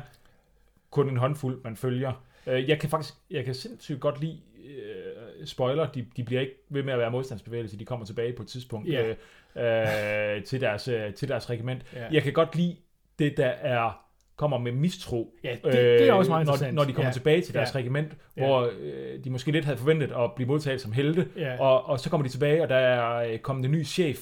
kun 0.90 1.08
en 1.08 1.16
håndfuld, 1.16 1.60
man 1.64 1.76
følger. 1.76 2.24
Øh, 2.46 2.68
Jeg 2.68 2.80
kan 2.80 2.90
faktisk, 2.90 3.14
jeg 3.30 3.44
kan 3.44 3.54
sindssygt 3.54 4.00
godt 4.00 4.20
lide 4.20 4.40
øh, 4.64 5.46
spoiler, 5.46 5.86
de, 5.90 6.06
de 6.16 6.24
bliver 6.24 6.40
ikke 6.40 6.54
ved 6.68 6.82
med 6.82 6.92
at 6.92 6.98
være 6.98 7.10
modstandsbevægelse, 7.10 7.78
de 7.78 7.84
kommer 7.84 8.06
tilbage 8.06 8.32
på 8.32 8.42
et 8.42 8.48
tidspunkt 8.48 8.88
Ja. 8.88 9.14
øh, 9.56 10.36
øh, 10.36 10.44
til, 10.44 10.60
deres, 10.60 10.88
øh, 10.88 11.14
til 11.14 11.28
deres 11.28 11.50
regiment. 11.50 11.84
Ja. 11.94 12.06
Jeg 12.12 12.22
kan 12.22 12.32
godt 12.32 12.56
lide 12.56 12.76
det, 13.18 13.36
der 13.36 13.46
er 13.46 14.04
kommer 14.36 14.58
med 14.58 14.72
mistro, 14.72 15.34
Ja, 15.44 15.56
det, 15.64 15.72
det 15.72 16.08
er 16.08 16.12
også 16.12 16.30
meget 16.30 16.48
øh, 16.62 16.66
når, 16.66 16.72
når 16.72 16.84
de 16.84 16.92
kommer 16.92 17.08
ja. 17.08 17.12
tilbage 17.12 17.40
til 17.40 17.54
deres 17.54 17.74
Ja. 17.74 17.78
regiment, 17.78 18.12
hvor 18.36 18.70
øh, 18.80 19.24
de 19.24 19.30
måske 19.30 19.52
lidt 19.52 19.64
havde 19.64 19.78
forventet 19.78 20.12
at 20.18 20.30
blive 20.36 20.48
modtaget 20.48 20.80
som 20.80 20.92
helte, 20.92 21.28
Ja. 21.36 21.60
og, 21.60 21.88
og 21.88 22.00
så 22.00 22.10
kommer 22.10 22.26
de 22.26 22.32
tilbage, 22.32 22.62
og 22.62 22.68
der 22.68 22.76
er 22.76 23.32
øh, 23.32 23.38
kommet 23.38 23.64
en 23.64 23.70
ny 23.72 23.86
chef, 23.86 24.18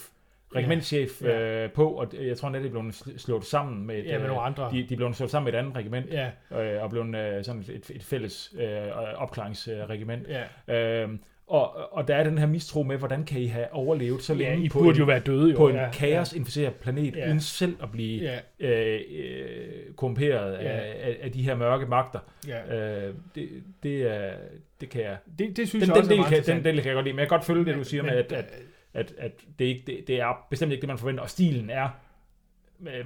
regimentschef 0.57 1.23
Ja. 1.23 1.41
øh, 1.65 1.71
på, 1.73 1.89
og 1.91 2.07
jeg 2.21 2.37
tror, 2.37 2.49
at 2.49 2.55
det 2.55 2.67
er 2.67 2.71
blevet 2.71 2.93
sl- 2.95 3.19
slået 3.19 3.45
sammen 3.45 3.87
med, 3.87 3.99
et, 3.99 4.05
Ja, 4.07 4.13
med 4.13 4.21
øh, 4.21 4.27
nogle 4.29 4.43
andre. 4.43 4.69
de, 4.73 4.87
de 4.89 4.97
blevet 4.97 5.17
slået 5.17 5.31
sammen 5.31 5.45
med 5.53 5.55
et 5.55 5.63
andet 5.63 5.77
regiment, 5.77 6.07
Ja, 6.11 6.31
øh, 6.77 6.83
og 6.83 6.91
blevet 6.91 7.17
øh, 7.17 7.45
sådan 7.45 7.65
et, 7.69 7.91
et 7.95 8.03
fælles 8.05 8.55
øh, 8.61 8.67
opklaringsregiment. 9.17 10.27
ja. 10.69 11.03
Øh, 11.05 11.09
og, 11.51 11.93
og 11.93 12.09
der 12.09 12.17
er 12.17 12.25
den 12.25 12.39
her 12.39 12.47
mistro 12.47 12.83
med, 12.83 12.97
hvordan 12.97 13.25
kan 13.25 13.41
I 13.41 13.47
have 13.47 13.73
overlevet 13.73 14.23
så 14.23 14.35
længe 14.35 14.59
ja, 14.59 14.65
I 14.65 14.69
på, 14.69 14.79
burde 14.79 14.91
en, 14.91 14.97
jo 14.97 15.05
være 15.05 15.19
døde 15.21 15.51
jo. 15.51 15.57
på 15.57 15.69
en 15.69 15.77
ja. 15.77 15.91
kaosinficeret 15.91 16.75
planet, 16.75 17.17
Ja. 17.17 17.27
uden 17.27 17.41
selv 17.41 17.77
at 17.83 17.91
blive 17.93 18.23
Ja, 18.23 18.39
øh, 18.95 19.01
øh, 19.11 19.95
korrumperet 19.97 20.53
Ja. 20.53 20.59
af, 20.71 20.97
af, 21.01 21.17
af 21.23 21.33
de 21.33 21.43
her 21.43 21.55
mørke 21.55 21.87
magter. 21.87 22.19
ja. 22.49 22.77
Øh, 23.09 23.15
det, 23.35 23.49
det, 23.83 24.03
er, 24.03 24.33
det 24.81 24.89
kan 24.91 25.03
jeg... 25.03 25.17
Det, 25.39 25.57
det 25.57 25.69
synes 25.69 25.83
Den, 25.89 25.97
jeg 25.97 26.03
den, 26.03 26.03
også 26.03 26.13
er 26.13 26.17
del 26.17 26.25
kan, 26.25 26.31
den 26.31 26.37
interessant. 26.39 26.65
del 26.65 26.77
kan 26.77 26.87
jeg 26.87 26.95
godt 26.95 27.05
lide, 27.05 27.15
men 27.15 27.21
jeg 27.21 27.29
kan 27.29 27.37
godt 27.39 27.45
følge 27.47 27.65
det, 27.65 27.75
du 27.77 27.85
siger 27.85 28.03
med, 28.03 28.11
Men- 28.11 28.19
at, 28.19 28.33
at, 28.33 28.45
at, 28.95 29.13
at 29.19 29.33
det, 29.59 29.65
ikke, 29.65 29.83
det, 29.87 29.99
det 30.09 30.21
er 30.21 30.47
bestemt 30.51 30.73
ikke 30.73 30.81
det, 30.83 30.89
man 30.89 30.99
forventer, 30.99 31.23
og 31.23 31.31
stilen 31.31 31.71
er 31.71 31.89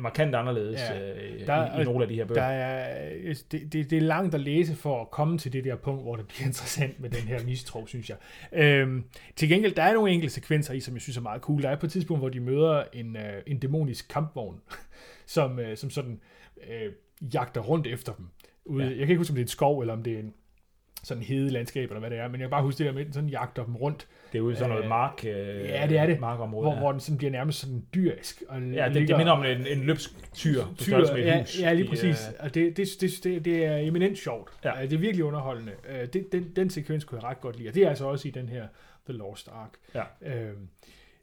markant 0.00 0.34
anderledes 0.34 0.80
Ja. 0.80 1.10
øh, 1.24 1.46
Der- 1.46 1.78
i, 1.78 1.80
i 1.80 1.84
nogle 1.84 2.02
af 2.02 2.08
de 2.08 2.14
her 2.14 2.24
bøger. 2.24 2.40
Der 2.40 2.46
er, 2.48 3.34
det, 3.52 3.72
det, 3.72 3.90
det 3.90 3.92
er 3.92 4.00
langt 4.00 4.34
at 4.34 4.40
læse 4.40 4.76
for 4.76 5.00
at 5.00 5.10
komme 5.10 5.38
til 5.38 5.52
det 5.52 5.64
der 5.64 5.76
punkt, 5.76 6.02
hvor 6.02 6.16
det 6.16 6.26
bliver 6.28 6.46
interessant 6.50 7.00
med 7.00 7.10
den 7.10 7.20
her 7.28 7.44
mistro, 7.44 7.86
synes 7.86 8.10
jeg. 8.10 8.16
Øhm, 8.52 9.04
til 9.36 9.48
gengæld, 9.48 9.74
der 9.74 9.82
er 9.82 9.94
nogle 9.94 10.10
enkelte 10.12 10.34
sekvenser 10.34 10.74
i, 10.74 10.80
som 10.80 10.94
jeg 10.94 11.02
synes 11.02 11.16
er 11.16 11.20
meget 11.22 11.42
cool. 11.42 11.62
Der 11.62 11.68
er 11.70 11.76
på 11.76 11.86
et 11.86 11.92
tidspunkt, 11.92 12.20
hvor 12.20 12.28
de 12.28 12.40
møder 12.40 12.84
en, 12.92 13.16
øh, 13.16 13.42
en 13.46 13.58
dæmonisk 13.58 14.08
kampvogn, 14.08 14.60
som, 15.26 15.58
øh, 15.58 15.76
som 15.76 15.90
sådan 15.90 16.20
øh, 16.70 16.92
jagter 17.34 17.60
rundt 17.60 17.86
efter 17.86 18.12
dem. 18.12 18.26
Ude, 18.64 18.82
Ja. 18.84 18.88
Jeg 18.90 18.98
kan 18.98 19.08
ikke 19.08 19.18
huske, 19.18 19.30
om 19.32 19.34
det 19.34 19.40
er 19.42 19.44
en 19.44 19.48
skov, 19.48 19.80
eller 19.80 19.94
om 19.94 20.02
det 20.02 20.12
er 20.12 20.18
en 20.18 20.34
sådan 21.04 21.22
hede 21.22 21.50
landskab, 21.50 21.90
eller 21.90 22.00
hvad 22.00 22.10
det 22.10 22.18
er, 22.18 22.28
men 22.28 22.40
jeg 22.40 22.46
kan 22.46 22.50
bare 22.50 22.62
huske 22.62 22.78
det 22.78 22.86
der 22.86 22.92
med, 22.92 23.00
at 23.00 23.06
den 23.06 23.12
sådan 23.14 23.28
jagter 23.28 23.64
dem 23.64 23.76
rundt, 23.76 24.08
det 24.32 24.38
er 24.40 24.50
i 24.50 24.54
sådan 24.54 24.68
noget 24.70 24.82
øh, 24.82 24.88
mark, 24.88 25.24
øh, 25.24 25.30
ja, 25.68 25.86
det 25.88 25.98
er 25.98 26.06
det. 26.06 26.20
markområde. 26.20 26.62
hvor, 26.64 26.72
ja. 26.72 26.78
hvor 26.78 26.90
den 26.92 27.00
sådan 27.00 27.18
bliver 27.18 27.30
nærmest 27.30 27.58
sådan 27.60 27.86
dyrisk. 27.94 28.42
Og 28.48 28.62
Ja, 28.62 28.88
det, 28.94 29.08
det 29.08 29.16
minder 29.16 29.32
om 29.32 29.44
en, 29.44 29.66
en 29.66 29.78
løbsk 29.80 30.10
tyr 30.34 30.64
på 30.64 30.74
Tyr, 30.76 30.98
med 30.98 31.24
ja, 31.24 31.38
hus. 31.40 31.60
Ja, 31.60 31.72
lige 31.72 31.84
De, 31.84 31.88
præcis. 31.88 32.28
øh, 32.28 32.34
Og 32.44 32.54
det, 32.54 32.76
det, 32.76 32.88
det, 33.00 33.10
det, 33.24 33.44
det 33.44 33.64
er 33.64 33.76
eminent 33.76 34.18
sjovt. 34.18 34.50
Ja. 34.64 34.72
Det 34.82 34.92
er 34.92 34.98
virkelig 34.98 35.24
underholdende. 35.24 35.72
Det, 36.12 36.32
den, 36.32 36.52
den 36.56 36.70
sekvens 36.70 37.04
kunne 37.04 37.20
jeg 37.20 37.24
ret 37.30 37.40
godt 37.40 37.56
lide. 37.58 37.68
Og 37.68 37.74
det 37.74 37.82
er 37.84 37.88
altså 37.88 38.04
også 38.06 38.28
i 38.28 38.30
den 38.30 38.48
her 38.48 38.66
The 39.08 39.18
Lost 39.18 39.48
Ark. 39.52 39.70
Ja. 39.94 40.34
Øhm, 40.34 40.68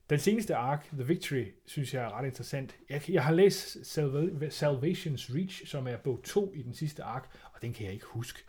den 0.09 0.19
seneste 0.19 0.55
ark, 0.55 0.87
The 0.93 1.03
Victory, 1.07 1.45
synes 1.65 1.93
jeg 1.93 2.03
er 2.03 2.17
ret 2.19 2.25
interessant. 2.25 2.75
Jeg, 2.89 3.01
jeg 3.09 3.23
har 3.23 3.33
læst 3.33 3.77
Salva- 3.77 4.45
Salvation's 4.45 5.35
Reach, 5.37 5.67
som 5.67 5.87
er 5.87 5.97
bog 5.97 6.19
2 6.23 6.53
i 6.55 6.61
den 6.61 6.73
sidste 6.73 7.03
ark, 7.03 7.29
og 7.53 7.61
den 7.61 7.73
kan 7.73 7.85
jeg 7.85 7.93
ikke 7.93 8.05
huske 8.09 8.43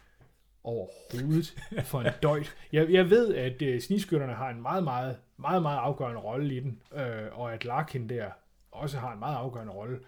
overhovedet 0.65 1.57
for 1.85 2.01
en 2.01 2.13
døjt. 2.23 2.57
Jeg, 2.73 2.91
jeg 2.91 3.11
ved, 3.11 3.35
at 3.35 3.63
uh, 3.63 3.81
snigskytterne 3.81 4.35
har 4.35 4.51
en 4.51 4.63
meget, 4.63 4.85
meget, 4.85 5.17
meget, 5.37 5.63
meget 5.63 5.79
afgørende 5.79 6.21
rolle 6.21 6.57
i 6.57 6.61
den, 6.61 6.83
øh, 6.95 7.39
og 7.39 7.55
at 7.55 7.65
Larkin 7.65 8.09
der 8.09 8.31
også 8.71 8.99
har 8.99 9.13
en 9.13 9.19
meget 9.19 9.37
afgørende 9.37 9.73
rolle, 9.73 10.01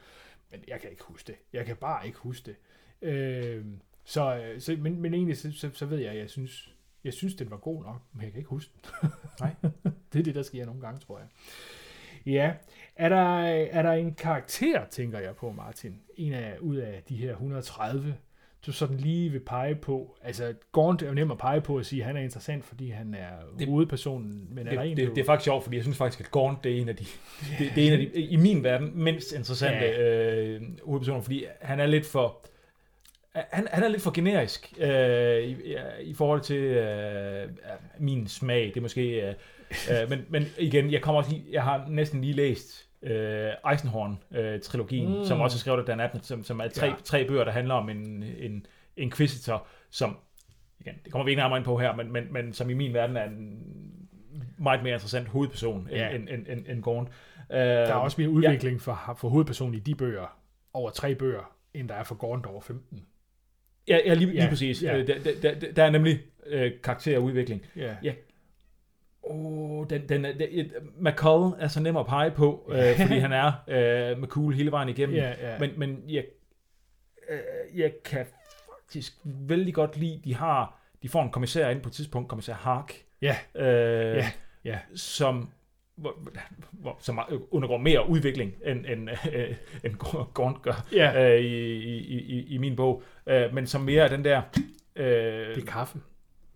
men 0.50 0.64
jeg 0.68 0.80
kan 0.80 0.90
ikke 0.90 1.02
huske 1.04 1.26
det. 1.26 1.36
Jeg 1.52 1.66
kan 1.66 1.76
bare 1.76 2.06
ikke 2.06 2.18
huske 2.18 2.46
det. 2.46 2.56
Øh, 3.08 3.64
så, 4.04 4.36
øh, 4.36 4.60
så, 4.60 4.76
men, 4.78 5.00
men 5.00 5.14
egentlig, 5.14 5.36
så, 5.36 5.52
så, 5.52 5.70
så 5.72 5.86
ved 5.86 5.98
jeg, 5.98 6.10
at 6.10 6.18
jeg 6.18 6.30
synes, 6.30 6.74
jeg 7.04 7.12
synes, 7.12 7.34
den 7.34 7.50
var 7.50 7.56
god 7.56 7.84
nok, 7.84 8.00
men 8.12 8.22
jeg 8.22 8.32
kan 8.32 8.38
ikke 8.38 8.50
huske 8.50 8.72
den. 8.74 9.10
Nej. 9.40 9.54
det 10.12 10.18
er 10.18 10.22
det, 10.22 10.34
der 10.34 10.42
sker 10.42 10.66
nogle 10.66 10.80
gange, 10.80 11.00
tror 11.00 11.18
jeg. 11.18 11.28
Ja, 12.26 12.54
er 12.96 13.08
der, 13.08 13.38
er 13.46 13.82
der 13.82 13.92
en 13.92 14.14
karakter, 14.14 14.86
tænker 14.88 15.18
jeg 15.18 15.36
på, 15.36 15.52
Martin, 15.52 16.00
en 16.16 16.32
af, 16.32 16.58
ud 16.58 16.76
af 16.76 17.02
de 17.08 17.16
her 17.16 17.30
130, 17.30 18.16
du 18.66 18.72
sådan 18.72 18.96
lige 18.96 19.30
vil 19.32 19.40
pege 19.40 19.74
på, 19.74 20.16
altså 20.22 20.54
Gaunt 20.72 21.02
er 21.02 21.06
jo 21.06 21.14
nem 21.14 21.30
at 21.30 21.38
pege 21.38 21.60
på 21.60 21.76
at 21.76 21.86
sige, 21.86 22.00
at 22.02 22.06
han 22.06 22.16
er 22.16 22.20
interessant, 22.20 22.64
fordi 22.64 22.90
han 22.90 23.14
er 23.14 23.28
Det- 23.50 23.58
det, 23.58 23.68
hovedpersonen, 23.68 24.48
men 24.50 24.66
er 24.66 24.72
der 24.74 24.82
det, 24.82 24.90
en, 24.90 24.96
det, 24.96 25.08
du- 25.08 25.14
det, 25.14 25.20
er 25.20 25.24
faktisk 25.24 25.44
sjovt, 25.44 25.64
fordi 25.64 25.76
jeg 25.76 25.84
synes 25.84 25.98
faktisk, 25.98 26.20
at 26.20 26.30
Gaunt, 26.30 26.64
det 26.64 26.72
er 26.76 26.80
en 26.80 26.88
af 26.88 26.96
de, 26.96 27.04
det, 27.58 27.70
det 27.74 27.82
er 27.84 27.86
en 27.86 27.92
af 27.92 27.98
de, 28.14 28.20
i 28.20 28.36
min 28.36 28.62
verden, 28.64 28.90
mindst 28.94 29.32
interessante 29.32 29.86
øh, 29.86 30.62
hovedpersoner, 30.84 31.20
fordi 31.20 31.44
han 31.60 31.80
er 31.80 31.86
lidt 31.86 32.06
for, 32.06 32.40
han, 33.34 33.66
han 33.70 33.82
er 33.84 33.88
lidt 33.88 34.02
for 34.02 34.10
generisk 34.10 34.72
øh, 34.78 35.38
i, 35.42 35.56
i 36.02 36.14
forhold 36.14 36.40
til 36.40 36.56
øh, 36.56 37.48
min 37.98 38.26
smag. 38.28 38.64
Det 38.66 38.76
er 38.76 38.80
måske, 38.80 39.20
øh, 39.28 39.34
øh, 40.02 40.10
men, 40.10 40.26
men 40.28 40.46
igen, 40.58 40.90
jeg 40.92 41.00
kommer 41.02 41.18
også 41.20 41.30
lige, 41.32 41.44
jeg 41.52 41.62
har 41.62 41.86
næsten 41.88 42.20
lige 42.20 42.32
læst 42.32 42.83
øh, 43.04 43.50
Eisenhorn-trilogien, 43.70 45.08
Mm. 45.08 45.18
mm. 45.18 45.24
som 45.24 45.40
også 45.40 45.56
er 45.56 45.58
skrevet 45.58 45.78
af 45.78 45.84
Dan 45.86 46.00
Abnett, 46.00 46.26
som, 46.26 46.44
som 46.44 46.60
er 46.60 46.68
tre, 46.68 46.86
Ja. 46.86 46.92
ja. 46.92 46.98
tre 47.04 47.24
bøger, 47.28 47.44
der 47.44 47.52
handler 47.52 47.74
om 47.74 47.88
en, 47.88 48.22
en 48.38 48.66
inquisitor, 48.96 49.66
som, 49.90 50.16
igen, 50.80 50.94
det 51.04 51.12
kommer 51.12 51.24
vi 51.24 51.30
ikke 51.30 51.40
nærmere 51.40 51.58
ind 51.58 51.64
på 51.64 51.78
her, 51.78 51.96
men, 51.96 52.12
men, 52.12 52.32
men 52.32 52.52
som 52.52 52.70
i 52.70 52.74
min 52.74 52.94
verden 52.94 53.16
er 53.16 53.24
en 53.24 53.58
meget 54.58 54.82
mere 54.82 54.92
interessant 54.94 55.28
hovedperson 55.28 55.88
Ja. 55.90 55.96
ja. 56.08 56.14
end, 56.16 56.28
end, 56.28 56.46
end, 56.48 56.66
end 56.68 56.82
Gorn. 56.82 57.08
Uh, 57.50 57.56
der 57.56 57.62
er 57.86 57.94
også 57.94 58.20
mere 58.20 58.30
udvikling 58.30 58.80
for, 58.80 59.14
for 59.18 59.28
hovedpersonen 59.28 59.74
i 59.74 59.78
de 59.78 59.94
bøger, 59.94 60.38
over 60.72 60.90
tre 60.90 61.14
bøger, 61.14 61.52
end 61.74 61.88
der 61.88 61.94
er 61.94 62.04
for 62.04 62.14
Gaunt 62.14 62.46
over 62.46 62.60
15. 62.60 63.02
Ja, 63.88 63.98
ja 64.06 64.14
lige, 64.14 64.26
lige 64.30 64.42
Ja, 64.42 64.48
præcis. 64.48 64.82
ja. 64.82 64.96
Øh, 64.98 65.06
Der, 65.06 65.14
der, 65.42 65.54
der, 65.60 65.72
der 65.72 65.84
er 65.84 65.90
nemlig 65.90 66.20
øh, 66.46 66.72
karakterudvikling. 66.82 67.66
Ja. 67.76 67.94
Ja. 68.02 68.12
Oh, 69.26 69.86
den, 69.90 70.08
den, 70.08 70.24
er- 70.24 70.32
den, 70.32 70.70
McCall 71.00 71.52
er 71.58 71.68
så 71.68 71.80
nem 71.80 71.96
at 71.96 72.06
pege 72.06 72.30
på, 72.30 72.70
øh, 72.74 73.00
fordi 73.00 73.18
han 73.18 73.32
er 73.32 73.52
øh, 73.68 74.18
McCool 74.22 74.54
hele 74.54 74.70
vejen 74.70 74.88
igennem. 74.88 75.16
Ja, 75.16 75.32
ja. 75.52 75.58
Men, 75.58 75.70
men 75.76 76.04
jeg, 76.08 76.24
øh, 77.30 77.78
jeg 77.80 77.92
kan 78.04 78.26
faktisk 78.84 79.12
vældig 79.24 79.74
godt 79.74 79.96
lide, 79.96 80.20
de 80.24 80.34
har, 80.34 80.78
de 81.02 81.08
får 81.08 81.22
en 81.22 81.30
kommissær 81.30 81.68
ind 81.68 81.80
på 81.80 81.88
et 81.88 81.92
tidspunkt, 81.92 82.28
kommissær 82.28 82.54
Hark, 82.54 82.94
ja, 83.22 83.36
øh, 83.54 84.16
Ja, 84.16 84.30
ja. 84.64 84.78
som 84.94 85.50
hvor, 85.96 86.14
hvor, 86.72 86.96
som 87.00 87.20
undergår 87.50 87.76
mere 87.78 88.08
udvikling, 88.08 88.52
end, 88.66 88.86
end, 88.86 89.08
øh, 89.32 89.54
end 89.84 89.94
Gaunt 90.34 90.62
gør 90.62 90.86
ja. 90.92 91.32
øh, 91.34 91.40
i, 91.40 91.74
i, 91.76 92.18
i, 92.18 92.54
i 92.54 92.58
min 92.58 92.76
bog, 92.76 93.02
øh, 93.26 93.54
men 93.54 93.66
som 93.66 93.80
mere 93.80 94.04
er 94.04 94.08
den 94.08 94.24
der... 94.24 94.42
Øh, 94.96 95.06
Det 95.54 95.62
er 95.62 95.66
kaffe. 95.66 95.98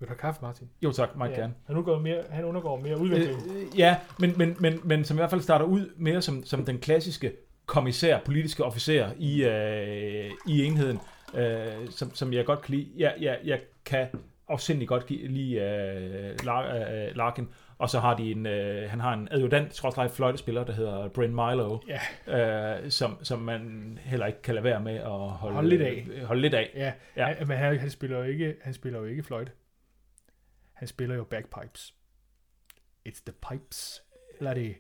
Vil 0.01 0.09
du 0.09 0.13
have 0.13 0.19
kaffe, 0.19 0.41
Martin? 0.43 0.69
jo 0.83 0.93
tak, 0.93 1.17
meget 1.17 1.31
ja. 1.31 1.37
gerne. 1.41 1.55
Han 1.67 1.77
undergår 1.77 1.99
mere, 1.99 2.23
han 2.31 2.45
undergår 2.45 2.81
mere 2.81 2.99
udvikling. 2.99 3.39
Øh, 3.57 3.79
ja, 3.79 3.97
men, 4.19 4.35
men, 4.37 4.57
men, 4.61 4.81
men 4.85 5.05
som 5.05 5.17
i 5.17 5.19
hvert 5.19 5.31
fald 5.31 5.41
starter 5.41 5.65
ud 5.65 5.91
mere 5.97 6.23
som, 6.23 6.45
som 6.45 6.65
den 6.65 6.79
klassiske 6.79 7.33
kommissær, 7.67 8.19
politiske 8.25 8.65
officer 8.65 9.11
i, 9.19 9.45
øh, 9.45 10.31
i 10.49 10.65
enheden, 10.65 10.99
øh, 11.35 11.67
som, 11.91 12.15
som 12.15 12.33
jeg 12.33 12.45
godt 12.47 12.63
kan 12.63 12.75
lide. 12.75 12.89
Jeg, 12.97 13.15
jeg, 13.21 13.39
jeg 13.45 13.61
kan 13.85 14.07
afsindig 14.49 14.89
godt 14.89 15.11
lide 15.11 15.55
øh, 15.55 16.31
øh, 16.31 17.17
Larkin, 17.17 17.49
og 17.79 17.91
så 17.91 18.01
har 18.01 18.17
de 18.17 18.31
en, 18.31 18.47
øh, 18.47 18.91
han 18.91 19.01
har 19.01 19.15
en 19.15 19.29
adjutant, 19.31 19.75
skråstrej 19.77 20.09
fløjtespiller, 20.09 20.65
der 20.65 20.73
hedder 20.73 21.09
Bryn 21.09 21.31
Milo, 21.35 21.79
Ja. 22.29 22.77
øh, 22.77 22.91
som, 22.91 23.19
som 23.23 23.39
man 23.39 23.99
heller 24.03 24.27
ikke 24.27 24.43
kan 24.43 24.55
lade 24.55 24.65
være 24.65 24.81
med 24.81 24.95
at 24.95 25.11
holde, 25.11 25.55
Holde 25.55 25.69
lidt 25.69 25.83
af. 25.83 26.07
øh, 26.15 26.23
Holde 26.25 26.43
lidt 26.43 26.55
af. 26.55 26.71
Ja, 26.75 26.85
Ja. 26.85 26.93
ja. 27.17 27.35
Han, 27.35 27.49
men 27.49 27.57
han, 27.57 27.79
han, 27.79 27.91
spiller 27.91 28.17
jo 28.19 28.23
ikke, 28.25 28.55
han 28.63 28.75
spiller 28.75 28.99
jo 28.99 29.05
ikke 29.05 29.23
fløjte. 29.23 29.53
Han 30.79 30.89
spiller 30.89 31.17
jo 31.17 31.25
bagpipes. 31.25 31.95
It's 33.09 33.23
the 33.27 33.35
pipes. 33.51 34.03
Eller 34.39 34.51
er 34.51 34.55
det... 34.55 34.75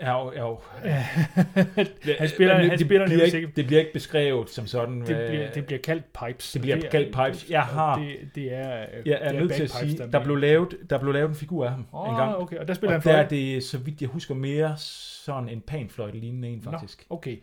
er 0.00 0.12
jo, 0.12 0.26
er 0.34 0.40
jo 0.40 0.60
han 2.18 2.28
spiller, 2.28 2.54
han 2.54 2.70
det, 2.70 2.80
spiller 2.80 2.86
bliver 2.86 3.06
nemlig 3.06 3.34
ikke, 3.34 3.52
det 3.56 3.66
bliver 3.66 3.80
ikke 3.80 3.92
beskrevet 3.92 4.50
som 4.50 4.66
sådan. 4.66 5.00
Det 5.00 5.10
øh, 5.20 5.28
bliver, 5.28 5.50
det 5.50 5.66
bliver 5.66 5.80
kaldt 5.80 6.04
pipes. 6.26 6.52
det 6.52 6.62
bliver 6.62 6.76
er- 6.76 6.90
kaldt 6.90 7.16
pipes. 7.16 7.50
Jeg 7.50 7.62
har- 7.62 7.98
Det, 7.98 8.16
det 8.34 8.54
er, 8.54 8.68
jeg 8.68 8.88
det 9.04 9.14
er 9.22 9.32
nødt 9.32 9.52
til 9.52 9.62
at 9.62 9.70
sige, 9.70 10.02
er 10.02 10.06
der 10.06 10.18
med. 10.18 10.24
blev, 10.24 10.36
lavet, 10.36 10.76
der 10.90 10.98
blev 10.98 11.12
lavet 11.12 11.28
en 11.28 11.34
figur 11.34 11.64
af 11.64 11.70
ham 11.70 11.86
Åh, 11.94 12.08
en 12.10 12.16
gang. 12.16 12.36
okay, 12.36 12.56
og 12.56 12.68
der 12.68 12.74
spiller 12.74 12.96
Og 12.96 13.02
han 13.02 13.12
der 13.12 13.18
er 13.18 13.28
det, 13.28 13.64
så 13.64 13.78
vidt 13.78 14.00
jeg 14.00 14.08
husker, 14.08 14.34
mere 14.34 14.74
sådan 14.76 15.48
en 15.48 15.60
panfløjte 15.60 16.18
lignende 16.18 16.48
en, 16.48 16.62
Nå. 16.64 16.70
faktisk. 16.70 17.06
Okay, 17.10 17.36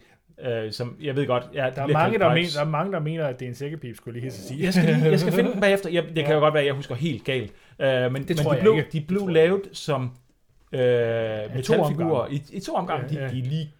Øh, 0.46 0.72
som, 0.72 0.98
jeg 1.02 1.16
ved 1.16 1.28
godt, 1.28 1.44
ja, 1.54 1.66
det 1.66 1.76
der 1.76 1.82
er, 1.82 1.86
bliver 1.86 2.00
mange, 2.00 2.20
der, 2.20 2.34
mener, 2.34 2.50
der 2.56 2.62
er 2.62 2.66
mange, 2.70 2.92
der 2.94 3.00
mener, 3.00 3.28
at 3.28 3.40
det 3.40 3.46
er 3.46 3.50
en 3.50 3.56
sækkepip, 3.56 3.96
skulle 3.96 4.14
jeg 4.16 4.22
lige 4.22 4.32
hilse 4.32 4.48
sige. 4.48 4.64
Jeg 4.64 4.74
skal, 4.74 4.96
lige, 4.96 5.06
jeg 5.10 5.20
skal 5.20 5.34
finde 5.34 5.52
den 5.54 5.62
bagefter. 5.62 5.90
Jeg, 5.90 6.04
det 6.04 6.16
kan 6.16 6.26
Ja. 6.26 6.34
jo 6.34 6.40
godt 6.40 6.54
være, 6.54 6.62
at 6.62 6.68
jeg 6.68 6.74
husker 6.76 6.96
helt 6.96 7.26
galt. 7.26 7.54
Uh, 7.82 7.88
men 7.88 8.14
men 8.14 8.26
tror 8.38 8.52
de, 8.52 8.56
jeg 8.56 8.64
blev, 8.64 8.74
ikke. 8.78 8.90
de 8.92 9.00
Det 9.00 9.08
blev 9.08 9.28
lavet 9.28 9.62
som 9.74 10.02
uh, 10.04 10.80
metalfigurer 11.56 12.28
i, 12.28 12.42
i 12.52 12.60
to 12.60 12.74
omgange. 12.76 13.14
Ja, 13.16 13.22
ja. 13.22 13.28
De, 13.30 13.36
de 13.36 13.42
lige, 13.42 13.74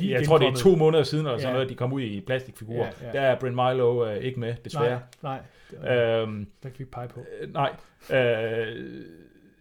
de 0.00 0.10
jeg 0.12 0.26
tror, 0.26 0.38
det 0.38 0.48
er 0.48 0.54
to 0.54 0.76
måneder 0.76 1.02
siden, 1.04 1.26
eller 1.26 1.38
sådan 1.38 1.48
Ja. 1.48 1.52
noget, 1.52 1.68
de 1.68 1.74
kom 1.74 1.92
ud 1.92 2.00
i 2.00 2.20
plastikfigurer. 2.20 2.86
Ja, 3.02 3.06
ja. 3.06 3.12
Der 3.12 3.20
er 3.20 3.38
Brent 3.40 3.54
Milo 3.54 4.04
uh, 4.10 4.16
ikke 4.16 4.40
med, 4.40 4.54
desværre. 4.64 5.00
Nej, 5.22 5.38
nej. 5.72 6.22
Uh, 6.22 6.28
Der 6.28 6.44
kan 6.62 6.72
vi 6.78 6.82
ikke 6.82 6.90
pege 6.90 7.08
på. 7.08 7.20
Øh, 7.40 7.52
nej. 7.52 7.70
Øh, 8.10 9.04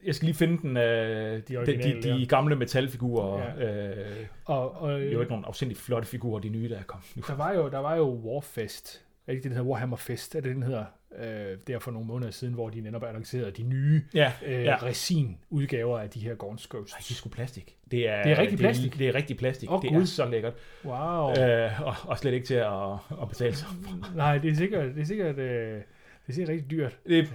jeg 0.06 0.16
skal 0.16 0.26
lige 0.26 0.36
finde 0.36 0.58
den, 0.62 0.78
øh, 0.78 1.42
de, 1.48 1.66
de, 1.66 1.66
de, 1.66 2.02
de 2.20 2.26
gamle 2.30 2.56
metalfigurer. 2.56 3.42
Ja. 3.60 3.88
Øh, 3.90 4.16
Og, 4.46 4.82
og 4.82 4.92
det 5.00 5.08
er 5.08 5.12
jo 5.14 5.20
ikke 5.20 5.32
nogle 5.32 5.48
afsindigt 5.48 5.80
flotte 5.80 6.08
figurer, 6.08 6.40
de 6.40 6.50
nye, 6.50 6.70
der 6.70 6.78
er 6.78 6.84
kommet 6.84 7.08
nu. 7.16 7.24
der 7.28 7.36
var 7.36 7.54
jo, 7.54 7.70
der 7.70 7.80
var 7.80 7.96
jo 7.96 8.04
Warfest. 8.10 9.02
Er 9.28 9.32
det 9.32 9.34
ikke 9.34 9.44
det, 9.44 9.52
der 9.52 9.58
hedder 9.58 9.70
Warhammer 9.72 9.98
Fest? 9.98 10.36
Er 10.36 10.42
det, 10.42 10.56
den 10.56 10.64
hedder? 10.64 10.86
Øh, 11.20 11.58
der 11.68 11.80
for 11.80 11.92
nogle 11.92 12.08
måneder 12.08 12.32
siden, 12.32 12.54
hvor 12.54 12.70
de 12.70 12.82
netop 12.82 13.04
annoncerede 13.04 13.52
de 13.52 13.64
nye 13.64 14.02
Ja, 14.14 14.32
øh, 14.46 14.64
Ja. 14.64 14.76
resin-udgaver 14.84 16.00
af 16.00 16.10
de 16.10 16.20
her 16.20 16.34
Gaunt's 16.44 16.68
Ghosts. 16.70 16.94
Ej, 16.94 17.00
de 17.00 17.06
er 17.10 17.16
sgu 17.16 17.30
plastik. 17.30 17.76
Det 17.92 18.10
er, 18.10 18.24
Det 18.24 18.32
er 18.32 18.38
rigtig 18.38 18.52
Det 18.52 18.60
plastik? 18.60 18.94
er, 18.94 18.98
det 18.98 19.08
er 19.08 19.16
rigtig 19.16 19.38
plastik. 19.38 19.72
Åh, 19.72 19.82
det 19.82 19.90
Gud. 19.92 20.02
er 20.02 20.06
så 20.06 20.26
lækkert. 20.30 20.54
Wow. 20.86 21.30
Øh, 21.44 21.82
og, 21.82 21.96
og 22.04 22.18
slet 22.18 22.34
ikke 22.34 22.46
til 22.48 22.54
at, 22.54 22.92
at 23.22 23.30
betale 23.30 23.56
sig. 23.56 23.68
Nej, 24.16 24.38
det 24.38 24.52
er 24.52 24.56
sikkert, 24.56 24.96
det 24.96 25.02
er 25.02 25.06
sikkert, 25.06 25.38
øh, 25.38 25.74
det 25.76 25.84
er 26.28 26.34
sikkert 26.34 26.50
rigtig 26.50 26.72
dyrt. 26.72 26.98
Det 27.08 27.34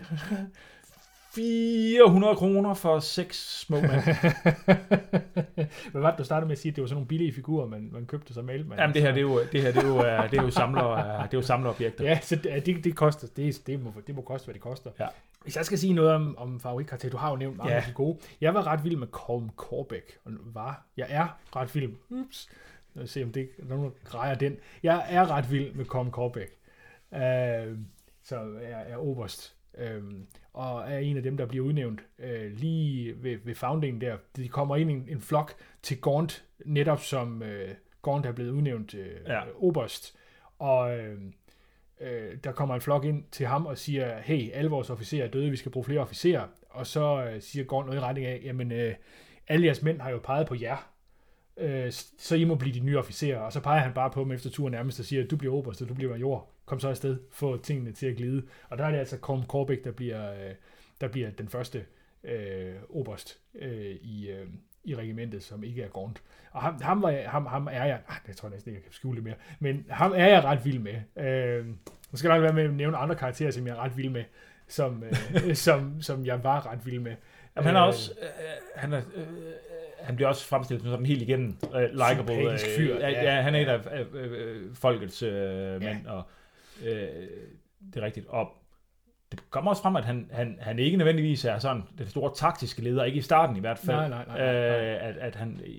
400 1.34 2.36
kroner 2.36 2.74
for 2.74 2.98
seks 3.00 3.60
små 3.60 3.80
mænd. 3.80 3.90
Hvad 5.90 6.00
var 6.00 6.10
det, 6.10 6.18
du 6.18 6.24
startede 6.24 6.46
med 6.46 6.52
at 6.52 6.58
sige, 6.58 6.70
at 6.70 6.76
det 6.76 6.82
var 6.82 6.88
sådan 6.88 6.96
nogle 6.96 7.08
billige 7.08 7.32
figurer, 7.32 7.66
man, 7.66 7.88
man 7.92 8.06
købte 8.06 8.34
som 8.34 8.44
mailmand? 8.44 8.80
Jamen, 8.80 8.94
det 8.94 9.02
her, 9.02 9.08
det 9.12 9.18
er 9.18 9.22
jo, 9.22 9.40
det 9.52 9.62
her, 9.62 9.72
det 9.72 9.82
er 9.82 9.86
jo, 9.88 10.04
øh, 10.04 10.30
det 10.30 10.38
er 10.38 10.42
jo, 10.42 10.50
samler, 10.50 10.88
øh, 10.98 11.04
det 11.24 11.34
er 11.34 11.38
jo 11.38 11.42
samlerobjekter. 11.42 12.04
Ja, 12.04 12.20
så 12.20 12.36
det, 12.36 12.66
det, 12.66 12.84
det 12.84 12.96
koster. 12.96 13.28
Det, 13.36 13.62
det, 13.66 13.82
må, 13.82 13.92
det 14.06 14.14
må 14.14 14.22
koste, 14.22 14.44
hvad 14.44 14.54
det 14.54 14.62
koster. 14.62 14.90
Ja. 15.00 15.06
Hvis 15.42 15.56
jeg 15.56 15.66
skal 15.66 15.78
sige 15.78 15.92
noget 15.92 16.12
om, 16.12 16.38
om 16.38 16.60
favoritkarakter, 16.60 17.10
du 17.10 17.16
har 17.16 17.30
jo 17.30 17.36
nævnt 17.36 17.56
mange 17.56 17.72
Ja. 17.72 17.78
af 17.78 17.84
de 17.86 17.92
gode. 17.92 18.18
Jeg 18.40 18.54
var 18.54 18.66
ret 18.66 18.84
vild 18.84 18.96
med 18.96 19.06
Colm 19.06 19.50
Corbeck. 19.56 20.18
Og 20.24 20.32
var. 20.44 20.86
Jeg 20.96 21.06
er 21.10 21.38
ret 21.56 21.74
vild. 21.74 21.92
Ups. 22.10 22.48
Lad 22.94 23.04
os 23.04 23.10
se, 23.10 23.22
om 23.22 23.32
det 23.32 23.48
nogen, 23.58 23.92
grejer 24.04 24.34
den. 24.34 24.56
Jeg 24.82 25.06
er 25.08 25.30
ret 25.30 25.52
vild 25.52 25.74
med 25.74 25.84
Colm 25.84 26.10
Corbeck. 26.10 26.50
Øh, 27.14 27.20
så 28.24 28.36
er, 28.62 28.76
er 28.76 28.96
oberst. 28.96 29.54
Øh, 29.78 30.02
og 30.52 30.92
er 30.92 30.98
en 30.98 31.16
af 31.16 31.22
dem, 31.22 31.36
der 31.36 31.46
bliver 31.46 31.66
udnævnt 31.66 32.00
øh, 32.18 32.52
lige 32.52 33.22
ved, 33.22 33.38
ved 33.44 33.54
foundingen 33.54 34.00
der. 34.00 34.16
De 34.36 34.48
kommer 34.48 34.76
ind 34.76 34.90
i 34.90 34.94
en, 34.94 35.08
en 35.08 35.20
flok 35.20 35.54
til 35.82 36.00
Gaunt, 36.00 36.44
netop 36.64 37.00
som 37.00 37.42
øh, 37.42 37.70
Gaunt 38.02 38.26
er 38.26 38.32
blevet 38.32 38.50
udnævnt 38.50 38.94
øh, 38.94 39.16
ja. 39.26 39.40
oberst. 39.62 40.16
Og 40.58 40.98
øh, 40.98 41.18
øh, 42.00 42.36
der 42.44 42.52
kommer 42.52 42.74
en 42.74 42.80
flok 42.80 43.04
ind 43.04 43.24
til 43.30 43.46
ham 43.46 43.66
og 43.66 43.78
siger, 43.78 44.20
hey, 44.20 44.50
alle 44.52 44.70
vores 44.70 44.90
officerer 44.90 45.26
er 45.26 45.30
døde, 45.30 45.50
vi 45.50 45.56
skal 45.56 45.72
bruge 45.72 45.84
flere 45.84 46.00
officerer. 46.00 46.46
Og 46.70 46.86
så 46.86 47.24
øh, 47.24 47.42
siger 47.42 47.64
Gaunt 47.64 47.86
noget 47.86 48.00
i 48.00 48.04
retning 48.04 48.26
af, 48.26 48.40
jamen, 48.44 48.72
øh, 48.72 48.94
alle 49.48 49.66
jeres 49.66 49.82
mænd 49.82 50.00
har 50.00 50.10
jo 50.10 50.20
peget 50.24 50.46
på 50.46 50.54
jer, 50.60 50.92
øh, 51.60 51.92
så 52.18 52.36
I 52.36 52.44
må 52.44 52.54
blive 52.54 52.74
de 52.74 52.80
nye 52.80 52.98
officerer. 52.98 53.38
Og 53.38 53.52
så 53.52 53.60
peger 53.60 53.80
han 53.80 53.92
bare 53.92 54.10
på 54.10 54.20
dem 54.20 54.32
efter 54.32 54.50
turen 54.50 54.72
nærmest 54.72 55.00
og 55.00 55.04
siger, 55.04 55.26
du 55.26 55.36
bliver 55.36 55.54
oberst, 55.54 55.82
og 55.82 55.88
du 55.88 55.94
bliver 55.94 56.10
major. 56.12 56.48
Kom 56.64 56.80
så 56.80 56.88
afsted, 56.88 57.18
få 57.30 57.56
tingene 57.56 57.92
til 57.92 58.06
at 58.06 58.16
glide. 58.16 58.42
Og 58.68 58.78
der 58.78 58.84
er 58.84 58.90
det 58.90 58.98
altså 58.98 59.16
Colm 59.16 59.46
Corbeck, 59.46 59.84
der 59.84 59.90
bliver, 59.90 60.32
øh, 60.32 60.54
der 61.00 61.08
bliver 61.08 61.30
den 61.30 61.48
første 61.48 61.84
øh, 62.24 62.74
oberst 62.88 63.38
øh, 63.54 63.96
i, 64.02 64.30
øh, 64.30 64.46
i 64.84 64.94
regimentet, 64.94 65.42
som 65.42 65.64
ikke 65.64 65.82
er 65.82 65.88
Gaunt. 65.88 66.22
Og 66.50 66.62
ham, 66.62 66.82
ham, 66.82 67.02
var 67.02 67.10
jeg, 67.10 67.30
ham, 67.30 67.46
ham 67.46 67.66
er 67.66 67.84
jeg, 67.84 68.00
ah, 68.08 68.16
det 68.26 68.36
tror 68.36 68.48
jeg 68.48 68.52
næsten 68.52 68.70
ikke, 68.70 68.78
jeg 68.78 68.84
kan 68.84 68.92
skjule 68.92 69.16
det 69.16 69.24
mere, 69.24 69.34
men 69.58 69.86
ham 69.90 70.12
er 70.16 70.26
jeg 70.26 70.44
ret 70.44 70.64
vild 70.64 70.78
med. 70.78 71.24
Øh, 71.24 71.66
nu 72.10 72.16
skal 72.16 72.28
nok 72.28 72.42
være 72.42 72.52
med 72.52 72.64
at 72.64 72.74
nævne 72.74 72.96
andre 72.96 73.14
karakterer, 73.14 73.50
som 73.50 73.66
jeg 73.66 73.72
er 73.72 73.80
ret 73.80 73.96
vild 73.96 74.10
med, 74.10 74.24
som, 74.68 75.04
øh, 75.04 75.54
som, 75.66 76.02
som 76.02 76.26
jeg 76.26 76.44
var 76.44 76.66
ret 76.66 76.86
vild 76.86 77.00
med. 77.00 77.14
Jamen, 77.56 77.66
han 77.66 77.76
er 77.76 77.82
Øh, 77.82 77.88
også, 77.88 78.12
øh, 78.22 78.28
han, 78.74 78.92
er, 78.92 79.02
øh, 79.14 79.26
han 80.02 80.16
bliver 80.16 80.28
også 80.28 80.46
fremstillet 80.46 80.82
som 80.82 80.90
sådan 80.90 81.06
helt 81.06 81.22
igennem 81.22 81.56
øh, 81.74 81.82
likable. 81.92 82.34
Sympatisk 82.36 82.66
fyr, 82.76 82.94
ja, 82.96 83.08
ja. 83.08 83.34
ja, 83.34 83.40
han 83.42 83.54
er 83.54 83.58
en 83.58 83.68
af 83.68 83.80
øh, 84.12 84.74
folkets 84.74 85.22
øh, 85.22 85.80
mænd, 85.82 86.06
og 86.06 86.22
øh, 86.84 87.08
det 87.94 87.96
er 87.96 88.04
rigtigt. 88.04 88.26
Og 88.28 88.48
det 89.32 89.50
kommer 89.50 89.70
også 89.70 89.82
frem, 89.82 89.96
at 89.96 90.04
han, 90.04 90.28
han, 90.32 90.58
han 90.60 90.78
ikke 90.78 90.96
nødvendigvis 90.96 91.44
er 91.44 91.58
sådan 91.58 91.82
den 91.98 92.06
store 92.08 92.32
taktiske 92.36 92.82
leder, 92.82 93.04
ikke 93.04 93.18
i 93.18 93.22
starten 93.22 93.56
i 93.56 93.60
hvert 93.60 93.78
fald. 93.78 93.96
Nej, 93.96 94.08
nej, 94.08 94.24
nej, 94.26 94.36
nej, 94.36 94.52
nej. 94.52 94.94
Øh, 94.94 95.08
at, 95.08 95.16
at 95.16 95.34
han 95.36 95.60
øh, 95.64 95.70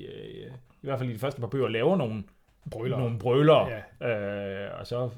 i 0.82 0.88
hvert 0.88 1.00
fald 1.00 1.10
i 1.10 1.14
de 1.14 1.20
første 1.20 1.40
par 1.42 1.48
bøger 1.48 1.68
laver 1.68 1.96
nogle 1.98 2.24
Brøler. 2.72 2.98
nogle 2.98 3.20
brøler, 3.20 3.70
Ja. 4.02 4.10
øh, 4.66 4.80
og 4.80 4.88
så 4.88 5.10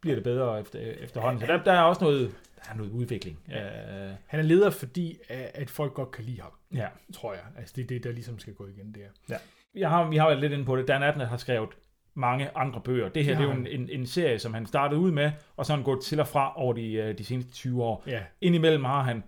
bliver 0.00 0.14
det 0.14 0.24
bedre 0.24 0.60
efter, 0.60 0.78
efterhånden. 1.00 1.40
Så 1.40 1.46
der, 1.46 1.62
der 1.62 1.72
er 1.72 1.82
også 1.82 2.04
noget, 2.04 2.30
er 2.70 2.74
noget 2.76 2.90
udvikling. 2.90 3.38
Ja. 3.48 4.06
Øh, 4.08 4.12
Han 4.26 4.40
er 4.40 4.44
leder, 4.44 4.70
fordi 4.70 5.18
at 5.28 5.70
folk 5.70 5.94
godt 5.94 6.10
kan 6.10 6.24
lide 6.24 6.40
ham, 6.40 6.50
ja. 6.74 6.88
tror 7.14 7.32
jeg. 7.32 7.42
Altså, 7.58 7.72
det 7.76 7.82
er 7.82 7.86
det, 7.86 8.04
der 8.04 8.12
ligesom 8.12 8.38
skal 8.38 8.54
gå 8.54 8.66
igen 8.66 8.94
der. 9.28 9.36
Jeg 9.74 9.90
har, 9.90 10.08
vi 10.08 10.16
har 10.16 10.26
været 10.28 10.40
lidt 10.40 10.52
inde 10.52 10.64
på 10.64 10.76
det. 10.76 10.88
Dan 10.88 11.02
Abnett 11.02 11.28
har 11.30 11.36
skrevet 11.36 11.68
mange 12.14 12.56
andre 12.56 12.80
bøger. 12.80 13.08
Det 13.08 13.24
her 13.24 13.32
Det 13.32 13.38
det 13.38 13.44
er 13.44 13.48
har 13.48 13.54
jo 13.56 13.60
en, 13.60 13.80
en, 13.80 13.88
en 14.00 14.06
serie, 14.06 14.38
som 14.38 14.54
han 14.54 14.66
startede 14.66 15.00
ud 15.00 15.10
med, 15.10 15.32
og 15.56 15.66
så 15.66 15.72
har 15.72 15.76
han 15.76 15.84
gået 15.84 16.02
til 16.04 16.20
og 16.20 16.28
fra 16.28 16.52
over 16.60 16.72
de, 16.72 16.92
øh, 16.92 17.18
de 17.18 17.24
seneste 17.24 17.52
20 17.52 17.82
år. 17.84 18.04
Ja, 18.06 18.22
Indimellem 18.40 18.84
har 18.84 19.02
han 19.02 19.22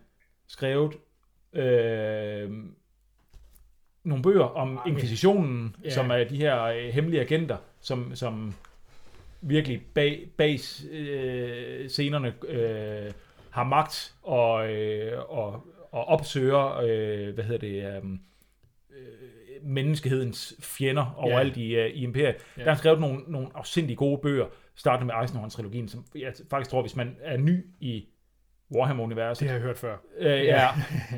skrevet 0.48 0.92
øh, 1.52 2.50
nogle 4.04 4.22
bøger 4.22 4.44
om 4.44 4.68
Mange. 4.68 4.90
inkvisitionen, 4.90 5.76
Ja. 5.84 5.90
som 5.90 6.10
er 6.10 6.24
de 6.24 6.36
her 6.36 6.62
øh, 6.62 6.84
hemmelige 6.88 7.20
agenter, 7.20 7.56
som, 7.80 8.14
som 8.14 8.54
virkelig 9.40 9.82
bag, 9.94 10.28
bag 10.36 10.58
øh, 10.90 11.88
scenerne 11.88 12.34
øh, 12.48 13.12
har 13.56 13.64
magt 13.64 14.14
og, 14.22 14.72
øh, 14.72 15.18
og, 15.28 15.66
og 15.92 16.04
opsøger 16.04 16.76
øh, 16.76 17.34
hvad 17.34 17.44
hedder 17.44 17.58
det, 17.58 17.96
øh, 17.96 18.12
øh, 18.90 19.62
menneskehedens 19.62 20.54
fjender 20.60 21.14
overalt 21.16 21.56
i, 21.56 21.76
øh, 21.76 21.86
i 21.86 22.02
imperiet. 22.02 22.36
Ja. 22.58 22.64
Der 22.64 22.70
har 22.70 22.76
skrevet 22.76 23.00
nogle, 23.00 23.18
nogle 23.26 23.48
afsindig 23.54 23.96
gode 23.96 24.18
bøger, 24.22 24.46
startende 24.74 25.06
med 25.06 25.22
Eisenhower-trilogien, 25.22 25.88
som 25.88 26.04
jeg 26.14 26.32
faktisk 26.50 26.70
tror, 26.70 26.80
hvis 26.80 26.96
man 26.96 27.16
er 27.22 27.36
ny 27.36 27.66
i 27.80 28.08
Warhammer-universet, 28.74 29.40
det 29.40 29.48
har 29.48 29.56
jeg 29.56 29.62
hørt 29.62 29.78
før. 29.78 29.96
øh, 30.18 30.44
ja, 30.44 30.68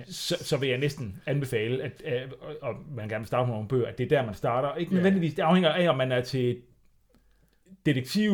så, 0.07 0.45
så 0.45 0.57
vil 0.57 0.68
jeg 0.68 0.78
næsten 0.78 1.22
anbefale, 1.26 1.82
at, 1.82 2.03
øh, 2.05 2.30
og 2.62 2.74
man 2.91 3.09
gerne 3.09 3.20
vil 3.20 3.26
starte 3.26 3.47
med 3.47 3.55
nogle 3.55 3.68
bøger, 3.68 3.86
at 3.86 3.99
det 3.99 4.05
er 4.05 4.09
der, 4.09 4.26
man 4.26 4.34
starter. 4.34 4.74
Ikke 4.74 4.95
nødvendigvis, 4.95 5.34
det 5.34 5.43
afhænger 5.43 5.70
af, 5.70 5.89
om 5.89 5.97
man 5.97 6.12
er 6.12 6.20
til 6.20 6.62
detektiv, 7.95 8.32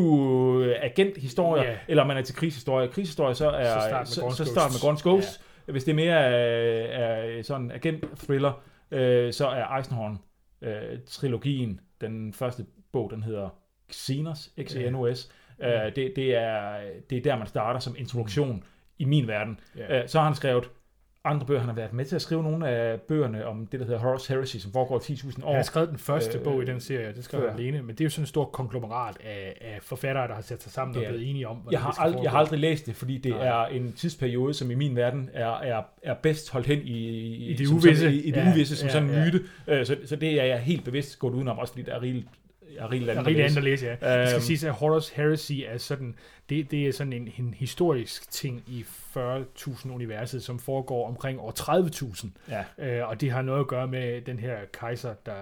agent 0.83 1.17
historier, 1.17 1.71
Ja. 1.71 1.77
eller 1.89 2.05
man 2.05 2.17
er 2.17 2.23
til 2.23 2.35
krigshistorie. 2.35 2.89
Krigshistorie 2.89 3.35
så 3.35 3.51
er 3.51 3.65
Så 3.65 3.87
start 3.89 4.01
med 4.01 4.07
så, 4.07 4.21
Gaunt's 4.21 4.35
så 4.35 4.45
start 4.45 4.71
med 4.73 4.81
Ghosts. 4.81 5.03
Gaunt's 5.03 5.09
Ghosts. 5.11 5.41
Ja. 5.67 5.73
Hvis 5.73 5.85
det 5.85 5.91
er 5.93 5.97
mere 5.97 6.15
er, 6.17 7.39
er 7.39 7.43
sådan 7.43 7.71
agent-thriller, 7.71 8.63
øh, 8.91 9.33
så 9.33 9.47
er 9.49 9.77
Eisenhorn 9.77 10.19
øh, 10.63 10.99
trilogien, 11.07 11.81
den 12.01 12.33
første 12.33 12.67
bog, 12.93 13.11
den 13.11 13.23
hedder 13.23 13.49
Xenos, 13.93 14.51
X-E-N-O-S. 14.63 15.33
Ja. 15.61 15.87
Øh, 15.87 15.97
det, 15.97 16.13
det, 16.17 16.35
er, 16.37 16.77
det 17.11 17.19
er 17.19 17.23
der, 17.23 17.37
man 17.39 17.47
starter 17.47 17.81
som 17.81 17.95
introduktion 17.99 18.65
i 18.99 19.05
min 19.05 19.29
verden. 19.29 19.61
Ja. 19.77 20.03
Øh, 20.03 20.09
så 20.09 20.19
har 20.19 20.25
han 20.27 20.35
skrevet 20.35 20.71
andre 21.27 21.47
bøger. 21.47 21.61
Han 21.61 21.69
har 21.69 21.77
været 21.77 21.93
med 21.93 22.05
til 22.05 22.17
at 22.17 22.23
skrive 22.23 22.43
nogle 22.43 22.69
af 22.69 23.01
bøgerne 23.01 23.47
om 23.47 23.67
det, 23.67 23.81
der 23.81 23.87
hedder 23.87 24.01
Horus 24.01 24.27
Heresy, 24.27 24.57
som 24.57 24.73
foregår 24.73 24.99
10.000 24.99 25.45
år. 25.45 25.49
Jeg 25.51 25.59
har 25.59 25.63
skrevet 25.63 25.89
den 25.91 25.99
første 25.99 26.39
Øh, 26.39 26.45
bog 26.45 26.63
i 26.63 26.67
den 26.67 26.81
serie, 26.81 27.13
det 27.17 27.25
skrev 27.25 27.41
før. 27.41 27.53
alene, 27.53 27.83
men 27.83 27.89
det 27.89 28.01
er 28.01 28.05
jo 28.05 28.11
sådan 28.11 28.23
et 28.23 28.29
stort 28.29 28.53
konglomerat 28.53 29.17
af, 29.25 29.57
af 29.61 29.79
forfattere, 29.83 30.29
der 30.29 30.35
har 30.35 30.43
sat 30.43 30.63
sig 30.63 30.73
sammen 30.73 30.97
og 30.97 31.03
er 31.03 31.09
blevet 31.09 31.31
enige 31.31 31.49
om, 31.49 31.59
Jeg 31.71 31.81
har, 31.81 31.91
ald- 31.93 32.23
jeg 32.23 32.31
har 32.31 32.39
aldrig 32.39 32.59
læst 32.61 32.87
det, 32.87 32.95
fordi 32.97 33.19
det 33.19 33.33
Nej. 33.33 33.47
er 33.47 33.67
en 33.67 33.93
tidsperiode, 33.93 34.55
som 34.55 34.71
i 34.71 34.75
min 34.75 34.97
verden 34.97 35.31
er, 35.33 35.59
er, 35.59 35.83
er 36.03 36.15
bedst 36.15 36.51
holdt 36.53 36.67
hen 36.67 36.79
i, 36.83 36.97
I 37.51 37.55
det 37.55 37.67
som 37.69 37.77
uvisse. 37.77 37.97
Sådan, 37.97 38.15
I, 38.15 38.19
i 38.19 38.31
det 38.31 38.37
Ja, 38.37 38.53
uvisse, 38.53 38.77
som 38.77 38.87
ja, 38.87 38.93
sådan 38.93 39.09
en 39.11 39.15
ja. 39.15 39.25
myte. 39.25 39.41
Øh, 39.69 39.87
Så, 39.87 39.97
så 40.07 40.17
det 40.17 40.41
er 40.41 40.45
jeg 40.45 40.59
helt 40.61 40.85
bevidst 40.85 41.19
gået 41.19 41.35
udenom, 41.35 41.59
også 41.59 41.73
fordi 41.73 41.85
der 41.85 41.95
er 41.95 42.03
rigeligt, 42.03 42.27
er 42.79 42.91
rigeligt 42.91 43.11
andet 43.11 43.27
rigtig 43.27 43.45
at 43.45 43.51
andet 43.51 43.57
at 43.59 43.65
læse, 43.65 43.87
ja. 43.87 43.91
Det 43.93 44.29
skal 44.29 44.35
Øhm. 44.37 44.41
siges, 44.43 44.65
at 44.65 44.73
Horus 44.73 45.09
Heresy 45.09 45.53
er 45.67 45.79
sådan, 45.79 46.15
det, 46.49 46.71
det 46.71 46.87
er 46.89 46.93
sådan 46.93 47.13
en, 47.13 47.33
en 47.39 47.55
historisk 47.55 48.31
ting 48.31 48.63
i 48.67 48.85
40.000 49.17 49.91
universet, 49.93 50.43
som 50.43 50.59
foregår 50.59 51.09
omkring 51.09 51.41
år 51.41 51.53
30.000. 51.61 52.29
Ja. 52.79 52.99
Øh, 53.01 53.09
og 53.09 53.21
det 53.21 53.31
har 53.31 53.43
noget 53.43 53.61
at 53.61 53.67
gøre 53.69 53.87
med 53.87 54.21
den 54.21 54.39
her 54.39 54.57
kejser, 54.73 55.15
der, 55.27 55.35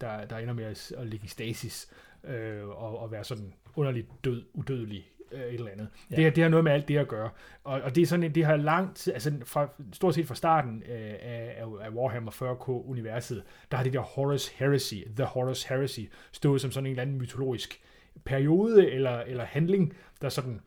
der, 0.00 0.24
der 0.24 0.36
ender 0.38 0.54
med 0.54 0.64
at, 0.64 0.92
at 0.98 1.06
ligge 1.06 1.24
i 1.24 1.28
stasis 1.28 1.88
øh, 2.24 2.68
og, 2.68 2.98
og 2.98 3.12
være 3.12 3.24
sådan 3.24 3.52
underligt 3.76 4.06
død, 4.24 4.42
udødelig 4.54 5.09
øh, 5.32 5.40
et 5.40 5.54
eller 5.54 5.70
andet. 5.70 5.88
Ja. 6.10 6.16
Det, 6.16 6.36
det 6.36 6.42
har 6.42 6.50
noget 6.50 6.64
med 6.64 6.72
alt 6.72 6.88
det 6.88 6.96
at 6.96 7.08
gøre. 7.08 7.30
Og, 7.64 7.80
og 7.80 7.94
det 7.94 8.02
er 8.02 8.06
sådan, 8.06 8.34
det 8.34 8.44
har 8.44 8.56
lang 8.56 8.96
tid, 8.96 9.12
altså 9.12 9.32
fra, 9.44 9.68
stort 9.92 10.14
set 10.14 10.26
fra 10.26 10.34
starten 10.34 10.82
øh, 10.88 11.14
af, 11.20 11.54
af, 11.56 11.64
af 11.80 11.90
Warhammer 11.90 12.30
40K-universet, 12.30 13.42
der 13.70 13.76
har 13.76 13.84
det 13.84 13.92
der 13.92 14.00
Horus 14.00 14.48
Heresy, 14.48 14.94
The 15.16 15.24
Horus 15.24 15.64
Heresy, 15.64 16.00
stået 16.32 16.60
som 16.60 16.70
sådan 16.70 16.86
en 16.86 16.90
eller 16.90 17.02
anden 17.02 17.18
mytologisk 17.18 17.80
periode 18.24 18.90
eller, 18.90 19.20
eller 19.20 19.44
handling, 19.44 19.96
der 20.22 20.28
sådan 20.28 20.60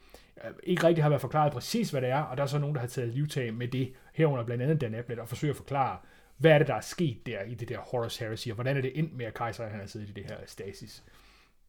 øh, 0.45 0.51
ikke 0.63 0.87
rigtig 0.87 1.03
har 1.03 1.09
været 1.09 1.21
forklaret 1.21 1.53
præcis, 1.53 1.91
hvad 1.91 2.01
det 2.01 2.09
er, 2.09 2.21
og 2.21 2.37
der 2.37 2.43
er 2.43 2.47
så 2.47 2.59
nogen, 2.59 2.75
der 2.75 2.81
har 2.81 2.87
taget 2.87 3.13
livtag 3.13 3.53
med 3.53 3.67
det, 3.67 3.93
herunder 4.13 4.45
blandt 4.45 4.63
andet 4.63 4.81
Dan 4.81 4.95
Abnett, 4.95 5.21
og 5.21 5.29
forsøger 5.29 5.53
at 5.53 5.57
forklare, 5.57 5.97
hvad 6.37 6.51
er 6.51 6.57
det, 6.57 6.67
der 6.67 6.75
er 6.75 6.81
sket 6.81 7.25
der 7.25 7.41
i 7.41 7.53
det 7.53 7.69
der 7.69 7.77
Horus 7.77 8.17
Heresy, 8.17 8.49
og 8.49 8.55
hvordan 8.55 8.77
er 8.77 8.81
det 8.81 8.99
endt 8.99 9.17
med, 9.17 9.25
at 9.25 9.33
kejseren 9.33 9.71
han 9.71 9.79
har 9.79 9.87
siddet 9.87 10.09
i 10.09 10.11
det 10.11 10.25
her 10.25 10.37
stasis. 10.45 11.03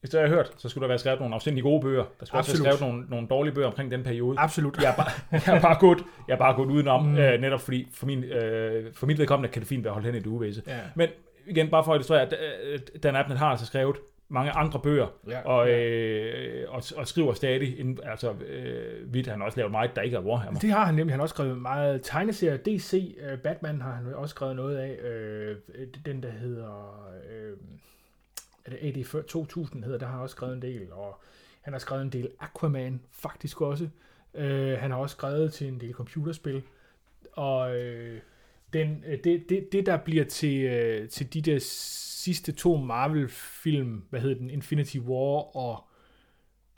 Hvis 0.04 0.10
det 0.10 0.20
har 0.20 0.26
jeg 0.26 0.34
hørt, 0.34 0.52
så 0.56 0.68
skulle 0.68 0.82
der 0.82 0.88
være 0.88 0.98
skrevet 0.98 1.20
nogle 1.20 1.34
afsindig 1.34 1.62
gode 1.62 1.80
bøger. 1.80 2.04
Der 2.20 2.26
skulle 2.26 2.40
også 2.40 2.52
Absolut. 2.52 2.66
være 2.66 2.76
skrevet 2.76 2.92
nogle, 2.92 3.06
nogle 3.10 3.26
dårlige 3.28 3.54
bøger 3.54 3.68
omkring 3.68 3.90
den 3.90 4.02
periode. 4.02 4.38
Absolut. 4.38 4.82
Jeg 4.82 4.90
er 4.90 4.96
bare, 4.96 5.10
jeg 5.46 5.56
er 5.56 5.60
bare 5.60 5.76
gået, 5.80 5.98
jeg 6.28 6.34
er 6.34 6.38
bare 6.38 6.54
gået 6.54 6.66
udenom, 6.66 7.06
mm. 7.06 7.16
Øh, 7.16 7.40
netop 7.40 7.60
fordi 7.60 7.88
for, 7.92 8.06
min, 8.06 8.24
øh, 8.24 8.92
for 8.94 9.06
mit 9.06 9.18
vedkommende 9.18 9.52
kan 9.52 9.60
det 9.62 9.68
fint 9.68 9.84
være 9.84 9.92
holdt 9.92 10.06
hen 10.06 10.14
i 10.14 10.18
det 10.18 10.26
uvæse. 10.26 10.62
Ja. 10.66 10.78
Men 10.94 11.08
igen, 11.46 11.68
bare 11.68 11.84
for 11.84 11.92
at 11.92 11.96
illustrere, 11.96 12.20
at 12.20 12.34
øh, 12.64 12.78
Dan 13.02 13.16
Abnett 13.16 13.38
har 13.38 13.46
altså 13.46 13.66
skrevet 13.66 13.96
mange 14.28 14.50
andre 14.50 14.80
bøger, 14.80 15.06
Ja, 15.28 15.40
og, 15.40 15.68
ja. 15.68 15.78
øh, 15.78 16.64
og, 16.68 16.82
og 16.96 17.08
skriver 17.08 17.34
stadig, 17.34 17.78
inden, 17.80 17.98
altså 18.04 18.32
øh, 18.48 19.14
vidt, 19.14 19.26
han 19.26 19.38
har 19.38 19.46
også 19.46 19.58
lavet 19.58 19.70
meget, 19.70 19.96
der 19.96 20.02
ikke 20.02 20.16
er 20.16 20.20
Warhammer. 20.20 20.60
Det 20.60 20.70
har 20.70 20.84
han 20.84 20.94
nemlig. 20.94 21.12
Han 21.12 21.20
har 21.20 21.22
også 21.22 21.34
skrevet 21.34 21.58
meget 21.58 22.00
tegneserier. 22.02 22.56
DC, 22.56 23.16
uh, 23.32 23.38
Batman 23.38 23.80
har 23.80 23.92
han 23.92 24.14
også 24.14 24.32
skrevet 24.32 24.56
noget 24.56 24.76
af. 24.76 24.98
Uh, 25.02 25.86
den, 26.06 26.22
der 26.22 26.30
hedder... 26.30 27.08
Uh, 27.14 27.58
det 28.70 28.78
AD 28.82 29.22
2000 29.22 29.84
hedder, 29.84 29.98
der 29.98 30.06
har 30.06 30.12
han 30.12 30.22
også 30.22 30.34
skrevet 30.34 30.54
en 30.54 30.62
del. 30.62 30.92
Og 30.92 31.20
han 31.60 31.72
har 31.72 31.80
skrevet 31.80 32.02
en 32.02 32.10
del 32.10 32.30
Aquaman, 32.40 33.00
faktisk 33.12 33.60
også. 33.60 33.88
Uh, 34.34 34.42
han 34.78 34.90
har 34.90 34.96
også 34.96 35.16
skrevet 35.16 35.52
til 35.52 35.68
en 35.68 35.80
del 35.80 35.92
computerspil. 35.92 36.62
Og 37.32 37.70
uh, 37.70 38.18
den, 38.72 39.04
uh, 39.06 39.12
det, 39.24 39.48
det, 39.48 39.72
det, 39.72 39.86
der 39.86 39.96
bliver 39.96 40.24
til, 40.24 40.66
uh, 40.66 41.08
til 41.08 41.34
de 41.34 41.40
der 41.40 41.58
sidste 41.60 42.52
to 42.52 42.76
Marvel-film, 42.76 44.02
hvad 44.10 44.20
hedder 44.20 44.36
den, 44.36 44.50
Infinity 44.50 44.98
War 44.98 45.56
og 45.56 45.84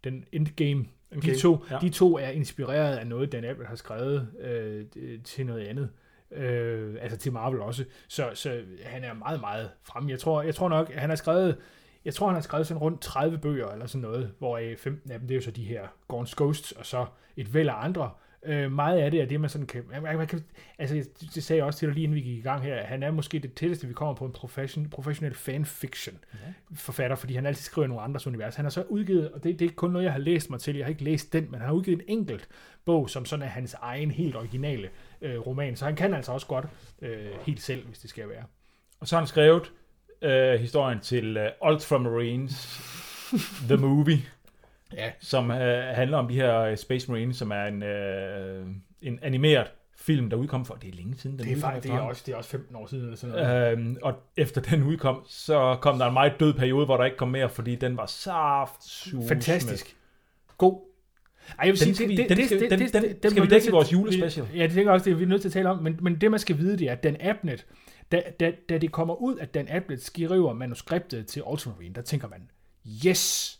den 0.04 0.24
Endgame, 0.32 0.86
Okay, 1.16 1.34
de 1.34 1.38
to, 1.38 1.64
ja. 1.70 1.78
de 1.78 1.88
to 1.88 2.18
er 2.18 2.28
inspireret 2.28 2.96
af 2.96 3.06
noget, 3.06 3.32
Dan 3.32 3.44
Abbott 3.44 3.68
har 3.68 3.76
skrevet 3.76 4.28
øh, 4.40 4.84
til 5.24 5.46
noget 5.46 5.66
andet. 5.66 5.84
Øh, 5.84 6.05
øh, 6.30 6.96
altså 7.00 7.18
til 7.18 7.32
Marvel 7.32 7.60
også. 7.60 7.84
Så, 8.08 8.30
så 8.34 8.62
han 8.84 9.04
er 9.04 9.14
meget, 9.14 9.40
meget 9.40 9.70
fremme. 9.82 10.10
Jeg 10.10 10.18
tror, 10.18 10.42
jeg 10.42 10.54
tror 10.54 10.68
nok, 10.68 10.92
han 10.92 11.08
har 11.08 11.16
skrevet, 11.16 11.56
jeg 12.04 12.14
tror, 12.14 12.26
han 12.26 12.34
har 12.34 12.42
skrevet 12.42 12.66
sådan 12.66 12.80
rundt 12.80 13.00
30 13.00 13.38
bøger 13.38 13.68
eller 13.68 13.86
sådan 13.86 14.02
noget, 14.02 14.34
hvor 14.38 14.60
15 14.78 15.10
af 15.10 15.18
dem, 15.18 15.28
det 15.28 15.34
er 15.34 15.38
jo 15.38 15.42
så 15.42 15.50
de 15.50 15.64
her 15.64 15.88
Gorns 16.08 16.34
Ghosts, 16.34 16.72
og 16.72 16.86
så 16.86 17.06
et 17.36 17.54
væld 17.54 17.68
af 17.68 17.84
andre. 17.84 18.10
Øh, 18.46 18.72
meget 18.72 18.98
af 18.98 19.10
det 19.10 19.20
er 19.20 19.26
det, 19.26 19.40
man 19.40 19.50
sådan 19.50 19.66
kan, 19.66 19.82
man, 20.02 20.16
man 20.16 20.26
kan... 20.26 20.44
Altså, 20.78 21.08
det 21.34 21.44
sagde 21.44 21.58
jeg 21.58 21.66
også 21.66 21.78
til 21.78 21.88
dig 21.88 21.94
lige 21.94 22.04
inden 22.04 22.14
vi 22.14 22.20
gik 22.20 22.38
i 22.38 22.40
gang 22.40 22.62
her. 22.62 22.84
Han 22.84 23.02
er 23.02 23.10
måske 23.10 23.38
det 23.38 23.54
tætteste, 23.54 23.86
vi 23.86 23.92
kommer 23.92 24.14
på 24.14 24.24
en 24.24 24.32
profession, 24.32 24.90
professionel 24.90 25.34
fanfiction 25.34 26.18
forfatter, 26.74 27.16
fordi 27.16 27.34
han 27.34 27.46
altid 27.46 27.62
skriver 27.62 27.88
nogle 27.88 28.02
andres 28.02 28.26
univers. 28.26 28.54
Han 28.54 28.64
har 28.64 28.70
så 28.70 28.82
udgivet, 28.88 29.30
og 29.32 29.44
det, 29.44 29.52
det 29.52 29.62
er 29.62 29.68
ikke 29.68 29.76
kun 29.76 29.90
noget, 29.90 30.04
jeg 30.04 30.12
har 30.12 30.18
læst 30.18 30.50
mig 30.50 30.60
til, 30.60 30.76
jeg 30.76 30.84
har 30.84 30.90
ikke 30.90 31.04
læst 31.04 31.32
den, 31.32 31.44
men 31.50 31.60
han 31.60 31.68
har 31.68 31.74
udgivet 31.74 31.98
en 31.98 32.18
enkelt 32.18 32.48
bog, 32.84 33.10
som 33.10 33.24
sådan 33.24 33.42
er 33.42 33.46
hans 33.46 33.74
egen 33.74 34.10
helt 34.10 34.36
originale 34.36 34.88
øh, 35.22 35.46
roman. 35.46 35.76
Så 35.76 35.84
han 35.84 35.96
kan 35.96 36.14
altså 36.14 36.32
også 36.32 36.46
godt 36.46 36.66
øh, 37.02 37.30
helt 37.42 37.62
selv, 37.62 37.86
hvis 37.86 37.98
det 37.98 38.10
skal 38.10 38.28
være. 38.28 38.44
Og 39.00 39.08
så 39.08 39.16
har 39.16 39.20
han 39.20 39.28
skrevet 39.28 39.72
øh, 40.22 40.60
historien 40.60 41.00
til 41.00 41.36
øh, 41.36 41.50
Ultramarines, 41.70 42.80
The 43.68 43.76
Movie, 43.76 44.18
Ja, 44.92 45.10
som 45.20 45.50
øh, 45.50 45.84
handler 45.94 46.18
om 46.18 46.28
de 46.28 46.34
her 46.34 46.60
øh, 46.60 46.76
Space 46.76 47.10
Marines, 47.10 47.36
som 47.36 47.50
er 47.50 47.64
en, 47.64 47.82
øh, 47.82 48.66
en 49.02 49.18
animeret 49.22 49.66
film, 49.98 50.30
der 50.30 50.36
udkom 50.36 50.64
for, 50.64 50.74
det 50.74 50.90
er 50.90 50.94
længe 50.94 51.16
siden, 51.18 51.38
den 51.38 51.44
det 51.46 51.52
er, 51.52 51.56
udkom 51.56 51.70
faktisk, 51.70 51.92
det 51.92 51.98
er, 51.98 52.00
også, 52.00 52.22
det 52.26 52.32
er 52.32 52.36
også 52.36 52.50
15 52.50 52.76
år 52.76 52.86
siden 52.86 53.04
eller 53.04 53.16
sådan 53.16 53.36
noget. 53.36 53.72
Øhm, 53.72 53.96
og 54.02 54.14
efter 54.36 54.60
den 54.60 54.82
udkom, 54.82 55.22
så 55.28 55.76
kom 55.80 55.98
der 55.98 56.06
en 56.06 56.12
meget 56.12 56.32
død 56.40 56.54
periode, 56.54 56.84
hvor 56.86 56.96
der 56.96 57.04
ikke 57.04 57.16
kom 57.16 57.28
mere, 57.28 57.48
fordi 57.48 57.74
den 57.74 57.96
var 57.96 58.06
saft 58.06 59.08
Fantastisk. 59.28 59.96
God. 60.58 60.80
Ej, 61.58 61.64
jeg 61.66 61.72
vil 61.72 61.80
Den 61.80 61.94
skal 61.94 62.08
vi- 62.08 62.16
den 62.16 62.46
skal- 62.46 62.60
den- 62.70 62.78
den 63.22 63.30
skal 63.30 63.42
vi 63.42 63.48
dække 63.48 63.68
i 63.68 63.70
vores 63.70 63.92
julespecial. 63.92 64.46
Ja, 64.54 64.62
det 64.62 64.72
tænker 64.72 64.92
også, 64.92 65.04
det 65.04 65.12
er 65.12 65.16
vi 65.16 65.24
nødt 65.24 65.40
til 65.40 65.48
at 65.48 65.52
tale 65.52 65.68
om, 65.70 65.82
men, 65.82 65.98
men 66.02 66.20
det 66.20 66.30
man 66.30 66.40
skal 66.40 66.58
vide, 66.58 66.78
det 66.78 66.88
er, 66.88 66.92
at 66.92 67.02
Dan 67.02 67.16
Abnett, 67.20 67.66
da, 68.12 68.22
da, 68.40 68.52
da 68.68 68.78
det 68.78 68.92
kommer 68.92 69.14
ud, 69.14 69.38
at 69.38 69.54
Dan 69.54 69.68
Abnett 69.70 70.02
skriver 70.02 70.52
manuskriptet 70.52 71.26
til 71.26 71.42
Ultramarine, 71.46 71.94
der 71.94 72.02
tænker 72.02 72.28
man, 72.28 72.50
yes, 73.06 73.58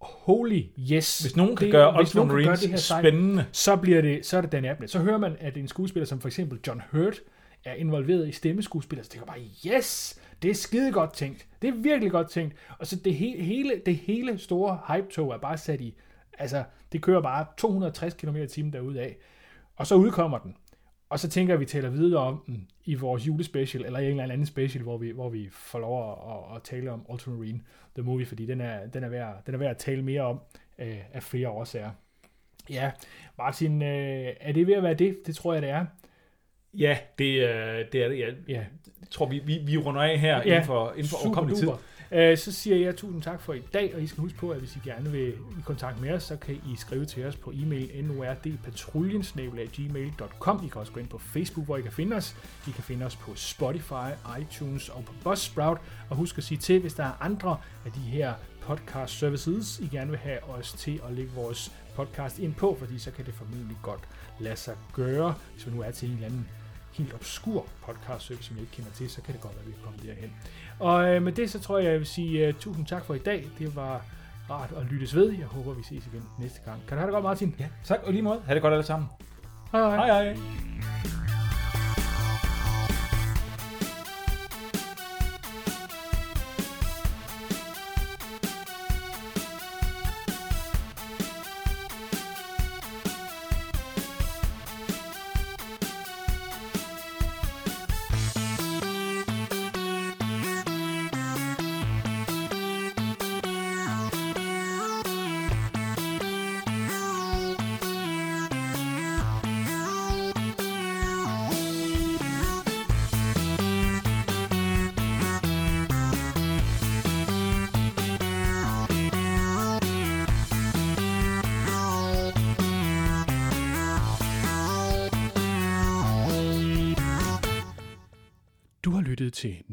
holy 0.00 0.62
yes. 0.92 1.18
Hvis 1.18 1.36
nogen 1.36 1.56
kan 1.56 1.64
Det- 1.64 1.72
gøre 1.72 2.04
det 2.04 2.68
her 2.70 2.76
sejt, 2.76 3.02
spændende, 3.02 3.44
så 3.52 3.76
bliver 3.76 4.00
det, 4.02 4.26
så 4.26 4.36
er 4.36 4.40
det 4.40 4.52
Dan 4.52 4.64
Abnett. 4.64 4.92
Så 4.92 4.98
hører 4.98 5.18
man, 5.18 5.36
at 5.40 5.56
en 5.56 5.68
skuespiller 5.68 6.06
som 6.06 6.20
for 6.20 6.28
eksempel 6.28 6.58
John 6.66 6.82
Hurt 6.92 7.20
er 7.64 7.74
involveret 7.74 8.28
i 8.28 8.32
stemmeskuespiller, 8.32 9.02
så 9.04 9.10
tænker 9.10 9.26
bare, 9.26 9.38
yes, 9.66 10.20
det 10.42 10.50
er 10.50 10.54
skide 10.54 10.92
godt 10.92 11.12
tænkt. 11.12 11.46
Det 11.62 11.68
er 11.68 11.74
virkelig 11.74 12.10
godt 12.10 12.30
tænkt. 12.30 12.54
Og 12.78 12.86
så 12.86 12.96
det 12.96 13.14
hele, 13.14 13.42
hele, 13.42 13.80
det 13.86 13.96
hele 13.96 14.38
store 14.38 14.78
hype-tog 14.88 15.32
er 15.32 15.38
bare 15.38 15.58
sat 15.58 15.80
i, 15.80 15.94
altså, 16.38 16.64
det 16.92 17.02
kører 17.02 17.22
bare 17.22 17.46
260 17.56 18.14
km 18.14 18.36
i 18.36 18.46
timen 18.46 18.72
derude 18.72 19.00
af. 19.00 19.16
Og 19.76 19.86
så 19.86 19.94
udkommer 19.94 20.38
den. 20.38 20.54
Og 21.10 21.20
så 21.20 21.28
tænker 21.28 21.52
jeg, 21.52 21.56
at 21.56 21.60
vi 21.60 21.66
taler 21.66 21.90
videre 21.90 22.22
om 22.22 22.42
den 22.46 22.68
i 22.84 22.94
vores 22.94 23.26
julespecial, 23.26 23.84
eller 23.84 23.98
i 23.98 24.10
en 24.10 24.20
eller 24.20 24.32
anden 24.32 24.46
special, 24.46 24.82
hvor 24.82 24.98
vi, 24.98 25.10
hvor 25.10 25.28
vi 25.28 25.48
får 25.50 25.78
lov 25.78 26.24
at, 26.30 26.56
at, 26.56 26.62
tale 26.62 26.90
om 26.90 27.06
Ultramarine, 27.08 27.60
The 27.94 28.02
Movie, 28.02 28.26
fordi 28.26 28.46
den 28.46 28.60
er, 28.60 28.86
den 28.86 29.04
er, 29.04 29.08
værd, 29.08 29.42
den 29.46 29.54
er 29.54 29.58
værd 29.58 29.70
at 29.70 29.76
tale 29.76 30.02
mere 30.02 30.22
om 30.22 30.40
øh, 30.78 30.96
af 31.12 31.22
flere 31.22 31.48
årsager. 31.48 31.90
Ja, 32.70 32.90
Martin, 33.38 33.82
øh, 33.82 34.28
er 34.40 34.52
det 34.52 34.66
ved 34.66 34.74
at 34.74 34.82
være 34.82 34.94
det? 34.94 35.18
Det 35.26 35.36
tror 35.36 35.52
jeg, 35.52 35.62
det 35.62 35.70
er. 35.70 35.86
ja, 36.74 36.98
det, 37.18 37.24
øh, 37.24 37.84
det 37.92 38.04
er 38.04 38.08
det. 38.08 38.18
Jeg, 38.18 38.34
Ja, 38.48 38.64
tror, 39.10 39.26
vi, 39.26 39.38
vi, 39.38 39.58
vi 39.66 39.76
runder 39.76 40.02
af 40.02 40.18
her 40.18 40.42
inden 40.42 40.64
for, 40.64 40.92
inden 40.92 41.08
for 41.08 41.26
overkommelig 41.26 41.58
tid. 41.58 41.68
Øh, 42.12 42.38
så 42.38 42.52
siger 42.52 42.76
jeg 42.76 42.96
tusind 42.96 43.22
tak 43.22 43.40
for 43.40 43.52
i 43.52 43.62
dag, 43.72 43.94
og 43.94 44.02
I 44.02 44.06
skal 44.06 44.20
huske 44.20 44.38
på, 44.38 44.50
at 44.50 44.58
hvis 44.58 44.76
I 44.76 44.78
gerne 44.84 45.10
vil 45.10 45.28
i 45.28 45.60
kontakt 45.64 46.00
med 46.00 46.12
os, 46.12 46.22
så 46.22 46.36
kan 46.36 46.54
I 46.54 46.76
skrive 46.76 47.04
til 47.04 47.26
os 47.26 47.36
på 47.36 47.52
e-mail 47.54 48.04
nordpatruljen.gmail.com. 48.04 50.64
I 50.64 50.68
kan 50.68 50.80
også 50.80 50.92
gå 50.92 51.00
ind 51.00 51.08
på 51.08 51.18
Facebook, 51.18 51.66
hvor 51.66 51.76
I 51.76 51.82
kan 51.82 51.92
finde 51.92 52.16
os. 52.16 52.36
I 52.68 52.70
kan 52.70 52.82
finde 52.82 53.06
os 53.06 53.16
på 53.16 53.34
Spotify, 53.34 54.10
iTunes 54.40 54.88
og 54.88 55.04
på 55.04 55.12
Buzzsprout. 55.24 55.78
Og 56.10 56.16
husk 56.16 56.38
at 56.38 56.44
sige 56.44 56.58
til, 56.58 56.80
hvis 56.80 56.94
der 56.94 57.04
er 57.04 57.12
andre 57.20 57.58
af 57.84 57.92
de 57.92 58.00
her 58.00 58.34
podcast 58.60 59.18
services, 59.18 59.78
I 59.78 59.88
gerne 59.88 60.10
vil 60.10 60.18
have 60.18 60.44
os 60.44 60.72
til 60.72 61.00
at 61.08 61.12
lægge 61.12 61.32
vores 61.34 61.72
podcast 61.94 62.38
ind 62.38 62.54
på, 62.54 62.76
fordi 62.78 62.98
så 62.98 63.10
kan 63.10 63.26
det 63.26 63.34
formentlig 63.34 63.76
godt 63.82 64.08
lade 64.38 64.56
sig 64.56 64.76
gøre, 64.92 65.34
hvis 65.54 65.66
vi 65.66 65.72
nu 65.72 65.82
er 65.82 65.90
til 65.90 66.08
en 66.08 66.14
eller 66.14 66.26
anden 66.26 66.48
helt 66.92 67.14
obskur 67.14 67.66
podcast 67.82 68.26
service, 68.26 68.48
som 68.48 68.56
jeg 68.56 68.62
ikke 68.62 68.72
kender 68.72 68.90
til, 68.90 69.10
så 69.10 69.22
kan 69.22 69.34
det 69.34 69.40
godt 69.40 69.54
være, 69.54 69.62
at 69.64 69.68
vi 69.68 69.74
kommer 69.84 70.00
derhen. 70.00 70.32
Og 70.80 71.14
øh, 71.14 71.22
med 71.22 71.32
det, 71.32 71.50
så 71.50 71.60
tror 71.60 71.78
jeg, 71.78 71.90
jeg 71.90 71.98
vil 71.98 72.06
sige 72.06 72.48
uh, 72.48 72.54
tusind 72.54 72.86
tak 72.86 73.04
for 73.04 73.14
i 73.14 73.18
dag. 73.18 73.46
Det 73.58 73.76
var 73.76 74.02
rart 74.50 74.70
at 74.76 74.86
lyttes 74.90 75.14
ved. 75.14 75.32
Jeg 75.32 75.46
håber, 75.46 75.72
vi 75.74 75.82
ses 75.82 76.06
igen 76.06 76.22
næste 76.38 76.60
gang. 76.64 76.78
Kan 76.88 76.96
du 76.96 77.00
have 77.00 77.06
det 77.06 77.12
godt, 77.12 77.24
Martin? 77.24 77.54
Ja, 77.58 77.66
tak 77.84 77.98
og 78.04 78.12
lige 78.12 78.22
måde. 78.22 78.40
Ha' 78.46 78.54
det 78.54 78.62
godt 78.62 78.72
alle 78.74 78.86
sammen. 78.86 79.08
Hej 79.72 79.80
hej. 79.80 80.06
Hej 80.06 80.24
hej. 80.24 80.36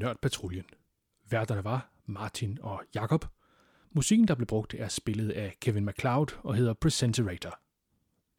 Nørdpatruljen. 0.07 0.65
Værterne 1.29 1.63
var 1.63 1.91
Martin 2.05 2.57
og 2.61 2.83
Jakob. 2.95 3.25
Musikken, 3.91 4.27
der 4.27 4.35
blev 4.35 4.47
brugt, 4.47 4.73
er 4.73 4.87
spillet 4.87 5.29
af 5.29 5.57
Kevin 5.61 5.85
MacLeod 5.85 6.27
og 6.43 6.55
hedder 6.55 6.73
Presenterator. 6.73 7.59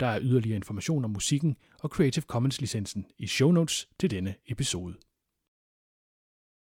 Der 0.01 0.07
er 0.07 0.19
yderligere 0.23 0.57
information 0.57 1.05
om 1.05 1.11
musikken 1.11 1.57
og 1.81 1.89
Creative 1.91 2.23
Commons 2.23 2.61
licensen 2.61 3.07
i 3.19 3.27
show 3.27 3.51
notes 3.51 3.89
til 4.01 4.11
denne 4.11 4.35
episode. 4.47 4.95